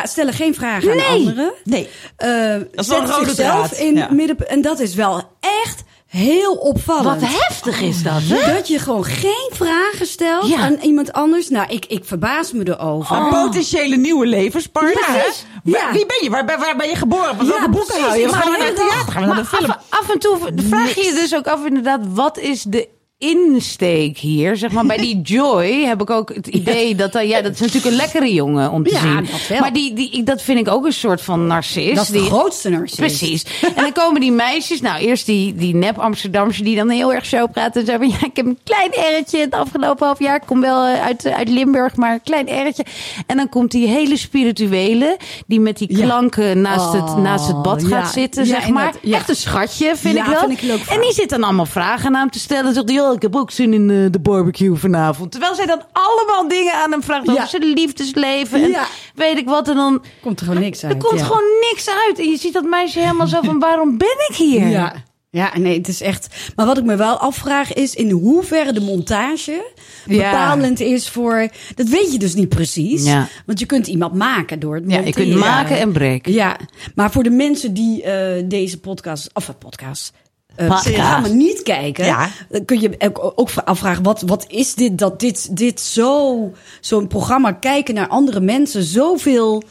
stellen 0.03 0.33
geen 0.33 0.55
vragen 0.55 0.91
aan 0.91 1.13
anderen. 1.15 1.53
Nee. 1.63 1.81
Is 1.81 1.87
wel 2.17 2.59
een 2.61 2.83
zetten 2.83 3.07
rode 3.07 3.25
zichzelf 3.25 3.67
draad. 3.69 3.79
in 3.79 3.95
Ja. 3.95 4.07
midden. 4.11 4.47
En 4.49 4.61
dat 4.61 4.79
is 4.79 4.95
wel 4.95 5.23
echt 5.63 5.83
heel 6.15 6.53
opvallend. 6.53 7.21
Wat 7.21 7.29
heftig 7.29 7.81
is 7.81 8.03
dat, 8.03 8.21
hè? 8.23 8.53
Dat 8.53 8.67
je 8.67 8.79
gewoon 8.79 9.03
geen 9.05 9.49
vragen 9.53 10.05
stelt 10.07 10.47
Ja. 10.47 10.57
aan 10.57 10.77
iemand 10.81 11.13
anders. 11.13 11.49
Nou, 11.49 11.67
ik, 11.69 11.85
ik 11.85 12.05
verbaas 12.05 12.51
me 12.51 12.67
erover. 12.69 13.15
Een 13.17 13.29
potentiële 13.29 13.95
nieuwe 13.95 14.25
levenspartner. 14.25 15.33
Ja. 15.63 15.91
Wie 15.91 16.05
ben 16.05 16.17
je? 16.21 16.29
Waar, 16.29 16.45
ben- 16.45 16.59
waar 16.59 16.75
ben 16.75 16.89
je 16.89 16.95
geboren? 16.95 17.35
Van 17.35 17.45
Ja, 17.45 17.51
welke 17.51 17.69
boeken 17.69 18.01
hou 18.01 18.19
je? 18.19 18.29
Gaan 18.29 18.51
we 18.51 18.57
naar 18.57 18.67
het 18.67 18.75
theater? 18.75 19.11
Gaan 19.11 19.21
we 19.21 19.27
naar 19.27 19.37
de 19.37 19.45
film? 19.45 19.69
af, 19.71 19.77
af 19.89 20.09
en 20.09 20.19
toe 20.19 20.37
vraag 20.69 20.95
je 20.95 21.03
je 21.03 21.13
dus 21.13 21.35
ook 21.35 21.47
af 21.47 21.65
inderdaad, 21.65 21.99
wat 22.13 22.37
is 22.37 22.61
de 22.63 22.87
insteek 23.17 24.17
hier? 24.17 24.57
Zeg 24.57 24.71
maar, 24.71 24.85
bij 24.85 24.97
die 24.97 25.21
Joy 25.35 25.83
heb 25.83 26.01
ik 26.01 26.09
ook 26.09 26.33
het 26.33 26.47
idee 26.47 26.95
dat... 26.95 27.11
dat- 27.11 27.27
Ja, 27.27 27.41
dat 27.41 27.53
is 27.53 27.59
natuurlijk 27.59 27.85
een 27.85 27.95
lekkere 27.95 28.33
jongen 28.33 28.71
om 28.71 28.83
te 28.83 28.93
Ja, 28.93 28.99
zien. 28.99 29.15
dat 29.31 29.47
wel. 29.47 29.59
Maar 29.59 29.73
die, 29.73 29.93
die, 29.93 30.23
dat 30.23 30.41
vind 30.41 30.59
ik 30.59 30.67
ook 30.67 30.85
een 30.85 30.93
soort 30.93 31.21
van 31.21 31.47
narcist. 31.47 31.95
dat 31.95 32.03
is 32.03 32.09
de 32.11 32.17
die, 32.19 32.27
grootste 32.29 32.69
narcist. 32.69 32.95
Precies. 32.99 33.45
En 33.75 33.83
dan 33.83 33.91
komen 33.91 34.21
die 34.21 34.31
meisjes, 34.31 34.81
nou 34.81 34.99
eerst 35.01 35.25
die, 35.25 35.55
die 35.55 35.75
nep 35.75 35.97
Amsterdamse 35.99 36.63
die 36.63 36.75
dan 36.75 36.89
heel 36.89 37.13
erg 37.13 37.25
zo 37.25 37.47
praten. 37.47 37.81
En 37.81 37.87
zo 37.87 37.97
van, 37.97 38.09
ja, 38.09 38.15
ik 38.25 38.35
heb 38.35 38.45
een 38.45 38.57
klein 38.63 38.91
erretje 38.93 39.39
het 39.39 39.53
afgelopen 39.53 40.05
half 40.05 40.19
jaar. 40.19 40.35
Ik 40.35 40.43
kom 40.45 40.61
wel 40.61 40.85
eh, 40.85 41.01
uit, 41.05 41.25
uit 41.27 41.49
Limburg, 41.49 41.95
maar 41.95 42.13
een 42.13 42.21
klein 42.23 42.47
erretje. 42.49 42.85
En 43.27 43.37
dan 43.37 43.49
komt 43.49 43.71
die 43.71 43.87
hele 43.87 44.17
spirituele, 44.17 45.17
die 45.47 45.59
met 45.59 45.77
die 45.77 45.97
Ja. 45.97 46.03
klanken 46.05 46.61
naast, 46.61 46.93
het, 46.93 47.01
Oh, 47.01 47.17
naast 47.17 47.47
het 47.47 47.61
bad 47.61 47.81
ja. 47.81 47.87
gaat 47.87 48.13
zitten, 48.13 48.45
zeg 48.45 48.69
maar. 48.69 48.93
Echt 49.11 49.29
een 49.29 49.35
schatje, 49.35 49.91
vind 49.95 50.17
ik 50.17 50.23
wel. 50.25 50.39
vind 50.39 50.61
ik 50.63 50.87
en 50.89 51.01
die 51.01 51.13
zit 51.13 51.29
dan 51.29 51.43
allemaal 51.43 51.65
vragen 51.65 52.05
aan 52.07 52.19
hem 52.19 52.29
te 52.31 52.39
stellen. 52.39 52.73
Zegt 52.73 52.85
ja, 53.09 53.15
ik 53.15 53.21
heb 53.21 53.35
ook 53.35 53.51
zin 53.51 53.73
in 53.73 53.89
eh, 53.89 54.11
de 54.11 54.19
barbecue 54.19 54.75
vanavond. 54.75 55.31
Terwijl 55.31 55.55
zij 55.55 55.65
dan 55.65 55.81
allemaal 55.91 56.47
dingen 56.47 56.73
aan 56.73 56.91
hem 56.91 57.03
vraagt 57.03 57.25
Ja. 57.25 57.31
over 57.31 57.47
zijn 57.47 57.63
liefdesleven. 57.63 58.63
En 58.63 58.69
Ja. 58.69 58.85
weet 59.15 59.37
ik 59.37 59.45
wat. 59.47 59.67
En 59.69 59.75
dan 59.75 60.03
Komt 60.21 60.39
er 60.39 60.45
gewoon 60.45 60.61
niks 60.61 60.83
uit. 60.83 60.93
er 60.93 60.99
komt 61.07 61.19
ja. 61.19 61.25
gewoon 61.25 61.43
niks 61.71 61.89
uit. 62.07 62.19
En 62.19 62.29
je 62.29 62.37
ziet 62.37 62.53
dat 62.53 62.63
meisje 62.63 62.99
helemaal 62.99 63.27
zo 63.27 63.41
van, 63.41 63.59
waarom 63.59 63.97
ben 63.97 64.25
ik 64.29 64.35
hier? 64.35 64.67
Ja. 64.67 64.93
Ja, 65.29 65.57
nee, 65.57 65.77
het 65.77 65.87
is 65.87 66.01
echt. 66.01 66.51
Maar 66.55 66.65
wat 66.65 66.77
ik 66.77 66.83
me 66.83 66.95
wel 66.95 67.17
afvraag 67.17 67.73
is 67.73 67.95
in 67.95 68.09
hoeverre 68.11 68.73
de 68.73 68.79
montage 68.81 69.71
Ja. 70.05 70.15
bepalend 70.31 70.79
is 70.79 71.09
voor. 71.09 71.47
Dat 71.75 71.87
weet 71.87 72.11
je 72.11 72.17
dus 72.19 72.33
niet 72.35 72.49
precies. 72.49 73.05
Ja. 73.05 73.27
Want 73.45 73.59
je 73.59 73.65
kunt 73.65 73.87
iemand 73.87 74.13
maken 74.13 74.59
door 74.59 74.75
het 74.75 74.83
Ja, 74.87 74.95
je 74.97 75.03
kunt 75.03 75.15
monteren. 75.17 75.39
maken 75.39 75.77
en 75.77 75.91
breken. 75.91 76.33
Ja, 76.33 76.57
maar 76.95 77.11
voor 77.11 77.23
de 77.23 77.29
mensen 77.29 77.73
die 77.73 78.03
eh, 78.03 78.43
deze 78.45 78.79
podcast, 78.79 79.29
of 79.33 79.47
een 79.47 79.57
podcast, 79.57 80.11
eh 80.55 80.67
Podcast. 80.67 80.91
programma 80.93 81.27
niet 81.27 81.63
kijken, 81.63 82.05
Ja. 82.05 82.29
dan 82.49 82.65
kun 82.65 82.79
je 82.81 82.95
ook, 82.99 83.31
ook 83.35 83.49
afvragen: 83.65 84.03
wat, 84.03 84.21
wat 84.21 84.45
is 84.47 84.73
dit 84.75 84.97
dat 84.97 85.19
dit, 85.19 85.57
dit 85.57 85.79
zo, 85.81 86.51
zo'n 86.81 87.07
programma 87.07 87.51
kijken 87.51 87.93
naar 87.93 88.07
andere 88.07 88.39
mensen 88.39 88.83
zoveel 88.83 89.63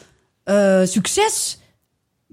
eh, 0.44 0.80
succes 0.84 1.58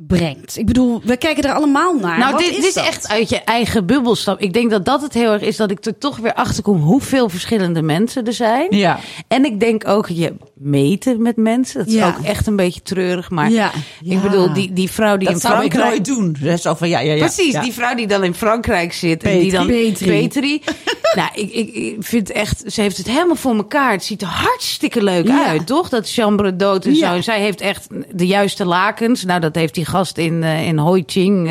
brengt? 0.07 0.57
Ik 0.57 0.65
bedoel, 0.65 1.01
we 1.03 1.17
kijken 1.17 1.43
er 1.43 1.53
allemaal 1.53 1.93
naar. 1.93 2.17
Nou, 2.19 2.31
Wat 2.31 2.41
dit, 2.41 2.55
dit 2.55 2.65
is 2.65 2.73
dat? 2.73 2.85
echt 2.85 3.07
uit 3.07 3.29
je 3.29 3.39
eigen 3.39 3.85
bubbel 3.85 4.15
stappen. 4.15 4.45
Ik 4.45 4.53
denk 4.53 4.69
dat 4.69 4.85
dat 4.85 5.01
het 5.01 5.13
heel 5.13 5.31
erg 5.31 5.41
is 5.41 5.57
dat 5.57 5.71
ik 5.71 5.85
er 5.85 5.97
toch 5.97 6.17
weer 6.17 6.33
achter 6.33 6.63
kom 6.63 6.81
hoeveel 6.81 7.29
verschillende 7.29 7.81
mensen 7.81 8.25
er 8.25 8.33
zijn. 8.33 8.67
Ja. 8.69 8.99
En 9.27 9.45
ik 9.45 9.59
denk 9.59 9.87
ook 9.87 10.07
je 10.07 10.33
meten 10.55 11.21
met 11.21 11.35
mensen. 11.37 11.77
Dat 11.79 11.87
is 11.87 11.93
Ja. 11.93 12.07
ook 12.07 12.25
echt 12.25 12.47
een 12.47 12.55
beetje 12.55 12.81
treurig. 12.81 13.29
Maar 13.29 13.51
Ja. 13.51 13.71
ik 14.03 14.21
bedoel, 14.21 14.53
die, 14.53 14.73
die 14.73 14.91
vrouw 14.91 15.17
die 15.17 15.25
Dat 15.27 15.35
in 15.35 15.41
zou 15.41 15.53
ik 15.53 15.71
Frankrijk. 15.73 15.89
nooit 15.89 16.05
doen. 16.17 16.35
Dus 16.39 16.61
zo 16.61 16.73
van, 16.73 16.89
ja, 16.89 16.99
ja, 16.99 17.13
ja. 17.13 17.19
Precies, 17.25 17.53
Ja. 17.53 17.61
die 17.61 17.73
vrouw 17.73 17.95
die 17.95 18.07
dan 18.07 18.23
in 18.23 18.33
Frankrijk 18.33 18.93
zit. 18.93 19.23
En 19.23 19.39
die 19.39 19.51
dan, 19.51 19.67
Petri. 19.67 20.19
Petri. 20.21 20.61
nou, 21.15 21.29
ik, 21.33 21.51
ik, 21.51 21.73
ik 21.73 21.95
vind 21.99 22.31
echt, 22.31 22.63
ze 22.67 22.81
heeft 22.81 22.97
het 22.97 23.07
helemaal 23.07 23.35
voor 23.35 23.55
elkaar. 23.55 23.91
Het 23.91 24.03
ziet 24.03 24.21
er 24.21 24.27
hartstikke 24.27 25.03
leuk 25.03 25.27
Ja. 25.27 25.45
uit, 25.45 25.67
toch? 25.67 25.89
Dat 25.89 26.11
chambre 26.11 26.55
dood 26.55 26.85
en 26.85 26.93
Ja. 26.95 27.09
zo. 27.09 27.15
En 27.15 27.23
zij 27.23 27.39
heeft 27.41 27.61
echt 27.61 27.87
de 28.15 28.27
juiste 28.27 28.65
lakens. 28.65 29.23
Nou, 29.25 29.39
dat 29.39 29.55
heeft 29.55 29.73
die 29.73 29.85
gast 29.91 30.17
in, 30.17 30.43
eh, 30.43 30.67
in 30.69 30.77
Hoi 30.79 31.03
Ching. 31.03 31.47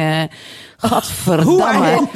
Gadverdamme. 0.81 2.09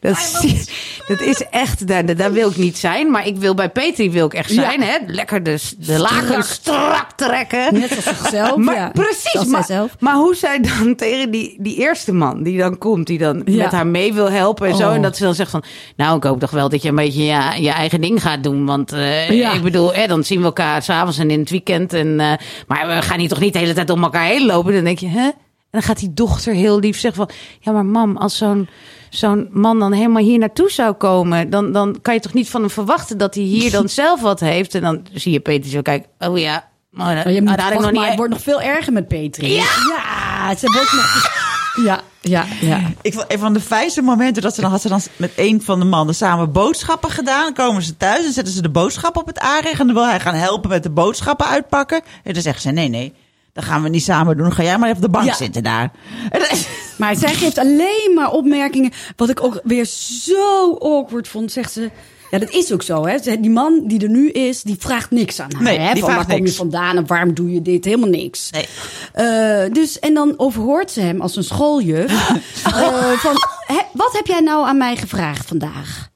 Dat, 0.00 0.40
is, 0.42 0.68
dat 1.08 1.20
is 1.20 1.44
echt, 1.50 1.86
daar, 1.86 2.16
daar 2.16 2.32
wil 2.32 2.50
ik 2.50 2.56
niet 2.56 2.78
zijn. 2.78 3.10
Maar 3.10 3.26
ik 3.26 3.36
wil 3.36 3.54
bij 3.54 3.68
Petri 3.68 4.10
wil 4.10 4.26
ik 4.26 4.34
echt 4.34 4.50
zijn. 4.50 4.82
Hè? 4.82 4.96
Lekker 5.06 5.42
de, 5.42 5.58
de 5.78 5.98
lakens 5.98 6.50
strak 6.50 7.06
trekken. 7.16 7.74
Net 7.80 7.96
als 7.96 8.04
zichzelf. 8.04 8.56
Maar 8.56 8.74
ja. 8.74 8.90
precies, 8.90 9.44
maar, 9.44 9.86
maar 9.98 10.14
hoe 10.14 10.34
zij 10.34 10.60
dan 10.60 10.94
tegen 10.96 11.30
die, 11.30 11.56
die 11.60 11.76
eerste 11.76 12.12
man 12.12 12.42
die 12.42 12.58
dan 12.58 12.78
komt, 12.78 13.06
die 13.06 13.18
dan 13.18 13.42
Ja. 13.44 13.62
met 13.62 13.72
haar 13.72 13.86
mee 13.86 14.12
wil 14.12 14.30
helpen 14.30 14.68
en 14.68 14.76
zo. 14.76 14.88
Oh. 14.88 14.94
En 14.94 15.02
dat 15.02 15.16
ze 15.16 15.22
dan 15.22 15.34
zegt 15.34 15.50
van, 15.50 15.64
nou 15.96 16.16
ik 16.16 16.24
hoop 16.24 16.40
toch 16.40 16.50
wel 16.50 16.68
dat 16.68 16.82
je 16.82 16.88
een 16.88 16.94
beetje 16.94 17.24
ja, 17.24 17.54
je 17.54 17.70
eigen 17.70 18.00
ding 18.00 18.22
gaat 18.22 18.42
doen. 18.42 18.66
Want 18.66 18.92
eh, 18.92 19.54
ik 19.54 19.62
bedoel, 19.62 19.94
hè, 19.94 20.06
dan 20.06 20.24
zien 20.24 20.38
we 20.38 20.44
elkaar 20.44 20.82
s'avonds 20.82 21.18
en 21.18 21.30
in 21.30 21.40
het 21.40 21.50
weekend. 21.50 21.92
En, 21.92 22.20
eh, 22.20 22.32
maar 22.66 22.86
we 22.86 23.02
gaan 23.02 23.18
hier 23.18 23.28
toch 23.28 23.40
niet 23.40 23.52
de 23.52 23.58
hele 23.58 23.72
tijd 23.72 23.90
om 23.90 24.02
elkaar 24.02 24.24
heen 24.24 24.46
lopen. 24.46 24.72
Dan 24.74 24.84
denk 24.84 24.98
je, 24.98 25.08
hè? 25.08 25.30
En 25.74 25.80
dan 25.80 25.88
gaat 25.88 25.98
die 25.98 26.14
dochter 26.14 26.54
heel 26.54 26.78
lief 26.78 26.98
zeggen 26.98 27.26
van, 27.26 27.36
ja 27.60 27.72
maar 27.72 27.84
mam, 27.84 28.16
als 28.16 28.36
zo'n 28.36 28.68
zo'n 29.10 29.48
man 29.50 29.78
dan 29.78 29.92
helemaal 29.92 30.22
hier 30.22 30.38
naartoe 30.38 30.70
zou 30.70 30.92
komen, 30.92 31.50
dan, 31.50 31.72
dan 31.72 31.98
kan 32.02 32.14
je 32.14 32.20
toch 32.20 32.32
niet 32.32 32.50
van 32.50 32.60
hem 32.60 32.70
verwachten 32.70 33.18
dat 33.18 33.34
hij 33.34 33.44
hier 33.44 33.70
dan 33.70 33.88
zelf 34.00 34.20
wat 34.20 34.40
heeft. 34.40 34.74
En 34.74 34.82
dan 34.82 35.06
zie 35.12 35.32
je 35.32 35.40
Peter 35.40 35.70
zo 35.70 35.82
kijken, 35.82 36.10
oh 36.18 36.38
ja, 36.38 36.68
maar, 36.90 37.14
Maar, 37.14 37.30
je 37.32 37.42
moet, 37.42 37.56
wacht 37.56 37.72
nog 37.72 37.82
maar, 37.82 37.92
niet... 37.92 38.04
het 38.04 38.16
wordt 38.16 38.32
nog 38.32 38.42
veel 38.42 38.60
erger 38.60 38.92
met 38.92 39.08
Petri. 39.08 39.52
Ja, 39.52 40.56
ze 40.56 40.72
wordt 40.72 40.92
nog... 40.92 41.32
Ja, 41.84 42.00
ja, 42.20 42.44
ja. 42.60 42.80
Ik 43.02 43.12
vond 43.12 43.32
een 43.32 43.38
van 43.38 43.52
de 43.52 43.60
fijnste 43.60 44.02
momenten 44.02 44.42
dat 44.42 44.54
ze 44.54 44.60
dan 44.60 44.70
had 44.70 44.80
ze 44.80 44.88
dan 44.88 45.00
met 45.16 45.32
een 45.36 45.62
van 45.62 45.78
de 45.78 45.84
mannen 45.84 46.14
samen 46.14 46.52
boodschappen 46.52 47.10
gedaan. 47.10 47.42
Dan 47.44 47.52
komen 47.52 47.82
ze 47.82 47.96
thuis 47.96 48.24
en 48.26 48.32
zetten 48.32 48.54
ze 48.54 48.62
de 48.62 48.70
boodschap 48.70 49.16
op 49.16 49.26
het 49.26 49.38
aanrecht. 49.38 49.80
En 49.80 49.86
dan 49.86 49.94
wil 49.94 50.06
hij 50.06 50.20
gaan 50.20 50.34
helpen 50.34 50.70
met 50.70 50.82
de 50.82 50.90
boodschappen 50.90 51.46
uitpakken. 51.46 52.02
En 52.22 52.32
dan 52.32 52.42
zeggen 52.42 52.62
ze: 52.62 52.70
nee, 52.70 52.88
nee, 52.88 53.14
dat 53.54 53.64
gaan 53.64 53.82
we 53.82 53.88
niet 53.88 54.02
samen 54.02 54.36
doen. 54.36 54.52
Ga 54.52 54.62
jij 54.62 54.78
maar 54.78 54.88
even 54.88 55.02
op 55.04 55.12
de 55.12 55.18
bank 55.18 55.24
Ja. 55.26 55.34
zitten 55.34 55.62
daar. 55.62 55.90
Maar 56.96 57.16
zij 57.16 57.34
geeft 57.34 57.58
alleen 57.58 58.12
maar 58.14 58.30
opmerkingen. 58.30 58.92
Wat 59.16 59.28
ik 59.28 59.44
ook 59.44 59.60
weer 59.64 59.84
zo 60.24 60.72
awkward 60.74 61.28
vond, 61.28 61.52
zegt 61.52 61.72
ze. 61.72 61.90
Ja, 62.30 62.38
dat 62.38 62.50
is 62.50 62.72
ook 62.72 62.82
zo, 62.82 63.06
hè. 63.06 63.18
Die 63.40 63.50
man 63.50 63.82
die 63.86 64.02
er 64.02 64.08
nu 64.08 64.30
is, 64.30 64.62
die 64.62 64.76
vraagt 64.78 65.10
niks 65.10 65.40
aan 65.40 65.52
haar. 65.52 65.62
Nee, 65.62 65.78
hè? 65.78 65.92
die 65.92 66.02
van, 66.02 66.10
vraagt 66.10 66.26
waar 66.26 66.36
kom 66.36 66.46
je 66.46 66.52
vandaan 66.52 66.96
en 66.96 67.06
waarom 67.06 67.34
doe 67.34 67.52
je 67.52 67.62
dit? 67.62 67.84
Helemaal 67.84 68.08
niks. 68.08 68.50
Nee. 68.50 68.68
Eh, 69.12 69.72
dus, 69.72 69.98
en 69.98 70.14
dan 70.14 70.34
overhoort 70.36 70.90
ze 70.90 71.00
hem 71.00 71.20
als 71.20 71.36
een 71.36 71.44
schooljuf. 71.44 72.10
eh, 72.64 73.10
van, 73.10 73.36
hè, 73.66 73.80
wat 73.92 74.12
heb 74.12 74.26
jij 74.26 74.40
nou 74.40 74.66
aan 74.66 74.78
mij 74.78 74.96
gevraagd 74.96 75.46
vandaag? 75.46 76.12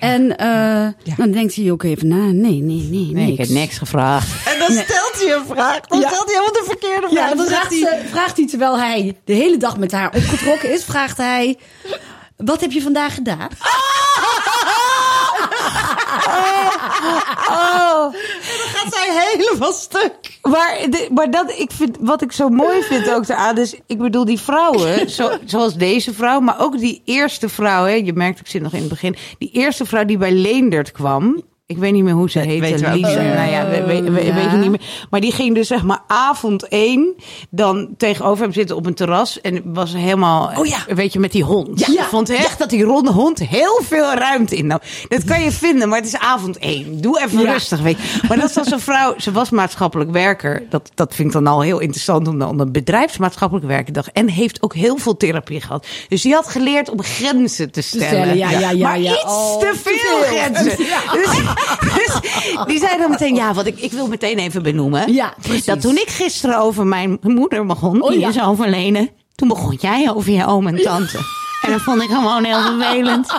En 0.00 0.36
eh, 0.36 0.86
dan 1.16 1.30
denkt 1.30 1.54
hij 1.54 1.70
ook 1.70 1.82
even 1.82 2.08
na. 2.08 2.16
Nee, 2.16 2.32
nee, 2.32 2.60
nee, 2.62 2.86
Nee, 2.90 3.12
niks. 3.12 3.30
ik 3.30 3.38
heb 3.38 3.48
niks 3.48 3.78
gevraagd. 3.78 4.46
En 4.46 4.58
dan 4.58 4.70
stelt 4.70 5.12
hij 5.24 5.34
een 5.34 5.44
vraag. 5.48 5.80
Dan 5.80 6.00
Ja. 6.00 6.08
stelt 6.08 6.24
hij 6.24 6.34
helemaal 6.34 6.52
de 6.62 6.64
verkeerde 6.68 7.08
vraag. 7.10 7.28
Ja, 7.30 7.34
dan 7.34 7.46
zegt 7.46 7.60
vraagt, 7.66 7.74
ze, 7.74 8.00
vraagt 8.10 8.36
hij 8.36 8.46
terwijl 8.46 8.78
hij 8.78 9.16
de 9.24 9.32
hele 9.32 9.56
dag 9.56 9.76
met 9.76 9.92
haar 9.92 10.10
opgetrokken 10.14 10.72
is, 10.72 10.84
vraagt 10.84 11.16
hij: 11.16 11.58
Wat 12.36 12.60
heb 12.60 12.72
je 12.72 12.82
vandaag 12.82 13.14
gedaan? 13.14 13.48
Oh, 17.50 18.14
gaat 18.40 18.59
zij 19.06 19.32
helemaal 19.36 19.72
stuk. 19.72 20.38
maar, 20.42 20.78
de- 20.90 21.08
maar 21.14 21.30
dat, 21.30 21.52
ik 21.58 21.70
vind, 21.72 21.96
wat 22.00 22.22
ik 22.22 22.32
zo 22.32 22.48
mooi 22.48 22.82
vind 22.82 23.10
ook 23.10 23.28
eraan, 23.28 23.58
is, 23.58 23.74
ik 23.86 23.98
bedoel, 23.98 24.24
die 24.24 24.40
vrouwen, 24.40 25.10
zo, 25.10 25.30
zoals 25.44 25.74
deze 25.76 26.14
vrouw, 26.14 26.40
maar 26.40 26.60
ook 26.60 26.78
die 26.78 27.02
eerste 27.04 27.48
vrouw, 27.48 27.84
hè, 27.84 27.92
je 27.94 28.12
merkt, 28.12 28.40
ik 28.40 28.46
zit 28.46 28.62
nog 28.62 28.72
in 28.72 28.80
het 28.80 28.88
begin, 28.88 29.16
die 29.38 29.50
eerste 29.52 29.84
vrouw 29.84 30.04
die 30.04 30.18
bij 30.18 30.32
Leendert 30.32 30.92
kwam, 30.92 31.42
Ik 31.70 31.78
weet 31.78 31.92
niet 31.92 32.04
meer 32.04 32.12
hoe 32.14 32.30
ze 32.30 32.38
heette. 32.38 32.60
weten 32.60 32.80
we 32.80 32.86
ook 32.86 32.94
Lisa. 32.94 33.22
niet. 33.22 33.34
nou 33.34 33.50
ja, 33.50 33.68
we, 33.68 33.82
we- 33.82 34.10
we- 34.10 34.24
ja. 34.24 34.34
weet 34.34 34.50
je 34.50 34.56
niet 34.56 34.70
meer. 34.70 34.80
Maar 35.10 35.20
die 35.20 35.32
ging 35.32 35.54
dus 35.54 35.66
zeg 35.68 35.82
maar 35.82 36.02
avond 36.06 36.68
één 36.68 37.14
dan 37.50 37.88
tegenover 37.96 38.42
hem 38.44 38.52
zitten 38.52 38.76
op 38.76 38.86
een 38.86 38.94
terras. 38.94 39.40
En 39.40 39.62
was 39.64 39.92
helemaal, 39.92 40.52
Oh 40.56 40.66
ja. 40.66 40.76
weet 40.94 41.12
je, 41.12 41.18
met 41.18 41.32
die 41.32 41.44
hond. 41.44 41.86
Ja. 41.86 42.02
Ik 42.02 42.08
vond 42.08 42.30
echt 42.30 42.58
dat 42.58 42.70
die 42.70 42.82
ronde 42.84 43.10
hond 43.12 43.38
heel 43.38 43.80
veel 43.82 44.14
ruimte 44.14 44.56
in. 44.56 44.66
Nou, 44.66 44.80
dat 45.08 45.24
kan 45.24 45.42
je 45.42 45.50
vinden, 45.50 45.88
maar 45.88 45.98
het 45.98 46.06
is 46.06 46.16
avond 46.16 46.58
één. 46.58 47.00
Doe 47.00 47.20
even 47.20 47.40
Ja. 47.40 47.52
rustig, 47.52 47.80
weet 47.80 47.96
je. 48.02 48.20
Maar 48.28 48.38
dat 48.38 48.52
dan 48.52 48.64
zo'n 48.64 48.80
vrouw, 48.80 49.14
ze 49.18 49.32
was 49.32 49.50
maatschappelijk 49.50 50.10
werker. 50.10 50.62
Dat, 50.70 50.90
dat 50.94 51.14
vind 51.14 51.28
ik 51.28 51.34
dan 51.34 51.46
al 51.46 51.60
heel 51.60 51.78
interessant 51.78 52.28
om 52.28 52.38
dan 52.38 52.60
een 52.60 52.72
bedrijfsmaatschappelijk 52.72 53.66
werker 53.66 53.92
dag. 53.92 54.08
En 54.12 54.28
heeft 54.28 54.62
ook 54.62 54.74
heel 54.74 54.96
veel 54.96 55.16
therapie 55.16 55.60
gehad. 55.60 55.86
Dus 56.08 56.22
die 56.22 56.34
had 56.34 56.48
geleerd 56.48 56.90
om 56.90 57.02
grenzen 57.02 57.70
te 57.70 57.80
stellen. 57.80 58.06
stellen, 58.06 58.36
ja, 58.36 58.50
ja, 58.50 58.70
ja, 58.70 58.86
maar 58.88 59.00
ja. 59.00 59.12
iets 59.12 59.22
Oh, 59.24 59.58
te 59.60 59.66
te 59.66 59.78
veel 59.78 59.96
veel. 59.96 60.38
grenzen. 60.38 60.76
Dus, 60.76 60.86
dus 61.80 62.20
die 62.66 62.78
zei 62.78 62.98
dan 62.98 63.10
meteen, 63.10 63.34
ja, 63.34 63.54
wat 63.54 63.66
ik, 63.66 63.78
ik 63.80 63.92
wil 63.92 64.06
meteen 64.06 64.38
even 64.38 64.62
benoemen. 64.62 65.12
Ja, 65.12 65.34
precies. 65.40 65.64
Dat 65.64 65.80
toen 65.80 65.96
ik 65.96 66.08
gisteren 66.08 66.58
over 66.58 66.86
mijn 66.86 67.18
moeder 67.22 67.66
begon, 67.66 68.02
Oh, 68.02 68.10
die 68.10 68.18
ja. 68.18 68.28
is 68.28 68.40
overleden. 68.42 69.10
Toen 69.34 69.48
begon 69.48 69.76
jij 69.80 70.10
over 70.14 70.32
je 70.32 70.46
oom 70.46 70.66
en 70.66 70.82
tante. 70.82 71.18
Dat 71.70 71.80
vond 71.80 72.02
ik 72.02 72.08
gewoon 72.08 72.44
heel 72.44 72.60
vervelend. 72.62 73.28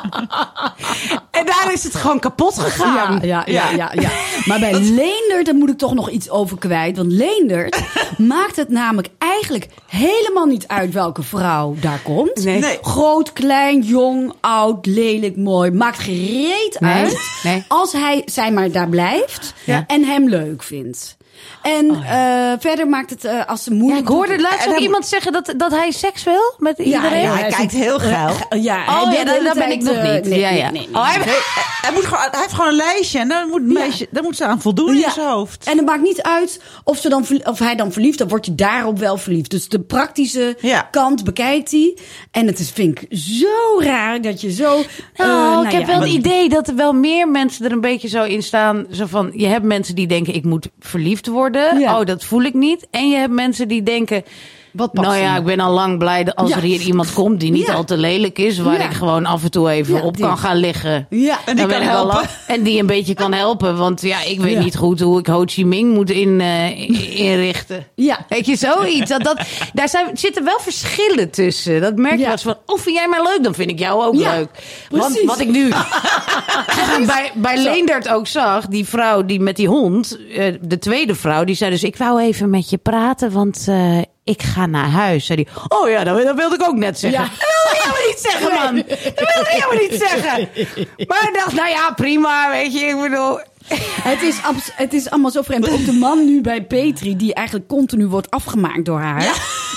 En 1.31 1.45
daar 1.47 1.73
is 1.73 1.83
het 1.83 1.95
gewoon 1.95 2.19
kapot 2.19 2.59
gegaan. 2.59 3.19
Ja, 3.21 3.43
ja, 3.45 3.69
ja, 3.69 3.69
ja, 3.75 3.91
ja. 4.01 4.09
Maar 4.45 4.59
bij 4.59 4.73
Leendert, 4.73 5.45
daar 5.45 5.55
moet 5.55 5.69
ik 5.69 5.77
toch 5.77 5.93
nog 5.93 6.09
iets 6.09 6.29
over 6.29 6.57
kwijt. 6.57 6.97
Want 6.97 7.11
Leendert 7.11 7.81
maakt 8.17 8.55
het 8.55 8.69
namelijk 8.69 9.07
eigenlijk 9.17 9.67
helemaal 9.87 10.45
niet 10.45 10.67
uit 10.67 10.93
welke 10.93 11.23
vrouw 11.23 11.75
daar 11.79 11.99
komt. 12.03 12.43
Nee. 12.43 12.59
Nee. 12.59 12.77
Groot, 12.81 13.33
klein, 13.33 13.81
jong, 13.81 14.33
oud, 14.39 14.85
lelijk, 14.85 15.37
mooi. 15.37 15.71
Maakt 15.71 15.99
gereed 15.99 16.77
Nee, 16.79 16.93
uit 16.93 17.17
nee. 17.43 17.63
als 17.67 17.91
hij, 17.91 18.21
zij 18.25 18.51
maar 18.51 18.71
daar 18.71 18.89
blijft 18.89 19.53
Ja. 19.65 19.83
en 19.87 20.03
hem 20.03 20.29
leuk 20.29 20.63
vindt. 20.63 21.17
En 21.61 21.89
eh, 22.03 22.51
verder 22.59 22.87
maakt 22.87 23.09
het 23.09 23.25
eh, 23.25 23.45
als 23.45 23.63
ze 23.63 23.69
Ja, 23.71 23.75
moeilijk 23.77 24.01
ik 24.01 24.07
hoorde 24.07 24.39
laatst 24.41 24.59
En 24.61 24.67
ook 24.67 24.73
dan- 24.73 24.83
iemand 24.83 25.05
zeggen 25.07 25.31
dat, 25.31 25.53
dat 25.57 25.71
hij 25.71 25.91
seks 25.91 26.23
wil 26.23 26.53
met 26.57 26.77
iedereen. 26.77 27.21
ja, 27.21 27.33
hij 27.35 27.49
kijkt 27.49 27.71
heel 27.71 27.99
geil. 27.99 28.33
eh, 28.49 28.63
ja, 28.63 29.03
Oh 29.03 29.13
ja, 29.13 29.23
dat, 29.23 29.53
ben 29.53 29.71
ik 29.71 29.81
nog 29.81 29.93
eh, 29.95 30.13
niet. 30.13 30.25
nee, 30.25 30.39
ja, 30.39 30.49
nee, 30.49 30.59
ja. 30.59 30.71
nee. 30.71 30.87
Oh, 30.93 31.07
hij- 31.07 31.25
Nee, 31.25 31.35
hij, 31.81 31.91
moet 31.93 32.05
gewoon, 32.05 32.27
hij 32.31 32.39
heeft 32.39 32.53
gewoon 32.53 32.67
een 32.69 32.75
lijstje 32.75 33.19
en 33.19 33.27
daar 33.27 33.47
moet, 33.47 33.61
meisje, 33.63 34.07
daar 34.11 34.23
moet 34.23 34.35
ze 34.35 34.45
aan 34.45 34.61
voldoen 34.61 34.95
Ja. 34.97 35.05
in 35.05 35.11
zijn 35.11 35.27
hoofd. 35.27 35.65
En 35.69 35.77
het 35.77 35.85
maakt 35.85 36.01
niet 36.01 36.21
uit 36.21 36.61
of, 36.83 36.97
ze 36.97 37.09
dan, 37.09 37.25
of 37.43 37.59
hij 37.59 37.75
dan 37.75 37.91
verliefd, 37.91 38.17
dan 38.17 38.27
wordt 38.27 38.45
je 38.45 38.55
daarop 38.55 38.99
wel 38.99 39.17
verliefd. 39.17 39.49
Dus 39.49 39.69
de 39.69 39.79
praktische 39.79 40.57
Ja. 40.61 40.87
kant 40.91 41.23
bekijkt 41.23 41.71
hij. 41.71 41.97
En 42.31 42.47
het 42.47 42.59
is, 42.59 42.69
vind 42.69 43.01
ik 43.01 43.17
zo 43.19 43.79
raar 43.79 44.21
dat 44.21 44.41
je 44.41 44.51
zo... 44.51 44.79
eh, 45.15 45.25
Nou, 45.27 45.65
ik 45.65 45.71
ja, 45.71 45.77
heb 45.77 45.87
wel 45.87 45.97
maar- 45.97 46.07
het 46.07 46.15
idee 46.15 46.49
dat 46.49 46.67
er 46.67 46.75
wel 46.75 46.93
meer 46.93 47.27
mensen 47.27 47.65
er 47.65 47.71
een 47.71 47.81
beetje 47.81 48.07
zo 48.07 48.23
in 48.23 48.43
staan. 48.43 48.85
Zo 48.91 49.05
van, 49.05 49.31
je 49.35 49.47
hebt 49.47 49.65
mensen 49.65 49.95
die 49.95 50.07
denken, 50.07 50.33
ik 50.33 50.43
moet 50.43 50.67
verliefd 50.79 51.27
worden. 51.27 51.30
Ja. 51.79 51.99
Oh, 51.99 52.05
dat 52.05 52.23
voel 52.23 52.41
ik 52.41 52.53
niet. 52.53 52.87
En 52.91 53.09
je 53.09 53.15
hebt 53.15 53.33
mensen 53.33 53.67
die 53.67 53.83
denken... 53.83 54.23
Wat 54.73 54.91
past 54.91 55.07
nou 55.07 55.19
ja, 55.19 55.37
ik 55.37 55.43
ben 55.43 55.59
al 55.59 55.73
lang 55.73 55.97
blij 55.97 56.23
dat 56.23 56.35
als 56.35 56.49
Ja. 56.49 56.55
er 56.55 56.61
hier 56.61 56.81
iemand 56.81 57.13
komt 57.13 57.39
die 57.39 57.51
niet 57.51 57.65
Ja. 57.67 57.73
al 57.73 57.83
te 57.83 57.97
lelijk 57.97 58.39
is, 58.39 58.59
waar 58.59 58.77
Ja. 58.79 58.85
ik 58.85 58.93
gewoon 58.93 59.25
af 59.25 59.43
en 59.43 59.51
toe 59.51 59.69
even 59.69 60.01
op 60.01 60.15
die- 60.17 60.25
kan 60.25 60.37
gaan 60.37 60.55
liggen. 60.57 61.07
Ja, 61.09 61.39
En 61.45 61.55
die 61.55 61.65
kan 61.65 61.75
al 61.81 61.87
helpen. 61.87 62.29
En 62.47 62.63
die 62.63 62.79
een 62.79 62.85
beetje 62.85 63.13
kan 63.13 63.33
helpen. 63.33 63.77
Want 63.77 64.01
ja, 64.01 64.23
ik 64.23 64.39
weet 64.41 64.59
niet 64.59 64.75
goed 64.75 64.99
hoe 64.99 65.19
ik 65.19 65.27
Ho 65.27 65.43
Chi 65.45 65.65
Minh 65.65 65.93
moet 65.93 66.09
in, 66.09 66.41
eh, 66.41 67.19
inrichten. 67.19 67.85
Ja. 67.95 68.25
Weet 68.29 68.45
je, 68.45 68.55
zoiets. 68.55 69.09
Dat, 69.09 69.23
dat, 69.23 69.41
daar 69.73 69.89
zijn, 69.89 70.17
zitten 70.17 70.43
wel 70.43 70.59
verschillen 70.59 71.29
tussen. 71.29 71.81
Dat 71.81 71.95
merk 71.95 72.17
je 72.17 72.23
wel 72.23 72.31
eens 72.31 72.41
van, 72.41 72.57
oh, 72.65 72.77
vind 72.79 72.95
jij 72.95 73.07
mij 73.07 73.21
leuk? 73.23 73.43
Dan 73.43 73.53
vind 73.53 73.69
ik 73.69 73.79
jou 73.79 74.03
ook 74.05 74.15
leuk. 74.15 74.49
Want 74.89 75.03
precies. 75.11 75.25
wat 75.25 75.39
ik 75.39 75.49
nu 75.49 75.69
bij, 77.05 77.31
bij 77.35 77.57
Leendert 77.57 78.09
ook 78.09 78.27
zag, 78.27 78.67
die 78.67 78.85
vrouw 78.87 79.25
die 79.25 79.39
met 79.39 79.55
die 79.55 79.67
hond, 79.67 80.17
eh, 80.35 80.53
de 80.61 80.79
tweede 80.79 81.15
vrouw, 81.15 81.43
die 81.43 81.55
zei 81.55 81.71
dus, 81.71 81.83
ik 81.83 81.97
wou 81.97 82.21
even 82.21 82.49
met 82.49 82.69
je 82.69 82.77
praten, 82.77 83.31
want 83.31 83.65
eh, 83.67 83.97
ik 84.31 84.43
ga 84.43 84.65
naar 84.65 84.89
huis. 84.89 85.25
Zei 85.25 85.43
die, 85.43 85.53
oh 85.67 85.89
ja, 85.89 86.03
dat, 86.03 86.23
dat 86.23 86.35
wilde 86.35 86.55
ik 86.55 86.63
ook 86.67 86.75
net 86.75 86.99
zeggen. 86.99 87.21
Ja. 87.21 87.27
Dat 87.27 87.47
wilde 87.63 87.77
ik 87.77 87.81
helemaal 87.81 88.07
niet 88.07 88.19
zeggen, 88.19 88.53
man. 88.53 88.75
Dat 89.15 89.33
wilde 89.33 89.49
ik 89.49 89.63
helemaal 89.63 89.87
niet 89.89 90.03
zeggen. 90.09 90.49
Maar 91.07 91.23
ik 91.29 91.33
dacht, 91.33 91.53
nou 91.53 91.69
ja, 91.69 91.91
prima, 91.95 92.49
weet 92.49 92.73
je, 92.73 92.79
ik 92.79 93.01
bedoel... 93.01 93.39
Het 94.01 94.21
is, 94.21 94.35
het 94.73 94.93
is 94.93 95.09
allemaal 95.09 95.31
zo 95.31 95.41
vreemd. 95.41 95.69
Ook 95.69 95.85
de 95.85 95.91
man 95.91 96.25
nu 96.25 96.41
bij 96.41 96.63
Petri, 96.63 97.15
die 97.15 97.33
eigenlijk 97.33 97.67
continu 97.67 98.07
wordt 98.07 98.29
afgemaakt 98.31 98.85
door 98.85 98.99
haar. 98.99 99.19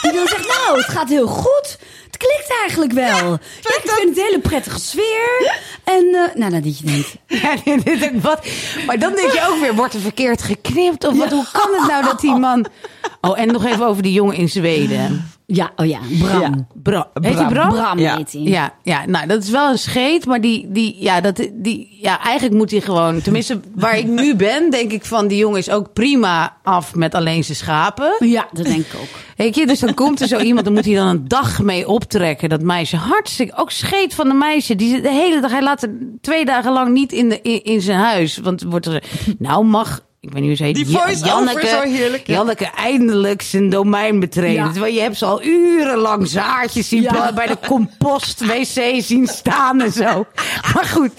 Die 0.03 0.11
wil 0.13 0.27
zeggen, 0.29 0.47
nou, 0.49 0.79
het 0.79 0.89
gaat 0.89 1.09
heel 1.09 1.27
goed. 1.27 1.79
Het 2.07 2.17
klikt 2.17 2.55
eigenlijk 2.61 2.93
wel. 2.93 3.29
Ja, 3.31 3.35
ik 3.63 3.81
vind 3.85 3.91
het 4.09 4.19
een 4.19 4.25
hele 4.25 4.39
prettige 4.41 4.81
sfeer. 4.81 5.59
En, 5.85 6.05
eh, 6.15 6.35
nou, 6.37 6.61
dat 6.63 6.79
je 6.79 6.85
denkt. 6.85 7.15
Ja, 7.27 7.55
dit- 7.65 7.85
dit- 7.85 8.01
dit- 8.01 8.21
wat? 8.23 8.47
Maar 8.87 8.99
dan 8.99 9.15
denk 9.15 9.33
je 9.33 9.47
ook 9.51 9.61
weer, 9.61 9.75
wordt 9.75 9.95
er 9.95 10.01
verkeerd 10.01 10.43
geknipt? 10.43 11.07
Of 11.07 11.17
wat, 11.19 11.31
hoe 11.31 11.47
kan 11.53 11.75
het 11.81 11.89
nou 11.91 12.05
dat 12.05 12.21
die 12.21 12.35
man... 12.37 12.67
Oh, 13.21 13.39
en 13.39 13.47
nog 13.53 13.65
even 13.65 13.87
over 13.87 14.03
die 14.03 14.13
jongen 14.13 14.37
in 14.37 14.49
Zweden. 14.49 15.25
Ja, 15.47 15.73
oh 15.77 15.87
ja, 15.87 15.99
Bram. 16.19 16.41
Ja. 16.41 16.67
Bra 16.83 17.11
Heet 17.21 17.35
hij 17.35 17.47
Bram? 17.47 17.69
Bram 17.69 17.99
Ja. 17.99 18.17
heet 18.17 18.33
hij. 18.33 18.43
Ja, 18.43 18.75
ja, 18.83 19.07
nou, 19.07 19.27
dat 19.27 19.43
is 19.43 19.51
wel 19.51 19.71
een 19.71 19.79
scheet, 19.79 20.27
maar 20.27 20.41
die, 20.41 20.67
die, 20.73 20.97
ja, 20.99 21.21
dat, 21.21 21.49
die, 21.53 21.99
ja, 22.01 22.21
eigenlijk 22.21 22.57
moet 22.57 22.71
hij 22.71 22.81
gewoon, 22.81 23.21
tenminste, 23.21 23.61
waar 23.75 23.99
ik 23.99 24.07
nu 24.07 24.37
ben, 24.37 24.71
denk 24.71 24.93
ik 24.93 25.05
van, 25.05 25.27
die 25.27 25.39
jongen 25.39 25.59
is 25.59 25.71
ook 25.71 25.93
prima 25.93 26.57
af 26.63 26.95
met 26.95 27.15
alleen 27.15 27.45
zijn 27.45 27.57
schapen. 27.57 28.17
Ja, 28.19 28.49
dat 28.53 28.65
denk 28.65 28.87
ik 28.87 28.95
ook. 29.01 29.09
Weet 29.37 29.55
je, 29.55 29.67
dus 29.67 29.81
dan 29.81 29.95
komt 29.95 30.21
er 30.21 30.29
zo 30.29 30.39
iemand, 30.39 30.65
dan 30.65 30.75
moet 30.75 30.85
hij 30.85 30.95
dan 30.95 31.07
een 31.07 31.29
dag 31.29 31.63
mee 31.63 31.89
optrekken. 31.89 32.49
Dat 32.49 32.63
meisje, 32.63 32.97
hartstikke, 32.97 33.57
ook 33.57 33.71
scheet 33.71 34.15
van 34.15 34.29
de 34.29 34.35
meisje. 34.35 34.77
Die 34.77 35.01
de 35.01 35.11
hele 35.11 35.41
dag, 35.41 35.51
hij 35.51 35.63
laat 35.63 35.83
er 35.83 35.91
twee 36.21 36.45
dagen 36.45 36.73
lang 36.73 36.93
niet 36.93 37.13
in, 37.13 37.29
de, 37.29 37.41
in, 37.43 37.65
in 37.65 37.81
zijn 37.81 37.99
huis. 37.99 38.39
Want 38.39 38.63
wordt 38.63 38.87
er, 38.87 39.03
nou 39.39 39.65
mag, 39.65 40.01
ik 40.25 40.33
weet 40.33 40.41
niet 40.41 40.47
hoe 40.49 40.57
ze 40.57 40.63
heet. 40.65 40.75
Die 40.75 40.89
Ja- 40.91 40.99
voice-over 40.99 41.63
is 41.63 41.71
zo 41.71 41.81
heerlijk, 41.81 42.27
ja. 42.27 42.35
Janneke 42.35 42.71
eindelijk 42.77 43.43
zijn 43.43 43.69
domein 43.69 44.21
betreden. 44.21 44.65
Ja. 44.65 44.71
Terwijl 44.71 44.95
je 44.95 45.01
hebt 45.01 45.17
ze 45.17 45.25
al 45.25 45.43
urenlang 45.45 46.29
zaadjes 46.29 46.89
zien 46.89 47.03
Ja. 47.03 47.33
bij 47.33 47.47
de 47.47 47.57
compost-wc 47.67 49.03
zien 49.03 49.27
staan 49.27 49.81
en 49.81 49.93
zo. 49.93 50.27
Maar 50.75 50.85
goed. 50.85 51.11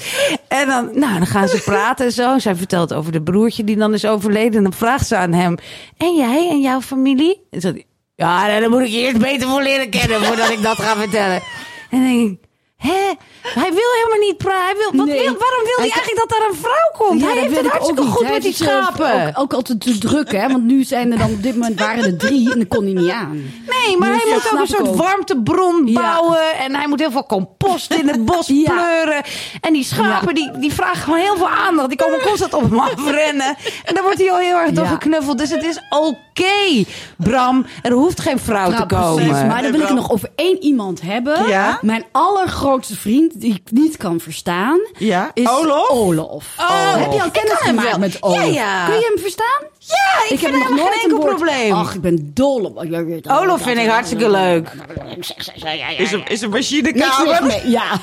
En 0.47 0.67
dan, 0.67 0.89
nou, 0.93 1.17
dan 1.17 1.27
gaan 1.27 1.47
ze 1.47 1.61
praten 1.63 2.05
en 2.05 2.11
zo. 2.11 2.39
Zij 2.39 2.55
vertelt 2.55 2.93
over 2.93 3.11
de 3.11 3.21
broertje 3.21 3.63
die 3.63 3.75
dan 3.75 3.93
is 3.93 4.05
overleden. 4.05 4.53
En 4.57 4.63
dan 4.63 4.73
vraagt 4.73 5.07
ze 5.07 5.15
aan 5.15 5.33
hem, 5.33 5.55
en 5.97 6.15
jij 6.15 6.47
en 6.49 6.61
jouw 6.61 6.81
familie? 6.81 7.41
En 7.51 7.61
zo, 7.61 7.73
ja, 8.15 8.59
dan 8.59 8.69
moet 8.69 8.81
ik 8.81 8.87
je 8.87 8.97
eerst 8.97 9.17
beter 9.17 9.49
voor 9.49 9.61
leren 9.63 9.89
kennen 9.89 10.23
voordat 10.23 10.49
ik 10.49 10.61
dat 10.61 10.77
ga 10.77 10.95
vertellen. 10.95 11.41
En 11.89 12.03
dan 12.03 12.07
denk 12.17 12.31
ik, 12.31 12.44
hè? 12.77 13.13
Hij 13.41 13.69
wil 13.71 13.89
helemaal 13.97 14.27
niet 14.27 14.37
praten. 14.37 14.65
Hij 14.65 14.75
wil, 14.75 14.91
wat 14.99 15.05
Nee. 15.07 15.15
wil, 15.23 15.37
waarom 15.37 15.63
wil 15.63 15.75
hij 15.77 15.87
Hij- 15.87 15.99
eigenlijk 15.99 16.17
dat 16.17 16.29
daar 16.29 16.49
een 16.49 16.55
vrouw 16.55 17.07
komt? 17.07 17.21
hij 17.21 17.33
heeft 17.33 17.55
het 17.55 17.65
ik 17.65 17.71
hartstikke 17.71 18.01
goed 18.03 18.23
Hij 18.23 18.31
met 18.33 18.41
die 18.41 18.53
schapen. 18.53 19.27
Ook, 19.27 19.39
ook 19.41 19.53
altijd 19.53 19.81
te 19.81 19.97
druk, 19.97 20.31
hè? 20.31 20.47
Want 20.47 20.63
nu 20.63 20.83
zijn 20.83 21.11
er 21.11 21.17
dan 21.17 21.31
op 21.31 21.43
dit 21.43 21.53
moment 21.53 21.79
waren 21.79 22.03
er 22.03 22.17
drie 22.17 22.51
en 22.51 22.57
dan 22.57 22.67
kon 22.67 22.83
hij 22.83 22.93
niet 22.93 23.09
aan. 23.11 23.31
Nee, 23.85 23.97
maar 23.97 24.11
Dus 24.11 24.23
hij 24.23 24.31
moet 24.33 24.51
ook 24.53 24.59
een 24.59 24.67
soort 24.67 24.87
ook. 24.87 24.95
warmtebron 24.95 25.87
Ja. 25.87 26.01
bouwen. 26.01 26.53
En 26.57 26.75
hij 26.75 26.87
moet 26.87 26.99
heel 26.99 27.11
veel 27.11 27.25
compost 27.25 27.93
in 27.93 28.07
het 28.07 28.25
bos 28.25 28.47
Ja. 28.65 28.71
pleuren. 28.71 29.23
En 29.61 29.73
die 29.73 29.83
schapen, 29.83 30.27
Ja. 30.27 30.33
die, 30.51 30.59
die 30.59 30.73
vragen 30.73 30.97
gewoon 31.03 31.19
heel 31.19 31.37
veel 31.37 31.49
aandacht. 31.49 31.89
Die 31.89 31.97
komen 31.97 32.21
constant 32.21 32.53
op 32.53 32.61
hem 32.61 32.79
afrennen. 32.79 33.55
En 33.83 33.93
daar 33.93 34.03
wordt 34.03 34.19
hij 34.19 34.31
al 34.31 34.37
heel 34.37 34.57
erg 34.57 34.71
door 34.71 34.85
geknuffeld. 34.85 35.37
Dus 35.37 35.49
het 35.49 35.63
is 35.63 35.79
oké, 35.89 36.83
Bram. 37.17 37.65
Er 37.81 37.91
hoeft 37.91 38.19
geen 38.21 38.39
vrouw 38.39 38.69
Nou, 38.69 38.87
te 38.87 38.95
komen. 38.95 39.15
precies. 39.27 39.47
Maar 39.47 39.61
dan 39.61 39.71
wil 39.71 39.81
ik 39.81 39.89
nog 39.93 40.11
over 40.11 40.29
één 40.35 40.63
iemand 40.63 41.01
hebben. 41.01 41.47
Ja? 41.47 41.79
Mijn 41.81 42.03
allergrootste 42.11 42.63
vriend, 42.97 43.41
die 43.41 43.53
ik 43.53 43.71
niet 43.71 43.97
kan 43.97 44.19
verstaan, 44.19 44.79
Ja? 44.97 45.31
is 45.33 45.47
Olof? 45.49 45.89
Olof. 45.89 46.53
Oh, 46.59 46.93
heb 46.95 47.11
je 47.11 47.21
al 47.21 47.25
ik 47.27 47.31
kennis 47.31 47.57
gemaakt 47.57 47.97
met 47.97 48.17
Olof? 48.21 48.35
Ja, 48.37 48.43
ja. 48.43 48.85
Kun 48.85 48.95
je 48.95 49.11
hem 49.13 49.19
verstaan? 49.21 49.61
Ja, 49.79 50.23
ik, 50.23 50.27
vind 50.27 50.41
heb 50.41 50.51
hem 50.51 50.59
nog 50.59 50.67
geen 50.67 50.75
nooit 50.77 50.93
enkel 51.01 51.09
een 51.17 51.23
woord- 51.23 51.35
probleem. 51.35 51.71
Ach, 51.71 51.93
ik 51.95 52.01
ben 52.01 52.31
dol 52.33 52.63
op 52.63 52.75
Olof 53.31 53.61
vind 53.61 53.77
ik 53.77 53.87
hartstikke 53.87 54.29
leuk. 54.29 54.71
Is 55.97 56.11
een, 56.11 56.27
is 56.27 56.41
een 56.41 56.49
machinekamer? 56.49 57.69
Ja. 57.69 57.83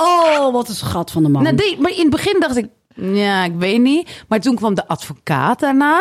Oh, 0.00 0.52
wat 0.52 0.68
een 0.68 0.74
schat 0.74 1.10
van 1.10 1.22
de 1.22 1.28
man. 1.28 1.42
Nou, 1.42 1.54
die- 1.56 1.76
maar 1.80 1.90
in 1.90 1.98
het 2.00 2.10
begin 2.10 2.40
dacht 2.40 2.56
ik, 2.56 2.66
ja, 3.00 3.44
ik 3.44 3.52
weet 3.58 3.80
niet. 3.80 4.08
Maar 4.28 4.40
toen 4.40 4.54
kwam 4.54 4.74
de 4.74 4.88
advocaat 4.88 5.60
daarna. 5.60 5.96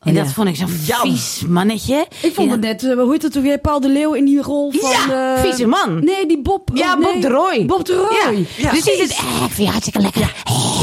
En 0.00 0.10
Oh, 0.10 0.12
ja. 0.14 0.22
dat 0.22 0.32
vond 0.32 0.48
ik 0.48 0.56
zo'n 0.56 0.68
vies 0.68 1.42
mannetje. 1.48 2.06
ik 2.22 2.34
vond 2.34 2.50
het 2.50 2.60
net, 2.60 2.84
eh, 2.84 2.94
hoe 2.96 3.12
heet 3.12 3.32
toch 3.32 3.42
weer, 3.42 3.58
Paul 3.58 3.80
de 3.80 3.88
Leeuw 3.88 4.12
in 4.12 4.24
die 4.24 4.42
rol 4.42 4.72
van... 4.72 4.90
Ja, 4.90 5.34
eh, 5.34 5.40
vieze 5.42 5.66
man. 5.66 6.04
Nee, 6.04 6.26
die 6.26 6.42
Bob. 6.42 6.70
Ja, 6.74 6.92
oh, 6.92 6.98
nee. 6.98 7.12
Bob 7.12 7.22
de 7.22 7.28
Roy. 7.28 7.64
Bob 7.66 7.84
de 7.84 7.94
Roy. 7.96 8.46
Ja. 8.56 8.70
Dus 8.70 8.82
die 8.84 8.96
zit, 8.96 9.10
ik 9.10 9.16
vind 9.50 9.56
je 9.56 9.66
hartstikke 9.66 10.00
lekker. 10.00 10.20
Ja. 10.20 10.30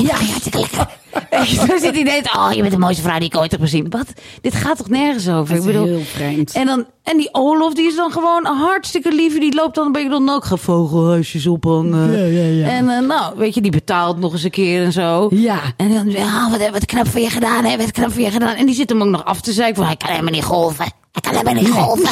je 0.02 0.12
hartstikke 0.26 0.60
lekker. 0.60 0.88
Zo 1.68 1.78
zit 1.78 1.94
hij 1.94 2.04
net, 2.04 2.36
oh, 2.36 2.52
je 2.52 2.62
bent 2.62 2.74
de 2.74 2.80
mooiste 2.80 3.02
vrouw 3.02 3.20
die 3.20 3.28
ik 3.28 3.38
ooit 3.38 3.52
heb 3.52 3.62
gezien. 3.62 3.90
Wat? 3.90 4.14
Dit 4.42 4.56
gaat 4.56 4.78
toch 4.78 4.90
nergens 4.90 5.30
over? 5.30 5.56
Dat 5.56 5.66
is 5.66 5.72
heel 5.74 6.00
vreemd. 6.00 6.52
En, 6.52 6.66
dan, 6.66 6.86
en 7.04 7.18
die 7.18 7.34
Olof, 7.34 7.74
die 7.74 7.88
is 7.88 7.96
dan 7.96 8.12
gewoon 8.12 8.46
hartstikke 8.46 9.14
lief. 9.14 9.40
Die 9.40 9.56
loopt 9.56 9.76
dan 9.76 9.86
een 9.86 9.92
beetje 9.92 10.10
dan 10.10 10.30
ook, 10.30 10.46
ga 10.46 10.56
vogelhuisjes 10.56 11.48
ophangen. 11.48 12.12
Ja, 12.12 12.42
ja, 12.42 12.48
ja. 12.48 12.68
En 12.68 12.90
eh, 12.90 13.08
nou, 13.08 13.34
weet 13.38 13.54
je, 13.54 13.62
die 13.62 13.72
betaalt 13.72 14.20
nog 14.20 14.34
eens 14.34 14.44
een 14.44 14.52
keer 14.52 14.84
en 14.84 14.92
zo. 14.92 15.28
Ja. 15.32 15.60
En 15.78 15.94
dan, 15.94 16.10
ja, 16.10 16.50
wat, 16.50 16.70
wat 16.70 16.86
knap 16.86 17.08
voor 17.08 17.22
je 17.22 17.30
gedaan, 17.30 17.64
hè? 17.64 17.78
Wat 17.78 17.92
knap 17.92 18.12
voor 18.12 18.22
je 18.22 18.32
gedaan. 18.32 18.56
En 18.56 18.66
die 18.66 18.76
zit 18.76 18.90
hem 18.90 19.02
ook 19.02 19.08
nog 19.08 19.26
af 19.26 19.42
te 19.42 19.52
zeiken 19.52 19.76
van, 19.76 19.86
hij 19.86 19.96
kan 19.96 20.10
helemaal 20.10 20.32
niet 20.32 20.44
golven. 20.44 21.01
Hij 21.12 21.22
kan 21.22 21.32
helemaal 21.34 21.54
niet 21.64 21.70
golven. 21.72 22.10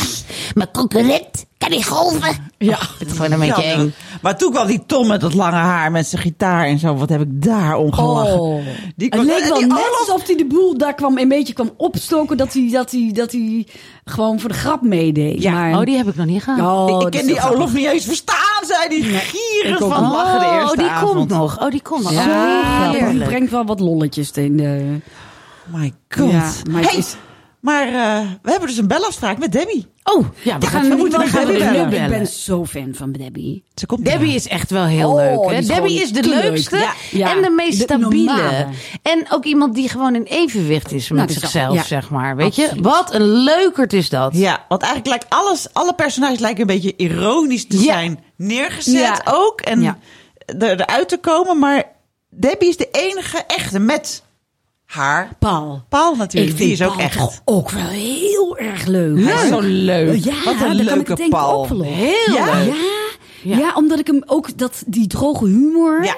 Mijn 0.54 0.70
concurrent 0.74 1.46
kan 1.58 1.70
niet 1.70 1.86
golven. 1.86 2.48
Ja. 2.58 2.74
Ik 2.82 2.88
vind 2.98 3.10
het 3.10 3.12
gewoon 3.20 3.32
een 3.32 3.40
beetje 3.40 3.64
eng. 3.64 3.94
Maar 4.22 4.38
toen 4.38 4.52
kwam 4.52 4.68
die 4.68 4.84
Tom 4.86 5.08
met 5.08 5.22
dat 5.22 5.34
lange 5.34 5.56
haar, 5.56 5.92
met 5.92 6.08
zijn 6.08 6.22
gitaar 6.22 6.66
en 6.66 6.80
zo. 6.80 6.96
Wat 6.96 7.10
heb 7.10 7.22
ik 7.22 7.42
daar 7.44 7.76
om 7.78 7.94
gelachen. 7.94 8.40
Oh. 8.40 8.56
Die 8.96 9.08
Het 9.08 9.10
kwam- 9.10 9.26
leek 9.26 9.40
en 9.40 9.48
wel 9.50 9.58
die 9.58 9.68
net 9.68 9.78
Olaf- 9.78 10.00
alsof 10.00 10.26
hij 10.28 10.36
de 10.38 10.46
boel 10.46 10.78
daar 10.78 10.94
kwam 10.96 11.18
een 11.18 11.28
beetje 11.28 11.54
kwam 11.54 11.72
opstoken. 11.78 12.38
Dat 12.38 12.54
hij, 12.54 12.70
dat 12.72 12.92
hij, 12.92 13.10
dat 13.14 13.32
hij 13.32 13.68
gewoon 14.06 14.40
voor 14.40 14.50
de 14.50 14.56
grap 14.56 14.82
meedeed. 14.82 15.42
Ja, 15.44 15.52
maar, 15.52 15.80
Oh, 15.80 15.86
die 15.86 15.98
heb 15.98 16.08
ik 16.08 16.16
nog 16.16 16.26
niet 16.26 16.44
gehad. 16.44 16.90
Oh, 16.90 17.02
ik 17.02 17.12
ken 17.12 17.26
die 17.26 17.36
grappig. 17.36 17.58
Olaf 17.60 17.74
niet 17.74 17.86
eens 17.86 18.06
verstaan, 18.06 18.66
zei 18.68 18.90
die 18.90 19.04
gierig 19.04 19.78
ik 19.78 19.84
ook 19.84 19.94
van 19.94 20.12
lachen 20.12 20.40
de 20.40 20.46
oh, 20.70 20.74
die 20.74 20.86
avond. 20.86 21.14
komt 21.14 21.30
nog. 21.30 21.60
Oh, 21.62 21.70
die 21.72 21.82
komt 21.82 22.04
nog. 22.04 22.12
Ja, 22.14 22.26
Oh, 22.60 22.76
grappig. 22.76 22.92
Die 23.00 23.08
heerlijk. 23.08 23.30
brengt 23.30 23.52
wel 23.52 23.66
wat 23.66 23.80
lolletjes 23.80 24.32
in 24.32 24.58
de... 24.58 24.98
My 25.66 25.94
god. 26.10 26.32
Ja, 26.32 26.52
maar 26.72 26.82
het 26.82 26.90
hey, 26.90 27.00
is- 27.00 27.16
maar 27.62 27.88
eh, 27.88 28.28
we 28.42 28.50
hebben 28.52 28.68
dus 28.70 28.78
een 28.78 28.88
belafspraak 28.88 29.38
met 29.38 29.52
Debbie. 29.52 29.88
Oh, 30.04 30.26
ja, 30.42 30.58
we 30.58 30.66
gaan, 30.66 30.82
we 30.82 30.90
we 30.90 30.96
moeten 30.96 31.20
gaan 31.20 31.30
nog 31.48 31.52
Debbie 31.52 31.64
nu 31.66 31.72
bellen. 31.72 31.90
bellen. 31.90 32.04
Ik 32.12 32.18
ben 32.18 32.28
zo 32.28 32.66
fan 32.66 32.90
van 32.94 33.12
Debbie. 33.12 33.64
Ze 33.76 33.86
komt 33.86 34.06
Debbie 34.06 34.34
is 34.36 34.48
echt 34.48 34.72
wel 34.72 34.86
heel 34.86 35.10
Oh, 35.10 35.16
leuk. 35.16 35.42
die 35.42 35.50
Hè? 35.52 35.58
is 35.58 35.68
Debbie 35.68 36.02
is 36.02 36.12
de 36.12 36.20
te 36.22 36.30
leuk. 36.30 36.44
leukste 36.44 36.78
Ja, 36.78 36.94
ja. 37.12 37.36
en 37.36 37.42
de 37.42 37.50
meest 37.50 37.78
De 37.78 37.84
stabiele. 37.84 38.34
normale. 38.34 38.68
En 39.02 39.26
ook 39.32 39.46
iemand 39.46 39.76
die 39.76 39.90
gewoon 39.90 40.16
in 40.16 40.24
evenwicht 40.24 40.92
is 40.92 41.10
met 41.10 41.18
Nou, 41.28 41.40
zichzelf, 41.40 41.74
ja. 41.76 41.84
zeg 41.84 42.10
maar. 42.10 42.36
Weet 42.36 42.56
je, 42.56 42.70
wat 42.82 43.14
een 43.14 43.22
leukert 43.44 43.94
is 43.94 44.10
dat. 44.10 44.36
Ja, 44.36 44.66
want 44.68 44.82
eigenlijk 44.82 45.10
lijkt 45.16 45.36
alles, 45.44 45.68
alle 45.74 45.94
personages 45.94 46.40
lijken 46.40 46.62
een 46.62 46.68
beetje 46.68 46.94
ironisch 46.98 47.68
te 47.68 47.78
Ja. 47.78 47.84
zijn 47.84 48.20
neergezet 48.36 48.94
Ja. 49.02 49.22
ook. 49.26 49.62
En 49.62 49.82
Ja. 49.82 49.98
er, 50.60 50.82
eruit 50.82 51.10
te 51.10 51.18
komen. 51.18 51.60
Maar 51.60 51.84
Debbie 52.30 52.70
is 52.70 52.78
de 52.78 52.88
enige 52.92 53.38
echte 53.48 53.80
met 53.80 54.24
haar. 54.90 55.30
Paul. 55.40 55.82
Paul 55.90 56.12
Ik 56.12 56.18
natuurlijk, 56.18 56.58
vind 56.58 56.64
die 56.70 56.72
is 56.78 56.82
ook 56.82 56.88
Paul 56.96 57.00
echt. 57.06 57.18
toch 57.18 57.42
ook 57.46 57.70
wel 57.70 57.88
heel 57.88 58.58
erg 58.58 58.86
leuk. 58.86 59.24
Hij 59.24 59.34
is 59.44 59.50
zo 59.50 59.60
leuk. 59.62 60.24
Ja, 60.24 60.34
Wat 60.44 60.54
een 60.54 60.60
daar 60.60 60.68
kan 60.68 60.78
ik 60.78 60.84
leuke 60.84 60.98
het 60.98 61.08
denk 61.08 61.20
ik 61.20 61.30
Paul. 61.30 61.60
ook 61.62 61.68
wel 61.68 61.80
op. 61.80 61.86
Heel 61.86 62.34
Ja? 62.36 62.54
leuk. 62.64 62.74
Ja, 63.44 63.58
ja. 63.58 63.74
omdat 63.76 64.00
ik 64.00 64.08
hem 64.08 64.24
ook 64.26 64.58
dat 64.58 64.84
die 64.88 65.08
droge 65.08 65.46
humor. 65.46 66.04
Ja. 66.04 66.16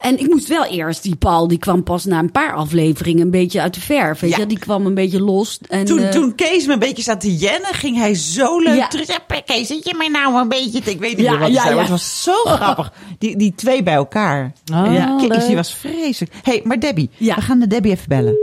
En 0.00 0.18
ik 0.18 0.28
moest 0.30 0.48
wel 0.48 0.64
eerst 0.64 1.02
die 1.02 1.16
Paul, 1.16 1.48
die 1.48 1.58
kwam 1.58 1.82
pas 1.82 2.04
na 2.04 2.18
een 2.18 2.30
paar 2.30 2.54
afleveringen 2.54 3.22
een 3.22 3.30
beetje 3.30 3.60
uit 3.60 3.74
de 3.74 3.80
verf. 3.80 4.20
Weet 4.20 4.30
Ja. 4.30 4.38
je, 4.38 4.46
die 4.46 4.58
kwam 4.58 4.86
een 4.86 4.94
beetje 4.94 5.20
los. 5.20 5.58
En, 5.68 5.84
Toen, 5.84 5.98
eh, 5.98 6.10
toen 6.10 6.34
Kees 6.34 6.66
me 6.66 6.72
een 6.72 6.78
beetje 6.78 7.02
zat 7.02 7.20
te 7.20 7.36
jennen, 7.36 7.74
ging 7.74 7.96
hij 7.96 8.14
zo 8.14 8.58
leuk 8.58 8.76
Ja. 8.76 8.88
terug. 8.88 9.06
Ja, 9.06 9.40
Kees, 9.44 9.66
zit 9.66 9.84
je 9.88 9.94
mij 9.96 10.08
nou 10.08 10.40
een 10.40 10.48
beetje... 10.48 10.80
te- 10.80 10.90
Ik 10.90 10.98
weet 11.00 11.16
niet 11.16 11.24
Ja, 11.26 11.30
meer 11.30 11.38
wat 11.40 11.48
hij 11.48 11.56
ja, 11.56 11.62
zei, 11.62 11.74
maar 11.74 11.82
het 11.82 11.92
was 11.92 12.22
zo 12.22 12.32
grappig. 12.54 12.92
Die, 13.18 13.36
die 13.36 13.54
twee 13.54 13.82
bij 13.82 13.94
elkaar. 13.94 14.52
Oh, 14.72 14.92
ja, 14.94 15.16
Kees, 15.28 15.46
die 15.46 15.56
was 15.56 15.74
vreselijk. 15.74 16.34
hey, 16.42 16.60
maar 16.64 16.80
Debbie, 16.80 17.10
Ja. 17.16 17.34
we 17.34 17.40
gaan 17.40 17.58
de 17.58 17.66
Debbie 17.66 17.92
even 17.92 18.08
bellen. 18.08 18.34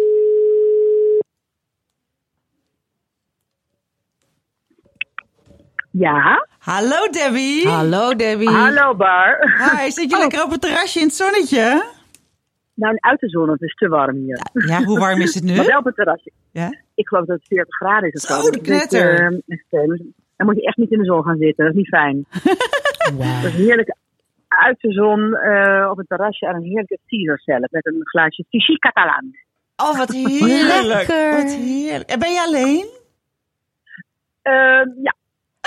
Ja, 5.91 6.47
Hallo 6.67 7.07
Debbie. 7.11 7.65
Hallo 7.67 8.13
Debbie. 8.15 8.49
hallo 8.49 8.93
Bar. 8.95 9.37
Hi, 9.57 9.89
zit 9.91 10.09
je 10.11 10.17
lekker 10.17 10.43
op 10.43 10.51
het 10.51 10.61
terrasje 10.61 10.99
in 10.99 11.05
het 11.05 11.15
zonnetje? 11.15 11.83
Nou, 12.73 12.95
uit 12.99 13.19
de 13.19 13.29
zon, 13.29 13.49
het 13.49 13.61
is 13.61 13.73
te 13.73 13.87
warm 13.87 14.15
hier. 14.15 14.39
Ja, 14.53 14.83
hoe 14.83 14.99
warm 14.99 15.21
is 15.21 15.33
het 15.33 15.43
nu? 15.43 15.55
Maar 15.57 15.65
wel 15.65 15.77
op 15.79 15.85
het 15.85 15.95
terrasje. 15.95 16.31
Ja? 16.51 16.73
Ik 16.95 17.07
geloof 17.07 17.25
dat 17.25 17.37
het 17.37 17.47
40 17.47 17.75
graden 17.75 18.11
is 18.11 18.21
zo. 18.21 18.41
de 18.41 18.49
Dus, 18.51 18.59
eh, 18.59 18.63
knetter. 18.63 19.41
echt, 19.47 19.65
eh, 19.69 19.87
dan 20.37 20.45
moet 20.45 20.55
je 20.55 20.61
echt 20.65 20.77
niet 20.77 20.91
in 20.91 20.97
de 20.99 21.05
zon 21.05 21.23
gaan 21.23 21.37
zitten, 21.37 21.65
dat 21.65 21.73
is 21.73 21.79
niet 21.79 21.87
fijn. 21.87 22.25
Dat 23.41 23.51
is 23.51 23.53
heerlijk 23.57 23.95
uit 24.47 24.79
de 24.79 24.91
zon 24.91 25.35
eh, 25.35 25.87
op 25.91 25.97
het 25.97 26.07
terrasje 26.07 26.47
aan 26.47 26.55
een 26.55 26.63
heerlijke 26.63 26.99
Caesar 27.07 27.37
salad 27.39 27.71
met 27.71 27.85
een 27.85 27.99
glaasje 28.03 28.45
Tichy 28.49 28.75
Catalan. 28.75 29.35
Oh, 29.75 29.97
wat 29.97 30.11
heerlijk. 30.39 30.85
Lekker. 30.85 31.31
Wat 31.43 31.51
heerlijk. 31.55 32.09
En 32.09 32.19
ben 32.19 32.31
je 32.33 32.41
alleen? 32.47 32.85
Eh, 34.41 34.53
ja, 35.03 35.13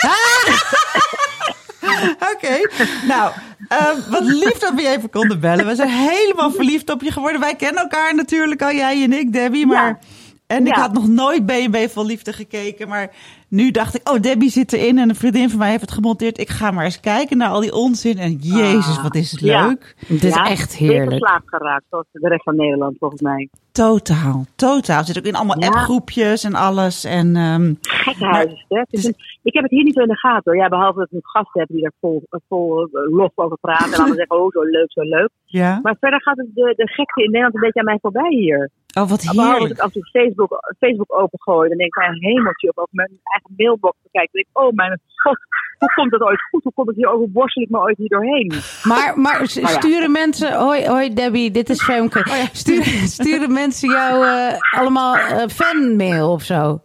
Oké. 2.34 2.68
Nou, 3.06 3.32
eh, 3.68 3.86
wat 4.10 4.24
lief 4.24 4.58
dat 4.58 4.72
we 4.74 4.82
je 4.82 4.88
even 4.88 5.10
konden 5.10 5.40
bellen. 5.40 5.66
We 5.66 5.74
zijn 5.74 5.88
helemaal 5.88 6.50
verliefd 6.50 6.90
op 6.90 7.02
je 7.02 7.12
geworden. 7.12 7.40
Wij 7.40 7.56
kennen 7.56 7.82
elkaar 7.82 8.14
natuurlijk 8.14 8.62
al, 8.62 8.72
jij 8.72 9.02
en 9.02 9.12
ik, 9.12 9.32
Debbie. 9.32 9.66
Maar... 9.66 9.86
Ja. 9.86 9.98
En 10.46 10.66
ik 10.66 10.74
Ja. 10.74 10.80
had 10.80 10.92
nog 10.92 11.08
nooit 11.08 11.46
B&B 11.46 11.76
vol 11.92 12.06
liefde 12.06 12.32
gekeken. 12.32 12.88
Maar 12.88 13.10
nu 13.50 13.70
dacht 13.70 13.94
ik, 13.94 14.08
oh, 14.08 14.20
Debbie 14.20 14.50
zit 14.50 14.72
erin. 14.72 14.98
En 14.98 15.08
een 15.08 15.14
vriendin 15.14 15.50
van 15.50 15.58
mij 15.58 15.68
heeft 15.70 15.80
het 15.80 15.92
gemonteerd. 15.92 16.38
Ik 16.38 16.48
ga 16.48 16.70
maar 16.70 16.84
eens 16.84 17.00
kijken 17.00 17.36
naar 17.36 17.48
al 17.50 17.60
die 17.60 17.72
onzin. 17.74 18.18
En 18.18 18.32
jezus, 18.32 19.02
wat 19.02 19.14
is 19.14 19.30
het 19.30 19.40
Ja. 19.40 19.66
leuk. 19.66 19.94
Het 20.06 20.24
is 20.24 20.34
ja, 20.34 20.48
echt 20.48 20.76
heerlijk. 20.76 21.10
verslaafd 21.10 21.48
geraakt, 21.48 21.84
zoals 21.90 22.06
de 22.12 22.28
rest 22.28 22.42
van 22.42 22.56
Nederland 22.56 22.96
volgens 22.98 23.20
mij. 23.20 23.48
Totaal, 23.72 24.44
totaal. 24.56 25.04
Zit 25.04 25.18
ook 25.18 25.24
in 25.24 25.34
allemaal 25.34 25.60
Ja. 25.60 25.66
appgroepjes 25.68 26.44
en 26.44 26.54
alles. 26.54 27.04
En 27.04 27.36
ehm, 27.36 27.74
Gekhuis 27.80 28.50
het, 28.50 28.64
hè? 28.68 29.08
Een- 29.08 29.14
ik 29.42 29.54
heb 29.54 29.62
het 29.62 29.72
hier 29.72 29.84
niet 29.84 29.94
zo 29.94 30.00
in 30.00 30.08
de 30.08 30.16
gaten 30.18 30.52
hoor. 30.52 30.62
Ja, 30.62 30.68
behalve 30.68 30.98
dat 30.98 31.08
ik 31.12 31.26
gasten 31.26 31.60
heb 31.60 31.68
die 31.68 31.82
daar 31.82 31.92
vol, 32.00 32.22
vol 32.48 32.82
eh, 32.82 32.88
lof 33.16 33.30
over 33.34 33.56
praten. 33.60 33.86
En 33.92 33.98
allemaal 33.98 34.16
zeggen, 34.16 34.36
oh, 34.36 34.50
zo 34.50 34.62
leuk, 34.62 34.92
zo 34.92 35.00
leuk. 35.02 35.28
ja. 35.44 35.78
Maar 35.82 35.96
verder 36.00 36.22
gaat 36.22 36.36
het 36.36 36.46
de, 36.54 36.72
de 36.76 36.88
gekte 36.88 37.22
in 37.22 37.30
Nederland 37.30 37.54
een 37.54 37.60
beetje 37.60 37.78
aan 37.80 37.84
mij 37.92 37.98
voorbij 38.00 38.28
hier. 38.30 38.70
Oh, 38.98 39.08
wat 39.08 39.18
Behalve 39.20 39.36
dat 39.42 39.50
heerlijk. 39.52 39.70
ik 39.72 39.78
af 39.78 39.94
en 39.94 40.00
toe 40.00 40.10
Facebook, 40.20 40.50
Facebook 40.78 41.12
opengooi. 41.20 41.68
Dan 41.68 41.78
denk 41.78 41.94
ik, 41.96 42.02
mijn 42.02 42.22
hemeltje 42.34 42.68
op 42.68 42.78
over 42.78 42.94
mijn 42.94 43.12
eigen 43.40 43.54
mailbox 43.56 43.96
te 44.02 44.08
kijken. 44.10 44.32
Dan 44.32 44.42
denk 44.42 44.56
ik, 44.56 44.62
oh 44.62 44.72
mijn 44.74 45.00
god, 45.16 45.38
hoe 45.78 45.92
komt 45.94 46.10
dat 46.10 46.20
ooit 46.20 46.42
goed? 46.50 46.62
Hoe 46.62 46.72
komt 46.72 46.86
het 46.86 46.96
hier 46.96 47.10
over? 47.12 47.30
Borstel 47.30 47.62
ik 47.62 47.70
me 47.70 47.78
ooit 47.78 47.96
hier 47.96 48.08
doorheen? 48.08 48.52
Maar, 48.84 49.20
maar 49.20 49.40
ja. 49.40 49.66
sturen 49.66 50.12
mensen... 50.12 50.52
Hoi, 50.52 50.86
hoi 50.86 51.14
Debbie, 51.14 51.50
dit 51.50 51.68
is 51.68 51.82
Femke. 51.82 52.48
Sturen, 52.52 52.84
sturen 53.18 53.52
mensen 53.52 53.88
jou 53.90 54.26
eh, 54.26 54.78
allemaal 54.78 55.16
eh, 55.16 55.46
fanmail 55.48 56.32
of 56.32 56.42
zo? 56.42 56.80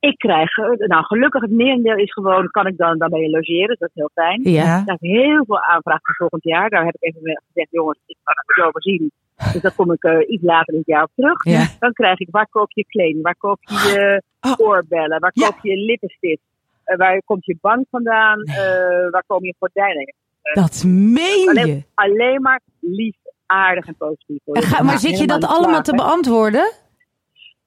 Ik 0.00 0.18
krijg, 0.18 0.56
eh, 0.56 0.88
nou 0.88 1.04
gelukkig 1.04 1.42
het 1.42 1.50
merendeel 1.50 1.96
is 1.96 2.12
gewoon, 2.12 2.50
kan 2.50 2.66
ik 2.66 2.76
dan, 2.76 2.98
dan 2.98 3.10
bij 3.10 3.20
je 3.20 3.30
logeren. 3.30 3.76
Dat 3.78 3.88
is 3.88 3.94
heel 3.94 4.10
fijn. 4.14 4.40
Ja. 4.42 4.78
Ik 4.78 4.84
krijg 4.84 5.00
heel 5.00 5.44
veel 5.44 5.60
aanvragen 5.60 6.02
voor 6.02 6.14
volgend 6.16 6.44
jaar. 6.44 6.70
Daar 6.70 6.84
heb 6.84 6.94
ik 6.94 7.02
even 7.02 7.40
gezegd, 7.46 7.70
jongens, 7.70 7.98
ik 8.06 8.16
kan 8.22 8.34
het 8.36 8.56
zo 8.56 8.62
overzien. 8.66 9.12
Dus 9.52 9.62
daar 9.62 9.74
kom 9.74 9.92
ik 9.92 10.02
eh, 10.02 10.18
iets 10.28 10.42
later 10.42 10.72
in 10.72 10.78
het 10.78 10.88
jaar 10.88 11.02
op 11.02 11.10
terug. 11.14 11.44
Ja. 11.44 11.66
Dan 11.78 11.92
krijg 11.92 12.18
ik, 12.18 12.28
waar 12.30 12.48
koop 12.50 12.70
je 12.72 12.84
kleding? 12.86 13.22
Waar 13.22 13.36
koop 13.36 13.58
je 13.60 13.74
je 13.74 14.22
Oh. 14.40 14.66
oorbellen? 14.68 15.20
Waar 15.20 15.30
Ja. 15.34 15.46
koop 15.48 15.58
je 15.62 15.70
je 15.70 15.76
lippenstift? 15.84 16.42
Eh, 16.84 16.96
waar 16.96 17.22
komt 17.24 17.44
je 17.46 17.56
bank 17.60 17.86
vandaan? 17.90 18.40
Eh, 18.42 19.10
waar 19.10 19.24
komen 19.26 19.46
je 19.46 19.54
gordijnen? 19.58 20.14
Dat 20.52 20.84
meen 20.86 21.66
je. 21.66 21.82
Alleen, 21.94 22.42
maar 22.42 22.60
lief, 22.80 23.16
aardig 23.46 23.86
en 23.86 23.96
positief. 23.96 24.38
hoor. 24.44 24.54
En 24.56 24.62
ga- 24.62 24.82
maar 24.82 24.98
zit 24.98 25.18
je 25.18 25.26
dat 25.26 25.44
allemaal 25.44 25.82
te 25.82 25.94
beantwoorden? 25.94 26.72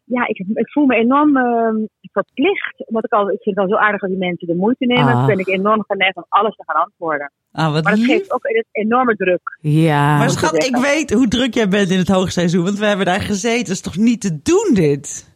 Ja, 0.03 0.27
ik, 0.27 0.37
ik 0.53 0.71
voel 0.71 0.85
me 0.85 0.95
enorm 0.95 1.37
eh, 1.37 1.69
verplicht. 2.11 2.87
Omdat 2.87 3.03
ik, 3.05 3.11
al, 3.11 3.31
ik 3.31 3.41
vind 3.41 3.55
het 3.55 3.65
al 3.65 3.71
zo 3.71 3.77
aardig 3.77 4.01
als 4.01 4.09
die 4.11 4.19
mensen 4.19 4.47
de 4.47 4.55
moeite 4.55 4.85
nemen. 4.85 5.05
Ah. 5.05 5.13
Dan 5.17 5.25
ben 5.25 5.39
ik 5.39 5.47
enorm 5.47 5.83
geneigd 5.87 6.15
om 6.15 6.25
alles 6.29 6.55
te 6.55 6.63
gaan 6.67 6.83
antwoorden. 6.83 7.31
Ah, 7.57 7.73
wat 7.73 7.83
Maar 7.83 7.91
dat 7.95 8.01
lief. 8.01 8.07
geeft 8.17 8.31
ook 8.33 8.45
een 8.45 8.65
enorme 8.71 9.15
druk. 9.15 9.57
Ja. 9.61 10.17
Maar 10.17 10.29
schat, 10.29 10.63
ik 10.63 10.75
weet 10.77 11.13
hoe 11.13 11.27
druk 11.27 11.53
jij 11.53 11.67
bent 11.67 11.89
in 11.89 11.97
het 11.97 12.07
hoogseizoen. 12.07 12.63
Want 12.63 12.77
we 12.79 12.85
hebben 12.85 13.05
daar 13.05 13.21
gezeten. 13.21 13.59
Dat 13.65 13.75
is 13.75 13.81
toch 13.81 13.97
niet 13.97 14.21
te 14.21 14.39
doen, 14.43 14.69
dit? 14.73 15.35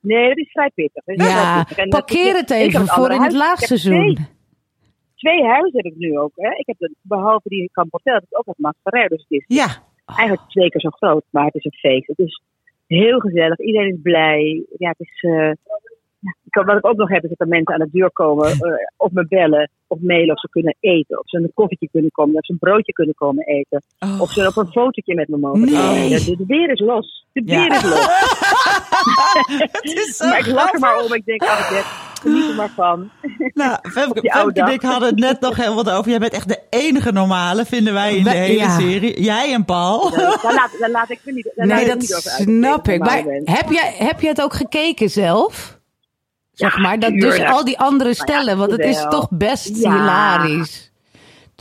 Nee, 0.00 0.28
dat 0.28 0.36
is 0.38 0.50
vrij 0.50 0.70
pittig. 0.74 1.04
Dat 1.04 1.18
is 1.18 1.26
Ja, 1.26 1.58
pittig. 1.64 1.76
Dat- 1.76 1.88
parkeer 1.88 2.34
het 2.36 2.50
even 2.50 2.86
voor 2.86 3.10
in 3.10 3.22
het 3.22 3.32
laagseizoen. 3.32 4.14
Twee, 4.14 4.26
twee 5.14 5.42
huizen 5.44 5.76
heb 5.82 5.92
ik 5.92 5.96
nu 5.98 6.18
ook. 6.18 6.32
Hè. 6.36 6.48
Ik 6.50 6.66
heb 6.66 6.76
de, 6.78 6.94
behalve 7.02 7.48
die 7.48 7.70
Campotel, 7.72 8.14
heb 8.14 8.22
ik 8.22 8.38
ook 8.38 8.46
het 8.46 8.58
Mascarel. 8.58 9.08
Dus 9.08 9.24
het 9.28 9.30
is 9.40 9.44
Ja. 9.56 9.66
eigenlijk 10.06 10.48
twee 10.48 10.68
keer 10.68 10.80
zo 10.80 10.90
groot, 10.90 11.24
maar 11.30 11.44
het 11.44 11.54
is 11.54 11.64
een 11.64 11.78
feest. 11.78 12.06
Het 12.06 12.18
is 12.18 12.42
heel 12.86 13.18
gezellig. 13.18 13.58
Iedereen 13.58 13.92
is 13.94 14.00
blij. 14.02 14.64
Ja, 14.78 14.88
het 14.88 15.00
is... 15.08 15.22
eh, 15.30 15.50
ik- 16.44 16.62
wat 16.66 16.76
ik 16.76 16.86
ook 16.86 16.96
nog 16.96 17.08
heb, 17.08 17.22
is 17.22 17.28
dat 17.28 17.40
er 17.40 17.48
mensen 17.48 17.74
aan 17.74 17.80
de 17.80 17.88
deur 17.98 18.10
komen, 18.12 18.50
eh, 18.52 18.58
of 18.96 19.10
me 19.12 19.26
bellen, 19.28 19.70
of 19.86 19.98
mailen 20.00 20.34
of 20.34 20.40
ze 20.40 20.48
kunnen 20.50 20.76
eten. 20.80 21.18
Of 21.18 21.28
ze 21.28 21.36
een 21.36 21.50
koffietje 21.54 21.88
kunnen 21.92 22.10
komen, 22.10 22.34
of 22.34 22.44
ze 22.44 22.52
een 22.52 22.58
broodje 22.58 22.92
kunnen 22.92 23.14
komen 23.14 23.44
eten. 23.46 23.82
Oh. 23.98 24.20
Of 24.20 24.30
ze 24.30 24.46
op 24.46 24.56
een 24.56 24.72
fotootje 24.72 25.14
met 25.14 25.28
me 25.28 25.36
mogen 25.36 25.60
Nee. 25.60 25.74
komen. 25.74 26.08
De, 26.24 26.36
de, 26.36 26.44
beer 26.46 26.70
is 26.70 26.80
los. 26.80 27.26
De 27.32 27.42
Ja. 27.44 27.66
beer 27.66 27.76
is 27.76 27.82
los. 27.82 28.06
Het 29.72 29.84
is 29.84 30.16
zo 30.16 30.28
maar 30.28 30.38
ik 30.38 30.46
lach 30.46 30.72
er 30.72 30.80
maar 30.80 31.04
om. 31.04 31.12
Ik 31.14 31.24
denk, 31.24 31.42
oh, 31.42 31.70
Bert, 31.70 31.84
geniet 32.20 32.48
er 32.48 32.54
maar 32.54 32.70
van. 32.74 33.10
Nou, 33.54 33.78
Femke, 33.90 34.20
en 34.54 34.72
ik 34.72 34.82
hadden 34.82 35.08
het 35.08 35.18
net 35.18 35.40
nog 35.40 35.56
heel 35.56 35.74
wat 35.74 35.90
over. 35.90 36.10
Jij 36.10 36.18
bent 36.18 36.32
echt 36.32 36.48
de 36.48 36.60
enige 36.70 37.12
normale, 37.12 37.64
vinden 37.64 37.92
wij 37.92 38.16
in 38.16 38.24
de 38.24 38.30
hele 38.30 38.58
ja. 38.58 38.78
serie. 38.78 39.22
Jij 39.22 39.52
en 39.52 39.64
Paul. 39.64 40.10
Daar 40.10 40.40
laat, 40.54 40.76
daar 40.78 40.90
laat 40.90 41.10
ik 41.10 41.20
me 41.24 41.32
niet, 41.32 41.52
daar 41.54 41.66
laat 41.66 41.76
Nee, 41.76 41.84
ik 41.84 41.90
dat 41.90 42.00
niet 42.00 42.14
over 42.16 42.30
uit. 42.30 42.40
snap 42.42 42.88
ik. 42.88 42.98
Maar 43.00 43.22
heb 43.44 43.70
jij, 43.70 43.94
heb 43.98 44.20
je 44.20 44.28
het 44.28 44.42
ook 44.42 44.52
gekeken 44.54 45.08
zelf? 45.10 45.82
Zeg 46.54 46.74
Ja, 46.76 46.80
maar, 46.82 46.98
dat 46.98 47.12
dus 47.12 47.44
al 47.44 47.64
die 47.64 47.78
andere 47.78 48.14
stellen, 48.14 48.58
want 48.58 48.70
het 48.70 48.80
is 48.84 49.06
toch 49.08 49.28
best 49.30 49.82
Ja. 49.82 49.90
hilarisch. 49.92 50.92
Ja, 51.12 51.18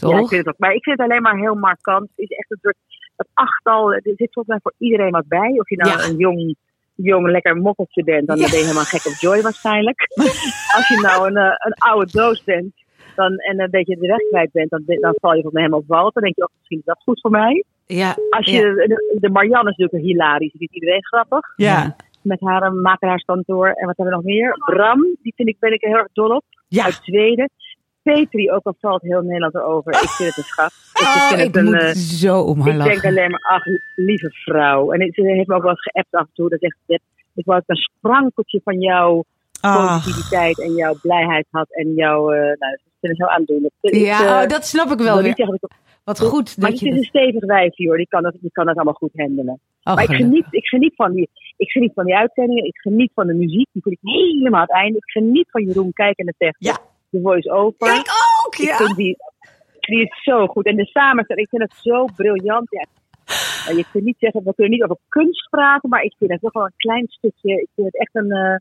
ik 0.10 0.18
Toch? 0.20 0.30
vind 0.30 0.46
het 0.46 0.48
ook. 0.48 0.58
Maar 0.60 0.74
ik 0.74 0.84
vind 0.84 0.98
het 1.00 1.10
alleen 1.10 1.22
maar 1.22 1.38
heel 1.38 1.56
markant. 1.56 2.02
Het 2.16 2.30
is 2.30 2.38
echt 2.38 2.52
een 2.52 2.58
soort, 2.62 2.76
dat 3.16 3.28
achttal, 3.34 3.94
er 3.94 4.02
zit 4.04 4.34
volgens 4.34 4.48
mij 4.48 4.60
voor 4.62 4.74
iedereen 4.78 5.12
wat 5.12 5.28
bij. 5.28 5.50
Of 5.60 5.70
je 5.70 5.76
nou 5.76 5.98
Ja. 5.98 6.06
een 6.08 6.18
jong, 6.18 6.56
jong 6.96 7.28
lekker 7.28 7.56
mokkeltje 7.58 8.04
bent, 8.04 8.28
dan 8.28 8.38
ben 8.38 8.50
je 8.50 8.56
helemaal 8.56 8.84
gek 8.84 9.06
op 9.06 9.14
Joy 9.14 9.42
waarschijnlijk. 9.42 10.08
Als 10.76 10.88
je 10.88 11.00
nou 11.02 11.28
een, 11.28 11.38
eh, 11.38 11.54
een 11.58 11.74
oude 11.74 12.12
doos 12.12 12.44
bent 12.44 12.74
dan, 13.16 13.36
en 13.38 13.60
een 13.60 13.70
beetje 13.70 13.96
de 13.96 14.08
weg 14.08 14.28
kwijt 14.30 14.52
bent, 14.52 14.70
dan, 14.70 14.84
dan 14.86 15.16
val 15.22 15.34
je 15.34 15.42
volgens 15.42 15.54
mij 15.54 15.62
helemaal 15.62 15.80
op 15.80 15.88
wal. 15.88 16.12
Dan 16.12 16.24
denk 16.24 16.36
je, 16.36 16.42
oh, 16.44 16.50
misschien 16.58 16.78
is 16.78 16.86
dat 16.86 17.02
goed 17.04 17.22
voor 17.22 17.32
mij. 17.32 17.64
Ja, 17.86 18.16
Als 18.30 18.46
je, 18.46 18.52
ja. 18.52 18.62
de, 18.62 19.18
de 19.20 19.30
Marianne 19.30 19.70
is 19.70 19.76
natuurlijk 19.78 20.12
hilarisch, 20.12 20.52
die 20.52 20.60
vindt 20.60 20.74
iedereen 20.74 21.06
grappig. 21.06 21.54
Ja. 21.56 21.96
Met 22.24 22.40
haar 22.42 22.62
eh, 22.62 22.72
makeraarskantoor. 22.72 23.68
En 23.68 23.86
wat 23.86 23.98
hebben 23.98 24.06
we 24.06 24.22
nog 24.22 24.24
meer? 24.24 24.58
Bram, 24.66 25.02
die 25.22 25.34
vind 25.36 25.50
ik, 25.50 25.60
ben 25.60 25.74
ik 25.74 25.82
heel 25.82 25.96
erg 25.98 26.08
dol 26.14 26.30
op. 26.36 26.44
Ja. 26.68 26.84
Uit 26.84 27.00
Zweden. 27.04 27.50
Petri, 28.02 28.52
ook 28.52 28.64
al 28.66 28.76
valt 28.80 29.02
heel 29.02 29.22
Nederland 29.22 29.56
erover. 29.56 29.94
Ik 29.94 30.10
vind 30.10 30.30
het 30.30 30.38
een 30.38 30.44
schat. 30.44 30.72
Ik 30.94 31.02
Oh, 31.02 31.28
vind 31.28 31.40
ik 31.40 31.46
het 31.48 31.56
een, 31.56 31.64
moet 31.66 31.82
eh, 31.82 31.90
zo 31.92 32.40
om 32.42 32.60
haar 32.62 32.76
ik 32.76 32.84
denk 32.84 33.06
alleen 33.06 33.32
maar, 33.32 33.40
ach, 33.42 33.64
lieve 33.96 34.30
vrouw. 34.32 34.92
En 34.92 35.12
ze 35.14 35.22
heeft 35.22 35.48
me 35.48 35.56
ook 35.56 35.62
wel 35.62 35.70
eens 35.72 35.82
geappt 35.82 36.14
af 36.16 36.22
en 36.22 36.30
toe. 36.34 36.50
Dat 36.50 36.60
zegt 36.60 36.78
ze, 36.88 37.00
ik 37.34 37.46
wou 37.46 37.62
dat 37.66 37.78
een 37.78 37.84
sprankeltje 37.84 38.62
van 38.64 38.80
jouw 38.80 39.24
positiviteit 39.62 40.62
en 40.62 40.74
jouw 40.74 40.96
blijheid 41.02 41.46
had. 41.52 41.68
En 41.70 41.94
jouw, 41.94 42.32
eh 42.32 42.38
nou, 42.40 42.58
dat 42.58 42.80
vind 43.00 43.14
ik 43.14 43.18
heel 43.18 43.30
aandoenlijk. 43.30 43.74
Ik, 43.82 43.94
Ja, 43.96 44.20
eh, 44.38 44.44
oh, 44.44 44.48
dat 44.50 44.66
snap 44.66 44.92
ik 44.92 44.98
wel 45.00 45.16
niet 45.16 45.24
weer. 45.24 45.34
zeggen 45.36 45.58
dat 45.62 45.70
ik- 45.72 45.78
Wat 46.04 46.20
goed 46.20 46.58
maar 46.58 46.70
dat 46.70 46.80
het 46.80 46.90
je 46.90 46.96
is 46.96 46.98
een 46.98 47.04
stevig 47.04 47.46
wijfje 47.46 47.88
hoor. 47.88 47.98
Die 47.98 48.08
kan 48.08 48.24
dat, 48.24 48.36
die 48.40 48.52
kan 48.52 48.66
dat 48.66 48.76
allemaal 48.76 48.94
goed 48.94 49.12
handelen. 49.14 49.60
Oh, 49.84 49.96
maar 49.96 50.04
ik 50.04 50.16
geniet, 50.16 50.46
ik, 50.50 50.66
geniet 50.66 50.96
van 50.96 51.14
die, 51.14 51.30
ik 51.58 51.72
geniet 51.72 51.94
van 51.94 52.06
die 52.06 52.16
uitzendingen. 52.16 52.66
Ik 52.66 52.78
geniet 52.78 53.12
van 53.14 53.28
de 53.28 53.34
muziek. 53.34 53.68
Die 53.72 53.82
vind 53.82 53.98
ik 54.02 54.10
helemaal 54.12 54.60
aan 54.60 54.68
het 54.68 54.76
einde. 54.76 54.98
Ik 54.98 55.12
geniet 55.12 55.48
van 55.50 55.64
Jeroen 55.64 55.94
Kijken 55.94 56.26
en 56.26 56.36
de 56.38 56.56
Ja. 56.58 56.78
De 57.10 57.22
voice-over. 57.22 57.88
Ja, 57.88 57.94
ik 57.94 58.10
ook, 58.46 58.56
Ik 58.56 58.68
ja. 58.68 58.76
vind 58.76 58.96
die, 58.96 59.18
die 59.80 60.02
is 60.02 60.24
zo 60.24 60.48
goed. 60.48 60.66
En 60.66 60.76
de 60.76 60.86
samenstelling, 60.86 61.46
ik 61.46 61.58
vind 61.58 61.72
het 61.72 61.82
zo 61.82 62.06
briljant. 62.16 62.68
Ja. 62.70 62.88
Je 63.76 63.86
kunt 63.92 64.04
niet 64.04 64.20
zeggen, 64.20 64.44
we 64.44 64.54
kunnen 64.54 64.74
niet 64.74 64.84
over 64.84 64.98
kunst 65.10 65.50
praten, 65.50 65.90
maar 65.90 66.04
ik 66.04 66.16
vind 66.18 66.32
het 66.32 66.42
toch 66.42 66.54
wel 66.54 66.66
een 66.66 66.74
klein 66.76 67.06
stukje. 67.08 67.62
Ik 67.62 67.70
vind 67.76 67.88
het 67.88 68.00
echt 68.00 68.16
een, 68.16 68.32
eh, 68.32 68.56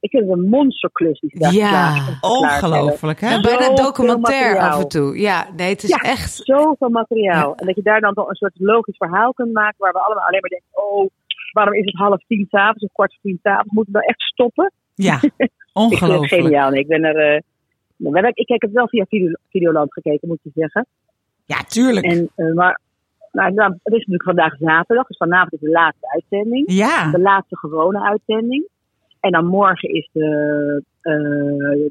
ik 0.00 0.10
vind 0.10 0.28
het 0.28 0.38
een 0.38 0.48
monsterklus 0.48 1.20
die 1.20 1.38
daar 1.38 1.52
Ja. 1.52 1.94
Ongelooflijk, 2.20 3.20
hè? 3.20 3.40
Bijna 3.40 3.74
documentair 3.74 4.58
af 4.58 4.82
en 4.82 4.88
toe. 4.88 5.18
Ja, 5.20 5.46
nee, 5.56 5.68
het 5.70 5.82
is 5.82 5.88
Ja, 5.88 5.96
echt... 5.96 6.40
Zoveel 6.44 6.88
materiaal. 6.88 7.54
En 7.54 7.66
dat 7.66 7.74
je 7.74 7.82
daar 7.82 8.00
dan 8.00 8.14
toch 8.14 8.28
een 8.28 8.34
soort 8.34 8.54
logisch 8.58 8.96
verhaal 8.96 9.32
kunt 9.32 9.52
maken 9.52 9.76
waar 9.78 9.92
we 9.92 9.98
allemaal 9.98 10.24
alleen 10.26 10.40
maar 10.40 10.50
denken, 10.50 10.68
oh, 10.72 11.10
waarom 11.52 11.74
is 11.74 11.84
het 11.84 11.94
half 11.94 12.24
tien 12.26 12.46
s'avonds 12.50 12.84
of 12.84 12.92
kwart 12.92 13.12
voor 13.12 13.20
tien 13.22 13.38
s'avonds? 13.42 13.72
Moeten 13.72 13.92
we 13.92 13.98
nou 13.98 14.10
echt 14.10 14.20
stoppen? 14.20 14.72
Ja, 14.94 15.14
Ik 15.20 15.20
vind 15.20 15.32
het 15.36 15.50
ongelooflijk. 15.72 16.42
geniaal. 16.42 16.70
Nee, 16.70 16.80
ik 16.80 16.86
ben 16.88 17.04
er, 17.04 17.16
eh, 17.16 18.30
ik 18.32 18.48
heb 18.48 18.60
het 18.60 18.72
wel 18.72 18.88
via 18.88 19.04
Video, 19.08 19.32
Videoland 19.50 19.92
gekeken, 19.92 20.28
moet 20.28 20.40
je 20.42 20.50
zeggen. 20.54 20.86
Ja, 21.44 21.56
tuurlijk. 21.62 22.06
En, 22.06 22.30
eh, 22.34 22.52
maar 22.52 22.80
nou, 23.32 23.52
nou, 23.52 23.70
het 23.72 23.92
is 23.94 23.98
natuurlijk 24.06 24.22
vandaag 24.22 24.56
zaterdag, 24.58 25.06
dus 25.06 25.16
vanavond 25.16 25.52
is 25.52 25.60
de 25.60 25.68
laatste 25.70 26.10
uitzending. 26.12 26.72
Ja, 26.72 27.10
De 27.10 27.20
laatste 27.20 27.56
gewone 27.56 28.00
uitzending. 28.00 28.68
En 29.20 29.30
dan 29.32 29.46
morgen 29.46 29.88
is 29.88 30.08
de, 30.12 30.82
eh 31.00 31.12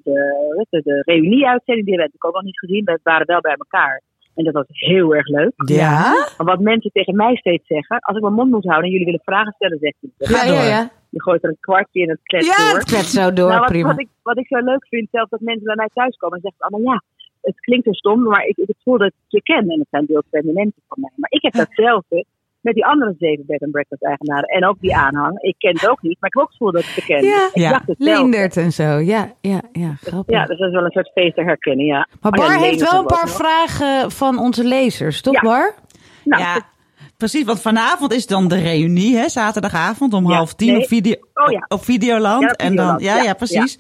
de, 0.04 0.66
de, 0.70 0.82
de 0.84 1.02
reunie-uitzending. 1.06 1.86
Die 1.88 2.00
hebben 2.00 2.18
we 2.20 2.28
ook 2.28 2.34
nog 2.34 2.44
niet 2.44 2.60
gezien. 2.60 2.84
We 2.86 3.00
waren 3.04 3.26
wel 3.26 3.42
bij 3.42 3.56
elkaar. 3.58 4.02
En 4.36 4.44
dat 4.44 4.54
was 4.54 4.66
heel 4.68 5.16
erg 5.16 5.28
leuk. 5.28 5.52
Ja? 5.56 6.28
Maar 6.38 6.46
wat 6.48 6.60
mensen 6.60 6.92
tegen 6.92 7.16
mij 7.16 7.36
steeds 7.36 7.68
zeggen, 7.68 8.00
als 8.00 8.16
ik 8.16 8.22
mijn 8.22 8.34
mond 8.34 8.52
moet 8.52 8.64
houden 8.66 8.86
en 8.86 8.92
jullie 8.92 9.06
willen 9.06 9.22
vragen 9.24 9.54
stellen, 9.54 9.78
zegt 9.80 9.96
hij. 10.00 10.10
Ga 10.28 10.46
Ja, 10.46 10.52
ja, 10.54 10.60
door. 10.60 10.70
ja. 10.70 10.92
Je 11.10 11.22
gooit 11.22 11.44
er 11.44 11.50
een 11.50 11.58
kwartje 11.60 12.02
in 12.02 12.10
het 12.10 12.20
klets 12.24 12.48
Ja, 12.48 12.70
door. 12.70 12.80
het 12.80 12.88
klets 12.88 13.12
zo 13.12 13.34
door, 13.34 13.48
nou, 13.50 13.60
wat, 13.60 13.70
prima. 13.70 13.88
Wat 13.88 14.00
ik, 14.00 14.08
wat 14.24 14.38
ik 14.38 14.48
zo 14.48 14.60
leuk 14.60 14.88
vind, 14.88 15.08
zelfs 15.12 15.30
dat 15.30 15.40
mensen 15.40 15.66
bij 15.66 15.76
mij 15.76 15.90
thuiskomen 15.94 16.36
en 16.36 16.42
zeggen 16.42 16.62
allemaal 16.62 16.94
ja, 16.94 17.02
het 17.42 17.60
klinkt 17.60 17.86
zo 17.86 17.92
stom, 17.92 18.24
maar 18.24 18.46
ik, 18.46 18.58
ik 18.58 18.76
voel 18.84 18.98
dat 18.98 19.08
ik 19.08 19.14
je 19.28 19.42
ken. 19.42 19.70
En 19.70 19.80
het 19.80 19.88
zijn 19.90 20.06
deels 20.06 20.26
mensen 20.32 20.82
van 20.88 20.98
mij. 21.02 21.12
Maar 21.16 21.32
ik 21.32 21.42
heb 21.42 21.54
datzelfde 21.54 22.26
met 22.62 22.74
die 22.74 22.86
andere 22.86 23.16
zeven 23.20 23.44
bed 23.48 23.62
and 23.62 23.72
breakfast 23.72 24.04
eigenaren 24.04 24.48
en 24.48 24.66
ook 24.66 24.76
die 24.80 24.96
aanhang. 24.96 25.42
Ik 25.42 25.56
ken 25.58 25.74
het 25.74 25.90
ook 25.90 26.02
niet, 26.02 26.18
maar 26.20 26.30
ik 26.30 26.36
heb 26.36 26.42
ook 26.44 26.48
het 26.50 26.58
gevoel 26.58 26.72
dat 26.72 26.82
ik 26.82 26.88
ze 26.88 27.02
ken. 27.06 27.24
Ja. 27.26 27.46
ik 27.54 27.62
Ja. 27.62 27.70
dacht. 27.72 27.84
Leendert 27.98 28.58
en 28.58 28.72
zo. 28.74 28.84
Ja, 28.98 29.32
ja, 29.42 29.62
ja, 29.72 29.96
grappig. 30.02 30.36
Ja, 30.36 30.46
dus 30.46 30.58
dat 30.58 30.68
is 30.68 30.74
wel 30.74 30.86
een 30.86 30.92
soort 30.92 31.12
feest 31.14 31.36
te 31.36 31.42
herkennen, 31.42 31.86
ja. 31.86 32.08
Maar 32.22 32.32
Oh 32.32 32.46
ja, 32.46 32.48
Bar 32.52 32.58
heeft 32.66 32.92
wel 32.92 33.00
een 33.00 33.06
paar 33.06 33.26
nog. 33.26 33.36
vragen 33.36 34.12
van 34.12 34.38
onze 34.40 34.64
lezers, 34.64 35.22
toch 35.22 35.34
Ja. 35.34 35.42
Bar? 35.42 35.74
Nou, 36.24 36.42
ja. 36.44 36.62
Precies, 37.18 37.44
want 37.44 37.62
vanavond 37.62 38.14
is 38.14 38.28
dan 38.28 38.48
de 38.48 38.60
reunie, 38.62 39.16
hè? 39.18 39.30
Zaterdagavond 39.30 40.14
om 40.14 40.30
Ja, 40.30 40.36
half 40.36 40.54
tien 40.54 40.72
nee. 40.74 40.82
op, 40.82 40.88
video, 40.88 41.16
Oh 41.34 41.52
ja. 41.52 41.66
op 41.68 41.84
Videoland. 41.84 42.42
Ja, 42.42 42.50
op 42.50 42.56
en 42.56 42.76
dan, 42.76 42.98
Videoland, 42.98 43.02
ja, 43.02 43.24
ja, 43.24 43.34
precies. 43.34 43.80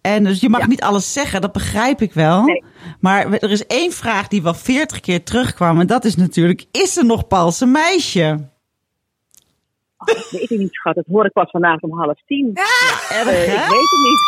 En 0.00 0.24
dus 0.24 0.40
je 0.40 0.48
mag 0.48 0.60
Ja. 0.60 0.66
niet 0.66 0.82
alles 0.82 1.12
zeggen, 1.12 1.40
dat 1.40 1.52
begrijp 1.52 2.02
ik 2.02 2.12
wel. 2.12 2.42
Nee. 2.44 2.64
Maar 3.00 3.32
er 3.32 3.50
is 3.50 3.66
één 3.66 3.92
vraag 3.92 4.28
die 4.28 4.42
wel 4.42 4.54
veertig 4.54 5.00
keer 5.00 5.24
terugkwam. 5.24 5.80
En 5.80 5.86
dat 5.86 6.04
is 6.04 6.16
natuurlijk, 6.16 6.64
is 6.70 6.96
er 6.96 7.04
nog 7.04 7.26
Paulse 7.26 7.66
meisje? 7.66 8.48
Dat 10.04 10.30
weet 10.30 10.50
ik 10.50 10.58
niet, 10.58 10.74
schat. 10.74 10.94
Dat 10.94 11.04
hoor 11.10 11.24
ik 11.24 11.32
pas 11.32 11.50
vanavond 11.50 11.92
om 11.92 11.98
half 11.98 12.20
tien. 12.26 12.50
Erg, 12.54 13.10
Eh, 13.10 13.16
hè? 13.16 13.20
ik 13.20 13.26
weet 13.46 13.90
het 13.90 14.00
niet. 14.06 14.20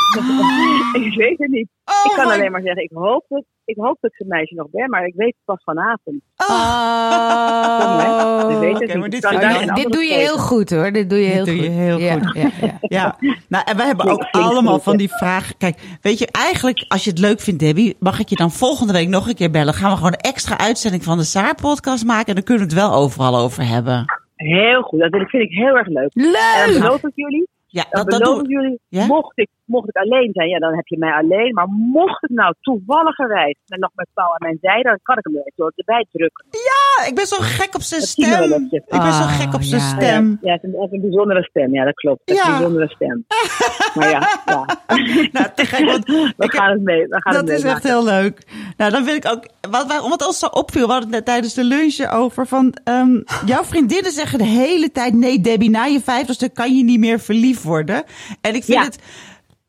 ik 1.06 1.14
weet 1.18 1.38
het 1.38 1.50
niet. 1.50 1.68
Oh 1.84 1.94
ik 2.04 2.10
kan 2.16 2.26
my- 2.26 2.32
alleen 2.32 2.52
maar 2.52 2.62
zeggen, 2.62 2.82
ik 2.82 2.90
hoop 2.94 3.24
dat 3.28 3.44
ik, 3.64 3.76
hoop 3.76 3.98
dat 4.00 4.10
het 4.14 4.28
meisje 4.28 4.54
nog 4.54 4.66
ben, 4.70 4.90
maar 4.90 5.06
ik 5.06 5.14
weet 5.16 5.34
het 5.36 5.44
pas 5.44 5.62
vanavond. 5.64 6.20
Oh. 6.36 8.46
Ik 8.50 8.58
weet 8.58 8.72
het 8.72 8.82
Oké, 8.82 8.98
niet. 8.98 9.22
maar 9.66 9.74
dit 9.74 9.92
doe 9.92 10.02
je 10.04 10.14
heel 10.14 10.38
goed 10.38 10.70
hoor. 10.70 10.92
Dit 10.92 11.10
doe 11.10 11.18
je 11.18 11.24
Dit 11.26 11.34
heel 11.34 11.44
doe 11.44 11.54
goed. 11.54 11.64
je 11.64 11.70
heel 11.70 11.98
Ja, 11.98 12.12
goed. 12.18 12.34
Ja, 12.34 12.50
ja. 12.60 12.78
Ja, 12.80 13.16
nou, 13.48 13.64
en 13.66 13.76
wij 13.76 13.86
hebben 13.86 14.06
ook 14.10 14.26
allemaal 14.30 14.74
goed, 14.74 14.82
van 14.82 14.96
die 14.96 15.08
vragen. 15.08 15.56
Kijk, 15.56 15.78
weet 16.00 16.18
je, 16.18 16.28
eigenlijk 16.32 16.84
als 16.88 17.04
je 17.04 17.10
het 17.10 17.18
leuk 17.18 17.40
vindt, 17.40 17.60
Debbie, 17.60 17.96
mag 17.98 18.18
ik 18.18 18.28
je 18.28 18.36
dan 18.36 18.50
volgende 18.50 18.92
week 18.92 19.08
nog 19.08 19.28
een 19.28 19.34
keer 19.34 19.50
bellen? 19.50 19.74
Gaan 19.74 19.90
we 19.90 19.96
gewoon 19.96 20.12
een 20.12 20.18
extra 20.30 20.58
uitzending 20.58 21.04
van 21.04 21.18
de 21.18 21.24
Saar-podcast 21.24 22.04
maken 22.04 22.26
en 22.26 22.34
dan 22.34 22.44
kunnen 22.44 22.68
we 22.68 22.74
het 22.74 22.80
wel 22.82 22.92
overal 22.92 23.36
over 23.36 23.66
hebben. 23.66 24.04
Heel 24.42 24.82
goed, 24.82 25.00
dat 25.00 25.10
vind 25.10 25.22
ik- 25.22 25.28
vind 25.28 25.42
ik 25.42 25.56
heel 25.56 25.76
erg 25.76 25.86
leuk. 25.88 26.10
En 26.14 26.22
dan 26.22 26.32
Leuk! 26.32 26.80
beloof 26.80 27.02
ik 27.04 27.12
jullie, 27.14 27.46
Ja, 27.66 27.84
dat, 27.90 28.10
dat 28.10 28.18
beloof 28.20 28.34
doen 28.36 28.44
ik 28.44 28.50
jullie, 28.50 28.78
Ja? 28.88 29.06
mocht, 29.06 29.38
ik, 29.38 29.48
mocht 29.64 29.88
ik 29.88 29.96
alleen 29.96 30.30
zijn, 30.32 30.48
ja, 30.48 30.58
dan 30.58 30.74
heb 30.74 30.86
je 30.86 30.98
mij 30.98 31.12
alleen. 31.12 31.54
Maar 31.54 31.66
mocht 31.68 32.20
het 32.20 32.30
nou 32.30 32.54
toevalligerwijs 32.60 33.56
met 33.66 33.80
nog 33.80 33.90
met 33.94 34.08
Paul 34.14 34.26
aan 34.32 34.36
mijn 34.48 34.58
zijde, 34.60 34.82
dan 34.88 34.98
kan 35.02 35.16
ik 35.18 35.24
hem 35.24 35.36
er 35.36 35.52
zo 35.56 35.68
erbij 35.76 36.06
drukken. 36.12 36.44
Ja, 36.50 37.06
ik 37.06 37.14
ben 37.14 37.26
zo 37.26 37.36
gek 37.40 37.74
op 37.74 37.82
zijn 37.82 38.00
stem. 38.00 38.52
Ik 38.52 38.88
ben 38.88 39.12
zo 39.12 39.22
Ah, 39.22 39.38
gek 39.40 39.54
op 39.54 39.62
zijn 39.62 39.80
ja. 39.80 39.88
stem. 39.88 40.24
Ja, 40.30 40.36
hij 40.40 40.50
heeft 40.50 40.64
een, 40.64 40.88
een 40.92 41.00
bijzondere 41.00 41.42
stem, 41.42 41.74
ja, 41.74 41.84
dat 41.84 41.94
klopt. 41.94 42.20
Heeft 42.24 42.40
Ja. 42.40 42.46
een 42.46 42.52
bijzondere 42.58 42.88
stem. 42.88 43.24
maar 43.96 44.10
ja, 44.10 44.40
ja. 44.44 44.64
Nou, 45.32 45.46
te 45.54 45.64
gek, 45.64 45.84
want 45.86 46.06
we 46.36 46.50
gaan 46.50 46.70
het 46.70 46.82
mee. 46.82 47.06
We 47.08 47.20
gaan 47.20 47.32
dat 47.32 47.48
het 47.48 47.58
is 47.58 47.64
echt 47.64 47.82
heel 47.82 48.04
leuk. 48.04 48.46
Nou, 48.76 48.90
dan 48.90 49.04
wil 49.04 49.14
ik 49.14 49.26
ook. 49.26 49.46
Wat, 49.70 49.86
wat, 49.86 50.08
wat 50.08 50.26
ons 50.26 50.38
zo 50.38 50.46
opviel, 50.46 50.86
we 50.86 50.92
hadden 50.92 51.08
het 51.08 51.16
net 51.18 51.24
tijdens 51.26 51.54
de 51.54 51.64
lunch 51.64 52.12
over. 52.12 52.46
Van, 52.46 52.74
ehm, 52.84 53.20
jouw 53.52 53.64
vriendinnen 53.64 54.12
zeggen 54.12 54.38
de 54.38 54.44
hele 54.44 54.90
tijd: 54.92 55.12
nee, 55.14 55.40
Debbie, 55.40 55.70
na 55.70 55.84
je 55.84 56.00
vijftigste 56.00 56.48
kan 56.48 56.76
je 56.76 56.84
niet 56.84 56.98
meer 57.00 57.20
verliefd 57.20 57.62
worden. 57.62 58.02
En 58.40 58.54
ik 58.54 58.64
vind 58.64 58.78
Ja. 58.78 58.84
het 58.84 58.98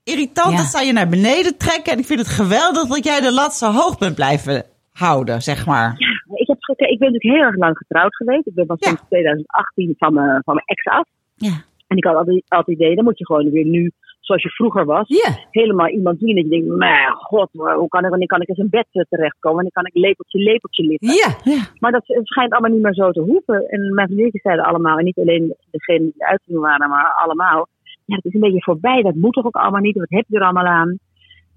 irritant 0.03 0.51
Ja. 0.51 0.57
dat 0.57 0.65
zij 0.65 0.85
je 0.85 0.93
naar 0.93 1.09
beneden 1.09 1.57
trekken. 1.57 1.91
En 1.93 1.99
ik 1.99 2.05
vind 2.05 2.19
het 2.19 2.27
geweldig 2.29 2.87
dat 2.87 3.03
jij 3.03 3.19
de 3.21 3.33
lat 3.33 3.53
zo 3.53 3.71
hoog 3.71 3.97
bent 3.97 4.15
blijven 4.15 4.63
houden, 4.91 5.41
zeg 5.41 5.65
maar. 5.65 5.91
Ik, 6.33 6.47
heb, 6.47 6.57
ik 6.89 6.99
ben 6.99 7.11
natuurlijk 7.11 7.23
heel 7.39 7.47
erg 7.49 7.57
lang 7.57 7.77
getrouwd 7.77 8.15
geweest. 8.15 8.47
Ik 8.47 8.53
ben 8.53 8.65
van 8.65 8.77
Ja. 8.79 8.87
sinds 8.87 9.03
2018 9.07 9.95
van 9.97 10.13
mijn, 10.13 10.41
van 10.43 10.53
mijn 10.53 10.65
ex 10.65 10.85
af. 10.85 11.07
Ja. 11.35 11.53
En 11.87 11.97
ik 11.97 12.03
had 12.05 12.15
altijd, 12.15 12.43
altijd 12.47 12.67
het 12.77 12.85
idee, 12.85 12.95
dan 12.95 13.03
moet 13.03 13.17
je 13.17 13.25
gewoon 13.25 13.49
weer 13.51 13.65
nu, 13.65 13.91
zoals 14.19 14.43
je 14.43 14.49
vroeger 14.49 14.85
was, 14.85 15.07
Ja. 15.07 15.29
helemaal 15.51 15.87
iemand 15.89 16.19
zien 16.19 16.35
dat 16.35 16.43
je 16.43 16.49
denkt, 16.49 16.67
mijn 16.75 17.11
god, 17.13 17.49
hoe 17.51 17.87
kan 17.87 18.03
ik, 18.03 18.09
wanneer 18.09 18.27
kan 18.27 18.41
ik 18.41 18.49
eens 18.49 18.57
in 18.57 18.69
bed 18.69 18.87
eh, 18.91 19.03
terechtkomen? 19.09 19.55
Wanneer 19.55 19.71
kan 19.73 19.85
ik 19.85 19.93
lepeltje, 19.93 20.39
lepeltje 20.39 20.83
liggen? 20.83 21.07
Ja. 21.07 21.53
Ja. 21.53 21.61
Maar 21.79 21.91
dat 21.91 22.03
schijnt 22.05 22.51
allemaal 22.51 22.71
niet 22.71 22.81
meer 22.81 22.93
zo 22.93 23.11
te 23.11 23.19
hoeven. 23.21 23.67
En 23.69 23.79
mijn 23.93 24.05
vriendinnetjes 24.07 24.41
zeiden 24.41 24.65
allemaal, 24.65 24.97
en 24.97 25.03
niet 25.05 25.17
alleen 25.17 25.55
degene 25.71 25.99
die 25.99 26.25
uitzending 26.25 26.65
waren, 26.65 26.89
maar 26.89 27.13
allemaal. 27.23 27.67
Ja, 28.05 28.15
het 28.15 28.25
is 28.25 28.33
een 28.33 28.39
beetje 28.39 28.63
voorbij, 28.63 29.01
dat 29.01 29.15
moet 29.15 29.33
toch 29.33 29.45
ook 29.45 29.55
allemaal 29.55 29.81
niet, 29.81 29.97
wat 29.97 30.09
heb 30.09 30.25
je 30.27 30.37
er 30.37 30.43
allemaal 30.43 30.65
aan? 30.65 30.99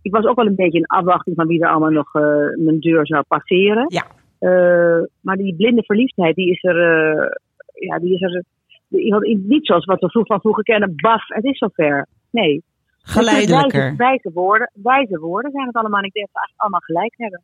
Ik 0.03 0.13
was 0.13 0.25
ook 0.25 0.37
wel 0.37 0.47
een 0.47 0.55
beetje 0.55 0.79
in 0.79 0.87
afwachting 0.87 1.37
van 1.37 1.47
wie 1.47 1.63
er 1.63 1.71
allemaal 1.71 1.91
nog 1.91 2.15
eh, 2.15 2.23
mijn 2.65 2.81
deur 2.81 3.07
zou 3.07 3.25
passeren. 3.29 3.85
Ja. 3.89 4.07
Eh, 4.39 5.03
maar 5.21 5.37
die 5.37 5.57
blinde 5.57 5.83
verliefdheid, 5.83 6.35
die 6.35 6.51
is 6.51 6.65
er, 6.65 6.77
eh, 6.77 7.31
ja, 7.75 7.99
die 7.99 8.15
is 8.15 8.23
er 8.23 8.45
die, 8.89 9.45
niet 9.47 9.67
zoals 9.67 9.85
wat 9.85 10.01
we 10.01 10.11
vroeg 10.11 10.27
van 10.27 10.41
vroeger 10.41 10.63
kennen, 10.63 10.93
baf, 10.97 11.23
het 11.27 11.45
is 11.45 11.59
zover. 11.59 12.07
Nee. 12.31 12.63
Geleidelijker. 12.99 13.81
Wijze, 13.81 13.97
wijze, 13.97 14.31
woorden, 14.33 14.71
wijze 14.75 15.19
woorden 15.19 15.51
zijn 15.51 15.67
het 15.67 15.77
allemaal. 15.77 16.05
Ik 16.05 16.13
denk 16.13 16.29
dat 16.33 16.51
we 16.51 16.53
allemaal 16.57 16.81
gelijk 16.81 17.15
hebben. 17.17 17.41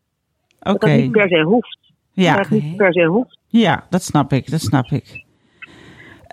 Oké. 0.61 0.73
Dat 0.73 0.81
dat 0.81 0.91
niet 0.91 1.13
per 1.13 1.29
se 1.29 1.43
hoeft. 1.43 1.79
Ja. 2.13 2.37
Dat 2.37 2.49
het 2.49 2.63
niet 2.63 2.77
per 2.77 2.93
se 2.93 3.05
hoeft. 3.05 3.39
ja, 3.47 3.87
dat 3.91 4.03
snap 4.03 4.33
ik. 4.33 4.51
Dat 4.51 4.61
snap 4.61 4.87
ik. 4.87 5.25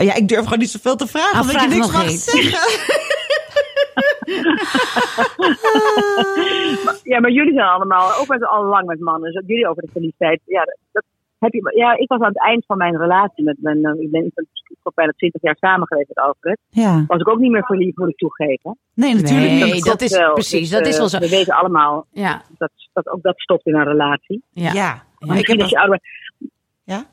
Ja, 0.06 0.16
ik 0.16 0.28
durf 0.28 0.44
gewoon 0.44 0.60
niet 0.60 0.70
zoveel 0.70 0.96
te 0.96 1.08
vragen, 1.08 1.34
Ah, 1.34 1.42
omdat 1.42 1.56
vraag 1.56 1.70
je 1.70 1.76
niks 1.76 1.92
mag 1.92 2.04
eens. 2.04 2.24
zeggen. 2.24 2.60
Ja, 7.04 7.20
maar 7.20 7.32
jullie 7.32 7.54
zijn 7.54 7.68
allemaal, 7.68 8.14
ook 8.20 8.28
met, 8.28 8.46
al 8.48 8.64
lang 8.66 8.86
met 8.86 9.00
mannen. 9.00 9.32
Dus 9.32 9.44
jullie 9.46 9.68
over 9.68 9.82
de 9.82 9.90
verliefdheid. 9.92 10.42
Ja, 10.46 10.64
dat, 10.66 10.78
dat 10.92 11.04
heb 11.40 11.54
je, 11.54 11.72
ja, 11.76 11.98
ik 11.98 12.08
was 12.08 12.20
aan 12.20 12.28
het 12.28 12.44
eind 12.44 12.66
van 12.66 12.78
mijn 12.78 12.98
relatie 12.98 13.44
met 13.44 13.58
mijn, 13.62 13.86
eh, 13.86 14.02
ik 14.02 14.12
ben 14.12 14.26
ik 14.26 14.32
bijna 14.94 15.14
20 15.18 15.42
jaar 15.42 15.56
samen 15.60 15.88
geweest 15.88 16.08
met 16.08 16.18
Alfred. 16.18 16.60
Ja. 16.70 17.04
Was 17.08 17.20
ik 17.20 17.28
ook 17.30 17.40
niet 17.40 17.52
meer 17.52 17.66
verliefd, 17.66 17.98
moet 17.98 18.10
ik 18.10 18.18
toegeven. 18.18 18.78
Nee, 18.94 19.14
natuurlijk 19.16 19.52
Nee, 19.52 19.74
niet. 19.74 19.86
dat 19.86 20.02
is 20.02 20.18
wel. 20.18 20.34
precies, 20.34 20.60
Dus, 20.60 20.70
dat 20.70 20.86
is 20.88 20.94
eh, 20.94 21.00
wel 21.00 21.10
zo. 21.10 21.20
We 21.20 21.30
weten 21.30 21.54
allemaal 21.54 22.06
Ja. 22.12 22.42
dat, 22.58 22.72
dat 22.94 23.08
ook 23.08 23.22
dat 23.22 23.40
stopt 23.40 23.66
in 23.66 23.76
een 23.76 23.86
relatie. 23.88 24.44
Ja. 24.50 24.72
Ja. 24.74 25.04
Ja. 25.20 25.28
Maar 25.28 25.38
ik 25.38 25.48
heb 25.48 25.62
als 25.62 25.70
je 25.70 25.80
ouder 25.80 26.00
ja? 26.84 27.06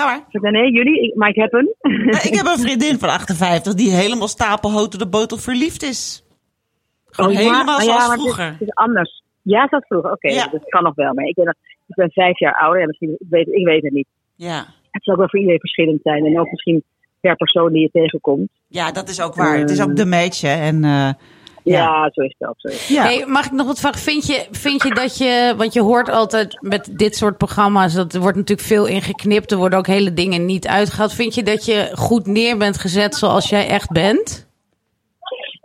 Ga 0.00 0.06
maar. 0.06 0.24
Ik, 0.30 0.40
nee, 0.50 0.72
jullie, 0.72 1.00
ik, 1.02 1.14
maar 1.14 1.28
ik 1.28 1.34
heb 1.36 1.52
een. 1.52 1.74
Ik 2.22 2.34
heb 2.34 2.46
een 2.52 2.58
vriendin 2.58 2.98
van 2.98 3.08
58 3.08 3.74
die 3.74 3.90
helemaal 3.90 4.28
stapelhoog 4.28 4.88
door 4.88 5.00
de 5.00 5.08
botel 5.08 5.38
verliefd 5.38 5.82
is. 5.82 6.24
Gewoon 7.10 7.30
Oh, 7.30 7.36
ja, 7.36 7.42
helemaal 7.42 7.80
zoals 7.80 8.00
ja, 8.00 8.06
maar 8.08 8.16
het 8.16 8.18
is- 8.18 8.22
vroeger. 8.22 8.52
Het 8.52 8.60
is 8.60 8.74
anders. 8.74 9.22
Ja, 9.42 9.66
zoals 9.68 9.84
vroeger. 9.86 10.12
Oké, 10.12 10.28
Ja. 10.28 10.46
dat 10.52 10.64
kan 10.68 10.82
nog 10.82 10.94
wel. 10.94 11.14
Maar 11.14 11.24
ik 11.24 11.34
ben, 11.34 11.56
ik 11.86 11.94
ben 11.94 12.10
vijf 12.10 12.38
jaar 12.38 12.54
ouder. 12.54 12.80
Ja, 12.80 12.86
misschien, 12.86 13.10
ik, 13.18 13.26
weet, 13.30 13.48
ik 13.48 13.64
weet 13.66 13.82
het 13.82 13.92
niet. 13.92 14.06
Ja. 14.34 14.66
Het 14.90 15.04
zal 15.04 15.12
ook 15.12 15.18
wel 15.20 15.28
voor 15.28 15.38
iedereen 15.38 15.60
verschillend 15.60 16.00
zijn. 16.02 16.24
En 16.26 16.40
ook 16.40 16.50
misschien 16.50 16.82
per 17.20 17.36
persoon 17.36 17.72
die 17.72 17.82
je 17.82 17.90
tegenkomt. 17.92 18.50
ja, 18.66 18.92
dat 18.92 19.08
is 19.08 19.20
ook 19.22 19.34
waar. 19.34 19.58
Het 19.58 19.70
is 19.70 19.82
ook 19.82 19.96
de 19.96 20.06
match, 20.06 20.40
hè. 20.40 20.54
En, 20.66 20.84
eh, 20.84 21.10
Ja, 21.62 22.10
zo 22.12 22.20
is 22.20 22.34
het 22.38 22.48
ook. 22.48 22.54
Zo 22.56 22.68
is 22.68 22.88
het. 22.88 22.96
Ja. 22.96 23.02
Hey, 23.02 23.24
mag 23.26 23.46
ik 23.46 23.52
nog 23.52 23.66
wat 23.66 23.80
vragen? 23.80 24.00
Vind 24.00 24.26
je, 24.26 24.46
vind 24.50 24.82
je 24.82 24.94
dat 24.94 25.18
je, 25.18 25.54
want 25.56 25.72
je 25.72 25.80
hoort 25.80 26.08
altijd 26.08 26.58
met 26.60 26.98
dit 26.98 27.16
soort 27.16 27.36
programma's, 27.36 27.94
dat 27.94 28.12
er 28.12 28.20
wordt 28.20 28.36
natuurlijk 28.36 28.68
veel 28.68 28.86
ingeknipt, 28.86 29.50
er 29.50 29.58
worden 29.58 29.78
ook 29.78 29.86
hele 29.86 30.12
dingen 30.12 30.44
niet 30.44 30.66
uitgehaald. 30.66 31.14
Vind 31.14 31.34
je 31.34 31.42
dat 31.42 31.64
je 31.64 31.90
goed 31.94 32.26
neer 32.26 32.58
bent 32.58 32.78
gezet 32.78 33.14
zoals 33.14 33.48
jij 33.48 33.68
echt 33.68 33.90
bent? 33.90 34.48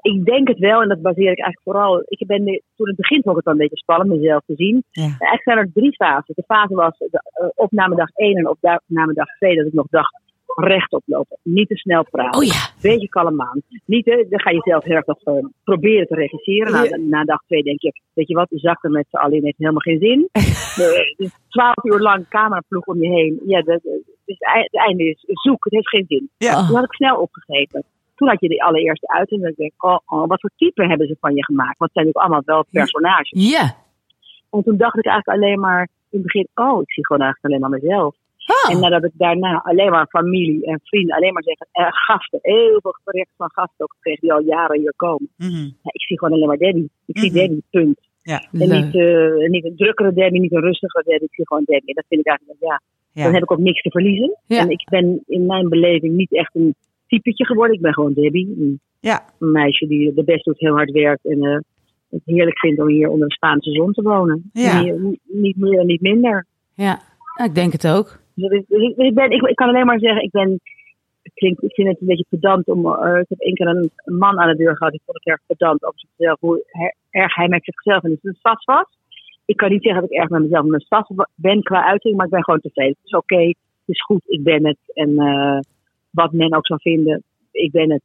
Ik 0.01 0.25
denk 0.25 0.47
het 0.47 0.59
wel, 0.59 0.81
en 0.81 0.87
dat 0.87 1.01
baseer 1.01 1.31
ik 1.31 1.39
eigenlijk 1.39 1.61
vooral. 1.63 2.03
Ik 2.07 2.27
ben, 2.27 2.45
toen 2.75 2.87
het 2.87 2.95
begin 2.95 3.21
vond 3.21 3.29
ik 3.29 3.35
het 3.35 3.45
wel 3.45 3.53
een 3.53 3.59
beetje 3.59 3.77
spannend 3.77 4.09
mezelf 4.09 4.41
te 4.45 4.55
zien. 4.55 4.83
Ja. 4.91 5.03
En 5.03 5.09
Eigenlijk 5.09 5.43
zijn 5.43 5.57
er 5.57 5.71
drie 5.73 5.95
fases. 5.95 6.35
De 6.35 6.43
fase 6.47 6.75
was 6.75 6.97
de 6.97 7.21
uh, 7.41 7.49
opnamedag 7.55 8.09
1 8.15 8.37
en 8.37 8.47
opnamedag 8.49 9.27
2, 9.37 9.55
dat 9.55 9.65
ik 9.65 9.73
nog 9.73 9.87
dacht 9.89 10.24
rechtop 10.55 11.03
lopen. 11.05 11.37
Niet 11.43 11.67
te 11.67 11.75
snel 11.75 12.03
praten. 12.11 12.41
Oh 12.41 12.45
ja. 12.45 12.69
Beetje. 12.81 13.63
Niet, 13.85 14.07
eh, 14.07 14.29
dan 14.29 14.39
ga 14.39 14.49
je 14.49 14.61
zelf 14.61 14.83
heel 14.83 14.95
erg 14.95 15.05
nog 15.05 15.21
eh, 15.23 15.45
proberen 15.63 16.07
te 16.07 16.15
regisseren. 16.15 16.71
Na, 16.71 16.97
na 17.17 17.23
dag 17.23 17.41
2 17.47 17.63
denk 17.63 17.81
je, 17.81 18.01
weet 18.13 18.27
je 18.27 18.33
wat, 18.33 18.49
we 18.49 18.59
zakken 18.59 18.91
met 18.91 19.05
z'n 19.09 19.17
allen 19.17 19.43
heeft 19.43 19.57
helemaal 19.57 19.81
geen 19.81 19.99
zin. 19.99 20.29
Eh, 20.75 21.17
dus 21.17 21.31
Twaalf 21.47 21.83
uur 21.83 21.99
lang 21.99 22.27
cameraploeg 22.27 22.85
om 22.85 23.01
je 23.01 23.09
heen. 23.09 23.41
Ja, 23.45 23.61
dat, 23.61 23.83
eh, 23.83 23.91
dus 24.25 24.37
het 24.39 24.75
einde 24.75 25.03
is 25.03 25.23
zoek, 25.25 25.63
het 25.63 25.73
heeft 25.73 25.89
geen 25.89 26.05
zin. 26.07 26.29
Ja. 26.37 26.67
Toen 26.67 26.75
had 26.75 26.83
ik 26.83 26.93
snel 26.93 27.17
opgegeven. 27.17 27.83
Toen 28.15 28.27
had 28.27 28.41
je 28.41 28.47
de 28.47 28.61
allereerste 28.61 29.07
uit 29.07 29.31
en 29.31 29.41
dan 29.41 29.53
denk 29.55 29.71
ik, 29.71 29.83
oh, 29.83 29.97
oh, 30.05 30.27
wat 30.27 30.39
voor 30.41 30.51
type 30.55 30.85
hebben 30.85 31.07
ze 31.07 31.17
van 31.19 31.35
je 31.35 31.43
gemaakt? 31.43 31.77
Want 31.77 31.91
het 31.93 31.93
zijn 31.93 32.05
natuurlijk 32.05 32.25
allemaal 32.25 32.55
wel 32.71 32.81
personages. 32.81 33.49
Ja. 33.51 33.75
En 34.51 34.63
toen 34.63 34.77
dacht 34.77 34.97
ik 34.97 35.05
eigenlijk 35.05 35.37
alleen 35.37 35.59
maar 35.59 35.81
in 36.09 36.19
het 36.19 36.21
begin, 36.21 36.47
oh, 36.55 36.81
ik 36.81 36.91
zie 36.91 37.05
gewoon 37.05 37.21
eigenlijk 37.21 37.53
alleen 37.53 37.69
maar 37.69 37.79
mezelf. 37.79 38.15
Oh. 38.45 38.71
En 38.75 38.79
nadat 38.79 39.03
ik 39.03 39.11
daarna 39.13 39.61
alleen 39.63 39.89
maar 39.91 40.07
familie 40.07 40.65
en 40.65 40.79
vrienden, 40.83 41.15
alleen 41.15 41.33
maar 41.33 41.43
zeggen, 41.43 41.67
eh, 41.71 41.87
gasten, 41.89 42.39
heel 42.41 42.79
veel 42.81 42.95
berichten 43.03 43.33
van 43.37 43.49
gasten 43.51 43.85
ook 43.85 43.93
gekregen 43.93 44.21
die 44.21 44.33
al 44.33 44.41
jaren 44.43 44.79
hier 44.79 44.93
komen. 44.95 45.29
Mhm. 45.37 45.51
Ja, 45.63 45.89
ik 45.91 46.01
zie 46.01 46.17
gewoon 46.19 46.33
alleen 46.33 46.47
maar 46.47 46.57
Debbie. 46.57 46.89
Ik 47.05 47.17
zie 47.19 47.29
Mhm. 47.31 47.39
Debbie, 47.39 47.63
punt. 47.69 47.99
Ja. 48.21 48.39
En 48.51 48.69
niet, 48.69 48.95
eh, 48.95 49.49
niet 49.49 49.65
een 49.65 49.75
drukkere 49.75 50.13
Debbie, 50.13 50.41
niet 50.41 50.51
een 50.55 50.61
rustigere 50.61 51.03
Debbie. 51.03 51.27
Ik 51.27 51.33
zie 51.35 51.47
gewoon 51.47 51.63
Debbie. 51.65 51.89
En 51.89 51.95
dat 51.95 52.05
vind 52.07 52.21
ik 52.21 52.27
eigenlijk, 52.27 52.59
ja, 52.61 52.81
Ja. 53.11 53.23
dan 53.23 53.33
heb 53.33 53.43
ik 53.43 53.51
ook 53.51 53.59
niks 53.59 53.81
te 53.81 53.89
verliezen. 53.91 54.37
Ja. 54.45 54.59
En 54.59 54.69
ik 54.69 54.87
ben 54.89 55.23
in 55.27 55.45
mijn 55.45 55.69
beleving 55.69 56.15
niet 56.15 56.33
echt 56.33 56.55
een 56.55 56.75
typetje 57.07 57.45
geworden. 57.45 57.75
Ik 57.75 57.81
ben 57.81 57.93
gewoon 57.93 58.13
Debbie. 58.13 58.55
Een, 58.59 58.79
Ja. 58.99 59.23
een 59.39 59.51
meisje 59.51 59.87
die 59.87 60.13
de 60.13 60.23
best 60.23 60.45
doet, 60.45 60.59
heel 60.59 60.73
hard 60.75 60.91
werkt. 60.91 61.25
En 61.25 61.41
eh, 61.41 61.57
het 62.09 62.21
heerlijk 62.25 62.59
vindt 62.59 62.81
om 62.81 62.87
hier 62.87 63.09
onder 63.09 63.27
de 63.27 63.33
Spaanse 63.33 63.71
zon 63.71 63.91
te 63.93 64.01
wonen. 64.01 64.49
Ja. 64.53 64.81
Niet, 64.81 65.19
niet 65.23 65.57
meer 65.57 65.79
en 65.79 65.85
niet 65.85 66.01
minder. 66.01 66.45
Ja. 66.73 66.99
Ja, 67.37 67.45
ik 67.45 67.55
denk 67.55 67.71
het 67.71 67.87
ook. 67.87 68.23
Dus 68.35 68.51
ik, 68.51 68.65
dus 68.67 68.81
ik, 68.81 68.95
dus 68.95 69.07
ik 69.07 69.13
ben, 69.13 69.31
ik, 69.31 69.41
ik 69.41 69.55
kan 69.55 69.67
alleen 69.67 69.85
maar 69.85 69.99
zeggen, 69.99 70.23
ik 70.23 70.31
ben. 70.31 70.59
Het 71.21 71.33
klinkt, 71.33 71.63
ik 71.63 71.73
vind 71.73 71.87
het 71.87 72.01
een 72.01 72.07
beetje 72.07 72.25
pedant 72.29 72.67
om. 72.67 72.85
eh, 72.85 73.19
ik 73.19 73.29
heb 73.29 73.39
één 73.39 73.53
keer 73.53 73.67
een, 73.67 73.91
man 74.05 74.39
aan 74.39 74.49
de 74.49 74.55
deur 74.63 74.77
gehad. 74.77 74.91
Die 74.91 75.01
vond 75.05 75.17
ik 75.17 75.25
erg 75.25 75.41
pedant 75.45 75.83
over 75.83 75.99
zichzelf. 75.99 76.39
Hoe 76.39 76.65
erg 77.09 77.35
hij 77.35 77.47
met 77.47 77.63
zichzelf 77.63 78.03
en 78.03 78.19
zijn 78.21 78.37
sas 78.41 78.65
was. 78.65 78.85
Ik 79.45 79.57
kan 79.57 79.69
niet 79.69 79.83
zeggen 79.83 80.01
dat 80.01 80.11
ik 80.11 80.17
erg 80.17 80.29
met 80.29 80.41
mezelf 80.41 80.63
en 80.63 81.15
mijn 81.15 81.27
ben 81.35 81.63
qua 81.63 81.85
uiting. 81.85 82.15
Maar 82.15 82.25
ik 82.25 82.31
ben 82.31 82.43
gewoon 82.43 82.59
tevreden. 82.59 82.95
Het 82.97 83.05
is 83.05 83.17
oké. 83.17 83.41
het 83.45 83.55
is 83.85 84.01
goed. 84.01 84.21
Ik 84.25 84.43
ben 84.43 84.65
het. 84.65 84.77
En 84.93 85.17
eh, 85.17 85.59
wat 86.09 86.31
men 86.31 86.55
ook 86.55 86.67
zou 86.67 86.79
vinden. 86.81 87.23
Ik 87.51 87.71
ben 87.71 87.91
het. 87.91 88.03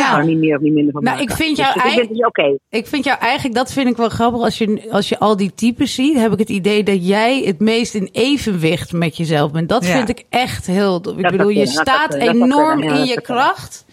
Ja. 0.00 0.18
er 0.18 0.24
niet 0.24 0.38
meer 0.38 0.56
of 0.56 0.62
niet 0.62 0.72
minder 0.72 0.92
van 0.92 1.02
Nou, 1.02 1.16
maken. 1.16 1.30
ik 1.32 1.36
vind 1.42 1.56
Dus 1.56 1.66
jou 1.66 1.68
ik 1.76 1.82
ben 1.82 1.84
eigen- 1.92 2.08
het 2.08 2.16
dus 2.16 2.26
oké. 2.26 2.58
Ik 2.68 2.86
vind 2.86 3.04
jou 3.04 3.18
eigenlijk, 3.18 3.54
dat 3.54 3.72
vind 3.72 3.88
ik 3.88 3.96
wel 3.96 4.08
grappig, 4.08 4.40
als 4.40 4.58
je, 4.58 4.86
als 4.90 5.08
je 5.08 5.18
al 5.18 5.36
die 5.36 5.54
types 5.54 5.94
ziet, 5.94 6.16
heb 6.18 6.32
ik 6.32 6.38
het 6.38 6.48
idee 6.50 6.82
dat 6.82 7.06
jij 7.08 7.40
het 7.44 7.60
meest 7.60 7.94
in 7.94 8.08
evenwicht 8.12 8.92
met 8.92 9.16
jezelf 9.16 9.52
bent. 9.52 9.68
Dat 9.68 9.86
Ja. 9.86 9.92
vind 9.96 10.08
ik 10.08 10.24
echt 10.28 10.66
heel, 10.66 10.96
ik 10.96 11.02
bedoel, 11.30 11.48
je 11.48 11.54
kunnen, 11.54 11.56
dat 11.64 11.68
staat 11.68 12.12
dat 12.12 12.20
enorm 12.20 12.78
kunnen, 12.78 12.94
in 12.94 13.00
dat 13.00 13.08
je 13.08 13.20
kracht. 13.20 13.84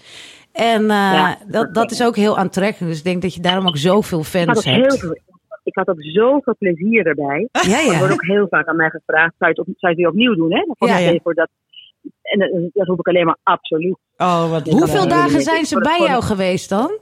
En 0.52 0.82
eh, 0.82 0.88
Ja, 0.98 1.38
dat 1.48 1.52
dat, 1.52 1.74
dat 1.74 1.92
is 1.92 2.04
ook 2.04 2.16
heel 2.16 2.38
aantrekkelijk. 2.38 2.90
Dus 2.92 2.98
ik 2.98 3.04
denk 3.06 3.22
dat 3.22 3.34
je 3.34 3.42
daarom 3.42 3.68
ook 3.68 3.78
zoveel 3.78 4.24
fans 4.24 4.64
heel 4.66 4.74
hebt. 4.82 5.04
ik 5.64 5.76
had 5.76 5.88
ook 5.88 6.02
zoveel 6.04 6.56
plezier 6.60 7.06
erbij. 7.08 7.48
Ja, 7.52 7.92
Er 7.92 7.98
wordt 7.98 8.14
ook 8.14 8.26
heel 8.26 8.48
vaak 8.50 8.68
aan 8.68 8.76
mij 8.76 8.90
gevraagd, 8.90 9.34
zou 9.38 9.52
je 9.52 9.60
het, 9.60 9.60
op, 9.60 9.66
zou 9.66 9.78
je 9.80 9.88
het 9.88 9.98
weer 9.98 10.08
opnieuw 10.08 10.36
doen? 10.36 10.54
Hè? 10.54 10.64
Dan 10.78 10.90
ja, 10.90 10.98
ja. 10.98 11.20
Voor 11.24 11.34
dat, 11.34 11.50
en 12.22 12.40
dat, 12.40 12.50
dat 12.74 12.88
roep 12.88 13.00
ik 13.00 13.08
alleen 13.08 13.26
maar 13.26 13.38
absoluut. 13.44 13.98
Oh, 14.18 14.52
wat 14.52 14.68
Hoeveel 14.68 15.08
dagen 15.08 15.42
zijn 15.42 15.66
ze 15.66 15.80
bij 15.80 16.00
jou 16.08 16.24
geweest 16.24 16.70
dan? 16.70 16.98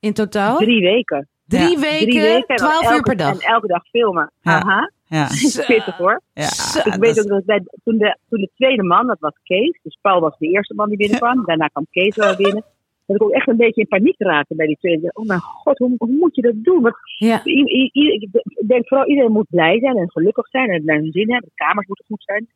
In 0.00 0.12
totaal? 0.12 0.56
Drie 0.56 0.80
weken. 0.82 1.28
Drie 1.46 1.70
Ja. 1.70 1.80
weken, 1.80 2.06
Drie 2.08 2.20
weken. 2.20 2.56
twaalf 2.56 2.82
uur 2.84 2.90
elke- 2.90 3.02
per 3.02 3.16
dag. 3.16 3.32
En 3.40 3.48
elke 3.54 3.66
dag 3.66 3.86
filmen. 3.88 4.32
Ja. 4.40 4.52
Aha. 4.60 4.90
Ja. 5.04 5.26
Pittig 5.66 5.96
hoor. 5.96 6.20
Ja. 6.34 6.48
Ik 6.84 6.94
weet 7.00 7.20
ook 7.20 7.28
dat 7.28 7.44
bij, 7.44 7.62
toen, 7.84 7.98
de, 7.98 8.16
toen 8.28 8.40
de 8.40 8.50
tweede 8.56 8.82
man, 8.82 9.06
dat 9.06 9.16
was 9.20 9.32
Kees. 9.42 9.78
Dus 9.82 9.98
Paul 10.00 10.20
was 10.20 10.38
de 10.38 10.46
eerste 10.46 10.74
man 10.74 10.88
die 10.88 10.98
binnenkwam. 10.98 11.44
Daarna 11.44 11.66
kwam 11.66 11.86
Kees 11.90 12.16
wel 12.16 12.36
binnen. 12.36 12.64
Dat 13.06 13.16
ik 13.16 13.22
ook 13.22 13.30
echt 13.30 13.48
een 13.48 13.56
beetje 13.56 13.80
in 13.80 13.88
paniek 13.88 14.14
raakte 14.18 14.54
bij 14.54 14.66
die 14.66 14.76
tweede. 14.76 15.10
Oh 15.12 15.26
mijn 15.26 15.40
god, 15.40 15.78
hoe, 15.78 15.94
hoe 15.98 16.16
moet 16.20 16.34
je 16.34 16.42
dat 16.42 16.52
doen? 16.56 16.82
Want 16.82 16.94
Ja. 17.18 17.40
I- 17.44 17.50
i- 17.80 17.90
i- 17.92 18.12
ik 18.12 18.28
denk 18.68 18.88
vooral 18.88 19.06
iedereen 19.08 19.32
moet 19.32 19.46
blij 19.50 19.78
zijn 19.78 19.96
en 19.96 20.10
gelukkig 20.10 20.48
zijn 20.48 20.68
en 20.68 20.74
het 20.74 20.84
naar 20.84 20.96
hun 20.96 21.12
zin 21.12 21.30
hebben. 21.32 21.48
De 21.54 21.64
kamers 21.64 21.86
moeten 21.86 22.04
goed 22.08 22.22
zijn. 22.24 22.48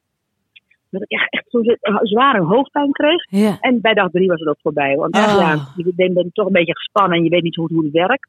Dat 0.98 1.10
ik 1.10 1.18
echt, 1.18 1.32
echt 1.32 1.44
zo'n 1.48 1.76
zware 2.02 2.42
hoofdpijn 2.42 2.92
kreeg. 2.92 3.26
Ja. 3.30 3.56
En 3.60 3.80
bij 3.80 3.94
dag 3.94 4.10
drie 4.10 4.28
was 4.28 4.40
het 4.40 4.48
ook 4.48 4.60
voorbij. 4.62 4.96
Want 4.96 5.16
Oh. 5.16 5.22
ja, 5.38 5.58
je 5.76 5.92
bent, 5.96 6.34
toch 6.34 6.46
een 6.46 6.52
beetje 6.52 6.74
gespannen 6.76 7.18
en 7.18 7.24
je 7.24 7.30
weet 7.30 7.42
niet 7.42 7.56
hoe, 7.56 7.68
hoe 7.72 7.82
het 7.84 7.92
werkt. 7.92 8.28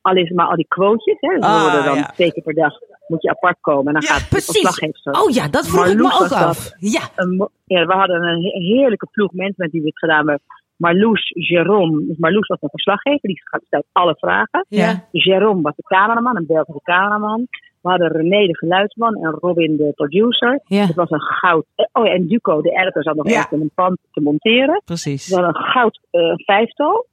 Al 0.00 0.14
is 0.16 0.28
het 0.28 0.36
maar 0.36 0.46
al 0.46 0.56
die 0.56 0.66
quotejes, 0.68 1.20
hè. 1.20 1.36
Ah, 1.38 1.56
we 1.56 1.62
worden 1.62 1.84
dan 1.84 1.96
ja. 1.96 2.06
twee 2.06 2.32
keer 2.32 2.42
per 2.42 2.54
dag 2.54 2.72
moet 3.06 3.22
je 3.22 3.30
apart 3.30 3.56
komen. 3.60 3.86
En 3.86 3.92
dan 3.92 4.02
Ja, 4.02 4.08
gaat 4.14 4.28
precies. 4.28 4.60
verslaggever. 4.60 5.22
Oh 5.22 5.30
ja, 5.30 5.48
dat 5.48 5.68
vroeg 5.68 5.86
ik 5.86 5.96
me 5.96 6.02
Marloes 6.02 6.22
ook 6.32 6.38
af. 6.38 6.72
Ja. 6.78 7.00
Een 7.16 7.48
ja, 7.64 7.86
we 7.86 7.92
hadden 7.92 8.22
een 8.22 8.42
he- 8.42 8.74
heerlijke 8.76 9.08
ploeg 9.12 9.32
mensen 9.32 9.54
met 9.64 9.72
we 9.72 9.78
het 9.84 9.98
gedaan 9.98 10.16
hebben. 10.28 10.40
Marloes, 10.76 11.32
Jérôme. 11.52 12.06
Dus 12.08 12.16
Marloes 12.18 12.46
was 12.46 12.58
een 12.60 12.68
verslaggever, 12.68 13.28
die 13.28 13.42
stelt 13.66 13.84
alle 13.92 14.14
vragen. 14.18 14.66
Ja. 14.68 15.00
Jérôme 15.00 15.60
was 15.62 15.76
de 15.76 15.82
cameraman, 15.86 16.36
een 16.36 16.46
Belgische 16.46 16.80
cameraman. 16.82 17.46
We 17.82 17.88
hadden 17.88 18.08
René 18.12 18.46
de 18.46 18.56
geluidsman 18.56 19.14
en 19.16 19.30
Robin 19.30 19.76
de 19.76 19.92
producer. 19.94 20.60
Ja. 20.64 20.86
Het 20.86 20.94
was 20.94 21.10
een 21.10 21.20
goud. 21.20 21.64
eh, 21.74 21.86
Oh 21.92 22.06
ja, 22.06 22.12
en 22.12 22.26
Duco, 22.26 22.60
de 22.62 22.70
editor, 22.70 23.02
zat 23.02 23.14
nog 23.16 23.30
Ja. 23.30 23.38
even 23.38 23.56
in 23.56 23.60
een 23.62 23.70
pand 23.74 23.98
te 24.12 24.20
monteren. 24.20 24.82
Precies. 24.84 25.28
We 25.28 25.34
hadden 25.34 25.56
een 25.56 25.62
goud 25.70 26.00
eh, 26.10 26.20
vijftal. 26.36 27.06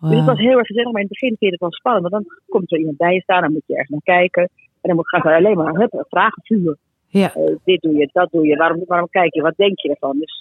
Dus 0.00 0.16
het 0.16 0.24
was 0.24 0.38
heel 0.38 0.58
erg 0.58 0.66
gezellig, 0.66 0.92
maar 0.92 1.00
in 1.02 1.08
het 1.08 1.18
begin 1.20 1.28
vind 1.28 1.40
je 1.40 1.46
het 1.50 1.60
wel 1.60 1.72
spannend. 1.72 2.08
Want 2.08 2.24
dan 2.24 2.34
komt 2.48 2.72
er 2.72 2.78
iemand 2.78 2.96
bij 2.96 3.14
je 3.14 3.20
staan, 3.20 3.40
dan 3.42 3.52
moet 3.52 3.62
je 3.66 3.72
ergens 3.72 3.90
naar 3.90 4.16
kijken. 4.18 4.42
En 4.42 4.50
dan 4.88 4.94
moet- 4.96 5.08
gaat 5.08 5.24
er 5.24 5.34
alleen 5.36 5.56
maar 5.56 5.74
hup, 5.74 6.04
vragen 6.08 6.42
vuren. 6.44 6.78
Ja. 7.08 7.34
Eh, 7.34 7.54
dit 7.64 7.80
doe 7.80 7.94
je, 7.96 8.08
dat 8.12 8.30
doe 8.30 8.46
je, 8.46 8.56
waarom, 8.56 8.82
waarom 8.86 9.08
kijk 9.08 9.34
je, 9.34 9.42
wat 9.42 9.56
denk 9.56 9.80
je 9.80 9.88
ervan? 9.88 10.18
Dus 10.18 10.40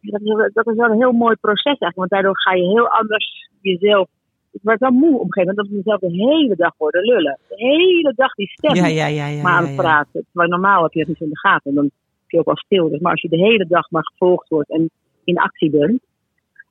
dat, 0.00 0.20
is, 0.20 0.32
wel- 0.32 0.50
dat 0.52 0.66
is 0.66 0.74
wel 0.76 0.90
een 0.90 0.96
heel 0.96 1.12
mooi 1.12 1.36
proces 1.40 1.64
eigenlijk, 1.64 1.96
want 1.96 2.10
daardoor 2.10 2.40
ga 2.40 2.52
je 2.54 2.64
heel 2.64 2.88
anders 2.88 3.48
jezelf. 3.60 4.08
Ik 4.54 4.60
werd 4.62 4.80
wel 4.80 4.90
moe 4.90 5.14
op 5.18 5.26
een 5.26 5.32
gegeven 5.32 5.54
moment 5.54 5.56
dat 5.56 5.68
we 5.68 5.74
mezelf 5.76 6.00
de 6.00 6.24
hele 6.24 6.56
dag 6.56 6.74
worden 6.76 7.02
lullen. 7.02 7.38
De 7.48 7.54
hele 7.56 8.12
dag 8.16 8.34
die 8.34 8.48
stem 8.48 8.74
Ja, 8.74 8.86
ja, 8.86 9.06
ja, 9.06 9.26
ja. 9.26 9.42
maar 9.42 9.52
aan 9.52 9.62
het 9.66 9.74
ja. 9.74 9.80
praten. 9.82 10.24
Terwijl 10.30 10.50
normaal 10.50 10.82
heb 10.82 10.92
je 10.92 10.98
dat 10.98 11.08
niet 11.08 11.20
in 11.20 11.28
de 11.28 11.38
gaten. 11.38 11.70
En 11.70 11.74
dan 11.74 11.84
heb 11.84 12.30
je 12.30 12.38
ook 12.38 12.44
wel 12.44 12.56
stil. 12.56 12.88
Dus, 12.90 13.00
maar 13.00 13.12
als 13.12 13.20
je 13.22 13.28
de 13.28 13.36
hele 13.48 13.66
dag 13.68 13.90
maar 13.90 14.04
gevolgd 14.04 14.48
wordt 14.48 14.70
en 14.70 14.90
in 15.24 15.38
actie 15.38 15.70
bent. 15.70 16.00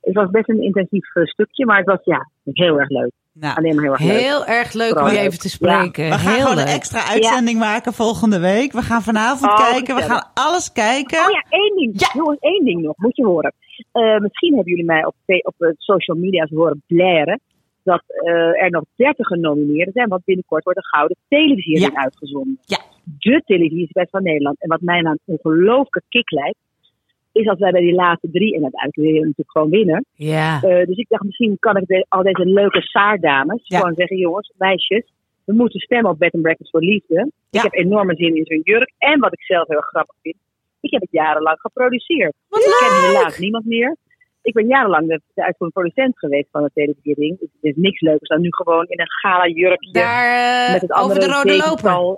Het 0.01 0.13
was 0.15 0.29
best 0.29 0.49
een 0.49 0.61
intensief 0.63 1.15
eh, 1.15 1.23
stukje, 1.25 1.65
maar 1.65 1.77
het 1.77 1.85
was 1.85 2.03
ja, 2.03 2.29
heel 2.43 2.79
erg 2.79 2.89
leuk. 2.89 3.11
Nou, 3.33 3.55
Alleen 3.57 3.75
maar 3.75 3.83
heel 3.83 3.91
erg 3.93 4.01
leuk. 4.03 4.19
Heel 4.19 4.45
erg 4.45 4.73
leuk 4.73 4.99
om 4.99 5.07
je 5.07 5.17
even 5.19 5.39
te 5.39 5.49
spreken. 5.49 6.05
we 6.09 6.11
gaan 6.11 6.33
Heel 6.33 6.41
gewoon 6.41 6.55
leuk. 6.55 6.65
een 6.65 6.71
extra 6.73 7.07
uitzending 7.07 7.59
maken 7.59 7.93
volgende 7.93 8.39
week. 8.39 8.71
We 8.71 8.81
gaan 8.81 9.01
vanavond 9.01 9.51
Oh, 9.51 9.69
kijken. 9.69 9.95
We 9.95 10.01
gaan 10.01 10.29
alles 10.33 10.71
kijken. 10.71 11.19
Oh 11.19 11.31
ja, 11.31 11.45
één 11.49 11.75
ding. 11.75 11.99
Ja. 11.99 12.09
Jongens, 12.13 12.39
één 12.39 12.65
ding 12.65 12.81
nog. 12.81 12.93
Moet 12.97 13.15
je 13.15 13.25
horen. 13.25 13.53
Eh, 13.91 14.17
misschien 14.19 14.53
hebben 14.55 14.71
jullie 14.71 14.85
mij 14.85 15.05
op, 15.05 15.15
op 15.25 15.53
eh, 15.57 15.69
social 15.77 16.17
media's 16.17 16.49
horen 16.49 16.83
blaren. 16.87 17.39
Dat 17.83 18.03
eh, 18.07 18.63
er 18.63 18.69
nog 18.69 18.83
30 18.95 19.27
genomineerden 19.27 19.93
zijn. 19.93 20.07
Want 20.09 20.25
binnenkort 20.25 20.63
wordt 20.63 20.79
de 20.79 20.87
Gouden 20.87 21.17
Televisie 21.27 21.79
Ja. 21.79 21.93
uitgezonden. 21.93 22.57
Ja. 22.65 22.77
De 23.19 23.41
televisiewet 23.45 24.09
van 24.09 24.23
Nederland. 24.23 24.61
En 24.61 24.69
wat 24.69 24.81
mij 24.81 25.01
nou 25.01 25.17
een 25.25 25.37
ongelooflijke 25.37 26.01
kick 26.09 26.31
lijkt. 26.31 26.57
Is 27.31 27.47
als 27.47 27.59
wij 27.59 27.71
bij 27.71 27.81
die 27.81 27.93
laatste 27.93 28.29
drie. 28.31 28.55
En 28.55 28.61
uiteindelijk 28.61 28.95
we 29.13 29.19
natuurlijk 29.19 29.51
gewoon 29.51 29.69
winnen. 29.69 30.05
Ja. 30.13 30.61
Eh, 30.61 30.85
dus 30.85 30.97
ik 30.97 31.09
dacht, 31.09 31.23
misschien 31.23 31.57
kan 31.59 31.77
ik 31.77 31.87
de- 31.87 32.05
al 32.09 32.23
deze 32.23 32.45
leuke 32.45 32.81
saardames 32.81 33.61
Ja. 33.63 33.77
gewoon 33.79 33.93
zeggen: 33.95 34.17
jongens, 34.17 34.53
meisjes. 34.57 35.11
We 35.45 35.53
moeten 35.53 35.79
stemmen 35.79 36.11
op 36.11 36.19
Bed 36.19 36.33
and 36.33 36.43
Breakfast 36.43 36.71
voor 36.71 36.81
Liefde. 36.83 37.31
Ja. 37.49 37.63
Ik 37.63 37.71
heb 37.71 37.73
enorme 37.85 38.15
zin 38.15 38.35
in 38.35 38.45
zo'n 38.45 38.61
jurk. 38.63 38.93
En 38.97 39.19
wat 39.19 39.33
ik 39.33 39.41
zelf 39.43 39.67
heel 39.67 39.81
grappig 39.81 40.15
vind. 40.21 40.35
Ik 40.81 40.91
heb 40.91 41.01
het 41.01 41.11
jarenlang 41.11 41.59
geproduceerd. 41.59 42.33
Wat 42.49 42.59
ik 42.59 42.65
ken 42.79 43.01
leuk! 43.01 43.15
helaas 43.17 43.39
niemand 43.39 43.65
meer. 43.65 43.95
Ik 44.43 44.53
ben 44.53 44.67
jarenlang 44.67 45.07
de, 45.07 45.21
de 45.33 45.43
uitvoerende 45.43 45.79
producent 45.79 46.19
geweest 46.19 46.47
van 46.51 46.63
de 46.63 46.71
televisiering. 46.73 47.39
Dus 47.39 47.49
het 47.61 47.71
is 47.71 47.73
niks 47.75 48.01
leukers 48.01 48.29
dan 48.29 48.41
nu 48.41 48.47
gewoon 48.51 48.85
in 48.87 48.99
een 48.99 49.11
gala 49.21 49.47
jurkje. 49.47 49.91
Daar 49.91 50.65
eh, 50.65 50.71
met 50.71 50.81
het 50.81 50.91
over 50.91 51.01
andere 51.01 51.19
de 51.19 51.33
rode 51.33 51.57
loper. 51.57 52.17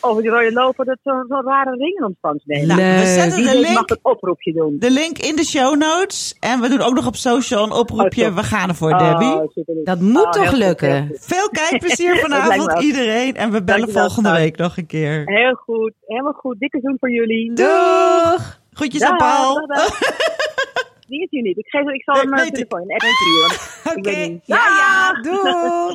Over 0.00 0.22
de 0.22 0.28
rode 0.28 0.52
loper 0.52 0.84
dat 0.84 0.98
zo'n 1.02 1.24
zo 1.28 1.40
rare 1.44 1.70
ringen 1.76 2.04
ontvangst. 2.04 2.46
Nou, 2.46 2.66
we 2.98 3.06
zetten 3.06 3.38
de 3.42 3.44
mag 3.44 3.74
link, 3.74 3.90
een 3.90 3.98
oproepje 4.02 4.52
doen. 4.52 4.76
de 4.78 4.90
link 4.90 5.18
in 5.18 5.36
de 5.36 5.44
show 5.44 5.76
notes. 5.76 6.36
En 6.40 6.60
we 6.60 6.68
doen 6.68 6.80
ook 6.80 6.94
nog 6.94 7.06
op 7.06 7.16
social 7.16 7.64
een 7.64 7.72
oproepje. 7.72 8.26
Oh. 8.26 8.34
We 8.34 8.42
gaan 8.42 8.68
ervoor, 8.68 8.92
Oh, 8.92 8.98
Debbie. 8.98 9.50
superlief. 9.54 9.84
Dat 9.84 10.00
moet 10.00 10.24
Oh, 10.24 10.30
toch 10.30 10.52
lukken? 10.52 11.06
goed. 11.08 11.18
Veel 11.26 11.48
kijkplezier 11.60 12.16
vanavond 12.16 12.82
iedereen. 12.82 13.34
En 13.36 13.50
we 13.50 13.62
bellen 13.62 13.80
Dankjewel, 13.80 14.02
volgende 14.06 14.32
week 14.32 14.56
nog 14.56 14.76
een 14.76 14.86
keer. 14.86 15.22
Heel 15.24 15.54
goed, 15.54 15.92
helemaal 16.06 16.32
goed. 16.32 16.58
Dikke 16.58 16.80
zoen 16.82 16.96
voor 17.00 17.10
jullie. 17.10 17.52
Doeg! 17.52 18.60
Groetjes 18.72 19.02
aan 19.02 19.16
Paul. 19.16 19.66
dag, 19.66 19.76
dag. 19.76 19.98
die 21.08 21.22
is 21.22 21.26
hier 21.30 21.42
niet. 21.42 21.56
Ik, 21.58 21.66
geef, 21.68 21.88
ik 21.88 22.02
zal 22.02 22.14
hem 22.14 22.32
een 22.32 22.38
weet 22.38 22.46
ik. 22.46 22.54
telefoon 22.54 22.90
app 22.90 23.00
sturen. 23.02 23.96
Ik 23.96 24.06
Oké. 24.06 24.40
Ja, 24.44 24.64
ja. 24.66 25.12
Doeg, 25.22 25.42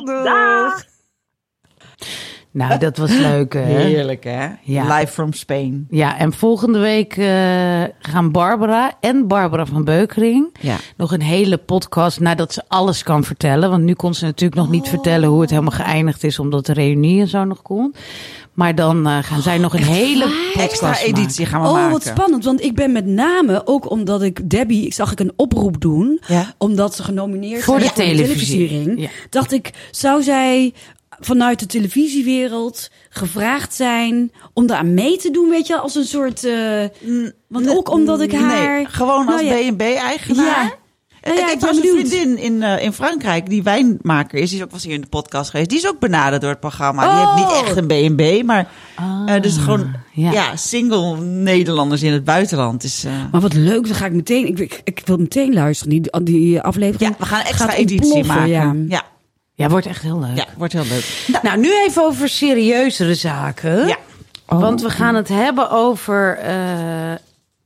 doeg. 0.04 0.24
Dag. 0.24 0.82
Nou, 2.50 2.78
dat 2.78 2.96
was 2.96 3.10
leuk, 3.10 3.52
hè? 3.52 3.60
Heerlijk, 3.60 4.24
hè? 4.24 4.46
Ja. 4.62 4.96
Live 4.98 5.12
from 5.12 5.32
Spain. 5.32 5.86
Ja, 5.90 6.18
en 6.18 6.32
volgende 6.32 6.78
week 6.78 7.16
eh, 7.16 7.82
gaan 7.98 8.32
Barbara 8.32 8.92
en 9.00 9.28
Barbara 9.28 9.66
van 9.66 9.84
Beukering 9.84 10.56
Ja. 10.60 10.76
nog 10.96 11.12
een 11.12 11.22
hele 11.22 11.58
podcast 11.58 12.20
nadat 12.20 12.52
ze 12.52 12.62
alles 12.68 13.02
kan 13.02 13.24
vertellen. 13.24 13.70
Want 13.70 13.82
nu 13.82 13.92
kon 13.94 14.14
ze 14.14 14.24
natuurlijk 14.24 14.60
nog 14.60 14.70
niet 14.70 14.88
vertellen 14.88 15.28
hoe 15.28 15.40
het 15.40 15.50
helemaal 15.50 15.70
geëindigd 15.78 16.24
is, 16.24 16.38
omdat 16.38 16.66
de 16.66 16.72
reunie 16.72 17.20
en 17.20 17.28
zo 17.28 17.44
nog 17.44 17.62
komt. 17.62 17.98
Maar 18.54 18.74
dan 18.74 19.06
eh, 19.06 19.18
gaan 19.22 19.42
zij 19.42 19.58
nog 19.58 19.74
een 19.74 19.82
hele 19.84 20.52
Extra 20.54 20.88
maken. 20.88 21.04
editie 21.06 21.46
gaan 21.46 21.60
we 21.62 21.66
Oh, 21.68 21.72
maken. 21.74 21.90
wat 21.90 22.02
spannend. 22.04 22.44
Want 22.44 22.62
ik 22.62 22.74
ben 22.74 22.92
met 22.92 23.06
name, 23.06 23.66
ook 23.66 23.90
omdat 23.90 24.22
ik 24.22 24.50
Debbie, 24.50 24.86
ik 24.86 24.94
zag 24.94 25.12
ik 25.12 25.20
een 25.20 25.32
oproep 25.36 25.80
doen. 25.80 26.20
Ja. 26.26 26.54
Omdat 26.58 26.94
ze 26.94 27.02
genomineerd 27.02 27.62
Voor 27.64 27.78
zijn 27.80 27.88
de 27.88 27.94
televisie. 27.94 28.26
televisiering. 28.56 29.00
Ja. 29.00 29.08
Dacht 29.30 29.52
ik, 29.52 29.70
zou 29.90 30.22
zij 30.22 30.72
vanuit 31.20 31.58
de 31.58 31.66
televisiewereld 31.66 32.90
gevraagd 33.08 33.74
zijn 33.74 34.32
om 34.52 34.66
daar 34.66 34.86
mee 34.86 35.16
te 35.16 35.30
doen, 35.30 35.48
weet 35.50 35.66
je, 35.66 35.76
als 35.78 35.94
een 35.94 36.04
soort... 36.04 36.44
eh, 36.44 36.84
want 37.48 37.68
ook 37.68 37.90
omdat 37.90 38.20
ik 38.20 38.32
haar... 38.32 38.76
Nee, 38.76 38.86
gewoon 38.88 39.26
als 39.28 39.42
Nou 39.42 39.54
ja. 39.54 39.72
B&B-eigenaar. 39.72 40.44
Ja. 40.64 40.74
Nou 41.24 41.38
ja, 41.38 41.50
ik 41.52 41.60
was 41.60 41.76
een 41.76 41.82
vriendin 41.82 42.38
in, 42.38 42.62
eh, 42.62 42.82
in 42.84 42.92
Frankrijk, 42.92 43.48
die 43.48 43.62
wijnmaker 43.62 44.38
is. 44.38 44.48
Die 44.50 44.58
is 44.58 44.64
ook 44.64 44.70
was 44.70 44.84
hier 44.84 44.94
in 44.94 45.00
de 45.00 45.06
podcast 45.06 45.50
geweest. 45.50 45.68
Die 45.68 45.78
is 45.78 45.88
ook 45.88 45.98
benaderd 45.98 46.40
door 46.40 46.50
het 46.50 46.60
programma. 46.60 47.02
Die 47.02 47.10
Oh. 47.26 47.36
heeft 47.36 47.46
niet 47.48 47.66
echt 47.68 47.76
een 47.90 48.14
B&B, 48.16 48.46
maar 48.46 48.68
eh, 49.26 49.40
dus 49.42 49.56
gewoon 49.56 49.94
ja. 50.12 50.32
ja. 50.32 50.56
single 50.56 51.16
Nederlanders 51.20 52.02
in 52.02 52.12
het 52.12 52.24
buitenland. 52.24 52.80
Dus, 52.80 53.04
eh, 53.04 53.12
Maar 53.32 53.40
wat 53.40 53.52
leuk, 53.54 53.86
dan 53.86 53.94
ga 53.94 54.06
ik 54.06 54.12
meteen... 54.12 54.46
Ik, 54.46 54.58
ik, 54.58 54.80
ik 54.84 55.02
wil 55.04 55.16
meteen 55.16 55.52
luisteren, 55.54 56.02
die, 56.02 56.22
die 56.22 56.60
aflevering. 56.60 57.10
ja, 57.10 57.16
we 57.18 57.26
gaan 57.26 57.40
een 57.40 57.46
extra 57.46 57.66
gaat 57.66 57.76
editie 57.76 58.24
maken. 58.24 58.48
ja. 58.48 58.74
Ja. 58.88 59.02
Ja, 59.56 59.68
wordt 59.68 59.86
echt 59.86 60.02
heel 60.02 60.18
leuk. 60.20 60.36
ja, 60.36 60.46
wordt 60.58 60.72
heel 60.72 60.84
leuk. 60.88 61.26
Nou, 61.42 61.58
nu 61.58 61.68
even 61.86 62.02
over 62.02 62.28
serieuzere 62.28 63.14
zaken. 63.14 63.86
Ja. 63.86 63.96
Want 64.46 64.82
we 64.82 64.90
gaan 64.90 65.14
het 65.14 65.28
hebben 65.28 65.70
over 65.70 66.38
eh, 66.38 66.54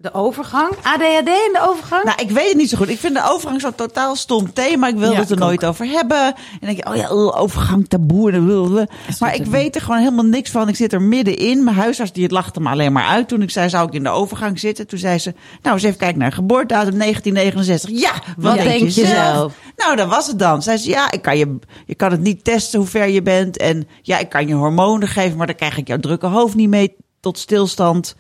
de 0.01 0.15
overgang. 0.15 0.71
ADHD 0.83 1.29
in 1.29 1.51
de 1.53 1.61
overgang? 1.69 2.05
Nou, 2.05 2.23
ik 2.23 2.31
weet 2.31 2.49
het 2.49 2.57
niet 2.57 2.69
zo 2.69 2.77
goed. 2.77 2.89
Ik 2.89 2.99
vind 2.99 3.15
de 3.15 3.31
overgang 3.31 3.61
zo'n 3.61 3.75
totaal 3.75 4.17
stom 4.17 4.53
thema. 4.53 4.89
Ik 4.89 4.97
wil 4.97 5.13
Ja, 5.13 5.19
het 5.19 5.31
er 5.31 5.37
ik 5.37 5.43
nooit 5.43 5.65
over 5.65 5.87
hebben. 5.87 6.25
En 6.27 6.35
dan 6.61 6.75
denk 6.75 6.77
je, 6.77 6.87
oh 6.87 6.97
ja, 6.97 7.09
overgang, 7.09 7.89
taboe. 7.89 8.33
En 8.33 8.47
willen 8.47 8.89
Maar 9.19 9.35
ik 9.35 9.47
weet 9.47 9.75
er 9.75 9.81
gewoon 9.81 9.99
helemaal 9.99 10.25
niks 10.25 10.51
van. 10.51 10.69
Ik 10.69 10.77
zit 10.77 10.93
er 10.93 11.03
middenin. 11.03 11.65
Mijn 11.65 11.77
huisarts 11.77 12.13
die 12.13 12.23
het 12.23 12.33
lachte 12.33 12.61
me 12.61 12.69
alleen 12.69 12.93
maar 12.93 13.07
uit 13.07 13.29
toen 13.29 13.43
ik 13.43 13.51
zei, 13.51 13.69
zou 13.69 13.87
ik 13.87 13.95
in 13.95 14.03
de 14.03 14.09
overgang 14.09 14.59
zitten? 14.59 14.87
Toen 14.87 14.99
zei 14.99 15.19
ze, 15.19 15.35
nou 15.63 15.75
eens 15.75 15.85
even 15.85 15.99
kijken 15.99 16.19
naar 16.19 16.33
geboortedatum 16.33 16.99
1969. 16.99 17.91
Ja, 18.01 18.13
wat, 18.37 18.55
denk, 18.55 18.69
denk 18.69 18.81
je 18.81 19.01
je 19.01 19.07
zelf? 19.07 19.35
zelf? 19.35 19.55
Nou, 19.77 19.97
dat 19.97 20.09
was 20.09 20.27
het 20.27 20.39
dan. 20.39 20.63
Zei 20.63 20.77
ze, 20.77 20.89
ja, 20.89 21.11
ik 21.11 21.23
kan 21.23 21.39
je, 21.39 21.59
je 21.87 21.95
kan 21.95 22.11
het 22.11 22.21
niet 22.21 22.45
testen 22.45 22.79
hoe 22.79 22.89
ver 22.89 23.09
je 23.09 23.23
bent. 23.23 23.57
En 23.57 23.89
ja, 24.03 24.19
ik 24.19 24.29
kan 24.29 24.49
je 24.49 24.55
hormonen 24.55 25.09
geven, 25.09 25.37
maar 25.37 25.47
dan 25.47 25.57
krijg 25.57 25.77
ik 25.77 25.89
jouw 25.89 25.99
drukke 25.99 26.27
hoofd 26.27 26.55
niet 26.55 26.69
mee 26.69 26.97
tot 27.21 27.39
stilstand. 27.39 28.17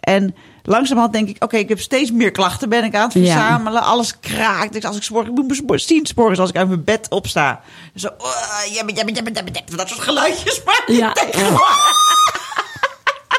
En 0.00 0.34
langzamerhand 0.64 1.12
denk 1.12 1.28
ik, 1.28 1.44
oké, 1.44 1.56
ik 1.56 1.68
heb 1.68 1.80
steeds 1.80 2.10
meer 2.12 2.30
klachten, 2.30 2.68
ben 2.68 2.84
ik 2.84 2.94
aan 2.94 3.02
het 3.04 3.12
Ja. 3.12 3.20
verzamelen. 3.20 3.82
Alles 3.82 4.20
kraakt. 4.20 4.72
Dus 4.72 4.84
als 4.84 4.96
ik 4.96 5.02
sport, 5.02 5.26
ik 5.26 5.32
moet 5.66 5.82
zien 5.82 6.06
sporgen 6.06 6.38
als 6.38 6.48
ik 6.50 6.56
uit 6.56 6.68
mijn 6.68 6.84
bed 6.84 7.06
opsta. 7.10 7.60
Zo, 7.94 8.06
uh, 8.06 8.74
jabba, 8.74 8.92
jabba, 8.92 9.12
jabba, 9.12 9.30
jabba, 9.30 9.50
jabba, 9.52 9.76
dat 9.76 9.88
soort 9.88 10.00
geluidjes. 10.00 10.62
Maar 10.64 10.82
Ja. 10.86 11.08
ik 11.08 11.14
denk 11.14 11.34
gewoon, 11.34 11.60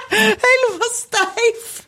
helemaal 0.49 0.89
stijf. 0.93 1.85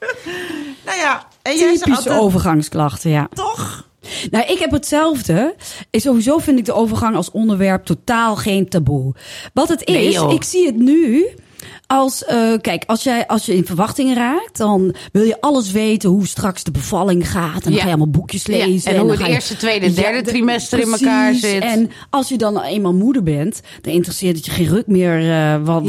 nou 0.86 0.97
ja, 0.97 1.27
en 1.41 1.57
jij 1.57 1.73
Typische 1.73 1.95
altijd, 1.95 2.19
overgangsklachten, 2.19 3.09
ja. 3.09 3.27
toch? 3.33 3.83
Nou, 4.31 4.45
ik 4.45 4.59
heb 4.59 4.71
hetzelfde. 4.71 5.55
En 5.91 6.01
Sowieso 6.01 6.38
vind 6.38 6.59
ik 6.59 6.65
de 6.65 6.73
overgang 6.73 7.15
als 7.15 7.31
onderwerp 7.31 7.86
totaal 7.86 8.36
geen 8.36 8.69
taboe. 8.69 9.13
Wat 9.53 9.67
het 9.69 9.83
is, 9.83 10.15
ik 10.21 10.43
zie 10.43 10.65
het 10.65 10.75
nu 10.75 11.27
als, 11.88 12.25
eh, 12.25 12.53
kijk, 12.61 12.83
als, 12.88 13.03
jij, 13.03 13.27
als 13.27 13.45
je 13.45 13.55
in 13.55 13.65
verwachting 13.65 14.13
raakt, 14.15 14.57
dan 14.57 14.95
wil 15.11 15.23
je 15.23 15.41
alles 15.41 15.71
weten 15.71 16.09
hoe 16.09 16.27
straks 16.27 16.63
de 16.63 16.71
bevalling 16.71 17.31
gaat. 17.31 17.55
En 17.55 17.61
dan 17.63 17.71
Ja. 17.73 17.77
ga 17.79 17.83
je 17.86 17.89
allemaal 17.93 18.09
boekjes 18.09 18.43
Ja, 18.45 18.57
lezen. 18.65 18.91
en 18.91 18.99
hoe 18.99 19.11
het 19.11 19.19
je- 19.19 19.27
eerste, 19.27 19.57
tweede, 19.57 19.93
derde 19.93 20.21
de- 20.21 20.29
trimester 20.31 20.79
in 20.79 20.91
elkaar 20.91 21.33
zit. 21.33 21.63
En 21.63 21.91
als 22.09 22.29
je 22.29 22.38
dan 22.38 22.61
eenmaal 22.61 22.93
moeder 22.93 23.23
bent, 23.23 23.61
dan 23.81 23.93
interesseert 23.93 24.36
het 24.36 24.45
je 24.45 24.51
geen 24.51 24.67
ruk 24.67 24.88
meer. 24.88 25.03
eh, 25.31 25.55
wat. 25.63 25.83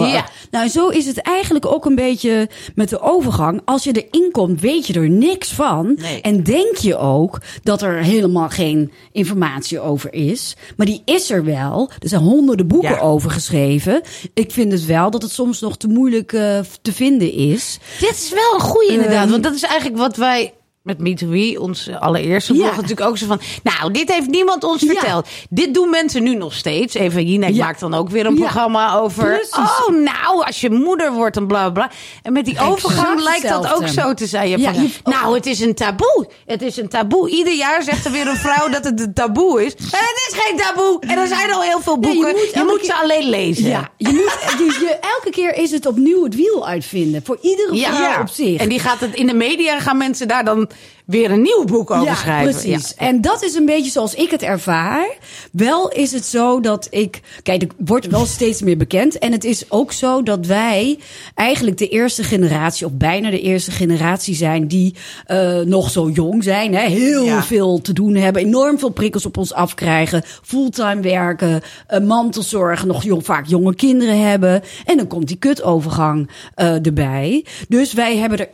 Nou, 0.51 0.69
zo 0.69 0.89
is 0.89 1.07
het 1.07 1.19
eigenlijk 1.23 1.67
ook 1.67 1.85
een 1.85 1.95
beetje 1.95 2.49
met 2.75 2.89
de 2.89 3.01
overgang. 3.01 3.61
Als 3.65 3.85
je 3.85 3.93
erin 4.11 4.31
komt, 4.31 4.61
weet 4.61 4.87
je 4.87 4.93
er 4.93 5.09
niks 5.11 5.53
van. 5.53 5.97
Nee. 6.01 6.21
En 6.21 6.43
denk 6.43 6.77
je 6.77 6.97
ook 6.97 7.41
dat 7.63 7.83
er 7.83 7.95
helemaal 8.03 8.49
geen 8.49 8.93
informatie 9.13 9.81
over 9.81 10.13
is. 10.13 10.57
Maar 10.77 10.87
die 10.87 11.03
is 11.05 11.31
er 11.31 11.45
wel. 11.45 11.91
Er 11.99 12.09
zijn 12.09 12.23
honderden 12.23 12.67
boeken 12.67 13.01
over 13.01 13.31
geschreven. 13.31 14.01
Ik 14.35 14.51
vind 14.51 14.73
het 14.73 14.85
wel 14.87 15.11
dat 15.11 15.23
het 15.23 15.31
soms 15.31 15.61
nog 15.61 15.77
te 15.77 15.86
moeilijk 15.89 16.33
eh, 16.33 16.59
te 16.83 16.93
vinden 16.93 17.33
is. 17.33 17.79
Dit 18.01 18.11
is 18.11 18.31
wel 18.31 18.55
een 18.55 18.61
goeie 18.61 18.91
inderdaad. 18.91 19.23
Ehm, 19.23 19.31
want 19.31 19.43
dat 19.43 19.55
is 19.55 19.63
eigenlijk 19.63 20.01
wat 20.01 20.17
wij 20.17 20.55
met 20.87 20.99
Me 20.99 21.15
to 21.15 21.27
We, 21.29 21.57
ons 21.61 21.91
allereerste 21.99 22.55
Ja. 22.55 22.65
natuurlijk 22.67 23.01
ook 23.01 23.19
zo 23.19 23.27
van... 23.27 23.41
Nou, 23.63 23.93
dit 23.93 24.13
heeft 24.13 24.27
niemand 24.29 24.65
ons 24.65 24.83
Ja. 24.83 24.89
verteld. 24.93 25.29
Dit 25.51 25.75
doen 25.75 25.91
mensen 25.91 26.23
nu 26.23 26.35
nog 26.35 26.55
steeds. 26.55 26.95
Even, 26.95 27.27
Jinek 27.27 27.55
Ja. 27.55 27.65
maakt 27.65 27.81
dan 27.81 27.95
ook 27.95 28.09
weer 28.11 28.27
een 28.27 28.35
programma 28.35 28.95
over... 28.95 29.25
Precies. 29.25 29.57
Oh, 29.57 29.89
nou, 29.89 30.45
als 30.47 30.61
je 30.61 30.71
moeder 30.71 31.13
wordt 31.13 31.37
en 31.37 31.47
bla 31.47 31.71
bla. 31.71 31.91
En 32.23 32.33
met 32.33 32.45
die 32.45 32.61
overgang 32.61 33.23
lijkt 33.23 33.49
dat 33.49 33.75
ook 33.75 33.89
zo 33.89 34.15
te 34.15 34.27
zijn. 34.27 34.49
Je 34.49 34.59
Ja, 34.59 34.73
van, 34.75 34.91
nou, 35.05 35.35
het 35.35 35.47
is 35.47 35.61
een 35.61 35.75
taboe. 35.75 36.29
Het 36.47 36.63
is 36.63 36.77
een 36.77 36.89
taboe. 36.89 37.31
Ieder 37.31 37.55
jaar 37.55 37.83
zegt 37.83 38.05
er 38.05 38.13
weer 38.13 38.27
een 38.29 38.37
vrouw 38.37 38.69
dat 38.69 38.85
het 38.85 39.01
een 39.01 39.15
taboe 39.15 39.65
is. 39.65 39.75
En 39.75 39.83
het 39.91 40.29
is 40.33 40.39
geen 40.45 40.57
taboe. 40.57 40.97
En 41.01 41.19
er 41.19 41.27
zijn 41.27 41.53
al 41.53 41.63
heel 41.63 41.81
veel 41.81 41.97
Nee, 41.97 42.11
je 42.11 42.17
boeken. 42.17 42.35
moet 42.41 42.51
je 42.55 42.65
moet 42.67 42.77
keer- 42.81 42.85
ze 42.85 42.95
alleen 42.95 43.29
lezen. 43.29 43.69
Ja, 43.69 43.89
je 43.97 44.09
moet, 44.09 44.59
je, 44.59 44.65
je- 44.81 44.99
elke 45.15 45.31
keer 45.31 45.55
is 45.57 45.71
het 45.71 45.87
opnieuw 45.87 46.25
het 46.25 46.35
wiel 46.35 46.67
uitvinden. 46.67 47.21
Voor 47.25 47.39
iedere 47.43 47.77
vrouw 47.95 48.21
op 48.21 48.29
zich. 48.29 48.61
En 48.61 48.69
die 48.69 48.79
gaat 48.81 49.01
het 49.01 49.15
in 49.15 49.27
de 49.27 49.35
media 49.35 49.81
gaan 49.81 49.97
mensen 49.97 50.29
daar 50.29 50.45
dan 50.45 50.69
weer 51.07 51.31
een 51.31 51.43
nieuw 51.43 51.65
boek 51.65 51.91
over 51.91 52.17
schrijven. 52.17 52.53
Precies. 52.61 52.95
Ja. 52.99 53.07
En 53.07 53.21
dat 53.21 53.43
is 53.43 53.55
een 53.55 53.65
beetje 53.67 53.91
zoals 53.91 54.15
ik 54.15 54.31
het 54.31 54.43
ervaar. 54.43 55.17
Wel 55.53 55.89
is 55.91 56.13
het 56.13 56.25
zo 56.25 56.61
dat 56.61 56.87
ik. 56.91 57.21
Kijk, 57.43 57.63
er 57.63 57.69
wordt 57.77 58.07
wel 58.07 58.27
steeds 58.27 58.63
meer 58.63 58.77
bekend. 58.77 59.19
En 59.19 59.33
het 59.33 59.45
is 59.45 59.71
ook 59.71 59.93
zo 59.93 60.23
dat 60.23 60.47
wij 60.47 60.99
eigenlijk 61.35 61.79
de 61.79 61.89
eerste 61.89 62.23
generatie, 62.23 62.87
of 62.87 62.93
bijna 62.93 63.31
de 63.31 63.41
eerste 63.41 63.71
generatie 63.71 64.35
zijn, 64.35 64.69
die 64.69 64.95
eh, 65.27 65.61
nog 65.61 65.91
zo 65.91 66.09
jong 66.11 66.43
zijn. 66.45 66.75
Hè, 66.75 66.89
heel 66.89 67.25
Ja. 67.25 67.43
veel 67.43 67.81
te 67.81 67.93
doen 67.93 68.15
hebben. 68.15 68.43
Enorm 68.43 68.79
veel 68.79 68.91
prikkels 68.91 69.27
op 69.27 69.37
ons 69.37 69.53
afkrijgen. 69.53 70.23
Fulltime 70.43 71.01
werken. 71.01 71.61
eh, 71.87 72.01
mantelzorg. 72.01 72.85
Nog 72.85 73.03
jong, 73.05 73.25
vaak 73.25 73.47
jonge 73.47 73.75
kinderen 73.75 74.21
hebben. 74.29 74.63
En 74.85 74.97
dan 74.97 75.07
komt 75.07 75.29
die 75.29 75.37
kutovergang 75.37 76.31
eh 76.55 76.87
erbij. 76.87 77.45
Dus 77.69 77.93
wij 77.93 78.17
hebben 78.17 78.39
er 78.39 78.49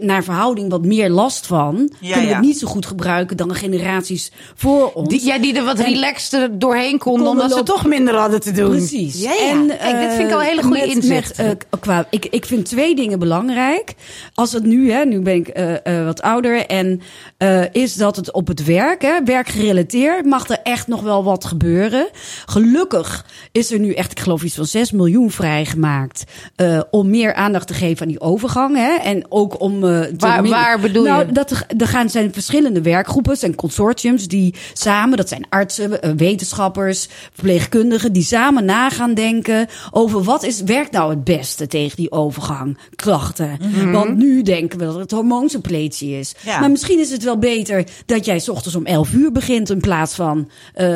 naar 0.00 0.24
verhouding 0.24 0.70
wat 0.70 0.84
meer 0.84 1.10
last 1.10 1.46
van. 1.46 1.92
Ja, 2.00 2.12
kunnen 2.12 2.20
we 2.20 2.26
ja. 2.28 2.36
het 2.36 2.44
niet 2.46 2.58
zo 2.58 2.66
goed 2.66 2.86
gebruiken 2.86 3.36
dan 3.36 3.48
de 3.48 3.54
generaties 3.54 4.32
voor 4.54 4.92
ons. 4.92 5.08
Die, 5.08 5.24
ja, 5.24 5.38
die 5.38 5.56
er 5.56 5.64
wat 5.64 5.78
En- 5.78 5.84
relaxter 5.84 6.58
doorheen 6.58 6.98
konden, 6.98 7.26
Konden 7.26 7.42
omdat 7.44 7.58
ze 7.58 7.64
toch 7.64 7.86
minder 7.86 8.14
hadden 8.14 8.40
te 8.40 8.52
doen. 8.52 8.70
Precies. 8.70 9.22
Ja, 9.22 9.32
ja. 9.32 9.50
En, 9.50 9.66
Kijk, 9.66 10.00
dit 10.00 10.12
vind 10.14 10.28
ik 10.28 10.34
al 10.34 10.40
een 10.40 10.46
hele 10.46 10.60
eh, 10.60 10.66
goede 10.66 10.80
met, 10.86 10.94
inzicht. 10.94 11.36
Met, 11.38 11.46
eh, 11.70 11.80
qua, 11.80 12.06
ik, 12.10 12.26
ik 12.26 12.44
vind 12.44 12.64
twee 12.64 12.94
dingen 12.94 13.18
belangrijk. 13.18 13.94
Als 14.34 14.52
het 14.52 14.64
nu, 14.64 14.92
hè, 14.92 15.04
nu 15.04 15.20
ben 15.20 15.34
ik 15.34 15.48
eh, 15.48 15.98
eh, 15.98 16.04
wat 16.04 16.22
ouder. 16.22 16.66
En 16.66 17.00
eh, 17.36 17.62
is 17.72 17.94
dat 17.94 18.16
het 18.16 18.32
op 18.32 18.46
het 18.46 18.64
werk, 18.64 19.02
hè, 19.02 19.22
werkgerelateerd, 19.24 20.24
mag 20.26 20.48
er 20.48 20.58
echt 20.62 20.86
nog 20.86 21.00
wel 21.02 21.24
wat 21.24 21.44
gebeuren. 21.44 22.08
Gelukkig 22.46 23.26
is 23.52 23.72
er 23.72 23.78
nu 23.78 23.92
echt, 23.92 24.10
ik 24.10 24.20
geloof 24.20 24.42
iets 24.42 24.54
van 24.54 24.66
6 24.66 24.90
miljoen 24.92 25.30
vrijgemaakt. 25.30 26.24
eh, 26.56 26.80
om 26.90 27.10
meer 27.10 27.34
aandacht 27.34 27.66
te 27.66 27.74
geven 27.74 28.02
aan 28.02 28.08
die 28.08 28.20
overgang. 28.20 28.76
Hè, 28.76 28.94
en 28.94 29.24
ook 29.28 29.59
om. 29.60 29.84
eh, 29.84 30.00
te 30.00 30.14
Waar- 30.16 30.48
waar 30.48 30.80
bedoel 30.80 31.04
nou, 31.04 31.26
je? 31.26 31.32
Dat 31.32 31.50
er, 31.50 31.64
er 31.78 31.86
gaan 31.88 32.10
zijn 32.10 32.32
verschillende 32.32 32.82
werkgroepen, 32.82 33.36
zijn 33.36 33.54
consortiums 33.54 34.28
die 34.28 34.54
samen, 34.72 35.16
dat 35.16 35.28
zijn 35.28 35.46
artsen, 35.48 36.02
eh, 36.02 36.10
wetenschappers, 36.16 37.08
verpleegkundigen, 37.32 38.12
die 38.12 38.22
samen 38.22 38.64
na 38.64 38.90
gaan 38.90 39.14
denken 39.14 39.66
over 39.90 40.22
wat 40.22 40.42
is, 40.42 40.62
werkt 40.62 40.92
nou 40.92 41.10
het 41.10 41.24
beste 41.24 41.66
tegen 41.66 41.96
die 41.96 42.10
overgang, 42.12 42.78
klachten. 42.96 43.58
Want 43.92 44.16
nu 44.16 44.42
denken 44.42 44.78
we 44.78 44.84
dat 44.84 44.94
het 44.94 45.10
hormoonsuppletie 45.10 46.18
is. 46.18 46.34
Ja. 46.44 46.60
Maar 46.60 46.70
misschien 46.70 46.98
is 46.98 47.10
het 47.10 47.22
wel 47.24 47.38
beter 47.38 47.84
dat 48.06 48.24
jij 48.24 48.38
's 48.38 48.48
ochtends 48.48 48.76
om 48.76 48.86
11 48.86 49.12
uur 49.12 49.32
begint 49.32 49.70
in 49.70 49.80
plaats 49.80 50.14
van 50.14 50.50
eh, 50.74 50.86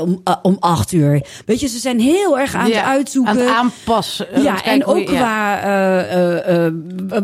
om, 0.00 0.22
om 0.42 0.56
8 0.60 0.92
uur. 0.92 1.22
Weet 1.46 1.60
je, 1.60 1.66
ze 1.68 1.78
zijn 1.78 2.00
heel 2.00 2.38
erg 2.38 2.54
aan 2.54 2.68
Ja, 2.68 2.76
het 2.76 2.84
uitzoeken. 2.84 3.32
Aan 3.32 3.38
het 3.38 3.48
aanpassen. 3.48 4.26
Ja, 4.42 4.64
en 4.64 4.76
je- 4.76 4.84
ook 4.84 5.08
ja. 5.08 5.58
qua 5.58 6.72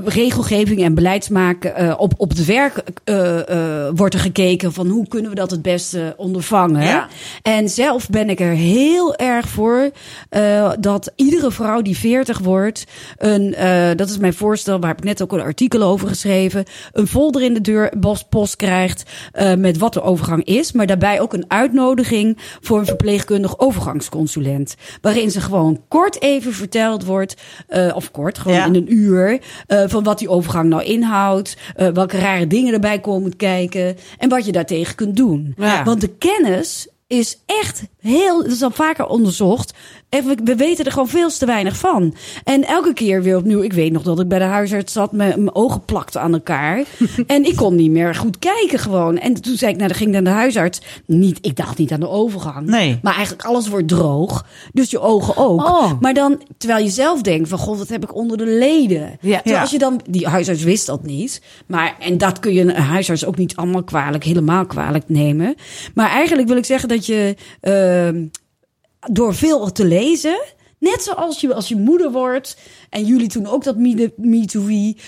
regelgeving 0.05 0.55
wetgeving 0.57 0.87
en 0.87 0.95
beleidsmaken 0.95 1.75
eh, 1.75 1.95
op, 1.99 2.13
op 2.17 2.29
het 2.29 2.45
werk 2.45 2.83
eh, 3.05 3.89
wordt 3.95 4.15
er 4.15 4.21
gekeken 4.21 4.73
van 4.73 4.87
hoe 4.87 5.09
kunnen 5.09 5.31
we 5.31 5.37
dat 5.37 5.51
het 5.51 5.63
beste 5.63 6.15
ondervangen. 6.17 6.83
Ja. 6.83 7.09
En 7.43 7.69
zelf 7.69 8.09
ben 8.11 8.31
ik 8.31 8.41
er 8.41 8.53
heel 8.53 9.17
erg 9.17 9.49
voor 9.49 9.91
dat 10.81 11.13
iedere 11.17 11.51
vrouw 11.51 11.83
die 11.83 11.97
40 11.97 12.39
wordt, 12.39 12.85
een, 13.17 13.55
dat 13.97 14.09
is 14.09 14.19
mijn 14.19 14.35
voorstel, 14.35 14.79
waar 14.81 14.89
heb 14.89 14.99
ik 14.99 15.05
net 15.05 15.23
ook 15.23 15.33
een 15.33 15.41
artikel 15.41 15.83
over 15.83 16.09
geschreven, 16.09 16.65
een 16.93 17.07
folder 17.07 17.43
in 17.43 17.55
de 17.55 17.61
deur 17.61 17.93
post, 18.01 18.29
post 18.29 18.57
krijgt 18.57 19.03
met 19.59 19.79
wat 19.79 19.93
de 19.93 20.03
overgang 20.03 20.45
is, 20.45 20.73
maar 20.73 20.87
daarbij 20.87 21.21
ook 21.21 21.33
een 21.33 21.45
uitnodiging 21.49 22.39
voor 22.61 22.79
een 22.79 22.87
verpleegkundig 22.87 23.59
overgangsconsulent, 23.59 24.75
waarin 25.01 25.31
ze 25.31 25.41
gewoon 25.41 25.81
kort 25.89 26.23
even 26.23 26.53
verteld 26.53 27.05
wordt, 27.05 27.35
of 27.95 28.11
kort, 28.11 28.39
gewoon 28.39 28.57
Ja. 28.57 28.65
in 28.67 28.75
een 28.75 28.93
uur, 28.93 29.41
van 29.67 30.03
wat 30.03 30.19
die 30.19 30.29
overgang 30.29 30.46
nou 30.53 30.83
inhoudt, 30.83 31.57
eh, 31.77 31.89
welke 31.89 32.19
rare 32.19 32.47
dingen 32.47 32.73
erbij 32.73 33.01
komen 33.01 33.37
kijken 33.37 33.97
en 34.19 34.29
wat 34.29 34.47
je 34.47 34.53
daartegen 34.53 34.95
kunt 34.95 35.17
doen. 35.17 35.55
Ja. 35.57 35.85
Want 35.85 36.01
de 36.01 36.17
kennis 36.19 36.89
is 37.07 37.39
echt 37.47 37.83
heel, 38.01 38.43
dat 38.43 38.53
is 38.53 38.63
al 38.63 38.71
vaker 38.71 39.07
onderzocht. 39.07 39.75
En 40.09 40.25
we, 40.27 40.37
we 40.45 40.57
weten 40.57 40.85
er 40.85 40.93
gewoon 40.93 41.09
veel 41.09 41.29
te 41.29 41.47
weinig 41.47 41.77
van. 41.77 42.15
En 42.45 42.65
elke 42.65 42.93
keer 42.93 43.23
weer 43.23 43.37
opnieuw. 43.37 43.63
Ik 43.63 43.73
weet 43.73 43.93
nog 43.93 44.03
dat 44.03 44.21
ik 44.21 44.29
bij 44.29 44.39
de 44.39 44.45
huisarts 44.45 44.93
zat, 44.93 45.13
met 45.13 45.37
mijn 45.37 45.55
ogen 45.55 45.85
plakten 45.85 46.21
aan 46.21 46.33
elkaar. 46.33 46.85
en 47.27 47.45
ik 47.45 47.57
kon 47.57 47.75
niet 47.75 47.91
meer 47.91 48.15
goed 48.15 48.39
kijken 48.39 48.79
gewoon. 48.79 49.19
En 49.19 49.41
toen 49.41 49.57
zei 49.57 49.71
ik, 49.71 49.77
nou, 49.77 49.89
dan 49.89 49.97
ging 49.97 50.09
ik 50.09 50.15
naar 50.15 50.33
de 50.33 50.39
huisarts. 50.39 50.81
Niet, 51.07 51.39
ik 51.41 51.57
dacht 51.57 51.79
niet 51.79 51.93
aan 51.93 52.01
de 52.01 52.09
overgang. 52.09 52.67
Nee. 52.67 52.99
Maar 53.03 53.15
eigenlijk 53.15 53.45
alles 53.49 53.69
wordt 53.69 53.89
droog. 53.89 54.47
Dus 54.73 54.91
je 54.91 55.01
ogen 55.01 55.37
ook. 55.37 55.61
Oh. 55.61 56.01
Maar 56.01 56.15
dan, 56.15 56.43
terwijl 56.59 56.85
je 56.85 56.91
zelf 56.91 57.23
denkt 57.23 57.49
van, 57.49 57.59
god, 57.59 57.79
wat 57.79 57.89
heb 57.89 58.03
ik 58.03 58.15
onder 58.15 58.37
de 58.37 58.47
leden? 58.47 59.19
Ja. 59.21 59.61
als 59.61 59.71
je 59.71 59.79
dan, 59.79 60.01
die 60.09 60.27
huisarts 60.27 60.63
wist 60.63 60.87
dat 60.87 61.03
niet. 61.03 61.43
Maar, 61.67 61.97
en 62.01 62.19
dat 62.19 62.41
kun 62.41 62.53
je 62.53 62.61
een 62.61 62.71
huisarts 62.71 63.25
ook 63.25 63.37
niet 63.37 63.57
allemaal 63.57 63.85
kwalijk, 63.85 64.25
helemaal 64.25 64.67
kwalijk 64.67 65.05
nemen. 65.07 65.55
Maar 65.95 66.11
eigenlijk 66.11 66.49
wil 66.49 66.57
ik 66.57 66.65
zeggen 66.65 66.89
dat 66.89 67.07
je, 67.07 67.37
ehm, 67.61 68.25
door 69.11 69.35
veel 69.35 69.73
te 69.73 69.85
lezen, 69.85 70.41
net 70.79 71.03
zoals 71.03 71.41
je 71.41 71.55
als 71.55 71.69
je 71.69 71.77
moeder 71.77 72.11
wordt, 72.13 72.57
en 72.91 73.05
jullie 73.05 73.29
toen 73.29 73.47
ook 73.47 73.65
dat 73.65 73.77
me, 73.77 74.13
me 74.17 74.37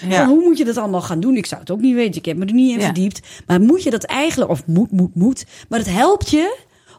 Ja. 0.09 0.27
hoe 0.27 0.43
moet 0.45 0.59
je 0.59 0.65
dat 0.65 0.77
allemaal 0.77 1.03
gaan 1.03 1.21
doen? 1.21 1.37
Ik 1.37 1.47
zou 1.47 1.61
het 1.61 1.71
ook 1.71 1.81
niet 1.81 1.95
weten, 1.95 2.15
ik 2.19 2.25
heb 2.25 2.37
me 2.37 2.47
er 2.47 2.53
niet 2.53 2.71
in 2.73 2.79
Ja. 2.79 2.85
verdiept. 2.85 3.21
Maar 3.47 3.61
moet 3.61 3.83
je 3.83 3.91
dat 3.91 4.05
eigenlijk, 4.05 4.51
of 4.51 4.67
moet, 4.67 4.91
moet, 4.93 5.15
moet, 5.15 5.45
maar 5.69 5.79
het 5.79 5.91
helpt 5.91 6.31
je 6.31 6.57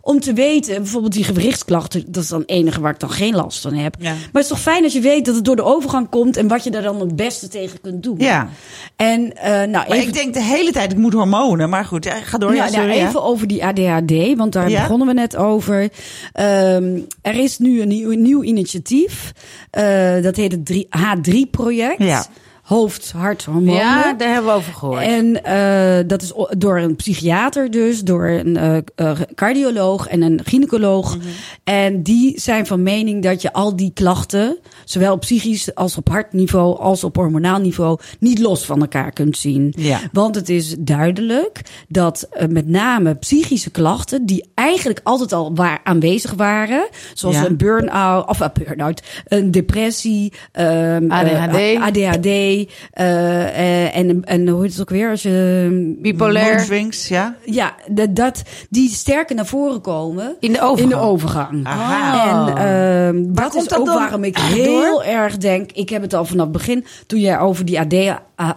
om 0.10 0.20
te 0.20 0.34
weten, 0.34 0.76
bijvoorbeeld 0.76 1.14
die 1.14 1.24
gewrichtsklachten, 1.24 2.04
dat 2.08 2.24
is 2.24 2.30
dan 2.30 2.40
het 2.40 2.50
enige 2.50 2.82
waar 2.82 2.94
ik 2.94 3.00
dan 3.00 3.12
geen 3.12 3.36
last 3.36 3.62
van 3.62 3.74
heb. 3.74 3.96
Ja. 4.00 4.10
Maar 4.12 4.20
het 4.32 4.42
is 4.44 4.48
toch 4.48 4.62
fijn 4.62 4.84
als 4.84 4.94
je 4.94 5.00
weet 5.00 5.26
dat 5.26 5.36
het 5.36 5.46
door 5.46 5.56
de 5.56 5.64
overgang 5.64 6.10
komt 6.10 6.38
en 6.38 6.48
wat 6.48 6.64
je 6.64 6.72
daar 6.72 6.82
dan 6.82 7.00
het 7.00 7.16
beste 7.16 7.48
tegen 7.48 7.82
kunt 7.82 8.04
doen. 8.04 8.16
Ja. 8.18 8.50
En 8.96 9.36
eh, 9.36 9.52
nou, 9.52 9.70
Maar 9.72 9.88
even, 9.88 10.08
ik 10.08 10.14
denk 10.14 10.34
de 10.34 10.44
hele 10.44 10.72
tijd, 10.72 10.92
ik 10.92 10.98
moet 10.98 11.14
hormonen. 11.14 11.70
Maar 11.70 11.86
goed, 11.86 12.08
ga 12.24 12.38
door. 12.38 12.56
Ja, 12.56 12.70
nou, 12.70 12.88
nou, 12.88 13.00
ja. 13.00 13.08
even 13.08 13.24
over 13.24 13.48
die 13.48 13.66
ADHD, 13.66 14.36
want 14.38 14.54
daar 14.54 14.70
Ja? 14.70 14.82
begonnen 14.82 15.08
we 15.08 15.14
net 15.14 15.36
over. 15.36 15.90
Ehm, 16.34 17.00
er 17.22 17.36
is 17.36 17.58
nu 17.58 17.82
een 17.82 17.88
nieuw, 17.88 18.12
een 18.12 18.22
nieuw 18.22 18.44
initiatief. 18.44 19.32
Eh, 19.72 20.22
dat 20.22 20.36
heet 20.36 20.52
het 20.52 20.86
H3-project. 20.90 22.04
Ja. 22.04 22.26
Hoofd, 22.70 23.12
hart, 23.12 23.46
hormonen. 23.46 23.74
Ja, 23.74 24.14
daar 24.14 24.34
hebben 24.34 24.52
we 24.52 24.58
over 24.58 24.74
gehoord. 24.74 25.02
En 25.02 25.44
eh, 25.44 26.08
dat 26.08 26.22
is 26.22 26.34
door 26.58 26.80
een 26.80 26.96
psychiater 26.96 27.72
dus, 27.72 28.02
door 28.02 28.28
een 28.28 28.58
eh, 28.58 28.78
eh, 28.96 29.20
cardioloog 29.36 30.08
en 30.08 30.22
een 30.22 30.40
gynaecoloog. 30.44 31.18
Mhm. 31.18 31.28
En 31.64 32.04
die 32.04 32.40
zijn 32.40 32.66
van 32.68 32.84
mening 32.84 33.24
dat 33.24 33.42
je 33.42 33.54
al 33.54 33.76
die 33.76 33.92
klachten, 33.94 34.58
zowel 34.86 35.14
op 35.14 35.20
psychisch 35.20 35.76
als 35.76 35.98
op 35.98 36.10
hartniveau 36.10 36.80
als 36.80 37.04
op 37.04 37.16
hormonaal 37.16 37.60
niveau, 37.60 38.00
niet 38.20 38.40
los 38.40 38.66
van 38.66 38.82
elkaar 38.82 39.12
kunt 39.12 39.38
zien. 39.38 39.74
Ja. 39.78 40.00
Want 40.12 40.36
het 40.36 40.50
is 40.50 40.76
duidelijk 40.80 41.62
dat 41.88 42.28
met 42.50 42.68
name 42.68 43.16
psychische 43.16 43.70
klachten, 43.72 44.26
die 44.26 44.50
eigenlijk 44.54 45.00
altijd 45.04 45.34
al 45.34 45.56
waar, 45.56 45.80
aanwezig 45.84 46.34
waren, 46.34 46.88
zoals 47.14 47.36
Ja. 47.36 47.46
een 47.46 47.58
burn-out, 47.58 48.28
of 48.28 48.40
een 48.40 48.52
burn-out, 48.64 49.04
een 49.28 49.52
depressie, 49.52 50.34
ehm, 50.52 51.12
ADHD. 51.12 52.28
eh, 52.28 52.59
ADHD, 52.68 52.72
eh, 52.92 53.86
eh, 53.86 53.96
en, 53.98 54.24
en 54.26 54.48
hoe 54.48 54.62
heet 54.62 54.72
het 54.72 54.82
ook 54.82 54.90
weer 54.90 55.10
als 55.10 55.22
je 55.22 55.98
Bipolair. 56.02 56.56
Mood 56.56 56.66
swings, 56.66 57.08
ja. 57.08 57.36
ja, 57.46 57.76
dat, 57.92 58.16
dat 58.16 58.42
die 58.70 58.90
sterker 58.90 59.36
naar 59.36 59.46
voren 59.46 59.82
komen 59.82 60.36
In 60.40 60.52
de 60.54 60.62
overgang. 60.62 60.92
in 60.92 60.98
de 60.98 61.04
overgang. 61.04 61.66
Aha. 61.66 62.48
En 62.48 62.58
ehm, 62.58 63.34
dat 63.34 63.56
is 63.56 63.68
dat 63.68 63.80
ook 63.80 63.86
dan 63.86 63.96
waarom 63.96 64.24
ik 64.24 64.38
heel 64.38 65.04
erg 65.04 65.38
denk. 65.38 65.72
Ik 65.72 65.90
heb 65.90 66.02
het 66.02 66.14
al 66.14 66.26
vanaf 66.26 66.44
het 66.44 66.52
begin 66.54 66.86
toen 67.08 67.20
jij 67.20 67.40
over 67.40 67.66
die 67.66 67.80
AD, 67.80 67.94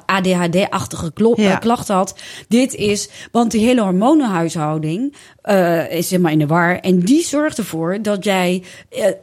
ADHD-achtige 0.06 1.10
Ja. 1.36 1.50
eh, 1.50 1.58
klachten 1.58 1.94
had. 1.94 2.14
Dit 2.48 2.74
is, 2.74 3.08
want 3.32 3.50
die 3.50 3.64
hele 3.66 3.80
hormonenhuishouding 3.82 5.14
eh, 5.42 5.90
is 5.92 6.08
zeg 6.08 6.18
maar 6.20 6.32
in 6.32 6.38
de 6.38 6.46
war. 6.46 6.78
En 6.80 6.98
die 7.00 7.22
zorgt 7.24 7.58
ervoor 7.58 7.98
dat 8.02 8.24
jij 8.24 8.62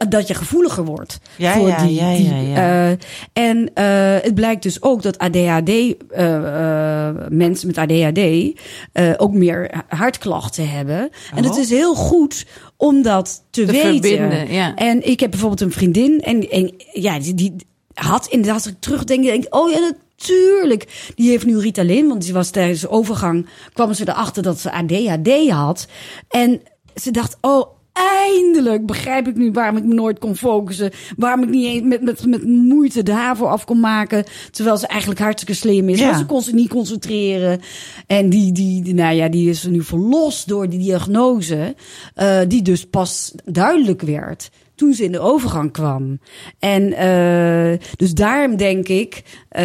dat 0.08 0.28
je 0.28 0.34
gevoeliger 0.34 0.84
wordt. 0.84 1.20
Ja, 1.36 1.52
voor 1.52 1.68
ja, 1.68 1.82
die, 1.82 1.94
ja, 1.94 2.14
die, 2.16 2.28
ja, 2.34 2.36
ja. 2.36 2.56
eh, 2.56 2.96
en 3.48 3.70
eh, 3.74 4.22
het 4.22 4.34
blijkt 4.34 4.62
dus 4.62 4.69
ook 4.82 5.02
dat 5.02 5.18
ADHD, 5.18 5.68
eh, 5.68 7.08
eh, 7.08 7.16
mensen 7.28 7.66
met 7.66 7.78
ADHD, 7.78 8.18
eh, 8.92 9.12
ook 9.16 9.32
meer 9.32 9.84
hartklachten 9.88 10.70
hebben. 10.70 11.10
En 11.34 11.44
het 11.44 11.52
Oh. 11.52 11.58
is 11.58 11.70
heel 11.70 11.94
goed 11.94 12.46
om 12.76 13.02
dat 13.02 13.44
te, 13.50 13.64
Te 13.64 13.72
weten. 13.72 14.52
ja. 14.52 14.74
En 14.74 15.06
ik 15.08 15.20
heb 15.20 15.30
bijvoorbeeld 15.30 15.60
een 15.60 15.72
vriendin 15.72 16.20
en, 16.20 16.50
en 16.50 16.74
ja, 16.92 17.18
die, 17.18 17.34
die 17.34 17.54
had 17.94 18.26
inderdaad, 18.26 18.54
als 18.54 18.66
ik 18.66 18.80
terugdenk, 18.80 19.24
denk 19.24 19.44
ik, 19.44 19.54
oh 19.54 19.70
ja, 19.70 19.92
natuurlijk. 20.16 21.12
Die 21.14 21.28
heeft 21.30 21.46
nu 21.46 21.58
Ritalin, 21.58 22.08
want 22.08 22.22
die 22.22 22.32
was 22.32 22.50
tijdens 22.50 22.80
de 22.80 22.90
overgang, 22.90 23.48
kwam 23.72 23.94
ze 23.94 24.08
erachter 24.08 24.42
dat 24.42 24.58
ze 24.60 24.72
ADHD 24.72 25.50
had. 25.50 25.86
En 26.28 26.60
ze 26.94 27.10
dacht, 27.10 27.36
oh, 27.40 27.66
eindelijk 28.24 28.86
begrijp 28.86 29.28
ik 29.28 29.36
nu 29.36 29.50
waarom 29.52 29.76
ik 29.76 29.84
me 29.84 29.94
nooit 29.94 30.18
kon 30.18 30.36
focussen. 30.36 30.90
Waarom 31.16 31.42
ik 31.42 31.48
niet 31.48 31.66
eens 31.66 31.82
met, 31.82 32.02
met, 32.02 32.26
met 32.26 32.46
moeite 32.46 33.02
de 33.02 33.12
HAVO 33.12 33.44
af 33.46 33.64
kon 33.64 33.80
maken. 33.80 34.24
Terwijl 34.50 34.76
ze 34.76 34.86
eigenlijk 34.86 35.20
hartstikke 35.20 35.54
slim 35.54 35.88
is. 35.88 35.98
Ja. 35.98 36.18
Ze 36.18 36.26
kon 36.26 36.42
zich 36.42 36.54
niet 36.54 36.68
concentreren. 36.68 37.60
En 38.06 38.28
die, 38.28 38.52
die, 38.52 38.82
die, 38.82 38.94
nou 38.94 39.14
ja, 39.14 39.28
die 39.28 39.50
is 39.50 39.64
nu 39.64 39.82
verlost 39.82 40.48
door 40.48 40.68
die 40.68 40.78
diagnose. 40.78 41.74
eh, 42.14 42.40
die 42.48 42.62
dus 42.62 42.86
pas 42.86 43.34
duidelijk 43.44 44.02
werd 44.02 44.50
toen 44.80 44.94
ze 44.94 45.04
in 45.04 45.12
de 45.12 45.20
overgang 45.20 45.72
kwam. 45.72 46.18
En 46.58 46.92
eh, 46.92 47.78
dus 47.96 48.14
daarom 48.14 48.56
denk 48.56 48.88
ik, 48.88 49.22
eh, 49.48 49.62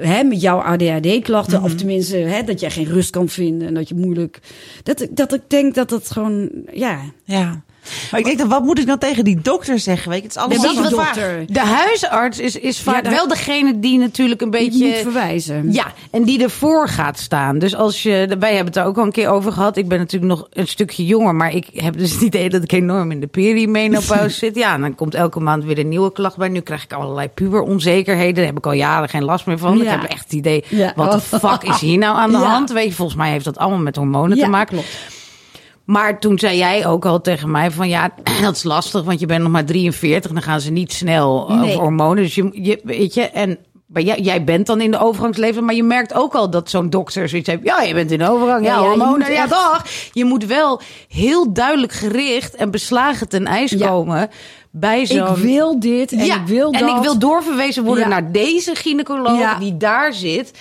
hè, 0.00 0.22
met 0.22 0.40
jouw 0.40 0.58
ADHD-klachten, 0.58 1.56
Mhm. 1.56 1.64
of 1.64 1.74
tenminste 1.74 2.16
hè, 2.16 2.42
dat 2.42 2.60
jij 2.60 2.70
geen 2.70 2.84
rust 2.84 3.10
kan 3.10 3.28
vinden 3.28 3.68
en 3.68 3.74
dat 3.74 3.88
je 3.88 3.94
moeilijk, 3.94 4.38
dat, 4.82 5.00
ik- 5.00 5.16
dat 5.16 5.34
ik 5.34 5.40
denk 5.46 5.74
dat 5.74 5.90
het 5.90 6.10
gewoon, 6.10 6.50
ja, 6.72 6.98
Ja. 7.24 7.62
Maar 8.10 8.20
ik 8.20 8.26
denk 8.26 8.38
dan, 8.38 8.48
wat 8.48 8.62
moet 8.64 8.78
ik 8.78 8.86
dan 8.86 8.98
tegen 8.98 9.24
die 9.24 9.40
dokter 9.42 9.78
zeggen? 9.78 10.10
Weet 10.10 10.18
je, 10.18 10.24
het 10.26 10.36
is 10.36 10.42
allemaal 10.42 10.74
zo 10.74 10.82
wat, 10.82 10.92
vaag. 10.94 11.14
dokter? 11.14 11.44
De 11.48 11.60
huisarts 11.60 12.38
is, 12.38 12.56
is 12.56 12.80
vaak 12.80 13.04
Ja, 13.04 13.10
wel 13.10 13.28
degene 13.28 13.80
die 13.80 13.98
natuurlijk 13.98 14.40
een 14.40 14.50
je 14.50 14.58
beetje... 14.58 14.86
moet 14.86 14.96
verwijzen. 14.96 15.72
Ja, 15.72 15.92
en 16.10 16.22
die 16.24 16.42
ervoor 16.42 16.88
gaat 16.88 17.18
staan. 17.18 17.58
Dus 17.58 17.74
als 17.76 18.02
je, 18.02 18.36
wij 18.38 18.48
hebben 18.54 18.66
het 18.72 18.76
er 18.76 18.84
ook 18.84 18.98
al 18.98 19.04
een 19.04 19.12
keer 19.12 19.28
over 19.28 19.52
gehad. 19.52 19.76
Ik 19.76 19.88
ben 19.88 19.98
natuurlijk 19.98 20.32
nog 20.32 20.46
een 20.52 20.68
stukje 20.68 21.04
jonger, 21.06 21.34
maar 21.34 21.54
ik 21.54 21.66
heb 21.74 21.98
dus 21.98 22.12
het 22.12 22.20
idee 22.20 22.48
dat 22.50 22.62
ik 22.62 22.72
enorm 22.72 23.10
in 23.10 23.20
de 23.20 23.26
perimenopauze 23.26 24.36
zit. 24.44 24.54
Ja, 24.56 24.74
en 24.74 24.80
dan 24.80 24.94
komt 24.94 25.14
elke 25.14 25.40
maand 25.40 25.64
weer 25.64 25.78
een 25.78 25.88
nieuwe 25.88 26.12
klacht 26.12 26.36
bij. 26.36 26.48
Nu 26.48 26.60
krijg 26.60 26.84
ik 26.84 26.92
allerlei 26.92 27.28
puberonzekerheden. 27.28 28.34
Daar 28.34 28.44
heb 28.46 28.56
ik 28.56 28.66
al 28.66 28.72
jaren 28.72 29.08
geen 29.08 29.24
last 29.24 29.46
meer 29.46 29.58
van. 29.58 29.80
Ik 29.82 29.88
heb 29.88 30.02
echt 30.02 30.22
het 30.22 30.32
idee, 30.32 30.64
Ja. 30.68 30.92
wat 30.96 31.12
de 31.12 31.20
fuck 31.38 31.62
is 31.62 31.80
hier 31.80 31.98
nou 31.98 32.16
aan 32.16 32.30
de 32.30 32.38
Ja. 32.44 32.44
hand? 32.44 32.72
Weet 32.72 32.86
je, 32.88 32.92
volgens 32.92 33.16
mij 33.18 33.30
heeft 33.30 33.44
dat 33.44 33.58
allemaal 33.58 33.78
met 33.78 33.96
hormonen 33.96 34.36
Ja, 34.36 34.44
te 34.44 34.50
maken. 34.50 34.72
klopt. 34.74 34.88
Maar 35.84 36.20
toen 36.20 36.38
zei 36.38 36.56
jij 36.56 36.86
ook 36.86 37.04
al 37.06 37.20
tegen 37.20 37.50
mij 37.50 37.70
van 37.70 37.88
ja, 37.88 38.10
dat 38.42 38.56
is 38.56 38.62
lastig, 38.62 39.02
want 39.04 39.20
je 39.20 39.26
bent 39.26 39.42
nog 39.42 39.52
maar 39.52 39.64
43. 39.64 40.32
Dan 40.32 40.42
gaan 40.42 40.60
ze 40.60 40.70
niet 40.70 40.92
snel 40.92 41.46
Nee. 41.48 41.58
over 41.70 41.80
hormonen. 41.80 42.22
Dus 42.22 42.34
je, 42.34 42.48
je 42.52 42.80
weet 42.84 43.14
je, 43.14 43.22
en 43.22 43.58
maar 43.86 44.02
jij, 44.02 44.20
jij 44.20 44.44
bent 44.44 44.66
dan 44.66 44.80
in 44.80 44.90
de 44.90 44.98
overgangsleven, 44.98 45.64
maar 45.64 45.74
je 45.74 45.82
merkt 45.82 46.14
ook 46.14 46.34
al 46.34 46.50
dat 46.50 46.70
zo'n 46.70 46.90
dokter 46.90 47.28
zoiets 47.28 47.48
heeft. 47.48 47.64
Ja, 47.64 47.82
je 47.82 47.94
bent 47.94 48.10
in 48.10 48.18
de 48.18 48.30
overgang. 48.30 48.64
Ja, 48.64 48.70
Ja, 48.70 48.76
ja, 48.76 48.82
je 48.82 48.88
hormonen. 48.88 49.32
Ja, 49.32 49.40
echt- 49.42 49.50
dag. 49.50 49.84
Je 50.12 50.24
moet 50.24 50.46
wel 50.46 50.80
heel 51.08 51.52
duidelijk 51.52 51.92
gericht 51.92 52.54
en 52.54 52.70
beslagen 52.70 53.28
ten 53.28 53.46
ijs 53.46 53.70
Ja. 53.70 53.88
komen 53.88 54.28
bij 54.70 55.06
zo'n. 55.06 55.28
Ik 55.28 55.36
wil 55.36 55.80
dit 55.80 56.12
en 56.12 56.18
ik 56.20 56.40
wil 56.46 56.72
dat. 56.72 56.80
en 56.80 56.88
ik 56.88 57.02
wil 57.02 57.18
doorverwezen 57.18 57.84
worden 57.84 58.08
naar 58.08 58.32
deze 58.32 58.74
gynaecoloog 58.74 59.58
die 59.58 59.76
daar 59.76 60.12
zit. 60.12 60.58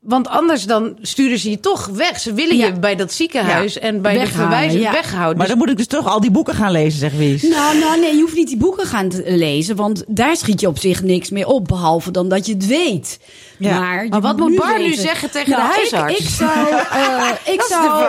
Want 0.00 0.28
anders 0.28 0.64
dan 0.64 0.96
sturen 1.02 1.38
ze 1.38 1.50
je 1.50 1.60
toch 1.60 1.86
weg. 1.86 2.20
Ze 2.20 2.32
willen 2.32 2.56
Ja. 2.56 2.66
je 2.66 2.72
bij 2.72 2.96
dat 2.96 3.12
ziekenhuis 3.12 3.78
en 3.78 4.02
bij 4.02 4.18
de 4.18 4.26
verwijzing 4.26 4.82
ja. 4.82 4.92
weghouden. 4.92 5.36
Maar 5.36 5.46
Dus 5.46 5.48
dan 5.48 5.58
moet 5.58 5.70
ik 5.70 5.76
dus 5.76 5.86
toch 5.86 6.06
al 6.06 6.20
die 6.20 6.30
boeken 6.30 6.54
gaan 6.54 6.70
lezen, 6.72 6.98
zeg 6.98 7.12
Wies. 7.12 7.42
Nou, 7.42 7.78
nou, 7.78 8.00
nee, 8.00 8.14
je 8.14 8.20
hoeft 8.20 8.34
niet 8.34 8.48
die 8.48 8.56
boeken 8.56 8.86
gaan 8.86 9.08
te 9.08 9.22
lezen, 9.26 9.76
want 9.76 10.04
daar 10.06 10.36
schiet 10.36 10.60
je 10.60 10.66
op 10.68 10.78
zich 10.78 11.02
niks 11.02 11.30
meer 11.30 11.46
op, 11.46 11.64
behalve 11.68 12.10
dan 12.10 12.28
dat 12.28 12.46
je 12.46 12.52
het 12.52 12.66
weet. 12.66 13.18
Ja. 13.58 13.78
Maar, 13.80 14.20
wat 14.20 14.36
moet 14.36 14.54
Bar 14.56 14.78
nu 14.78 14.94
zeggen 14.94 15.30
tegen 15.30 15.50
Nou, 15.50 15.62
de 15.74 15.80
ik- 15.82 15.90
huisarts? 15.90 16.20
Ik, 16.20 16.28
zou, 16.28 16.50
eh, 16.70 17.28
ik 17.54 17.60
is 17.60 17.68
de 17.68 17.74
zou 17.74 18.04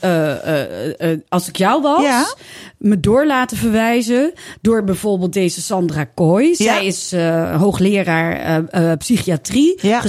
eh, 0.00 1.12
eh, 1.12 1.18
als 1.28 1.48
ik 1.48 1.56
jou 1.56 1.82
was, 1.82 2.02
Ja. 2.02 2.26
me 2.78 3.00
door 3.00 3.26
laten 3.26 3.56
verwijzen 3.56 4.32
door 4.60 4.84
bijvoorbeeld 4.84 5.32
deze 5.32 5.60
Sandra 5.62 6.04
Kooi. 6.04 6.54
Zij 6.54 6.86
is 6.86 7.12
eh, 7.12 7.56
hoogleraar 7.60 8.62
psychiatrie, 8.96 9.78
Ja. 9.82 10.00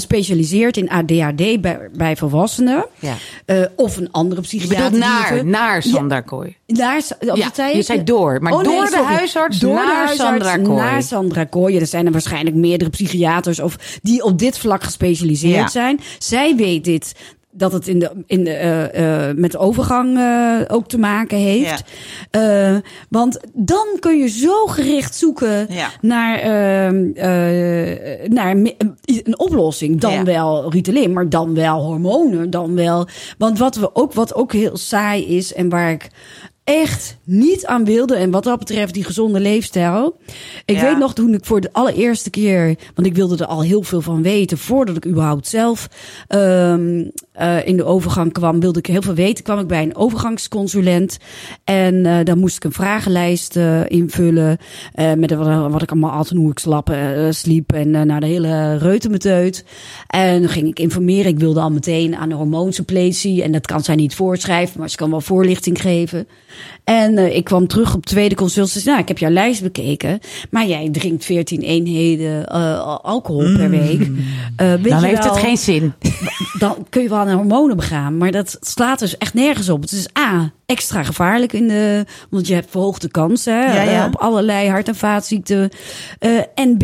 In 0.78 0.90
ADHD 0.90 1.62
bij, 1.62 1.90
bij 1.94 2.16
volwassenen. 2.16 2.86
Ja. 3.00 3.16
Eh, 3.46 3.62
of 3.76 3.98
een 3.98 4.12
andere 4.12 4.42
je 4.42 4.48
psychiater. 4.48 5.00
naar, 5.00 5.46
naar 5.46 5.84
Sandra 5.84 6.22
Kooi. 6.22 6.56
Naar, 6.66 7.02
Ja, 7.34 7.50
zei 7.54 7.76
je 7.76 7.82
zei 7.82 8.04
door, 8.04 8.42
maar 8.42 8.54
Oh, 8.54 8.62
nee, 8.62 8.76
door 8.76 8.90
de 8.90 9.04
huisarts 9.06 9.60
door 9.60 9.74
naar 9.74 9.86
de 9.86 9.92
huisarts 9.92 10.46
Sandra 10.46 10.58
Kooi. 10.58 10.76
Naar 10.82 11.04
Sandra 11.04 11.44
Kooi. 11.44 11.78
Er 11.80 11.88
zijn 11.88 12.06
er 12.06 12.12
waarschijnlijk 12.12 12.56
meerdere 12.56 12.90
psychiaters 12.90 13.60
of 13.60 14.00
die 14.02 14.24
op 14.24 14.40
dit 14.40 14.58
vlak 14.58 14.84
gespecialiseerd 14.84 15.56
Ja. 15.56 15.68
zijn. 15.68 16.00
Zij 16.20 16.56
weet 16.56 16.84
dit 16.84 17.16
dat 17.52 17.72
het 17.72 17.88
in 17.88 18.00
de, 18.00 18.12
in 18.26 18.44
de, 18.44 18.52
eh, 18.54 19.28
eh, 19.30 19.36
met 19.38 19.58
overgang 19.58 20.18
eh, 20.18 20.76
ook 20.76 20.88
te 20.88 20.98
maken 20.98 21.38
heeft. 21.38 21.84
Eh, 22.32 22.76
want 23.10 23.40
dan 23.54 23.88
kun 24.00 24.18
je 24.18 24.28
zo 24.28 24.66
gericht 24.66 25.16
zoeken 25.16 25.66
Ja. 25.70 25.90
naar, 26.02 26.40
ehm, 26.40 27.06
eh, 27.14 28.30
naar 28.30 28.52
een 29.06 29.40
oplossing. 29.40 30.00
Dan 30.00 30.12
Ja. 30.14 30.24
wel 30.24 30.72
Ritalin, 30.72 31.14
maar 31.14 31.30
dan 31.30 31.54
wel 31.56 31.82
hormonen. 31.84 32.50
Dan 32.50 32.76
wel. 32.76 33.08
Want 33.38 33.58
wat, 33.60 33.76
we 33.76 33.96
ook, 33.96 34.14
wat 34.14 34.36
ook 34.36 34.54
heel 34.54 34.78
saai 34.78 35.26
is 35.26 35.54
en 35.54 35.70
waar 35.70 35.92
ik 35.92 36.08
echt 36.64 37.18
niet 37.24 37.66
aan 37.66 37.86
wilde. 37.86 38.16
En 38.16 38.32
wat 38.32 38.44
dat 38.44 38.60
betreft 38.60 38.94
die 38.94 39.04
gezonde 39.04 39.40
leefstijl. 39.40 40.18
Ik 40.66 40.76
Ja. 40.76 40.82
weet 40.82 40.98
nog 40.98 41.14
toen 41.14 41.34
ik 41.34 41.46
voor 41.46 41.62
de 41.62 41.70
allereerste 41.74 42.30
keer, 42.30 42.76
want 42.96 43.08
ik 43.08 43.16
wilde 43.16 43.38
er 43.38 43.46
al 43.46 43.62
heel 43.62 43.82
veel 43.84 44.02
van 44.02 44.22
weten 44.22 44.58
voordat 44.58 44.96
ik 44.96 45.06
überhaupt 45.06 45.48
zelf 45.48 45.88
ehm, 46.28 47.04
eh, 47.32 47.68
in 47.68 47.78
de 47.78 47.84
overgang 47.84 48.32
kwam, 48.32 48.60
wilde 48.60 48.80
ik 48.80 48.86
heel 48.86 49.02
veel 49.02 49.14
weten. 49.14 49.44
Kwam 49.44 49.60
ik 49.60 49.68
bij 49.68 49.84
een 49.84 49.96
overgangsconsulent 49.96 51.18
en 51.64 52.06
eh, 52.06 52.26
dan 52.26 52.40
moest 52.40 52.56
ik 52.56 52.64
een 52.64 52.72
vragenlijst 52.72 53.56
eh, 53.56 53.90
invullen 53.90 54.58
met 55.18 55.34
wat, 55.34 55.72
wat 55.72 55.82
ik 55.82 55.92
allemaal 55.92 56.12
altijd 56.12 56.40
hoe 56.40 56.52
ik 56.52 56.60
slap, 56.60 56.96
sliep 57.30 57.74
en 57.74 58.08
naar 58.08 58.20
de 58.20 58.26
hele 58.26 58.78
reutemeteut. 58.78 59.66
En 60.08 60.42
dan 60.42 60.50
ging 60.50 60.68
ik 60.68 60.80
informeren. 60.80 61.32
Ik 61.32 61.40
wilde 61.40 61.60
al 61.60 61.72
meteen 61.72 62.16
aan 62.16 62.30
de 62.30 62.36
hormoonsuppletie 62.36 63.44
en 63.44 63.52
dat 63.52 63.68
kan 63.68 63.84
zij 63.84 63.96
niet 63.96 64.16
voorschrijven, 64.16 64.80
maar 64.80 64.90
ze 64.90 64.98
kan 64.98 65.10
wel 65.10 65.22
voorlichting 65.22 65.82
geven. 65.82 66.28
En 66.84 67.36
ik 67.36 67.44
kwam 67.44 67.68
terug 67.68 67.96
op 67.96 68.06
tweede 68.06 68.36
consult. 68.36 68.70
Ze 68.70 68.80
zei, 68.80 68.90
nou, 68.90 69.02
ik 69.02 69.08
heb 69.08 69.18
jouw 69.18 69.30
lijst 69.30 69.62
bekeken. 69.62 70.20
Maar 70.50 70.68
jij 70.68 70.90
drinkt 70.92 71.26
14 71.26 71.62
eenheden 71.62 72.48
alcohol 73.02 73.56
per 73.56 73.70
week. 73.70 74.10
Eh, 74.56 74.74
weet 74.74 74.90
Dan 74.90 75.00
je 75.00 75.08
heeft 75.08 75.24
het 75.24 75.38
geen 75.38 75.58
zin. 75.58 75.94
Dan 76.60 76.86
kun 76.90 77.02
je 77.02 77.10
wel 77.10 77.21
aan 77.28 77.36
hormonen 77.36 77.76
begaan. 77.76 78.18
Maar 78.18 78.32
dat 78.32 78.58
slaat 78.62 79.00
dus 79.00 79.18
echt 79.18 79.34
nergens 79.34 79.70
op. 79.70 79.82
Het 79.82 79.92
is 79.92 80.08
A, 80.20 80.52
extra 80.66 81.04
gevaarlijk. 81.04 81.54
In 81.54 81.68
de, 81.68 82.06
want 82.30 82.48
je 82.48 82.54
hebt 82.54 82.72
verhoogde 82.72 83.08
kansen 83.08 83.54
hè, 83.54 83.74
Ja, 83.74 83.82
ja. 83.92 84.00
eh, 84.02 84.06
op 84.06 84.16
allerlei 84.16 84.70
hart- 84.70 84.88
en 84.88 84.96
vaatziekten. 84.96 85.70
Eh, 86.20 86.40
en 86.56 86.78
B, 86.78 86.84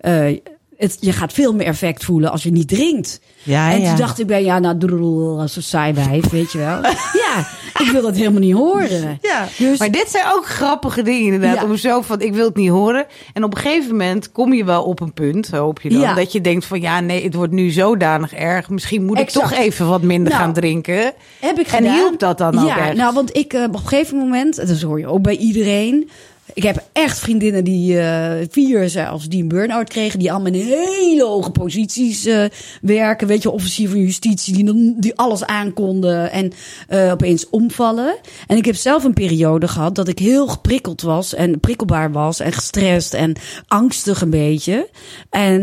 eh, 0.00 0.38
het, 0.76 0.96
je 1.00 1.12
gaat 1.12 1.32
veel 1.32 1.54
meer 1.54 1.66
effect 1.66 2.04
voelen 2.04 2.30
als 2.30 2.42
je 2.42 2.50
niet 2.52 2.68
drinkt. 2.68 3.20
Ja, 3.44 3.72
en 3.72 3.80
ja. 3.80 3.88
toen 3.88 3.96
dacht 3.96 4.18
ik 4.20 4.26
bij, 4.26 4.44
ja, 4.44 4.58
nou, 4.58 4.78
doedeloe, 4.78 5.40
als 5.40 5.56
een 5.56 5.62
saai 5.62 5.92
wijf, 5.92 6.30
weet 6.30 6.52
je 6.52 6.58
wel. 6.58 6.82
ja, 7.24 7.46
ik 7.78 7.88
wil 7.92 8.02
dat 8.02 8.16
helemaal 8.16 8.40
niet 8.40 8.54
horen. 8.54 9.18
Ja. 9.22 9.46
Dus, 9.58 9.78
Maar 9.78 9.90
dit 9.90 10.08
zijn 10.10 10.24
ook 10.34 10.46
grappige 10.46 11.02
dingen 11.02 11.32
inderdaad. 11.34 11.56
Ja. 11.56 11.64
Om 11.64 11.76
zo 11.76 12.00
van, 12.00 12.20
ik 12.20 12.34
wil 12.34 12.44
het 12.46 12.56
niet 12.56 12.70
horen. 12.70 13.06
En 13.32 13.44
op 13.44 13.54
een 13.54 13.60
gegeven 13.60 13.90
moment 13.90 14.32
kom 14.32 14.52
je 14.52 14.64
wel 14.64 14.82
op 14.84 15.00
een 15.00 15.12
punt, 15.12 15.50
hoop 15.50 15.80
je 15.80 15.88
dan. 15.88 16.00
Ja. 16.00 16.14
Dat 16.14 16.32
je 16.32 16.40
denkt 16.40 16.64
van, 16.64 16.80
ja 16.80 17.00
nee, 17.00 17.24
het 17.24 17.34
wordt 17.34 17.52
nu 17.52 17.70
zodanig 17.70 18.32
erg. 18.34 18.68
Misschien 18.70 19.04
moet 19.04 19.18
ik 19.18 19.30
toch 19.30 19.52
even 19.52 19.88
wat 19.88 20.02
minder 20.02 20.32
Nou, 20.32 20.44
gaan 20.44 20.52
drinken. 20.52 21.12
heb 21.40 21.58
ik 21.58 21.66
En 21.66 21.76
gedaan. 21.76 21.94
hielp 21.94 22.18
dat 22.18 22.38
dan 22.38 22.58
ook 22.58 22.66
Ja, 22.66 22.78
echt? 22.88 22.96
nou, 22.96 23.14
want 23.14 23.36
ik 23.36 23.52
eh, 23.52 23.62
op 23.62 23.74
een 23.74 23.78
gegeven 23.80 24.16
moment, 24.16 24.56
dat 24.68 24.80
hoor 24.80 24.98
je 24.98 25.06
ook 25.06 25.22
bij 25.22 25.36
iedereen. 25.36 26.10
Ik 26.52 26.62
heb 26.62 26.84
echt 26.92 27.18
vriendinnen 27.18 27.64
die 27.64 28.00
eh, 28.00 28.46
vier 28.50 28.88
zelfs 28.88 29.28
die 29.28 29.42
een 29.42 29.48
burn-out 29.48 29.88
kregen, 29.88 30.18
die 30.18 30.32
allemaal 30.32 30.52
in 30.52 30.66
hele 30.68 31.24
hoge 31.24 31.50
posities 31.50 32.26
eh, 32.26 32.44
werken. 32.80 33.26
Weet 33.26 33.42
je, 33.42 33.50
officier 33.50 33.88
van 33.88 34.00
justitie, 34.00 34.54
die, 34.54 34.94
die 34.98 35.16
alles 35.16 35.44
aankonden 35.44 36.30
en 36.30 36.52
eh, 36.88 37.10
opeens 37.10 37.50
omvallen. 37.50 38.16
En 38.46 38.56
ik 38.56 38.64
heb 38.64 38.74
zelf 38.74 39.04
een 39.04 39.12
periode 39.12 39.68
gehad 39.68 39.94
dat 39.94 40.08
ik 40.08 40.18
heel 40.18 40.46
geprikkeld 40.46 41.02
was 41.02 41.34
en 41.34 41.60
prikkelbaar 41.60 42.12
was 42.12 42.40
en 42.40 42.52
gestrest 42.52 43.14
en 43.14 43.36
angstig 43.66 44.20
een 44.20 44.30
beetje. 44.30 44.88
En 45.30 45.62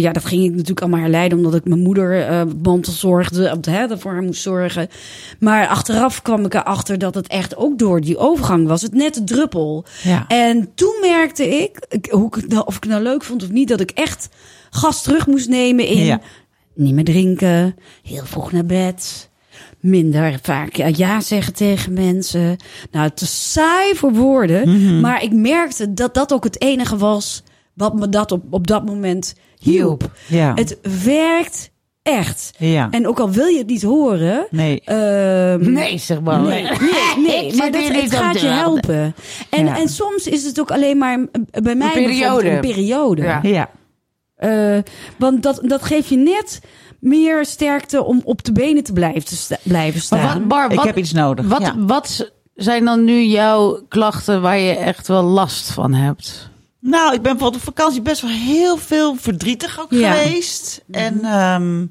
ja, 0.00 0.12
dat 0.12 0.24
ging 0.24 0.44
ik 0.44 0.50
natuurlijk 0.50 0.80
allemaal 0.80 1.00
herleiden 1.00 1.38
omdat 1.38 1.54
ik 1.54 1.64
mijn 1.64 1.82
moeder 1.82 2.26
eh 2.26 2.42
mantelzorgde, 2.62 3.56
of, 3.58 3.66
hè, 3.66 3.98
voor 3.98 4.12
haar 4.12 4.22
moest 4.22 4.42
zorgen. 4.42 4.88
Maar 5.38 5.66
achteraf 5.66 6.22
kwam 6.22 6.44
ik 6.44 6.54
erachter 6.54 6.98
dat 6.98 7.14
het 7.14 7.26
echt 7.26 7.56
ook 7.56 7.78
door 7.78 8.00
die 8.00 8.18
overgang 8.18 8.66
was. 8.66 8.82
Het 8.82 8.94
net 8.94 9.26
druppel. 9.26 9.84
Ja. 10.08 10.24
En 10.28 10.74
toen 10.74 10.94
merkte 11.00 11.48
ik, 11.48 11.78
hoe 12.10 12.26
ik, 12.26 12.34
het 12.34 12.48
nou- 12.48 12.66
of 12.66 12.76
ik 12.76 12.82
het 12.82 12.92
nou 12.92 13.02
leuk 13.02 13.24
vond 13.24 13.42
of 13.42 13.50
niet, 13.50 13.68
dat 13.68 13.80
ik 13.80 13.90
echt 13.90 14.28
gas 14.70 15.02
terug 15.02 15.26
moest 15.26 15.48
nemen 15.48 15.86
in 15.86 16.04
Ja. 16.04 16.20
niet 16.74 16.94
meer 16.94 17.04
drinken, 17.04 17.76
heel 18.02 18.24
vroeg 18.24 18.52
naar 18.52 18.66
bed. 18.66 19.30
Minder 19.80 20.38
vaak 20.42 20.74
ja, 20.76 21.20
zeggen 21.20 21.54
tegen 21.54 21.92
mensen. 21.92 22.56
Nou, 22.90 23.10
te 23.14 23.26
saai 23.26 23.94
voor 23.94 24.12
woorden. 24.12 24.68
Mhm. 24.68 25.00
Maar 25.00 25.22
ik 25.22 25.32
merkte 25.32 25.94
dat 25.94 26.14
dat 26.14 26.32
ook 26.32 26.44
het 26.44 26.60
enige 26.60 26.96
was 26.96 27.42
wat 27.74 27.94
me 27.94 28.08
dat 28.08 28.32
op, 28.32 28.42
op 28.50 28.66
dat 28.66 28.84
moment 28.84 29.34
hielp. 29.58 30.10
Ja. 30.26 30.54
Het 30.54 30.78
werkt 31.04 31.70
echt. 32.08 32.50
Ja. 32.58 32.88
En 32.90 33.06
ook 33.08 33.20
al 33.20 33.30
wil 33.30 33.46
je 33.46 33.58
het 33.58 33.66
niet 33.66 33.82
horen. 33.82 34.46
Nee. 34.50 34.80
ehm, 34.84 35.72
Nee, 35.72 35.98
zeg 35.98 36.20
maar. 36.20 36.40
Nee, 36.40 36.62
nee, 36.62 36.70
nee 37.26 37.46
Ik 37.46 37.54
maar 37.56 37.70
dat, 37.70 37.82
het 37.88 38.14
gaat 38.14 38.40
je 38.40 38.46
helpen. 38.46 39.14
En, 39.50 39.64
Ja. 39.64 39.78
en 39.78 39.88
soms 39.88 40.26
is 40.26 40.44
het 40.44 40.60
ook 40.60 40.70
alleen 40.70 40.98
maar 40.98 41.18
eh, 41.18 41.62
bij 41.62 41.74
mij 41.74 41.92
bijvoorbeeld 41.94 42.06
periode. 42.18 42.50
een 42.50 42.60
periode. 42.60 43.22
Ja. 43.22 43.40
Ja. 43.42 43.70
Eh, 44.36 44.82
want 45.16 45.42
dat, 45.42 45.60
dat 45.62 45.82
geeft 45.82 46.08
je 46.08 46.16
net 46.16 46.60
meer 47.00 47.44
sterkte 47.44 48.04
om 48.04 48.20
op 48.24 48.44
de 48.44 48.52
benen 48.52 48.82
te 48.84 48.92
blijven, 48.92 49.24
te 49.24 49.36
sta- 49.36 49.56
blijven 49.62 50.00
staan. 50.00 50.18
Maar 50.20 50.38
wat, 50.38 50.48
Bar, 50.48 50.72
Ik 50.72 50.80
heb 50.80 50.96
iets 50.96 51.12
nodig. 51.12 51.46
wat, 51.48 51.60
Ja. 51.60 51.74
wat 51.78 52.30
zijn 52.54 52.84
dan 52.84 53.04
nu 53.04 53.22
jouw 53.22 53.80
klachten 53.88 54.42
waar 54.42 54.58
je 54.58 54.72
echt 54.76 55.08
wel 55.08 55.22
last 55.22 55.70
van 55.70 55.94
hebt? 55.94 56.50
Nou, 56.80 57.14
ik 57.14 57.22
ben 57.22 57.32
bijvoorbeeld 57.32 57.54
op 57.66 57.74
vakantie 57.74 58.02
best 58.02 58.20
wel 58.20 58.30
heel 58.30 58.76
veel 58.76 59.14
verdrietig 59.16 59.80
ook 59.80 59.90
Ja. 59.90 60.12
geweest. 60.12 60.84
En 60.90 61.24
ehm, 61.24 61.86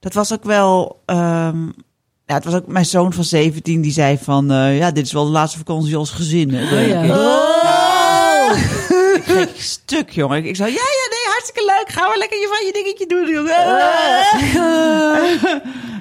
dat 0.00 0.12
was 0.14 0.32
ook 0.32 0.44
wel. 0.44 1.02
ehm, 1.06 1.64
ja, 2.26 2.34
het 2.34 2.44
was 2.44 2.54
ook 2.54 2.66
mijn 2.66 2.84
zoon 2.86 3.12
van 3.12 3.24
17 3.24 3.80
die 3.80 3.92
zei 3.92 4.18
van 4.22 4.50
eh, 4.50 4.78
ja, 4.78 4.90
dit 4.90 5.06
is 5.06 5.12
wel 5.12 5.24
de 5.24 5.30
laatste 5.30 5.58
vakantie 5.58 5.96
als 5.96 6.10
gezin. 6.10 6.54
hè, 6.54 6.68
denk 6.68 6.88
ja. 6.88 7.00
ik. 7.02 7.10
Oh! 7.10 7.62
Ik 9.16 9.22
ging 9.24 9.48
stuk, 9.56 10.10
jongen. 10.10 10.44
Ik- 10.44 10.56
zei, 10.56 10.68
ja, 10.70 10.76
ja, 10.76 11.08
nee, 11.10 11.32
hartstikke 11.32 11.64
leuk. 11.64 11.88
Ga 11.94 12.06
maar 12.08 12.18
lekker 12.18 12.38
je 12.38 12.48
van 12.56 12.66
je 12.66 12.72
dingetje 12.72 13.06
doen, 13.06 13.28
jongen. 13.28 13.82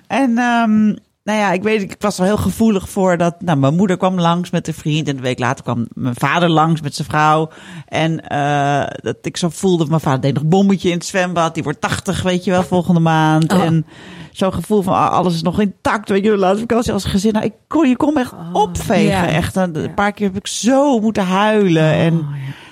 en 0.22 0.38
ehm, 0.38 0.96
nou 1.24 1.40
ja, 1.40 1.52
ik 1.52 1.64
weet, 1.64 1.82
ik 1.82 1.96
was 2.00 2.18
er 2.20 2.26
heel 2.26 2.38
gevoelig 2.38 2.90
voor 2.90 3.18
dat. 3.18 3.42
Nou, 3.42 3.58
mijn 3.58 3.76
moeder 3.76 3.98
kwam 3.98 4.20
langs 4.20 4.50
met 4.50 4.68
een 4.68 4.74
vriend 4.74 5.08
en 5.08 5.16
een 5.16 5.22
week 5.22 5.40
later 5.40 5.64
kwam 5.64 5.88
mijn 5.94 6.16
vader 6.18 6.50
langs 6.50 6.82
met 6.82 6.96
zijn 6.96 7.08
vrouw. 7.08 7.50
En 7.88 8.28
eh, 8.28 8.84
dat 9.02 9.16
ik 9.22 9.38
zo 9.38 9.50
voelde, 9.50 9.86
mijn 9.86 10.00
vader 10.02 10.22
deed 10.22 10.34
nog 10.34 10.44
een 10.44 10.50
bommetje 10.50 10.90
in 10.90 10.98
het 10.98 11.06
zwembad. 11.06 11.54
Die 11.54 11.64
wordt 11.64 11.82
80, 11.82 12.22
weet 12.22 12.44
je 12.44 12.52
wel, 12.52 12.64
volgende 12.64 13.00
maand. 13.00 13.54
Oh. 13.54 13.62
En 13.64 13.86
zo'n 14.32 14.54
gevoel 14.54 14.82
van 14.82 14.94
ah, 14.94 15.10
alles 15.10 15.34
is 15.34 15.42
nog 15.42 15.60
intact, 15.60 16.10
weet 16.10 16.24
je, 16.24 16.30
de 16.30 16.38
laatste 16.38 16.60
vakantie 16.60 16.94
als 16.94 17.06
gezin. 17.06 17.34
Nou, 17.34 17.46
ik 17.46 17.54
kon, 17.68 17.90
je 17.90 17.96
kon 17.98 18.14
me 18.14 18.20
echt 18.20 18.34
opvegen, 18.54 19.06
Ja. 19.06 19.28
echt. 19.28 19.58
En 19.58 19.76
Een 19.84 19.94
paar 19.94 20.12
keer 20.12 20.28
heb 20.28 20.36
ik 20.38 20.48
zo 20.48 21.00
moeten 21.00 21.26
huilen 21.26 21.92
en. 21.94 22.26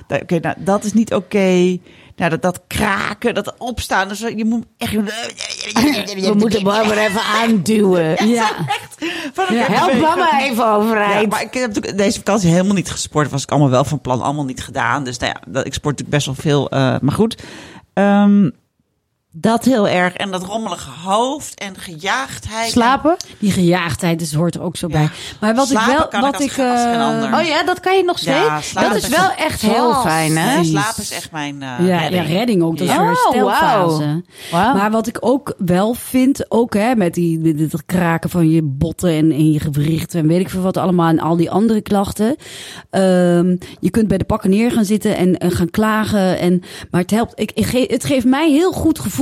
Da- 0.08 0.20
Oké, 0.22 0.40
nou, 0.40 0.56
dat 0.60 0.84
is 0.84 0.94
niet 0.94 1.14
oké. 1.14 1.78
Nou, 2.22 2.34
dat, 2.34 2.42
dat 2.42 2.62
kraken, 2.68 3.34
dat 3.34 3.54
opstaan. 3.58 4.08
Dus 4.08 4.20
je 4.20 4.46
moet 4.46 4.66
echt... 4.78 4.94
We 6.22 6.34
moeten 6.38 6.64
Barbara 6.64 7.08
even 7.08 7.22
aanduwen. 7.22 8.28
ja. 8.28 8.50
Van 9.34 9.46
elkaar 9.48 9.78
Help 9.78 10.02
mama 10.02 10.42
even 10.42 10.56
Ja, 10.64 10.76
overeind. 10.76 11.30
maar 11.30 11.42
ik 11.42 11.54
heb 11.54 11.98
deze 11.98 12.18
vakantie 12.18 12.50
helemaal 12.50 12.76
niet 12.76 12.92
gesport. 12.92 13.30
Was 13.32 13.44
ik 13.44 13.52
allemaal 13.52 13.70
wel 13.70 13.84
van 13.84 14.02
plan, 14.02 14.22
allemaal 14.22 14.46
niet 14.46 14.64
gedaan. 14.64 15.04
Dus 15.04 15.18
nou 15.18 15.34
ja, 15.34 15.64
ik 15.64 15.74
sport 15.74 16.00
natuurlijk 16.00 16.10
best 16.10 16.26
wel 16.26 16.36
veel. 16.36 16.70
eh, 16.70 17.00
maar 17.02 17.14
goed. 17.14 17.44
Ehm, 17.94 18.50
Dat 19.34 19.66
heel 19.66 19.88
erg. 19.88 20.14
En 20.14 20.32
dat 20.32 20.44
rommelige 20.44 20.90
hoofd 21.04 21.60
en 21.60 21.78
gejaagdheid. 21.78 22.72
Slapen? 22.72 23.16
Die 23.40 23.52
gejaagdheid 23.52 24.20
dus 24.20 24.34
hoort 24.34 24.56
er 24.56 24.62
ook 24.62 24.76
zo 24.76 24.88
Ja. 24.88 24.98
bij. 24.98 25.10
Maar 25.40 25.56
wat 25.56 25.68
Slapen 25.68 25.92
ik 25.92 25.98
wel, 25.98 26.08
kan 26.08 26.20
ik 26.20 26.26
wat 26.26 26.34
als 26.36 26.44
ik, 26.44 26.60
als 26.60 26.80
eh. 26.80 27.40
Oh 27.40 27.46
ja, 27.46 27.64
dat 27.64 27.80
kan 27.80 27.98
je 27.98 28.04
nog 28.04 28.18
steeds? 28.18 28.72
Ja, 28.72 28.82
dat 28.90 28.96
is 28.96 29.08
wel 29.08 29.32
echt 29.38 29.62
heel 29.62 29.94
fijn, 29.94 30.38
hè? 30.38 30.56
Nee, 30.56 30.64
slapen 30.66 31.02
is 31.02 31.12
echt 31.12 31.32
mijn 31.32 31.62
eh, 31.62 31.88
ja, 31.88 31.98
redding. 32.00 32.28
ja, 32.28 32.34
redding 32.34 32.64
ook. 32.64 32.78
Dat 32.78 32.88
is 32.88 32.94
Oh. 34.52 34.74
Maar 34.74 34.92
wat 34.92 35.08
ik 35.08 35.18
ook 35.20 35.54
wel 35.58 35.94
vind, 35.94 36.52
ook 36.52 36.74
hè, 36.74 36.96
met 36.96 37.14
die 37.14 37.40
met 37.40 37.72
het 37.72 37.86
kraken 37.86 38.30
van 38.30 38.50
je 38.50 38.62
botten 38.64 39.10
en, 39.10 39.32
en 39.32 39.52
je 39.52 39.60
gewrichten 39.60 40.20
en 40.20 40.28
weet 40.28 40.40
ik 40.40 40.50
veel 40.50 40.62
wat 40.62 40.78
allemaal 40.78 41.10
en 41.10 41.20
al 41.20 41.36
die 41.36 41.52
andere 41.52 41.82
klachten. 41.82 42.36
Ehm, 42.90 43.56
je 43.80 43.90
kunt 43.90 44.08
bij 44.08 44.18
de 44.18 44.24
pakken 44.24 44.50
neer 44.50 44.72
gaan 44.72 44.86
zitten 44.86 45.18
en, 45.18 45.38
en 45.38 45.52
gaan 45.52 45.70
klagen. 45.70 46.40
En, 46.40 46.62
maar 46.92 47.02
het 47.02 47.12
helpt. 47.12 47.40
Ik, 47.40 47.52
het 47.90 48.06
geeft 48.06 48.26
mij 48.26 48.52
heel 48.52 48.72
goed 48.72 49.00
gevoel 49.00 49.21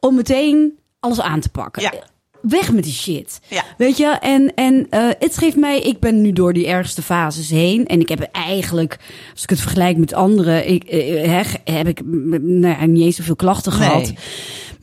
om 0.00 0.14
meteen 0.14 0.78
alles 1.00 1.20
aan 1.20 1.40
te 1.40 1.48
pakken. 1.48 1.82
Ja. 1.82 1.92
Weg 2.40 2.72
met 2.72 2.84
die 2.84 2.92
shit. 2.92 3.40
Ja. 3.48 3.64
Weet 3.78 3.96
je, 3.96 4.06
en, 4.06 4.54
en 4.54 4.86
eh, 4.90 5.08
het 5.18 5.38
geeft 5.38 5.56
mij, 5.56 5.80
ik 5.80 6.00
ben 6.00 6.20
nu 6.20 6.32
door 6.32 6.52
die 6.52 6.66
ergste 6.66 7.02
fases 7.02 7.50
heen. 7.50 7.86
En 7.86 8.00
ik 8.00 8.08
heb 8.08 8.22
eigenlijk, 8.32 8.98
als 9.32 9.42
ik 9.42 9.50
het 9.50 9.60
vergelijk 9.60 9.96
met 9.96 10.12
anderen, 10.12 10.68
ik, 10.68 10.84
eh, 10.84 11.30
hè, 11.30 11.72
heb 11.74 11.88
ik 11.88 12.00
nou 12.04 12.78
ja, 12.80 12.86
niet 12.86 13.02
eens 13.02 13.16
zoveel 13.16 13.36
klachten 13.36 13.78
Nee. 13.78 13.88
gehad. 13.88 14.12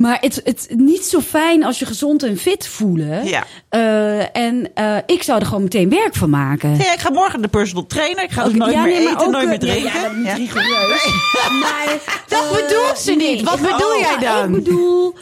Maar 0.01 0.17
het 0.21 0.41
het 0.43 0.67
niet 0.69 1.05
zo 1.05 1.19
fijn 1.19 1.63
als 1.63 1.79
je 1.79 1.85
gezond 1.85 2.23
en 2.23 2.37
fit 2.37 2.67
voelen. 2.67 3.25
Ja. 3.25 3.43
Eh, 3.69 4.35
en 4.37 4.69
eh, 4.73 4.97
ik 5.05 5.23
zou 5.23 5.39
er 5.39 5.45
gewoon 5.45 5.63
meteen 5.63 5.89
werk 5.89 6.15
van 6.15 6.29
maken. 6.29 6.69
Ja, 6.77 6.93
ik 6.93 6.99
ga 6.99 7.09
morgen 7.11 7.41
de 7.41 7.47
personal 7.47 7.85
trainer. 7.85 8.23
Ik 8.23 8.31
ga 8.31 8.43
dus 8.43 8.49
Oké, 8.53 8.59
nooit 8.59 8.73
ja, 8.73 8.83
meer 8.83 8.93
nee, 8.93 9.07
eten, 9.07 9.19
ook, 9.25 9.31
nooit 9.31 9.45
meer 9.45 9.53
eh, 9.53 9.59
drinken. 9.59 9.91
ja, 9.93 10.01
dat 10.07 10.13
moet 10.13 10.27
rigoureus. 10.37 11.05
Maar, 11.61 11.97
Dat 12.27 12.49
bedoelt 12.51 12.97
ze 12.99 13.11
niet. 13.11 13.41
Wat 13.41 13.55
ik- 13.55 13.61
bedoel 13.61 13.99
jij 13.99 14.17
dan? 14.19 14.55
Ik 14.55 14.63
bedoel, 14.63 15.13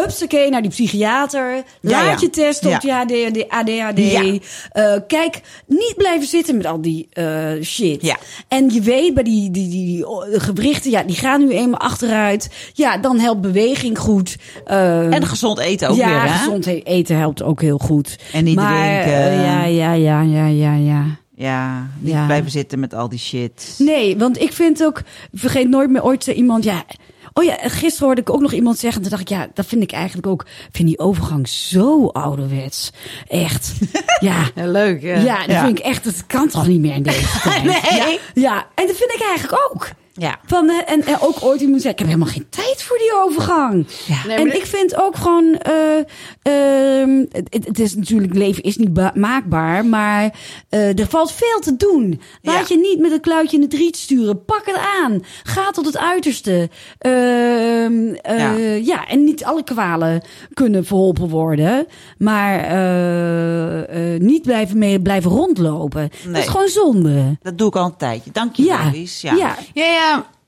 hupsakee 0.00 0.50
naar 0.50 0.62
die 0.62 0.70
psychiater. 0.70 1.54
Ja, 1.54 1.62
Laat 1.80 2.04
ja. 2.04 2.16
je 2.20 2.30
testen 2.30 2.74
op 2.74 2.80
Ja. 2.82 3.04
je 3.06 3.14
ADHD. 3.14 3.48
ADHD. 3.48 3.98
Ja. 4.12 4.38
Eh, 4.72 5.00
kijk, 5.06 5.40
niet 5.66 5.94
blijven 5.96 6.26
zitten 6.28 6.56
met 6.56 6.66
al 6.66 6.80
die 6.80 7.06
eh, 7.10 7.50
shit. 7.62 8.02
Ja. 8.02 8.16
En 8.48 8.70
je 8.70 8.80
weet 8.80 9.14
bij 9.14 9.22
die, 9.22 9.50
die, 9.50 9.68
die, 9.68 9.84
die 10.30 10.40
gewrichten, 10.40 10.90
ja, 10.90 11.02
die 11.02 11.16
gaan 11.16 11.40
nu 11.46 11.50
eenmaal 11.52 11.80
achteruit. 11.80 12.50
Ja, 12.72 12.96
dan 12.98 13.18
helpt 13.18 13.40
beweging 13.40 13.98
goed. 13.98 14.36
Eh, 14.64 15.14
En 15.14 15.26
gezond 15.26 15.58
eten 15.58 15.88
ook 15.88 15.96
ja, 15.96 16.06
weer, 16.08 16.22
hè? 16.22 16.28
gezond 16.38 16.66
e- 16.66 16.80
eten 16.84 17.16
helpt 17.16 17.42
ook 17.42 17.60
heel 17.60 17.78
goed. 17.78 18.18
En 18.32 18.44
niet 18.44 18.54
maar, 18.56 19.02
drinken. 19.02 19.32
ja, 19.32 19.64
ja, 19.64 19.92
ja, 19.92 20.20
ja, 20.22 20.46
ja, 20.46 20.74
ja. 20.74 21.04
Ja, 21.36 21.86
niet 21.98 22.12
Ja. 22.12 22.26
blijven 22.26 22.50
zitten 22.50 22.80
met 22.80 22.94
al 22.94 23.08
die 23.08 23.18
shit. 23.18 23.74
Nee, 23.78 24.16
want 24.18 24.40
ik 24.40 24.52
vind 24.52 24.84
ook, 24.84 25.02
vergeet 25.32 25.68
nooit 25.68 25.90
meer 25.90 26.04
ooit 26.04 26.26
iemand, 26.26 26.64
ja. 26.64 26.84
Oh 27.32 27.44
ja, 27.44 27.56
gisteren 27.60 28.06
hoorde 28.06 28.20
ik 28.20 28.30
ook 28.30 28.40
nog 28.40 28.52
iemand 28.52 28.78
zeggen. 28.78 29.00
Toen 29.02 29.10
dacht 29.10 29.22
ik, 29.22 29.28
ja, 29.28 29.48
dat 29.54 29.66
vind 29.66 29.82
ik 29.82 29.92
eigenlijk 29.92 30.26
ook. 30.26 30.46
Vind 30.72 30.88
die 30.88 30.98
overgang 30.98 31.48
zo 31.48 32.06
ouderwets. 32.08 32.90
Echt. 33.28 33.72
Ja. 34.20 34.50
Leuk. 34.54 35.02
Ja. 35.02 35.18
Ja, 35.18 35.36
dat 35.36 35.46
Ja. 35.46 35.64
vind 35.64 35.78
ik 35.78 35.84
echt. 35.84 36.04
Dat 36.04 36.26
kan 36.26 36.48
toch 36.48 36.66
niet 36.66 36.80
meer 36.80 36.94
in 36.94 37.02
deze 37.02 37.40
tijd. 37.42 37.64
Nee. 37.64 37.80
Ja, 37.98 38.18
ja, 38.34 38.66
en 38.74 38.86
dat 38.86 38.96
vind 38.96 39.12
ik 39.14 39.22
eigenlijk 39.28 39.68
ook. 39.72 39.88
Ja. 40.14 40.38
Van, 40.46 40.68
eh, 40.70 40.92
en, 40.92 41.04
en 41.06 41.16
ook 41.20 41.36
ooit 41.40 41.60
iemand 41.60 41.80
zei, 41.80 41.92
ik 41.92 41.98
heb 41.98 42.08
helemaal 42.08 42.28
geen 42.32 42.46
tijd 42.48 42.82
voor 42.82 42.98
die 42.98 43.12
overgang. 43.24 43.86
Nee, 44.26 44.36
en 44.36 44.54
ik 44.56 44.66
vind 44.66 44.96
ook 44.96 45.16
gewoon, 45.16 45.54
eh, 45.58 45.98
ehm, 46.42 47.24
het, 47.50 47.78
is 47.78 47.94
natuurlijk, 47.94 48.34
leven 48.34 48.62
is 48.62 48.76
niet 48.76 48.92
ba- 48.92 49.12
maakbaar, 49.14 49.86
maar 49.86 50.34
eh, 50.68 50.98
er 50.98 51.06
valt 51.08 51.32
veel 51.32 51.60
te 51.60 51.76
doen. 51.76 52.20
Laat 52.42 52.68
Ja. 52.68 52.74
je 52.74 52.80
niet 52.80 52.98
met 53.00 53.12
een 53.12 53.20
kluitje 53.20 53.56
in 53.56 53.62
het 53.62 53.74
riet 53.74 53.96
sturen. 53.96 54.44
Pak 54.44 54.62
het 54.66 54.78
aan. 55.02 55.22
Ga 55.42 55.70
tot 55.70 55.86
het 55.86 55.98
uiterste. 55.98 56.68
Ehm, 56.98 58.14
eh, 58.14 58.38
Ja. 58.38 58.52
ja. 58.82 59.06
en 59.08 59.24
niet 59.24 59.44
alle 59.44 59.64
kwalen 59.64 60.22
kunnen 60.54 60.84
verholpen 60.84 61.28
worden. 61.28 61.86
Maar 62.18 62.58
eh, 62.60 64.14
eh, 64.14 64.20
niet 64.20 64.42
blijven, 64.42 64.78
mee, 64.78 65.00
blijven 65.00 65.30
rondlopen. 65.30 66.10
Dat 66.26 66.36
is 66.36 66.48
gewoon 66.48 66.68
zonde. 66.68 67.38
Dat 67.42 67.58
doe 67.58 67.68
ik 67.68 67.76
al 67.76 67.84
een 67.84 67.96
tijdje. 67.96 68.30
Dank 68.32 68.56
je, 68.56 68.62
Ja, 68.64 68.84
Louise. 68.84 69.26
ja. 69.26 69.34
Ja. 69.34 69.56
Ja, 69.74 69.84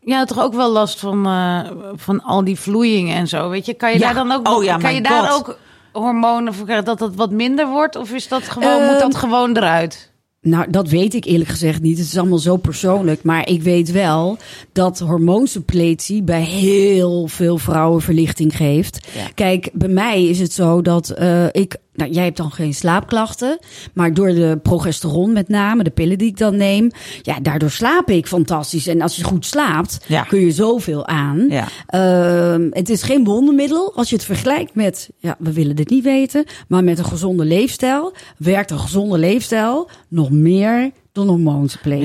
ja. 0.00 0.24
Toch 0.24 0.40
ook 0.40 0.54
wel 0.54 0.70
last 0.70 1.00
van, 1.00 1.26
eh, 1.26 1.60
van 1.94 2.22
al 2.22 2.44
die 2.44 2.58
vloeiing 2.58 3.12
en 3.12 3.28
zo, 3.28 3.48
weet 3.48 3.66
je? 3.66 3.74
Kan 3.74 3.92
je 3.92 3.98
Ja. 3.98 4.04
daar 4.12 4.14
dan 4.26 4.32
ook, 4.32 4.48
Oh 4.48 4.64
ja, 4.64 4.76
kan 4.76 4.94
je 4.94 5.00
daar 5.00 5.34
ook 5.34 5.58
hormonen 5.92 6.54
voor 6.54 6.64
krijgen 6.64 6.84
dat 6.86 6.98
dat 6.98 7.14
wat 7.14 7.30
minder 7.30 7.68
wordt? 7.68 7.96
Of 7.96 8.10
is 8.12 8.28
dat 8.28 8.42
gewoon, 8.48 8.82
moet 8.82 8.90
Ehm, 8.92 9.00
dat 9.00 9.16
gewoon 9.16 9.56
eruit? 9.56 10.12
Nou, 10.40 10.70
dat 10.70 10.88
weet 10.88 11.14
ik 11.14 11.24
eerlijk 11.24 11.50
gezegd 11.50 11.80
niet. 11.82 11.98
Het 11.98 12.06
is 12.06 12.18
allemaal 12.18 12.38
zo 12.38 12.56
persoonlijk. 12.56 13.22
Maar 13.22 13.48
ik 13.48 13.62
weet 13.62 13.90
wel 13.92 14.36
dat 14.72 14.98
hormoonsuppletie 14.98 16.22
bij 16.22 16.42
heel 16.42 17.26
veel 17.26 17.58
vrouwen 17.58 18.02
verlichting 18.02 18.56
geeft. 18.56 19.08
Ja. 19.14 19.28
Kijk, 19.34 19.70
bij 19.72 19.88
mij 19.88 20.24
is 20.24 20.38
het 20.40 20.52
zo 20.52 20.82
dat 20.82 21.08
eh, 21.10 21.46
ik. 21.52 21.76
Nou, 21.94 22.10
jij 22.10 22.24
hebt 22.24 22.36
dan 22.36 22.50
geen 22.52 22.74
slaapklachten. 22.74 23.58
Maar 23.94 24.14
door 24.14 24.28
de 24.28 24.58
progesteron 24.62 25.32
met 25.32 25.48
name, 25.48 25.82
de 25.84 25.90
pillen 25.90 26.18
die 26.18 26.28
ik 26.28 26.38
dan 26.38 26.56
neem. 26.56 26.90
Ja, 27.22 27.40
daardoor 27.40 27.70
slaap 27.70 28.10
ik 28.10 28.26
fantastisch. 28.26 28.86
En 28.86 29.00
als 29.00 29.16
je 29.16 29.24
goed 29.24 29.46
slaapt, 29.46 29.98
Ja. 30.06 30.22
kun 30.22 30.40
je 30.40 30.50
zoveel 30.52 31.06
aan. 31.06 31.46
Ja. 31.48 31.68
Ehm, 31.86 32.66
het 32.70 32.88
is 32.88 33.02
geen 33.02 33.24
wondermiddel. 33.24 33.92
Als 33.94 34.08
je 34.08 34.16
het 34.16 34.24
vergelijkt 34.24 34.74
met, 34.74 35.10
ja, 35.18 35.36
we 35.38 35.52
willen 35.52 35.76
dit 35.76 35.90
niet 35.90 36.04
weten, 36.04 36.44
maar 36.68 36.84
met 36.84 36.98
een 36.98 37.04
gezonde 37.04 37.44
leefstijl, 37.44 38.12
werkt 38.36 38.70
een 38.70 38.78
gezonde 38.78 39.18
leefstijl 39.18 39.88
nog 40.08 40.30
meer 40.30 40.90
dan. 41.14 41.26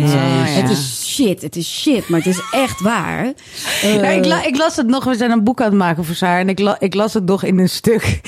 Ja, 0.10 0.46
ja. 0.46 0.62
Het 0.62 0.70
is 0.70 1.04
shit, 1.14 1.42
het 1.42 1.56
is 1.56 1.80
shit, 1.82 2.10
maar 2.10 2.20
het 2.20 2.28
is 2.28 2.42
echt 2.52 2.82
waar. 2.82 3.34
Eh, 3.82 4.16
ik, 4.18 4.26
la- 4.26 4.44
ik 4.46 4.58
las 4.58 4.76
het 4.76 4.88
nog, 4.88 5.04
we 5.04 5.16
zijn 5.16 5.32
een 5.32 5.44
boek 5.44 5.60
aan 5.62 5.66
het 5.68 5.76
maken 5.76 6.06
voor 6.06 6.16
Saar. 6.16 6.40
En 6.40 6.50
ik, 6.50 6.60
la- 6.60 6.76
ik 6.80 6.94
las 6.94 7.14
het 7.14 7.26
nog 7.26 7.44
in 7.44 7.60
een 7.60 7.70
stuk. 7.70 8.04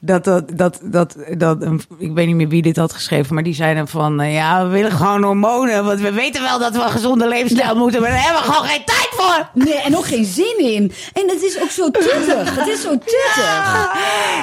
Dat, 0.00 0.24
dat, 0.24 0.42
dat, 0.56 0.78
dat, 0.82 1.16
dat 1.38 1.62
een- 1.62 1.80
ik 1.98 2.12
weet 2.12 2.26
niet 2.26 2.36
meer 2.36 2.48
wie 2.48 2.62
dit 2.62 2.76
had 2.76 2.92
geschreven, 2.92 3.34
maar 3.34 3.42
die 3.42 3.54
zei 3.54 3.74
dan 3.74 3.88
van... 3.88 4.20
eh, 4.20 4.34
ja, 4.34 4.62
we 4.64 4.68
willen 4.72 4.92
gewoon 4.92 5.22
hormonen, 5.22 5.84
want 5.84 6.00
we 6.00 6.12
weten 6.12 6.42
wel 6.42 6.58
dat 6.58 6.72
we 6.76 6.82
een 6.82 6.90
gezonde 6.90 7.28
levensstijl 7.28 7.76
moeten. 7.76 8.00
Maar 8.00 8.10
daar 8.10 8.22
hebben 8.22 8.42
we 8.42 8.48
gewoon 8.52 8.68
geen 8.68 8.84
tijd 8.84 9.08
voor. 9.10 9.48
Nee, 9.64 9.74
en 9.74 9.96
ook 9.96 10.06
geen 10.06 10.24
zin 10.24 10.58
in. 10.58 10.92
En 11.12 11.28
het 11.28 11.42
is 11.42 11.60
ook 11.62 11.70
zo 11.70 11.90
tuttig. 11.90 12.56
Het 12.56 12.66
is 12.68 12.80
zo 12.80 12.88
tuttig. 12.88 13.90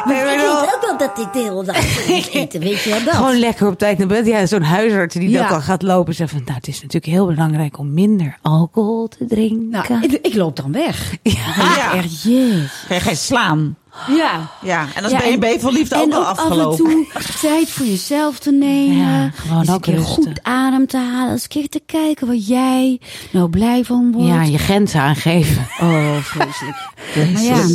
Nee, 0.06 0.24
maar 0.24 0.34
ik 0.34 0.40
weet 0.40 0.74
ook 0.74 0.82
wel 0.82 0.98
dat 0.98 1.18
ik 1.20 1.34
de 1.34 1.40
hele 1.40 1.64
dag 1.64 2.08
eten, 2.34 2.60
weet 2.60 2.82
je 2.84 2.90
wel 2.90 3.04
dat? 3.04 3.14
Gewoon 3.16 3.40
lekker 3.40 3.68
op 3.68 3.78
tijd 3.78 3.98
naar 3.98 4.08
bed. 4.08 4.26
Ja, 4.26 4.46
zo'n 4.46 4.62
huisarts 4.64 5.16
die 5.16 5.38
dat 5.38 5.50
dan 5.50 5.62
gaat 5.62 5.82
lopen. 5.84 6.16
Zegt 6.16 6.32
van, 6.32 6.42
nou, 6.46 6.56
het 6.58 6.68
is 6.68 6.76
natuurlijk 6.76 7.14
heel 7.14 7.26
belangrijk 7.26 7.78
om 7.78 7.94
minder 7.94 8.38
alcohol 8.42 9.08
te 9.08 9.26
drinken. 9.26 9.70
Nou, 9.90 10.04
ik, 10.04 10.12
ik 10.12 10.34
loop 10.34 10.56
dan 10.56 10.72
weg. 10.72 11.12
ja. 11.24 11.56
Ja. 11.76 11.94
Echt, 11.94 12.22
jeez. 12.24 12.72
Ga 12.88 12.94
je 12.94 13.00
geen 13.00 13.18
slaan. 13.18 13.78
Ja. 14.08 14.50
Ja, 14.62 14.88
en 14.96 15.02
dan 15.02 15.12
Ja, 15.12 15.38
ben 15.38 15.50
je 15.52 15.72
liefde 15.72 15.96
en 15.96 16.02
ook 16.02 16.14
al 16.14 16.24
af 16.26 16.38
en 16.38 16.44
afgelopen. 16.44 16.78
toe 16.78 17.08
tijd 17.42 17.70
voor 17.70 17.86
jezelf 17.86 18.40
te 18.40 18.52
nemen. 18.52 18.98
Ja, 18.98 19.30
gewoon 19.30 19.60
eens 19.60 19.68
een 19.68 19.74
ook 19.74 19.82
keer 19.82 19.96
rusten. 19.96 20.24
goed 20.24 20.44
adem 20.44 20.88
te 20.88 20.98
halen. 20.98 21.32
Eens 21.32 21.44
een 21.44 21.50
keer 21.50 21.70
te 21.70 21.82
kijken 21.86 22.28
wat 22.28 22.48
jij 22.48 23.00
nou 23.32 23.50
blij 23.50 23.84
van 23.84 24.12
wordt. 24.12 24.28
ja, 24.28 24.44
je 24.44 24.58
grenzen 24.58 25.02
aangeven. 25.02 25.68
Oh, 25.82 26.18
vreselijk. 26.18 26.78
maar 27.34 27.42
ja. 27.42 27.66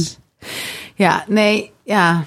Ja, 0.95 1.25
nee, 1.29 1.71
ja. 1.85 2.25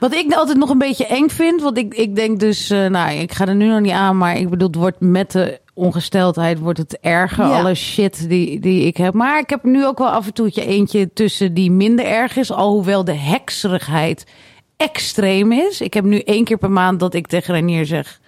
Wat 0.00 0.14
ik 0.14 0.32
altijd 0.32 0.58
nog 0.58 0.70
een 0.70 0.78
beetje 0.78 1.06
eng 1.06 1.28
vind, 1.28 1.62
want 1.62 1.78
ik, 1.78 1.94
ik 1.94 2.14
denk 2.16 2.40
dus, 2.40 2.70
eh, 2.70 2.86
nou, 2.86 3.12
ik 3.12 3.32
ga 3.32 3.46
er 3.46 3.54
nu 3.54 3.66
nog 3.66 3.80
niet 3.80 3.92
aan, 3.92 4.18
maar 4.18 4.36
ik 4.36 4.48
bedoel, 4.50 4.66
het 4.68 4.76
wordt 4.76 5.00
met 5.00 5.32
de 5.32 5.60
ongesteldheid 5.74 6.58
wordt 6.58 6.78
het 6.78 6.98
erger, 7.00 7.46
Ja. 7.46 7.58
alle 7.58 7.74
shit 7.74 8.28
die, 8.28 8.60
die 8.60 8.86
ik 8.86 8.96
heb. 8.96 9.14
Maar 9.14 9.38
ik 9.38 9.50
heb 9.50 9.64
nu 9.64 9.86
ook 9.86 9.98
wel 9.98 10.08
af 10.08 10.26
en 10.26 10.32
toe 10.34 10.50
eentje 10.50 11.12
tussen 11.12 11.54
die 11.54 11.70
minder 11.70 12.04
erg 12.04 12.36
is, 12.36 12.52
alhoewel 12.52 13.04
de 13.04 13.14
hekserigheid 13.14 14.24
extreem 14.76 15.52
is. 15.52 15.80
Ik 15.80 15.94
heb 15.94 16.04
nu 16.04 16.18
één 16.18 16.44
keer 16.44 16.58
per 16.58 16.70
maand 16.70 17.00
dat 17.00 17.14
ik 17.14 17.26
tegen 17.26 17.54
Renier 17.54 17.86
zeg, 17.86 18.20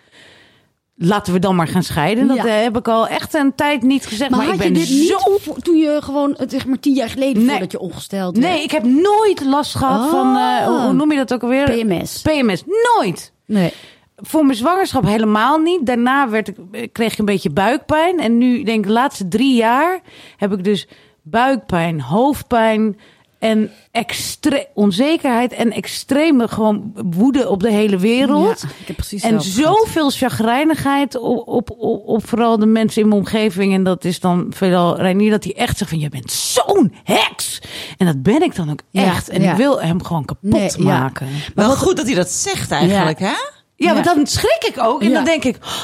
laten 0.95 1.33
we 1.33 1.39
dan 1.39 1.57
maar 1.57 1.69
gaan 1.69 1.83
scheiden. 1.83 2.27
Dat 2.27 2.37
Ja. 2.37 2.47
eh, 2.47 2.63
heb 2.63 2.77
ik 2.77 2.89
al 2.89 3.09
echt 3.09 3.35
een 3.35 3.55
tijd 3.55 3.83
niet 3.83 4.07
gezegd, 4.07 4.31
Maar, 4.31 4.39
maar, 4.39 4.49
had 4.49 4.55
ik 4.55 4.61
ben 4.73 4.81
je 4.83 4.87
dit 4.87 5.07
zo 5.09 5.31
niet 5.55 5.65
toen 5.65 5.77
je 5.77 5.99
gewoon, 6.03 6.35
het 6.37 6.51
zeg 6.51 6.67
maar 6.67 6.79
tien 6.81 6.95
jaar 6.95 7.09
geleden, 7.11 7.41
Nee. 7.43 7.51
voordat 7.51 7.73
je 7.73 7.79
ongesteld 7.79 8.37
werd? 8.39 8.53
Nee, 8.53 8.63
ik 8.63 8.71
heb 8.71 8.83
nooit 8.85 9.45
last 9.45 9.75
gehad 9.75 10.01
Oh. 10.05 10.11
van, 10.11 10.37
eh, 10.37 10.67
hoe- 10.67 10.81
hoe 10.81 10.93
noem 10.93 11.11
je 11.11 11.17
dat 11.17 11.33
ook 11.35 11.43
alweer? 11.43 11.65
PMS. 11.71 12.23
PMS, 12.23 12.63
nooit. 12.97 13.33
Nee. 13.47 13.73
Voor 14.17 14.45
mijn 14.45 14.57
zwangerschap 14.57 15.05
helemaal 15.05 15.59
niet. 15.59 15.87
Daarna 15.87 16.29
werd 16.29 16.49
ik, 16.49 16.57
kreeg 16.93 17.13
ik 17.13 17.19
een 17.19 17.25
beetje 17.25 17.51
buikpijn. 17.51 18.19
En 18.21 18.39
nu, 18.39 18.63
denk 18.63 18.79
ik, 18.79 18.87
de 18.87 18.93
laatste 18.93 19.29
drie 19.29 19.55
jaar 19.55 20.01
heb 20.37 20.53
ik 20.53 20.65
dus 20.65 20.89
buikpijn, 21.23 22.01
hoofdpijn 22.01 22.99
en 23.43 23.71
extre 23.91 24.69
onzekerheid 24.75 25.53
en 25.53 25.73
extreme 25.73 26.49
gewoon 26.49 26.93
woede 26.95 27.49
op 27.49 27.61
de 27.63 27.71
hele 27.71 27.97
wereld. 27.97 28.61
Ja, 28.61 28.69
ik 28.81 28.87
heb 28.87 28.97
precies 28.97 29.23
En 29.23 29.41
zoveel 29.41 30.11
chagrijnigheid 30.11 31.17
op, 31.17 31.49
op, 31.49 31.71
op, 31.71 32.07
op 32.07 32.29
vooral 32.29 32.59
de 32.59 32.67
mensen 32.67 33.03
in 33.03 33.09
mijn 33.09 33.21
omgeving. 33.21 33.75
En 33.75 33.85
dat 33.85 34.05
is 34.05 34.21
dan 34.21 34.47
veelal 34.51 34.97
Reinier, 34.97 35.31
dat 35.31 35.45
hij 35.45 35.57
echt 35.57 35.79
zegt 35.79 35.91
van... 35.91 36.01
je 36.01 36.09
bent 36.09 36.33
zo'n 36.33 36.95
heks! 37.05 37.61
En 37.99 38.07
dat 38.07 38.23
ben 38.23 38.43
ik 38.43 38.57
dan 38.57 38.71
ook 38.71 38.81
Ja, 38.91 39.03
echt. 39.03 39.29
En 39.29 39.43
ja. 39.43 39.51
ik 39.51 39.57
wil 39.57 39.81
hem 39.81 40.05
gewoon 40.05 40.25
kapot 40.25 40.51
Nee, 40.51 40.79
maken. 40.79 41.29
Wel 41.55 41.77
goed 41.77 41.97
dat 41.97 42.07
hij 42.07 42.15
dat 42.15 42.31
zegt 42.31 42.71
eigenlijk, 42.71 43.19
hè? 43.19 43.35
Ja, 43.77 43.93
maar 43.93 44.03
dan 44.03 44.27
schrik 44.27 44.65
ik 44.69 44.79
ook. 44.79 45.03
En 45.03 45.13
dan 45.13 45.25
denk 45.25 45.45
ik, 45.45 45.57
oh, 45.57 45.83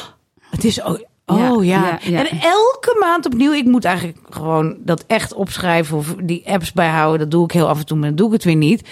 het 0.51 0.65
is 0.65 0.83
ook... 0.83 1.08
Oh 1.31 1.65
Ja, 1.65 1.77
ja, 1.83 1.99
ja, 2.03 2.11
ja. 2.11 2.19
En 2.29 2.41
elke 2.41 2.97
maand 3.01 3.27
opnieuw, 3.27 3.53
ik 3.53 3.65
moet 3.65 3.85
eigenlijk 3.85 4.19
gewoon 4.31 4.77
dat 4.79 5.05
echt 5.07 5.35
opschrijven 5.35 5.97
of 5.97 6.15
die 6.23 6.43
apps 6.47 6.73
bijhouden. 6.73 7.19
Dat 7.19 7.31
doe 7.31 7.45
ik 7.45 7.53
heel 7.53 7.69
af 7.69 7.79
en 7.79 7.87
toe, 7.87 7.97
maar 7.97 8.07
dan 8.09 8.17
doe 8.17 8.27
ik 8.27 8.33
het 8.33 8.45
weer 8.45 8.55
niet. 8.57 8.89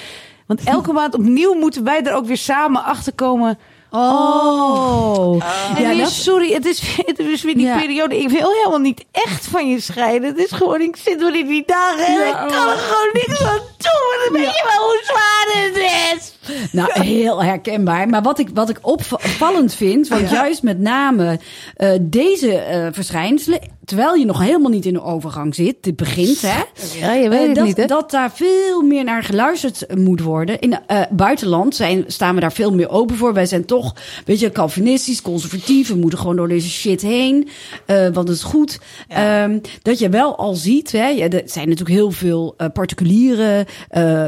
Want 0.47 0.64
elke 0.64 0.93
maand 0.93 1.14
opnieuw 1.14 1.55
moeten 1.55 1.84
wij 1.84 2.03
er 2.03 2.14
ook 2.14 2.26
weer 2.26 2.37
samen 2.37 2.84
achter 2.84 3.12
komen. 3.12 3.59
Oh. 3.91 5.43
En 5.76 5.82
Ja, 5.82 5.89
weer, 5.89 5.99
dat, 5.99 6.11
sorry, 6.11 6.53
het 6.53 6.66
is, 6.66 6.82
het 7.07 7.18
is 7.18 7.43
weer 7.43 7.55
die 7.55 7.66
Ja. 7.66 7.78
periode. 7.78 8.18
Ik 8.20 8.28
wil 8.28 8.51
helemaal 8.53 8.78
niet 8.78 9.05
echt 9.12 9.47
van 9.47 9.68
je 9.70 9.80
scheiden. 9.80 10.28
Het 10.28 10.39
is 10.39 10.51
gewoon, 10.53 10.80
ik 10.80 10.97
zit 10.97 11.18
weer 11.20 11.34
in 11.39 11.47
die 11.47 11.62
dagen 11.66 12.07
en 12.07 12.12
Ja, 12.12 12.24
ik 12.26 12.32
kan 12.53 12.68
er 12.68 12.76
gewoon 12.76 13.09
niks 13.12 13.43
aan 13.43 13.59
doen. 13.78 14.16
Dan 14.24 14.32
weet 14.43 14.55
je 14.57 14.64
wel 14.74 14.84
hoe 14.84 15.01
zwaar 15.03 15.64
het 15.64 15.76
is. 16.16 16.36
Nou, 16.72 17.01
heel 17.03 17.42
herkenbaar. 17.42 18.09
Maar 18.09 18.22
wat 18.22 18.38
ik, 18.38 18.49
wat 18.55 18.68
ik 18.68 18.78
opvallend 18.80 19.74
vind, 19.74 20.09
want 20.09 20.30
juist 20.30 20.62
met 20.62 20.78
name 20.78 21.38
eh, 21.76 21.90
deze 22.01 22.59
eh, 22.59 22.86
verschijnselen, 22.92 23.61
terwijl 23.84 24.14
je 24.14 24.24
nog 24.24 24.38
helemaal 24.38 24.70
niet 24.70 24.86
in 24.86 24.92
de 24.92 25.03
overgang 25.03 25.55
zit, 25.55 25.76
dit 25.80 25.97
begint, 25.97 26.40
hè? 26.40 26.62
Ja, 26.99 27.12
je 27.12 27.28
Eh, 27.28 27.74
dat, 27.74 27.88
dat 27.88 28.11
daar 28.11 28.30
veel 28.32 28.82
meer 28.82 29.05
naar 29.05 29.22
geluisterd 29.22 29.97
moet 29.97 30.20
worden. 30.20 30.61
In 30.61 30.78
het 30.86 31.09
buitenland 31.11 31.74
zijn, 31.74 32.05
staan 32.07 32.34
we 32.34 32.40
daar 32.40 32.53
veel 32.53 32.74
meer 32.74 32.88
open 32.88 33.16
voor. 33.16 33.32
Wij 33.32 33.47
zijn 33.47 33.64
toch, 33.64 33.94
weet 34.24 34.40
je, 34.40 34.53
Calvinistisch, 34.53 35.22
conservatief. 35.22 35.88
We 35.88 35.94
moeten 35.94 36.18
gewoon 36.18 36.36
door 36.36 36.49
deze 36.49 36.68
shit 36.68 37.03
heen. 37.03 37.49
want 37.86 38.16
het 38.16 38.28
is 38.28 38.42
goed. 38.42 38.78
Ehm, 39.09 39.59
dat 39.82 39.99
je 39.99 40.09
wel 40.09 40.36
al 40.36 40.55
ziet, 40.55 40.92
hè, 40.92 41.09
ja, 41.09 41.28
er 41.28 41.42
zijn 41.44 41.68
natuurlijk 41.68 41.97
heel 41.97 42.10
veel 42.10 42.56
particuliere 42.73 43.66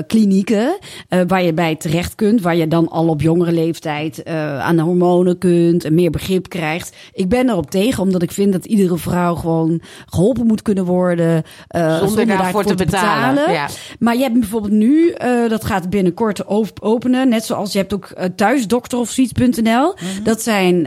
klinieken 0.07 0.79
waar 1.27 1.43
je 1.43 1.53
bij 1.53 1.77
terecht 1.77 2.08
kunt. 2.15 2.41
Waar 2.41 2.57
je 2.57 2.69
dan 2.69 2.89
al 2.89 3.09
op 3.09 3.21
jongere 3.21 3.53
leeftijd 3.53 4.23
eh, 4.23 4.61
aan 4.61 4.77
de 4.77 4.83
hormonen 4.83 5.39
kunt 5.39 5.85
en 5.85 5.95
meer 5.95 6.11
begrip 6.11 6.49
krijgt. 6.49 6.97
Ik 7.13 7.29
ben 7.29 7.49
erop 7.49 7.71
tegen, 7.71 8.03
omdat 8.03 8.23
ik 8.23 8.33
vind 8.33 8.53
dat 8.53 8.65
iedere 8.65 8.97
vrouw 8.99 9.35
gewoon 9.35 9.81
geholpen 10.07 10.47
moet 10.47 10.63
kunnen 10.63 10.85
worden. 10.85 11.43
eh, 11.69 11.99
Zonder 11.99 12.27
daarvoor 12.27 12.65
te 12.65 12.75
betalen, 12.75 13.53
ja. 13.53 13.67
Maar 13.99 14.17
je 14.17 14.23
hebt 14.23 14.39
bijvoorbeeld 14.39 14.73
nu, 14.73 15.11
eh, 15.11 15.49
dat 15.49 15.65
gaat 15.65 15.91
binnenkort 15.91 16.45
op- 16.45 16.79
openen. 16.81 17.29
Net 17.29 17.45
zoals 17.45 17.73
je 17.73 17.79
hebt 17.79 17.95
ook 17.95 18.13
thuisdokter 18.37 18.99
of 18.99 19.11
zoiets.nl. 19.11 19.95
Dat 20.23 20.43
zijn, 20.43 20.83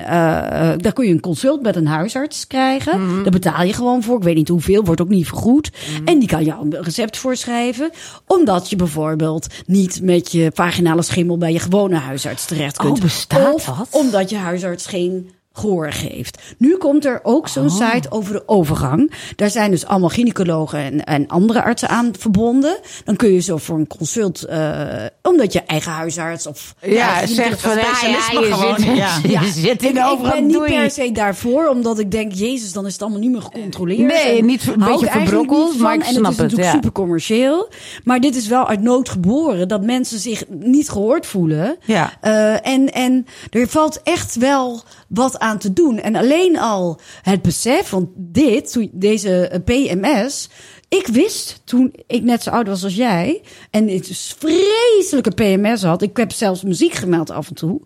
daar 0.78 0.94
kun 0.94 1.06
je 1.08 1.12
een 1.14 1.20
consult 1.20 1.62
met 1.62 1.76
een 1.76 1.88
huisarts 1.88 2.48
krijgen. 2.48 3.00
Daar 3.24 3.32
betaal 3.32 3.64
je 3.64 3.74
gewoon 3.74 4.04
voor. 4.04 4.18
Ik 4.18 4.24
weet 4.24 4.36
niet 4.36 4.48
hoeveel, 4.48 4.84
wordt 4.84 5.02
ook 5.02 5.10
niet 5.10 5.28
vergoed. 5.28 5.72
En 6.06 6.20
die 6.20 6.28
kan 6.28 6.44
jou 6.44 6.62
een 6.66 6.84
recept 6.84 7.18
voorschrijven. 7.18 7.90
Omdat 8.28 8.70
je 8.70 8.76
bijvoorbeeld 8.76 9.48
niet 9.66 10.00
met 10.04 10.32
je 10.32 10.52
vaginale 10.54 11.02
schimmel 11.12 11.38
bij 11.38 11.52
je 11.52 11.60
gewone 11.60 11.96
huisarts 11.96 12.46
terecht 12.46 12.78
kunt. 12.78 12.98
Oh, 12.98 13.04
bestaat 13.04 13.54
of 13.54 13.66
dat? 13.66 13.88
omdat 13.92 14.30
je 14.30 14.36
huisarts 14.36 14.86
geen 14.86 15.32
gehoor 15.54 15.92
geeft. 15.92 16.38
Nu 16.58 16.78
komt 16.78 17.06
er 17.06 17.20
ook 17.24 17.48
zo'n 17.48 17.66
Oh. 17.66 17.92
site 17.92 18.12
over 18.12 18.34
de 18.34 18.44
overgang. 18.46 19.12
Daar 19.36 19.50
zijn 19.50 19.72
dus 19.72 19.86
allemaal 19.86 20.10
gynaecologen 20.10 20.80
en, 20.80 21.04
en 21.04 21.28
andere 21.28 21.64
artsen 21.64 21.90
aan 21.90 22.12
verbonden. 22.20 22.78
Dan 23.06 23.16
kun 23.16 23.34
je 23.34 23.40
zo 23.40 23.58
voor 23.58 23.78
een 23.78 23.88
consult, 23.88 24.44
eh, 24.44 24.80
omdat 25.22 25.54
je 25.54 25.62
eigen 25.62 25.92
huisarts 25.92 26.48
of 26.48 26.76
Ja, 26.82 27.26
zegt 27.26 27.62
van, 27.62 27.72
ja, 27.76 27.82
ja, 28.02 28.40
je 28.40 28.54
gewoon, 28.54 28.76
zit, 28.80 28.96
ja. 28.96 29.42
je 29.42 29.52
zit 29.52 29.82
in 29.84 29.88
ik, 29.90 29.94
de 29.96 30.00
ik 30.00 30.06
overgang, 30.06 30.34
ben 30.34 30.46
niet 30.48 30.64
per 30.66 30.92
se 30.92 31.12
daarvoor, 31.12 31.68
omdat 31.68 32.00
ik 32.00 32.12
denk, 32.12 32.32
Jezus, 32.34 32.74
dan 32.74 32.86
is 32.86 32.94
het 32.94 33.02
allemaal 33.02 33.20
niet 33.20 33.32
meer 33.32 33.42
gecontroleerd. 33.42 34.00
Nee, 34.14 34.38
En 34.40 34.46
niet- 34.46 34.68
een 34.68 34.80
beetje 34.80 35.06
ik 35.06 35.12
verbrokkeld, 35.12 35.78
maar 35.78 35.94
ik 35.94 36.00
En 36.02 36.08
het 36.08 36.18
is 36.22 36.28
het, 36.28 36.38
natuurlijk 36.38 36.64
ja. 36.70 36.72
super 36.72 36.92
commercieel. 36.92 37.70
Maar 38.04 38.20
dit 38.20 38.36
is 38.36 38.48
wel 38.48 38.68
uit 38.68 38.82
nood 38.82 39.10
geboren, 39.10 39.68
dat 39.68 39.84
mensen 39.84 40.20
zich 40.20 40.44
niet 40.50 40.90
gehoord 40.90 41.26
voelen. 41.26 41.76
Ja. 41.86 42.14
Eh, 42.22 42.68
en, 42.68 42.92
en 42.94 43.26
er 43.50 43.68
valt 43.68 44.02
echt 44.04 44.36
wel 44.36 44.82
wat 45.08 45.40
aan 45.42 45.58
te 45.58 45.74
doen. 45.74 46.00
En 46.00 46.16
alleen 46.16 46.60
al 46.60 47.00
het 47.22 47.42
besef, 47.42 47.90
want 47.90 48.10
dit, 48.16 48.88
deze 48.92 49.48
eh, 49.48 49.60
PMS... 49.64 50.50
Ik 50.88 51.08
wist 51.08 51.62
toen 51.64 51.94
ik 52.08 52.24
net 52.24 52.44
zo 52.44 52.50
oud 52.50 52.68
was 52.68 52.84
als 52.84 52.96
jij... 52.96 53.42
en 53.70 53.90
ik 53.90 54.08
dus 54.08 54.36
vreselijke 54.38 55.32
PMS 55.32 55.84
had... 55.84 56.02
ik 56.02 56.18
heb 56.18 56.32
zelfs 56.32 56.64
muziek 56.64 56.94
gemeld 56.94 57.30
af 57.30 57.48
en 57.48 57.56
toe... 57.56 57.82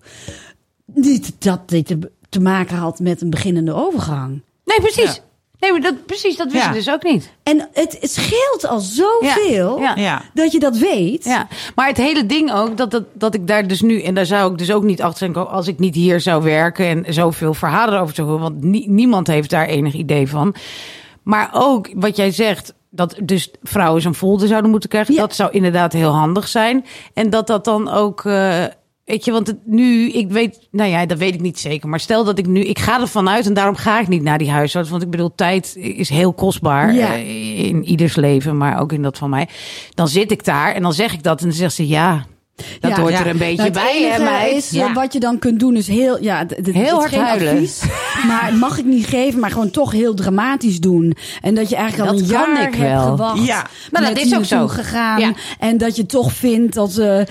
niet 0.85 1.31
dat 1.39 1.69
dit 1.69 1.85
te, 1.85 2.11
te 2.29 2.39
maken 2.39 2.77
had 2.77 2.99
met 2.99 3.21
een 3.21 3.29
beginnende 3.29 3.73
overgang. 3.73 4.41
Nee, 4.63 4.79
precies. 4.79 5.15
Ja. 5.15 5.23
Nee, 5.71 5.79
maar 5.79 5.91
dat, 5.91 6.05
precies, 6.05 6.37
dat 6.37 6.51
wist 6.51 6.63
Ja. 6.65 6.71
dus 6.71 6.89
ook 6.89 7.03
niet. 7.03 7.31
En 7.43 7.69
het, 7.73 7.97
het 8.01 8.11
scheelt 8.11 8.67
al 8.67 8.79
zoveel 8.79 9.79
Ja. 9.79 9.95
Ja. 9.95 10.21
dat 10.33 10.51
je 10.51 10.59
dat 10.59 10.77
weet. 10.77 11.23
Ja, 11.23 11.47
maar 11.75 11.87
het 11.87 11.97
hele 11.97 12.25
ding 12.25 12.53
ook, 12.53 12.77
dat, 12.77 12.91
dat, 12.91 13.03
dat 13.13 13.33
ik 13.33 13.47
daar 13.47 13.67
dus 13.67 13.81
nu, 13.81 14.01
en 14.01 14.13
daar 14.15 14.25
zou 14.25 14.51
ik 14.51 14.57
dus 14.57 14.71
ook 14.71 14.83
niet 14.83 15.01
achter 15.01 15.17
zijn, 15.17 15.47
als 15.47 15.67
ik 15.67 15.79
niet 15.79 15.95
hier 15.95 16.19
zou 16.21 16.43
werken 16.43 16.85
en 17.05 17.13
zoveel 17.13 17.53
verhalen 17.53 17.99
over 17.99 18.15
zou 18.15 18.27
horen, 18.27 18.43
want 18.43 18.63
nie- 18.63 18.89
niemand 18.89 19.27
heeft 19.27 19.49
daar 19.49 19.65
enig 19.67 19.93
idee 19.93 20.29
van. 20.29 20.55
Maar 21.23 21.49
ook 21.53 21.89
wat 21.95 22.15
jij 22.15 22.31
zegt, 22.31 22.73
dat 22.89 23.15
dus 23.23 23.51
vrouwen 23.63 24.01
zo'n 24.01 24.15
folder 24.15 24.47
zouden 24.47 24.71
moeten 24.71 24.89
krijgen, 24.89 25.13
Ja. 25.13 25.19
dat 25.19 25.35
zou 25.35 25.51
inderdaad 25.51 25.93
heel 25.93 26.11
handig 26.11 26.47
zijn. 26.47 26.85
En 27.13 27.29
dat 27.29 27.47
dat 27.47 27.65
dan 27.65 27.89
ook. 27.91 28.25
eh, 28.25 28.63
Weet 29.05 29.25
je, 29.25 29.31
want 29.31 29.47
het, 29.47 29.57
nu, 29.65 30.09
ik 30.11 30.29
weet, 30.31 30.67
nou 30.71 30.89
ja, 30.89 31.05
dat 31.05 31.17
weet 31.17 31.33
ik 31.33 31.41
niet 31.41 31.59
zeker. 31.59 31.89
Maar 31.89 31.99
stel 31.99 32.23
dat 32.23 32.37
ik 32.39 32.47
nu, 32.47 32.61
ik 32.61 32.79
ga 32.79 33.01
ervan 33.01 33.29
uit 33.29 33.45
en 33.45 33.53
daarom 33.53 33.75
ga 33.75 33.99
ik 33.99 34.07
niet 34.07 34.21
naar 34.21 34.37
die 34.37 34.49
huisarts. 34.49 34.89
Want 34.89 35.01
ik 35.03 35.09
bedoel, 35.09 35.35
tijd 35.35 35.75
is 35.75 36.09
heel 36.09 36.33
kostbaar 36.33 36.93
Ja. 36.93 37.13
eh, 37.13 37.63
in 37.65 37.83
ieders 37.83 38.15
leven, 38.15 38.57
maar 38.57 38.79
ook 38.79 38.91
in 38.91 39.01
dat 39.01 39.17
van 39.17 39.29
mij. 39.29 39.47
Dan 39.93 40.07
zit 40.07 40.31
ik 40.31 40.43
daar 40.45 40.73
en 40.73 40.81
dan 40.81 40.93
zeg 40.93 41.13
ik 41.13 41.23
dat 41.23 41.39
en 41.41 41.45
dan 41.47 41.55
zegt 41.55 41.73
ze 41.73 41.87
ja. 41.87 42.25
Dat 42.79 42.91
Ja. 42.91 42.99
hoort 42.99 43.11
Ja. 43.13 43.19
er 43.19 43.27
een 43.27 43.37
beetje 43.37 43.55
Nou, 43.57 43.71
bij, 43.71 44.09
hè, 44.11 44.23
meid? 44.23 44.55
is, 44.55 44.69
Ja. 44.69 44.87
eh, 44.89 44.95
wat 44.95 45.13
je 45.13 45.19
dan 45.19 45.39
kunt 45.39 45.59
doen 45.59 45.75
is 45.75 45.87
heel, 45.87 46.23
ja, 46.23 46.45
d- 46.45 46.49
d- 46.49 46.55
het 46.55 46.71
Heel 46.75 46.97
hard 46.99 47.15
huilen. 47.15 47.53
advies, 47.53 47.81
maar 48.27 48.53
mag 48.59 48.77
ik 48.77 48.85
niet 48.85 49.05
geven, 49.05 49.39
maar 49.39 49.51
gewoon 49.51 49.69
toch 49.71 49.91
heel 49.91 50.13
dramatisch 50.13 50.79
doen. 50.79 51.15
En 51.41 51.55
dat 51.55 51.69
je 51.69 51.75
eigenlijk 51.75 52.09
al 52.09 52.15
Dat 52.17 52.25
een 52.25 52.31
jaar 52.31 52.67
ik 52.67 52.75
hebt 52.75 53.01
gewacht. 53.01 53.45
Ja. 53.45 53.65
Maar 53.91 54.01
dat 54.01 54.17
is 54.17 54.35
ook 54.35 54.45
zo. 54.45 54.67
gegaan. 54.67 55.35
En 55.59 55.77
dat 55.77 55.95
je 55.95 56.05
toch 56.05 56.33
vindt 56.33 56.73
dat, 56.73 56.97
eh 56.97 57.21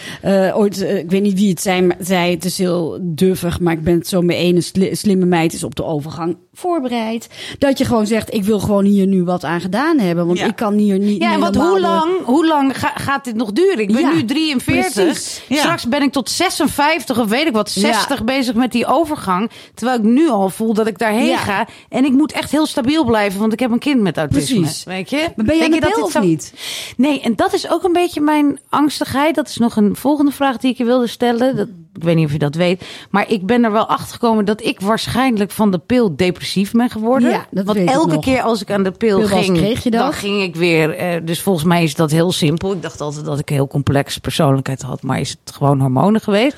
eh, 0.48 0.56
ooit, 0.58 0.82
eh, 0.82 0.96
ik 0.98 1.10
weet 1.10 1.22
niet 1.22 1.38
wie 1.38 1.50
het 1.50 1.60
zijn, 1.62 1.86
maar 1.86 1.96
zei, 2.00 2.30
het 2.34 2.44
is 2.44 2.58
heel 2.58 2.98
duffig, 3.02 3.60
maar 3.60 3.72
ik 3.72 3.82
ben 3.82 3.94
het 3.94 4.08
zo 4.08 4.22
mee 4.22 4.36
eens. 4.36 4.52
Een 4.56 4.62
sli- 4.62 4.94
slimme 4.94 5.24
meid 5.26 5.52
is 5.52 5.64
op 5.64 5.74
de 5.74 5.84
overgang 5.84 6.36
voorbereid. 6.54 7.28
Dat 7.58 7.78
je 7.78 7.84
gewoon 7.84 8.06
zegt, 8.06 8.34
ik 8.34 8.44
wil 8.44 8.58
gewoon 8.60 8.84
hier 8.84 9.06
nu 9.06 9.24
wat 9.24 9.44
aan 9.44 9.60
gedaan 9.60 9.98
hebben, 9.98 10.26
want 10.26 10.38
Ja. 10.38 10.46
ik 10.46 10.56
kan 10.56 10.74
hier 10.74 10.98
niet 10.98 11.22
Ja, 11.22 11.38
want 11.38 11.54
normaal 11.54 11.70
hoe 11.72 11.80
lang, 11.80 12.24
hoe 12.24 12.46
lang 12.46 12.78
ga- 12.78 12.92
gaat 12.94 13.24
dit 13.24 13.34
nog 13.34 13.52
duren? 13.52 13.78
Ik 13.78 13.92
ben 13.92 14.00
Ja, 14.00 14.12
nu 14.12 14.24
43. 14.24 15.04
precies. 15.04 15.42
Ja. 15.48 15.56
Straks 15.56 15.88
ben 15.88 16.02
ik 16.02 16.12
tot 16.12 16.30
56 16.30 17.18
of 17.18 17.28
weet 17.28 17.46
ik 17.46 17.52
wat, 17.52 17.72
Ja. 17.72 17.80
60 17.80 18.24
bezig 18.24 18.54
met 18.54 18.72
die 18.72 18.86
overgang. 18.86 19.50
Terwijl 19.74 19.98
ik 19.98 20.04
nu 20.04 20.28
al 20.28 20.48
voel 20.50 20.74
dat 20.74 20.86
ik 20.86 20.98
daarheen 20.98 21.38
ga. 21.38 21.66
En 21.88 22.04
ik 22.04 22.12
moet 22.12 22.32
echt 22.32 22.50
heel 22.50 22.66
stabiel 22.66 23.04
blijven, 23.04 23.40
want 23.40 23.52
ik 23.52 23.60
heb 23.60 23.70
een 23.70 23.78
kind 23.78 24.00
met 24.00 24.16
autisme. 24.16 24.60
Precies. 24.60 24.84
Weet 24.84 25.10
je? 25.10 25.28
Maar 25.36 25.44
ben 25.46 25.56
je 25.72 25.80
dat 25.80 26.02
of 26.02 26.10
zo- 26.10 26.20
niet? 26.20 26.52
Nee, 26.96 27.20
en 27.20 27.36
dat 27.36 27.52
is 27.52 27.70
ook 27.70 27.82
een 27.84 27.92
beetje 27.92 28.20
mijn 28.20 28.58
angstigheid. 28.68 29.34
Dat 29.34 29.48
is 29.48 29.56
nog 29.56 29.76
een 29.76 29.96
volgende 29.96 30.30
vraag 30.30 30.56
die 30.56 30.70
ik 30.70 30.76
je 30.78 30.84
wilde 30.84 31.06
stellen. 31.06 31.56
Dat, 31.56 31.68
ik 31.96 32.04
weet 32.04 32.16
niet 32.16 32.26
of 32.26 32.32
je 32.32 32.38
dat 32.38 32.54
weet. 32.54 32.84
Maar 33.10 33.30
ik 33.30 33.46
ben 33.46 33.64
er 33.64 33.72
wel 33.72 33.86
achter 33.88 34.12
gekomen 34.12 34.44
dat 34.44 34.62
ik 34.64 34.80
waarschijnlijk 34.80 35.50
van 35.50 35.70
de 35.70 35.78
pil 35.78 36.16
depressief 36.16 36.70
ben 36.72 36.90
geworden. 36.90 37.30
Ja, 37.30 37.46
dat 37.50 37.64
Want 37.64 37.78
weet 37.78 37.88
ik 37.88 37.94
elke 37.94 38.14
nog. 38.14 38.24
keer 38.24 38.42
als 38.42 38.62
ik 38.62 38.70
aan 38.70 38.82
de 38.82 38.90
pil, 38.90 39.20
ging, 39.26 39.56
kreeg 39.56 39.82
je 39.84 39.90
dat? 39.90 40.00
dan 40.00 40.12
ging 40.12 40.42
ik 40.42 40.56
weer. 40.56 40.94
eh, 40.96 41.20
dus 41.24 41.40
volgens 41.40 41.64
mij 41.64 41.82
is 41.82 41.94
dat 41.94 42.10
heel 42.10 42.32
simpel. 42.32 42.72
Ik 42.72 42.82
dacht 42.82 43.00
altijd 43.00 43.24
dat 43.24 43.38
ik 43.38 43.48
een 43.50 43.54
heel 43.56 43.66
complexe 43.66 44.20
persoonlijkheid 44.20 44.82
had, 44.82 45.02
maar 45.02 45.20
is 45.20 45.30
het 45.44 45.54
gewoon 45.56 45.80
hormonen 45.80 46.20
geweest. 46.20 46.56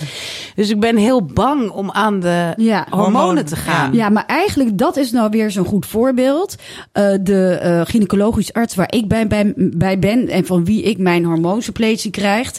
Dus 0.54 0.70
ik 0.70 0.80
ben 0.80 0.96
heel 0.96 1.24
bang 1.24 1.70
om 1.70 1.90
aan 1.90 2.20
de 2.20 2.52
Ja. 2.56 2.86
hormonen 2.90 3.12
Hormonen, 3.16 3.44
te 3.46 3.56
gaan. 3.56 3.92
Ja, 3.94 4.08
maar 4.08 4.24
eigenlijk 4.26 4.78
dat 4.78 4.96
is 4.96 5.10
nou 5.10 5.30
weer 5.30 5.50
zo'n 5.50 5.64
goed 5.64 5.86
voorbeeld. 5.86 6.54
Eh, 6.92 7.04
de 7.20 7.48
eh, 7.48 7.80
gynaecologisch 7.84 8.52
arts 8.52 8.74
waar 8.74 8.92
ik 8.92 9.08
bij, 9.08 9.26
bij, 9.26 9.52
bij 9.56 9.98
ben 9.98 10.28
en 10.28 10.46
van 10.46 10.64
wie 10.64 10.82
ik 10.82 10.98
mijn 10.98 11.24
hormoonsuppletie 11.24 12.10
krijg, 12.10 12.50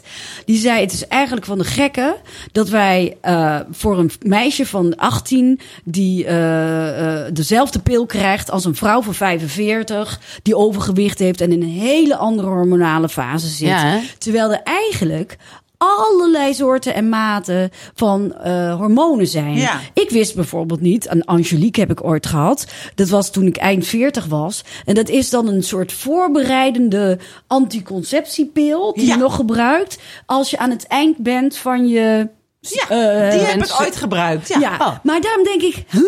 die 0.45 0.57
zei: 0.57 0.81
Het 0.81 0.93
is 0.93 1.07
eigenlijk 1.07 1.45
van 1.45 1.57
de 1.57 1.63
gekken 1.63 2.15
dat 2.51 2.66
wij 2.67 3.17
eh, 3.21 3.59
voor 3.71 3.99
een 3.99 4.11
meisje 4.21 4.65
van 4.65 4.95
18 4.95 5.59
die 5.83 6.25
eh, 6.25 7.25
eh, 7.25 7.33
dezelfde 7.33 7.79
pil 7.79 8.05
krijgt 8.05 8.51
als 8.51 8.65
een 8.65 8.75
vrouw 8.75 9.01
van 9.01 9.13
45 9.13 10.19
die 10.41 10.55
overgewicht 10.55 11.19
heeft 11.19 11.41
en 11.41 11.51
in 11.51 11.61
een 11.61 11.69
hele 11.69 12.15
andere 12.15 12.47
hormonale 12.47 13.09
fase 13.09 13.47
zit. 13.47 13.67
Ja? 13.67 13.99
Terwijl 14.17 14.51
er 14.51 14.61
eigenlijk 14.63 15.37
allerlei 15.77 16.53
soorten 16.53 16.93
en 16.93 17.09
maten 17.09 17.69
van 17.93 18.33
hormonen 18.77 19.27
zijn. 19.27 19.55
Ja. 19.55 19.79
Ik 19.93 20.09
wist 20.09 20.35
bijvoorbeeld 20.35 20.81
niet, 20.81 21.09
een 21.09 21.25
Angelique 21.25 21.81
heb 21.81 21.91
ik 21.91 22.03
ooit 22.03 22.25
gehad. 22.25 22.67
Dat 22.95 23.09
was 23.09 23.31
toen 23.31 23.45
ik 23.45 23.57
eind 23.57 23.87
40 23.87 24.25
was. 24.25 24.63
En 24.85 24.95
dat 24.95 25.09
is 25.09 25.29
dan 25.29 25.47
een 25.47 25.63
soort 25.63 25.91
voorbereidende 25.91 27.19
anticonceptiepil 27.47 28.93
die 28.93 29.05
Ja. 29.05 29.13
je 29.13 29.19
nog 29.19 29.35
gebruikt 29.35 29.97
als 30.25 30.49
je 30.49 30.57
aan 30.57 30.69
het 30.69 30.87
eind 30.87 31.17
bent 31.17 31.57
van 31.57 31.87
je. 31.87 32.35
Ja, 32.69 32.89
eh, 32.89 33.31
die 33.31 33.39
heb 33.39 33.63
ik 33.63 33.77
ooit 33.81 33.95
gebruikt. 33.95 34.47
Ja. 34.47 34.59
ja, 34.59 34.73
Oh. 34.79 34.95
maar 35.03 35.21
daarom 35.21 35.43
denk 35.43 35.61
ik, 35.61 35.83
huh? 35.89 36.01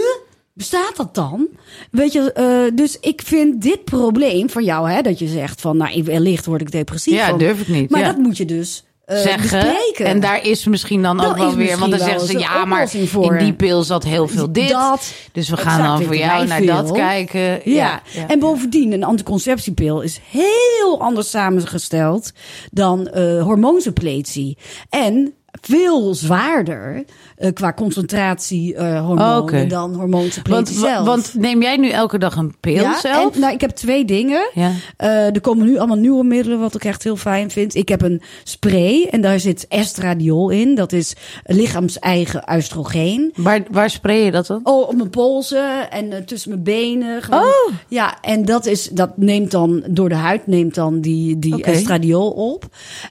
Bestaat 0.53 0.95
dat 0.95 1.15
dan? 1.15 1.47
Weet 1.91 2.11
je, 2.13 2.31
eh, 2.31 2.75
dus 2.75 2.97
ik 2.99 3.21
vind 3.25 3.61
dit 3.61 3.83
probleem 3.83 4.49
van 4.49 4.63
jou, 4.63 4.91
hè, 4.91 5.01
dat 5.01 5.19
je 5.19 5.27
zegt 5.27 5.61
van, 5.61 5.77
nou, 5.77 6.03
wellicht 6.03 6.45
word 6.45 6.61
ik 6.61 6.71
depressief. 6.71 7.13
Ja, 7.13 7.29
van. 7.29 7.37
durf 7.37 7.61
ik 7.61 7.67
niet, 7.67 7.89
Maar 7.89 7.99
ja. 7.99 8.05
dat 8.05 8.17
moet 8.17 8.37
je 8.37 8.45
dus 8.45 8.83
eh, 9.05 9.17
zeggen. 9.17 9.41
bespreken. 9.41 10.05
En 10.05 10.19
daar 10.19 10.45
is 10.45 10.65
misschien 10.65 11.01
dan 11.01 11.17
Dat 11.17 11.25
ook 11.29 11.37
wel 11.37 11.55
weer. 11.55 11.77
Want 11.77 11.91
dan 11.91 11.99
zeggen 11.99 12.27
ze 12.27 12.39
ja, 12.39 12.65
maar 12.65 12.89
voor. 12.89 13.35
in 13.35 13.43
die 13.43 13.53
pil 13.53 13.83
zat 13.83 14.03
heel 14.03 14.27
veel 14.27 14.51
dit. 14.51 14.69
Dat. 14.69 15.13
dus 15.31 15.49
we 15.49 15.57
gaan 15.57 15.83
dan 15.83 16.03
voor 16.05 16.15
jou 16.15 16.47
naar 16.47 16.65
dat 16.65 16.91
kijken. 16.91 17.41
Ja. 17.41 17.59
Ja, 17.63 18.01
ja. 18.11 18.27
en 18.27 18.39
bovendien, 18.39 18.91
een 18.91 19.03
anticonceptiepil 19.03 20.01
is 20.01 20.19
heel 20.29 21.01
anders 21.01 21.29
samengesteld 21.29 22.31
dan 22.71 23.09
hormoonsuppletie. 23.41 24.57
En 24.89 25.33
veel 25.61 26.13
zwaarder 26.13 27.05
eh, 27.39 27.53
qua 27.53 27.73
concentratie 27.73 28.75
eh 28.75 29.05
hormonen 29.05 29.41
Oké. 29.41 29.65
dan 29.67 29.95
hormoonsuppletie 29.95 30.79
want, 30.79 30.91
zelf. 30.91 31.05
want 31.05 31.33
neem 31.33 31.61
jij 31.61 31.77
nu 31.77 31.89
elke 31.89 32.17
dag 32.17 32.35
een 32.35 32.55
pil 32.59 32.83
ja, 32.83 32.99
zelf? 32.99 33.33
En, 33.33 33.39
nou, 33.39 33.53
ik 33.53 33.61
heb 33.61 33.69
twee 33.69 34.05
dingen. 34.05 34.49
Ja. 34.53 34.71
Eh, 34.97 35.25
er 35.25 35.41
komen 35.41 35.65
nu 35.65 35.77
allemaal 35.77 35.97
nieuwe 35.97 36.23
middelen, 36.23 36.59
wat 36.59 36.75
ik 36.75 36.83
echt 36.83 37.03
heel 37.03 37.15
fijn 37.15 37.51
vind. 37.51 37.75
Ik 37.75 37.89
heb 37.89 38.01
een 38.01 38.21
spray 38.43 39.07
en 39.11 39.21
daar 39.21 39.39
zit 39.39 39.67
estradiol 39.67 40.49
in. 40.49 40.75
Dat 40.75 40.91
is 40.91 41.15
lichaams-eigen 41.43 42.43
oestrogeen. 42.55 43.31
Waar, 43.35 43.61
waar 43.71 43.89
spray 43.89 44.23
je 44.23 44.31
dat 44.31 44.47
dan? 44.47 44.59
Oh, 44.63 44.87
op 44.87 44.95
mijn 44.95 45.09
polsen 45.09 45.91
en 45.91 46.25
tussen 46.25 46.49
mijn 46.49 46.63
benen. 46.63 47.21
Gewoon. 47.21 47.41
Oh. 47.41 47.73
Ja, 47.87 48.21
en 48.21 48.45
dat, 48.45 48.65
is, 48.65 48.89
dat 48.89 49.17
neemt 49.17 49.51
dan 49.51 49.83
door 49.89 50.09
de 50.09 50.15
huid 50.15 50.47
neemt 50.47 50.75
dan 50.75 51.01
die, 51.01 51.39
die 51.39 51.63
estradiol 51.63 52.29
op. 52.29 52.65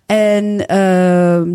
En 0.07 0.57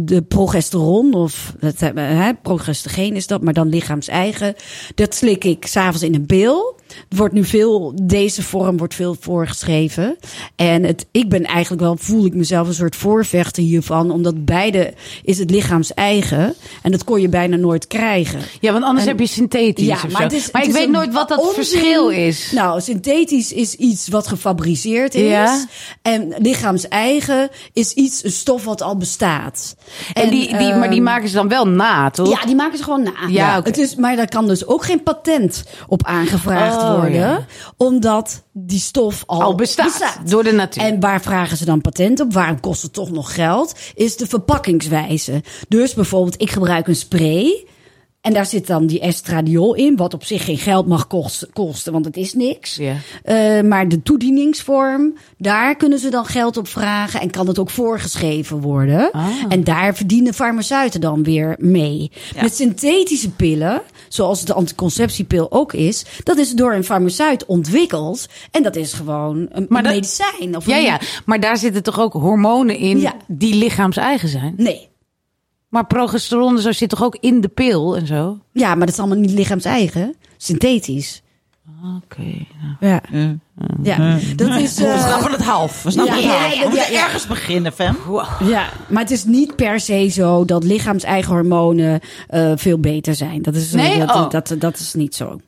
de 0.06 0.24
progesteron, 0.28 1.14
of 1.14 1.54
dat, 1.60 1.82
eh, 1.82 2.30
hè, 2.66 2.72
progestogeen 2.72 3.16
is 3.16 3.28
dat, 3.28 3.42
maar 3.42 3.54
dan 3.54 3.70
lichaams-eigen. 3.70 4.56
Dat 4.96 5.16
slik 5.16 5.44
ik 5.44 5.66
s'avonds 5.66 6.04
in 6.04 6.16
een 6.16 6.26
pil. 6.26 6.76
Wordt 7.10 7.34
nu 7.34 7.44
veel, 7.44 7.94
deze 8.04 8.44
vorm 8.44 8.78
wordt 8.78 8.96
veel 8.96 9.16
voorgeschreven. 9.20 10.18
En 10.56 10.84
het, 10.84 11.06
ik 11.12 11.30
ben 11.30 11.44
eigenlijk 11.44 11.82
wel, 11.82 11.96
voel 12.00 12.26
ik 12.26 12.34
mezelf 12.34 12.68
een 12.68 12.74
soort 12.74 12.96
voorvechter 12.96 13.64
hiervan. 13.64 14.12
Omdat 14.12 14.46
beide 14.46 14.94
is 15.24 15.40
het 15.40 15.50
lichaams-eigen. 15.52 16.54
En 16.82 16.92
dat 16.92 17.04
kon 17.04 17.22
je 17.22 17.30
bijna 17.30 17.56
nooit 17.56 17.88
krijgen. 17.88 18.40
Ja, 18.60 18.72
want 18.72 18.84
anders 18.84 19.04
En- 19.04 19.10
heb 19.10 19.20
je 19.20 19.28
synthetisch 19.28 19.86
Ja, 19.86 19.98
maar 20.02 20.12
zo. 20.12 20.24
het 20.24 20.32
is- 20.34 20.52
maar 20.52 20.62
het 20.62 20.72
ik 20.72 20.78
weet 20.78 20.90
nooit 20.90 21.14
wat 21.14 21.28
dat 21.30 21.40
onzin. 21.40 21.54
verschil 21.54 22.10
is. 22.10 22.52
Nou, 22.52 22.82
synthetisch 22.82 23.52
is 23.54 23.76
iets 23.76 24.08
wat 24.08 24.28
gefabriceerd 24.28 25.16
is. 25.16 25.30
Ja. 25.30 25.66
En 26.02 26.34
lichaams-eigen 26.38 27.50
is 27.74 27.94
iets, 27.94 28.24
een 28.24 28.32
stof 28.32 28.64
wat 28.66 28.82
al 28.82 28.98
bestaat. 28.98 29.76
en 30.14 30.30
die, 30.30 30.58
die, 30.58 30.74
maar 30.74 30.88
die 30.90 30.98
ehm, 30.98 31.04
maken 31.04 31.28
ze 31.30 31.36
dan 31.36 31.48
wel 31.48 31.68
na, 31.68 32.10
toch? 32.10 32.30
ja, 32.30 32.46
die 32.46 32.56
maken 32.56 32.78
ze 32.78 32.84
gewoon 32.84 33.04
na. 33.04 33.12
Ja, 33.30 33.62
het 33.64 33.78
is, 33.78 33.96
maar 33.96 34.16
daar 34.16 34.28
kan 34.30 34.48
dus 34.48 34.66
ook 34.68 34.84
geen 34.86 35.04
patent 35.04 35.64
op 35.88 36.04
aangevraagd 36.06 36.82
worden. 36.92 37.12
ja. 37.12 37.46
Omdat 37.78 38.44
die 38.52 38.80
stof 38.80 39.24
al, 39.26 39.42
Al 39.42 39.56
bestaat, 39.56 40.18
door 40.26 40.44
de 40.44 40.52
natuur. 40.52 40.84
En 40.84 41.00
waar 41.00 41.22
vragen 41.22 41.58
ze 41.58 41.66
dan 41.66 41.82
patent 41.82 42.20
op? 42.20 42.34
Waarom 42.34 42.60
kost 42.60 42.82
het 42.82 42.94
toch 42.94 43.12
nog 43.12 43.36
geld? 43.36 43.76
Is 43.96 44.18
de 44.18 44.28
verpakkingswijze. 44.28 45.44
Dus 45.68 45.94
bijvoorbeeld, 45.94 46.42
ik 46.42 46.52
gebruik 46.52 46.88
een 46.88 46.96
spray. 46.96 47.66
En 48.24 48.34
daar 48.34 48.46
zit 48.46 48.68
dan 48.68 48.86
die 48.86 49.00
estradiol 49.00 49.74
in, 49.76 49.96
wat 49.96 50.14
op 50.14 50.24
zich 50.24 50.46
geen 50.46 50.58
geld 50.58 50.88
mag 50.88 51.08
kosten, 51.54 51.92
want 51.92 52.06
het 52.06 52.18
is 52.18 52.34
niks. 52.34 52.76
Ja. 52.76 52.96
Eh, 53.24 53.62
maar 53.62 53.88
de 53.88 54.02
toedieningsvorm, 54.02 55.14
daar 55.38 55.76
kunnen 55.76 56.00
ze 56.00 56.10
dan 56.10 56.26
geld 56.26 56.58
op 56.58 56.68
vragen 56.68 57.22
en 57.22 57.30
kan 57.32 57.48
het 57.48 57.60
ook 57.60 57.70
voorgeschreven 57.70 58.62
worden. 58.62 59.12
Ah. 59.12 59.28
En 59.50 59.64
daar 59.64 59.96
verdienen 59.96 60.34
farmaceuten 60.34 61.02
dan 61.02 61.24
weer 61.24 61.56
mee. 61.60 62.12
Met 62.42 62.56
synthetische 62.56 63.30
pillen, 63.32 63.82
zoals 64.10 64.46
de 64.46 64.54
anticonceptiepil 64.54 65.52
ook 65.52 65.74
is, 65.74 66.06
dat 66.24 66.38
is 66.38 66.52
door 66.52 66.74
een 66.74 66.84
farmaceut 66.84 67.46
ontwikkeld. 67.46 68.26
En 68.52 68.64
dat 68.64 68.76
is 68.76 68.94
gewoon 68.94 69.38
een, 69.52 69.66
Maar 69.70 69.78
een 69.78 69.84
dat- 69.84 69.94
medicijn. 69.94 70.56
Of 70.58 70.66
Ja, 70.66 70.78
een- 70.78 70.84
ja, 70.84 71.00
maar 71.26 71.40
daar 71.40 71.58
zitten 71.58 71.84
toch 71.84 72.00
ook 72.00 72.14
hormonen 72.14 72.78
in 72.78 73.00
Ja. 73.00 73.14
die 73.28 73.56
lichaams-eigen 73.56 74.30
zijn? 74.30 74.54
Nee. 74.58 74.92
Maar 75.74 75.86
progesteron 75.86 76.60
zo 76.60 76.72
zit 76.72 76.90
toch 76.90 77.04
ook 77.04 77.18
in 77.20 77.42
de 77.42 77.48
pil 77.48 77.96
en 77.96 78.08
zo? 78.08 78.40
Ja, 78.52 78.68
maar 78.68 78.86
dat 78.86 78.90
is 78.96 79.00
allemaal 79.00 79.18
niet 79.18 79.32
lichaams-eigen. 79.32 80.16
Synthetisch. 80.38 81.22
Oké. 82.04 82.22
nou. 82.60 82.76
Ja. 82.80 83.02
Ja, 83.84 84.20
dat 84.36 84.60
is... 84.60 84.78
We 84.78 84.86
eh, 84.88 85.06
snappen 85.08 85.32
het 85.32 85.42
half. 85.44 85.84
We 85.84 85.92
snappen 85.92 86.22
Ja, 86.22 86.22
het 86.22 86.32
half. 86.32 86.54
ja, 86.54 86.60
We 86.64 86.68
moeten 86.70 86.92
ja, 86.94 87.00
ja. 87.00 87.04
ergens 87.06 87.28
beginnen, 87.28 87.72
Fem. 87.72 87.98
Ja, 88.44 88.70
maar 88.90 89.02
het 89.02 89.12
is 89.12 89.24
niet 89.24 89.56
per 89.56 89.80
se 89.80 90.08
zo 90.08 90.46
dat 90.46 90.64
lichaams-eigen 90.64 91.34
hormonen 91.34 92.00
eh, 92.28 92.52
veel 92.56 92.80
beter 92.80 93.16
zijn. 93.16 93.42
Dat 93.42 93.56
is, 93.56 93.72
Nee? 93.72 94.00
dat, 94.00 94.10
Oh. 94.16 94.30
dat, 94.30 94.56
dat, 94.58 94.80
is 94.80 94.94
niet 94.94 95.16
zo. 95.16 95.40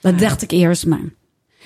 Dat 0.00 0.18
dacht 0.18 0.42
ik 0.42 0.50
eerst 0.50 0.86
maar. 0.86 1.12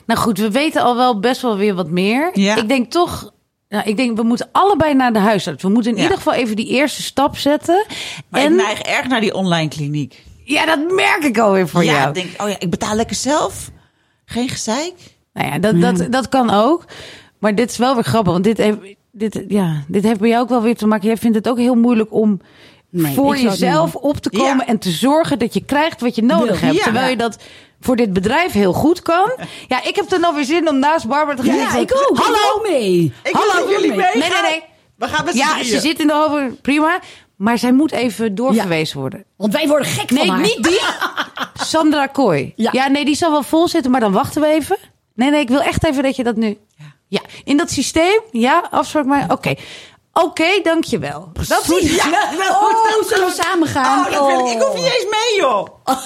Nou 0.07 0.21
goed, 0.21 0.39
we 0.39 0.51
weten 0.51 0.83
al 0.83 0.97
wel 0.97 1.21
best 1.21 1.43
wel 1.43 1.57
weer 1.57 1.75
wat 1.75 1.91
meer. 1.91 2.31
Ja. 2.33 2.57
Ik 2.57 2.69
denk 2.69 2.91
toch... 2.91 3.33
Nou, 3.69 3.85
ik 3.89 3.97
denk, 3.97 4.17
we 4.17 4.23
moeten 4.23 4.49
allebei 4.53 4.95
naar 4.95 5.13
de 5.13 5.19
huisarts. 5.19 5.63
We 5.63 5.69
moeten 5.69 5.91
in 5.91 5.97
Ja. 5.97 6.03
ieder 6.03 6.17
geval 6.17 6.33
even 6.35 6.57
die 6.57 6.67
eerste 6.69 7.03
stap 7.03 7.37
zetten. 7.37 7.85
Maar 8.29 8.41
en 8.41 8.51
ik 8.53 8.57
neig 8.67 8.81
erg 8.81 9.07
naar 9.09 9.21
die 9.21 9.35
online 9.35 9.69
kliniek. 9.69 10.23
ja, 10.45 10.67
dat 10.67 10.93
merk 10.93 11.23
ik 11.25 11.39
alweer 11.39 11.69
voor 11.69 11.85
ja, 11.85 11.93
jou. 11.93 12.09
ik 12.09 12.15
denk, 12.15 12.43
oh 12.43 12.49
ja, 12.49 12.57
ik 12.59 12.71
betaal 12.71 12.95
lekker 12.95 13.17
zelf. 13.17 13.71
Geen 14.25 14.49
gezeik. 14.49 14.95
Nou 15.33 15.49
ja, 15.49 15.59
dat, 15.59 15.81
dat, 15.81 16.13
dat 16.13 16.29
kan 16.29 16.51
ook. 16.51 16.85
Maar 17.39 17.55
dit 17.55 17.71
is 17.71 17.77
wel 17.77 17.95
weer 17.95 18.05
grappig. 18.05 18.33
Want 18.33 18.45
dit 18.45 18.59
heeft, 18.59 18.79
dit, 19.13 19.45
ja, 19.49 19.85
dit 19.89 20.03
heeft 20.05 20.21
bij 20.21 20.29
jou 20.29 20.43
ook 20.43 20.49
wel 20.49 20.63
weer 20.63 20.77
te 20.77 20.87
maken. 20.87 21.07
Jij 21.07 21.17
vindt 21.17 21.37
het 21.37 21.49
ook 21.49 21.59
heel 21.59 21.75
moeilijk 21.75 22.13
om 22.13 22.41
Nee, 22.91 23.15
voor 23.15 23.37
jezelf 23.37 23.95
op 23.95 24.17
te 24.17 24.31
komen. 24.31 24.57
Ja. 24.57 24.67
En 24.67 24.79
te 24.79 24.91
zorgen 24.91 25.39
dat 25.39 25.55
je 25.55 25.65
krijgt 25.65 26.01
wat 26.01 26.15
je 26.15 26.23
nodig 26.23 26.61
Wil. 26.61 26.69
hebt. 26.69 26.77
Ja. 26.77 26.83
Terwijl 26.83 27.11
je 27.11 27.17
dat 27.17 27.39
voor 27.81 27.97
dit 27.97 28.13
bedrijf 28.13 28.53
heel 28.53 28.73
goed 28.73 29.03
kan. 29.03 29.31
Ja, 29.69 29.83
ik 29.85 29.97
heb 29.97 30.13
er 30.13 30.21
nou 30.21 30.35
weer 30.35 30.45
zin 30.45 30.69
om 30.69 30.79
naast 30.79 31.07
Barbara 31.09 31.37
te 31.37 31.43
gaan 31.43 31.57
Ja, 31.57 31.71
zitten. 31.71 31.97
ik 31.97 32.07
ook. 32.11 32.17
Hallo. 32.19 32.63
Mee. 32.63 33.13
Ik 33.23 33.33
Hallo. 33.35 33.53
dat 33.67 33.71
jullie 33.71 33.89
Nee, 33.89 33.97
meegaan. 34.17 34.43
nee, 34.43 34.51
nee. 34.51 34.63
We 34.97 35.09
gaan 35.09 35.25
met 35.25 35.35
z'n 35.35 35.41
Ja, 35.41 35.49
drieën. 35.51 35.65
ze 35.67 35.81
zit 35.81 36.01
in 36.01 36.07
de 36.07 36.15
over. 36.15 36.53
Prima. 36.63 37.01
Maar 37.37 37.59
zij 37.59 37.73
moet 37.73 37.93
even 37.93 38.35
doorverwezen 38.35 38.99
worden. 39.01 39.25
Want 39.37 39.53
wij 39.53 39.69
worden 39.69 39.87
gek 39.87 40.11
Nee, 40.11 40.19
van 40.27 40.35
haar. 40.35 40.41
niet 40.43 40.63
die. 40.63 40.81
Sandra 41.67 42.07
Kooi. 42.07 42.53
Ja. 42.57 42.71
Ja. 42.73 42.89
nee, 42.89 43.05
die 43.05 43.17
zal 43.17 43.31
wel 43.31 43.43
vol 43.43 43.69
zitten, 43.69 43.91
maar 43.91 44.01
dan 44.01 44.13
wachten 44.13 44.41
we 44.41 44.47
even. 44.49 44.77
Nee, 45.15 45.31
nee, 45.31 45.41
ik 45.41 45.49
wil 45.49 45.61
echt 45.61 45.85
even 45.87 46.03
dat 46.03 46.17
je 46.17 46.25
dat 46.25 46.37
nu... 46.37 46.59
Ja, 47.09 47.21
in 47.45 47.57
dat 47.57 47.71
systeem. 47.71 48.21
Ja, 48.31 48.69
afspraak 48.71 49.05
maar. 49.05 49.27
Oké. 49.33 49.55
Oké, 50.13 50.61
dankjewel. 50.63 51.21
Dat 51.33 51.33
Precies. 51.33 51.69
moet- 51.69 51.81
Ja, 52.13 52.31
wel 52.39 52.53
goed. 52.53 52.75
Oh, 52.75 52.95
Dat- 52.99 53.09
zullen 53.09 53.27
we 53.27 53.33
samen 53.43 53.69
gaan? 53.69 53.99
Oh, 54.07 54.13
dat 54.13 54.27
wil 54.27 54.47
ik. 54.47 54.53
Ik 54.53 54.61
hoef 54.63 54.75
niet 54.75 54.85
eens 54.85 55.07
mee, 55.11 55.39
joh. 55.41 55.67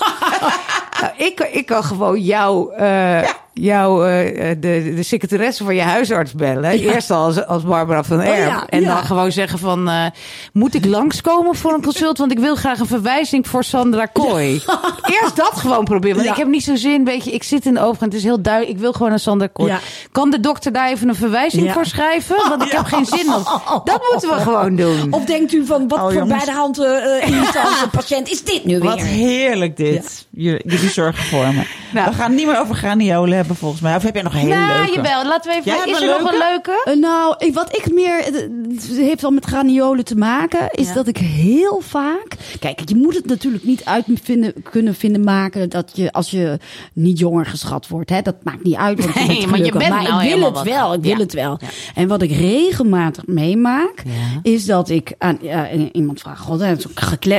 Nou, 1.01 1.15
ik, 1.17 1.49
ik 1.53 1.67
kan 1.67 1.85
gewoon 1.85 2.21
jou, 2.21 2.75
eh, 2.75 3.23
jou 3.53 4.09
eh, 4.11 4.49
de, 4.61 4.93
de 4.97 5.03
secretaresse 5.03 5.65
van 5.65 5.75
je 5.75 5.81
huisarts 5.83 6.33
bellen. 6.33 6.71
Eerst 6.71 7.11
als, 7.11 7.47
als 7.47 7.63
Barbara 7.63 8.03
van 8.05 8.21
Erp. 8.21 8.49
ja, 8.49 8.67
en 8.69 8.81
ja. 8.81 8.95
dan 8.95 9.05
gewoon 9.05 9.33
zeggen 9.33 9.59
van... 9.59 9.89
eh, 9.89 10.07
moet 10.53 10.75
ik 10.75 10.85
langskomen 10.85 11.55
voor 11.55 11.73
een 11.73 11.83
consult? 11.83 12.19
Want 12.19 12.33
ik 12.33 12.39
wil 12.39 12.55
graag 12.55 12.79
een 12.79 12.87
verwijzing 12.87 13.49
voor 13.49 13.65
Sandra 13.65 14.07
Kooi. 14.07 14.63
Eerst 15.21 15.37
dat 15.37 15.53
gewoon 15.55 15.85
proberen. 15.85 16.15
Want 16.17 16.27
Ja. 16.27 16.33
ik 16.33 16.39
heb 16.39 16.49
niet 16.49 16.65
zo 16.65 16.77
zin, 16.77 17.05
weet 17.05 17.25
je. 17.25 17.31
Ik 17.31 17.43
zit 17.43 17.67
in 17.67 17.75
de 17.75 17.81
overgang. 17.81 18.11
Het 18.13 18.21
is 18.21 18.27
heel 18.27 18.43
duidelijk. 18.43 18.75
Ik 18.75 18.81
wil 18.81 18.93
gewoon 18.93 19.13
een 19.13 19.21
Sandra 19.21 19.47
Kooi. 19.53 19.71
Ja. 19.71 19.79
Kan 20.13 20.31
de 20.31 20.41
dokter 20.41 20.73
daar 20.73 20.89
even 20.89 21.09
een 21.09 21.15
verwijzing 21.15 21.65
Ja. 21.67 21.73
voor 21.73 21.87
schrijven? 21.87 22.37
Want 22.49 22.63
ik 22.63 22.71
heb 22.71 22.85
geen 22.85 23.07
zin 23.07 23.35
om... 23.35 23.43
Dat 23.85 24.01
moeten 24.13 24.29
we 24.29 24.35
gewoon 24.41 24.77
doen. 24.77 25.07
Of 25.13 25.25
denkt 25.25 25.53
u 25.53 25.67
van, 25.67 25.89
wat 25.89 25.99
Oh, 25.99 26.13
voor 26.13 26.27
bij 26.27 26.45
de 26.45 26.53
hand 26.53 26.79
eh, 26.79 27.29
irritante 27.29 27.89
patiënt 27.93 28.31
is 28.31 28.45
dit 28.45 28.65
nu 28.65 28.79
weer? 28.79 28.89
Wat 28.91 29.01
heerlijk 29.01 29.72
dit. 29.77 30.27
Jullie, 30.31 30.61
jullie 30.67 30.89
zorgen 30.91 31.25
voor 31.25 31.55
me. 31.55 31.63
Nou. 31.93 32.11
We 32.11 32.17
gaan 32.17 32.35
niet 32.35 32.47
meer 32.47 32.59
over 32.61 32.75
graniolen 32.75 33.37
hebben 33.37 33.57
volgens 33.57 33.81
mij. 33.81 33.97
Of 33.97 34.03
heb 34.03 34.15
jij 34.15 34.23
nog 34.23 34.33
een 34.33 34.39
hele 34.39 34.55
nou, 34.55 34.79
leuke? 34.79 34.93
jawel. 34.95 35.25
Laten 35.27 35.51
we 35.51 35.57
even... 35.59 35.73
Ja, 35.73 35.85
is 35.87 36.01
er 36.01 36.07
nog 36.21 36.33
een 36.33 36.39
leuke? 36.39 36.83
Eh, 36.85 36.97
nou, 36.97 37.35
ik- 37.39 37.55
wat 37.55 37.77
ik 37.77 37.93
meer. 37.93 38.19
eh, 38.19 38.33
Het 38.75 38.97
heeft 38.97 39.21
wel 39.21 39.31
met 39.31 39.45
graniolen 39.45 40.05
te 40.05 40.17
maken. 40.17 40.71
Is 40.71 40.87
Ja. 40.89 40.95
dat 40.95 41.07
ik 41.07 41.17
heel 41.19 41.81
vaak. 41.85 42.37
Kijk, 42.61 42.81
je 42.89 42.97
moet 42.97 43.15
het 43.15 43.27
natuurlijk 43.27 43.65
niet 43.65 43.85
uit 43.85 44.05
vinden, 44.23 44.55
kunnen 44.71 44.95
vinden 44.95 45.25
maken. 45.25 45.69
dat 45.69 45.91
je 45.95 46.13
als 46.13 46.31
je 46.31 46.59
niet 46.93 47.19
jonger 47.19 47.47
geschat 47.47 47.89
wordt. 47.89 48.11
Hè, 48.11 48.23
dat 48.23 48.37
maakt 48.43 48.65
niet 48.65 48.75
uit. 48.77 48.99
Want 49.05 49.15
je 49.15 49.21
Nee, 49.21 49.27
maar 49.29 49.37
je 49.39 49.45
gelukkig. 49.65 49.79
bent 49.79 49.91
maar 49.91 50.03
nou 50.03 50.23
ik 50.25 50.35
wil 50.35 50.45
het 50.45 50.55
wat 50.55 50.65
wel. 50.65 50.95
Ik 50.95 51.01
wil 51.03 51.11
Ja. 51.11 51.19
het 51.19 51.33
wel. 51.33 51.59
Ja. 51.61 51.69
En 51.95 52.09
wat 52.09 52.23
ik 52.23 52.31
regelmatig 52.31 53.27
meemaak. 53.27 54.03
Ja. 54.05 54.41
is 54.43 54.65
dat 54.67 54.89
ik 54.89 55.15
aan 55.19 55.39
ja, 55.41 55.69
iemand 55.93 56.21
vraag. 56.21 56.39
God, 56.41 56.61
hè, 56.61 56.81
zo 56.81 56.89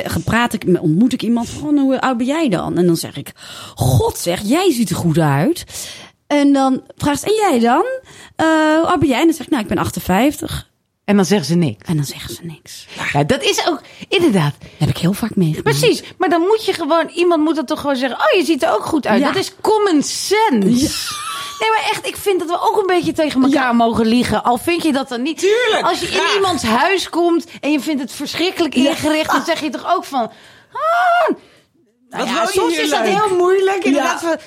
gepraat 0.06 0.54
ik, 0.54 0.64
ontmoet 0.82 1.14
ik 1.14 1.22
iemand 1.24 1.50
van 1.50 1.78
hoe 1.78 2.02
oud 2.02 2.18
ben 2.26 2.36
jij 2.36 2.50
dan? 2.50 2.78
En 2.78 2.86
dan 2.86 2.96
zeg 2.96 3.18
ik: 3.18 3.32
God 3.76 4.18
zeg, 4.18 4.42
jij 4.44 4.72
ziet 4.72 4.90
er 4.90 4.96
goed 4.96 5.18
uit. 5.18 5.64
En 6.28 6.54
dan 6.54 6.84
vraagt 6.98 7.20
ze, 7.20 7.26
en 7.26 7.34
jij 7.34 7.60
dan? 7.60 7.86
Eh, 8.36 8.48
hoe 8.76 8.86
oud 8.86 9.00
ben 9.00 9.10
jij? 9.10 9.20
En 9.20 9.26
dan 9.26 9.34
zeg 9.36 9.46
ik, 9.46 9.52
nou, 9.52 9.64
ik 9.64 9.70
ben 9.70 9.78
58. 9.78 10.72
En 11.06 11.16
dan 11.16 11.26
zeggen 11.26 11.48
ze 11.48 11.56
niks. 11.56 11.88
En 11.88 11.96
dan 11.96 12.06
zeggen 12.06 12.34
ze 12.36 12.42
niks. 12.44 12.88
Ja, 13.14 13.24
dat 13.24 13.44
is 13.44 13.68
ook... 13.68 13.82
Inderdaad. 14.10 14.54
heb 14.78 14.90
ik 14.90 14.98
heel 14.98 15.14
vaak 15.14 15.36
meegemaakt. 15.36 15.80
Precies, 15.80 16.04
maar 16.18 16.30
dan 16.30 16.42
moet 16.42 16.66
je 16.66 16.74
gewoon, 16.74 17.08
iemand 17.08 17.44
moet 17.44 17.56
dat 17.56 17.68
toch 17.68 17.80
gewoon 17.80 17.96
zeggen. 17.96 18.20
Oh, 18.20 18.40
je 18.40 18.46
ziet 18.46 18.64
er 18.64 18.74
ook 18.74 18.86
goed 18.86 19.08
uit. 19.08 19.20
Ja. 19.22 19.28
Dat 19.32 19.36
is 19.36 19.52
common 19.62 20.04
sense. 20.04 21.14
Nee, 21.60 21.70
maar 21.70 21.88
echt, 21.92 22.08
ik 22.08 22.16
vind 22.18 22.40
dat 22.40 22.50
we 22.50 22.60
ook 22.62 22.78
een 22.78 22.88
beetje 22.88 23.12
tegen 23.12 23.44
elkaar 23.44 23.76
mogen 23.76 24.06
liegen. 24.06 24.44
Al 24.44 24.58
vind 24.58 24.84
je 24.84 24.92
dat 24.92 25.10
dan 25.10 25.22
niet. 25.22 25.38
Tuurlijk, 25.40 25.86
Als 25.86 26.00
je 26.00 26.06
graag. 26.06 26.30
in 26.30 26.36
iemands 26.36 26.64
huis 26.64 27.10
komt 27.10 27.46
en 27.62 27.72
je 27.72 27.80
vindt 27.80 28.02
het 28.02 28.12
verschrikkelijk 28.12 28.76
ingericht, 28.76 29.32
dan 29.32 29.44
zeg 29.46 29.60
je 29.62 29.70
toch 29.70 29.96
ook 29.96 30.04
van. 30.06 30.32
Ah, 30.72 31.36
nou 32.14 32.26
Wat 32.26 32.34
ja, 32.36 32.42
je 32.42 32.48
soms 32.52 32.74
hier 32.74 32.84
is 32.84 32.90
dat 32.90 33.00
heel 33.00 33.36
moeilijk. 33.38 33.84
Inderdaad, 33.84 34.22
Ja. 34.22 34.28
van, 34.28 34.38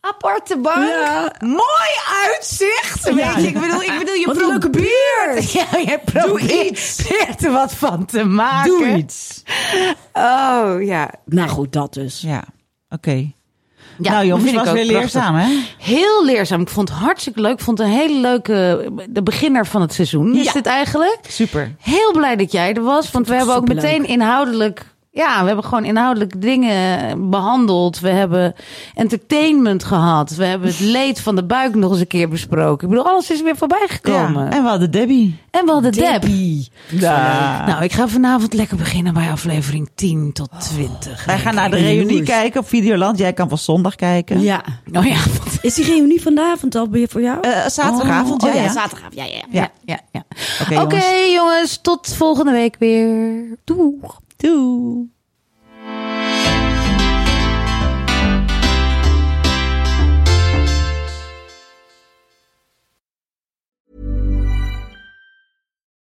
aparte 0.00 0.56
bank, 0.56 0.76
Ja. 0.88 1.32
mooi 1.40 1.90
uitzicht. 2.32 3.02
Weet 3.14 3.34
je, 3.34 3.46
ik 3.46 3.60
bedoel, 3.60 3.82
ik 3.82 3.98
bedoel 3.98 4.14
je 4.14 4.26
Wat 4.26 4.36
probeert 4.38 4.60
probeert, 4.60 5.52
ja, 5.52 5.66
jij 5.84 6.00
probeert 6.04 7.44
er 7.44 7.52
wat 7.52 7.74
van 7.74 8.04
te 8.06 8.24
maken. 8.24 8.78
Doe 8.78 8.96
iets. 8.96 9.42
Oh, 10.12 10.74
ja. 10.82 11.10
Nou 11.24 11.48
goed, 11.48 11.72
dat 11.72 11.94
dus. 11.94 12.20
Ja, 12.20 12.44
oké. 12.88 13.30
Ja, 14.02 14.10
nou 14.12 14.26
jongens, 14.26 14.50
het 14.50 14.58
ik 14.60 14.64
was 14.64 14.72
weer 14.72 14.86
prachtig. 14.86 15.00
leerzaam 15.12 15.34
hè? 15.34 15.62
Heel 15.78 16.24
leerzaam. 16.24 16.60
Ik 16.60 16.68
vond 16.68 16.88
het 16.88 16.98
hartstikke 16.98 17.40
leuk. 17.40 17.52
Ik 17.52 17.60
vond 17.60 17.78
het 17.78 17.86
een 17.86 17.92
hele 17.92 18.20
leuke... 18.20 18.88
De 19.08 19.22
beginner 19.22 19.66
van 19.66 19.80
het 19.80 19.92
seizoen 19.92 20.34
is 20.36 20.52
dit 20.52 20.66
eigenlijk. 20.66 21.18
Super. 21.28 21.74
Heel 21.80 22.12
blij 22.12 22.36
dat 22.36 22.52
jij 22.52 22.74
er 22.74 22.82
was. 22.82 23.10
Want 23.10 23.28
we 23.28 23.34
hebben 23.34 23.54
ook 23.54 23.68
meteen 23.68 24.06
inhoudelijk... 24.06 24.84
Ja, 25.12 25.40
we 25.40 25.46
hebben 25.46 25.64
gewoon 25.64 25.84
inhoudelijk 25.84 26.42
dingen 26.42 27.30
behandeld. 27.30 28.00
We 28.00 28.08
hebben 28.08 28.54
entertainment 28.94 29.84
gehad. 29.84 30.30
We 30.34 30.44
hebben 30.44 30.68
het 30.68 30.80
leed 30.98 31.20
van 31.20 31.36
de 31.36 31.44
buik 31.44 31.74
nog 31.74 31.90
eens 31.90 32.00
een 32.00 32.06
keer 32.06 32.28
besproken. 32.28 32.88
Ik 32.88 32.94
bedoel, 32.94 33.10
alles 33.10 33.30
is 33.30 33.42
weer 33.42 33.56
voorbij 33.56 33.86
gekomen. 33.88 34.44
Ja. 34.44 34.50
En 34.50 34.62
we 34.62 34.68
hadden 34.68 34.90
Debbie. 34.90 35.38
En 35.50 35.64
we 35.64 35.72
hadden 35.72 35.92
Deb. 35.92 36.04
Debbie. 36.20 36.68
Ja. 36.88 37.66
Nou, 37.66 37.84
ik 37.84 37.92
ga 37.92 38.08
vanavond 38.08 38.52
lekker 38.54 38.76
beginnen 38.76 39.14
bij 39.14 39.30
aflevering 39.30 39.90
10 39.94 40.32
tot 40.32 40.48
20. 40.60 41.24
Wij 41.24 41.38
gaan 41.38 41.54
naar 41.54 41.70
de 41.70 41.76
reunie 41.76 42.22
kijken 42.22 42.60
op 42.60 42.68
Videoland. 42.68 43.18
Jij 43.18 43.32
kan 43.32 43.48
van 43.48 43.58
zondag 43.58 43.94
kijken. 43.94 44.40
Ja. 44.40 44.62
Oh 44.92 45.06
ja, 45.06 45.18
Is 45.62 45.74
die 45.74 45.84
reunie 45.84 46.22
vanavond 46.22 46.74
al 46.74 46.88
bij 46.88 47.06
voor 47.08 47.22
jou? 47.22 47.40
Eh, 47.40 47.66
zaterdagavond, 47.66 48.42
Oh, 48.42 48.48
ja, 48.52 48.56
oh 48.56 48.62
ja. 48.64 48.72
zaterdagavond. 48.72 49.14
Ja, 49.14 49.24
ja. 49.24 49.42
ja, 49.50 49.68
ja. 49.84 49.98
ja. 50.12 50.22
Oké, 50.62 50.80
Oké, 50.80 50.96
jongens. 50.96 51.32
jongens, 51.34 51.78
tot 51.82 52.14
volgende 52.16 52.52
week 52.52 52.76
weer. 52.78 53.58
Doeg. 53.64 54.20
Doei. 54.42 55.19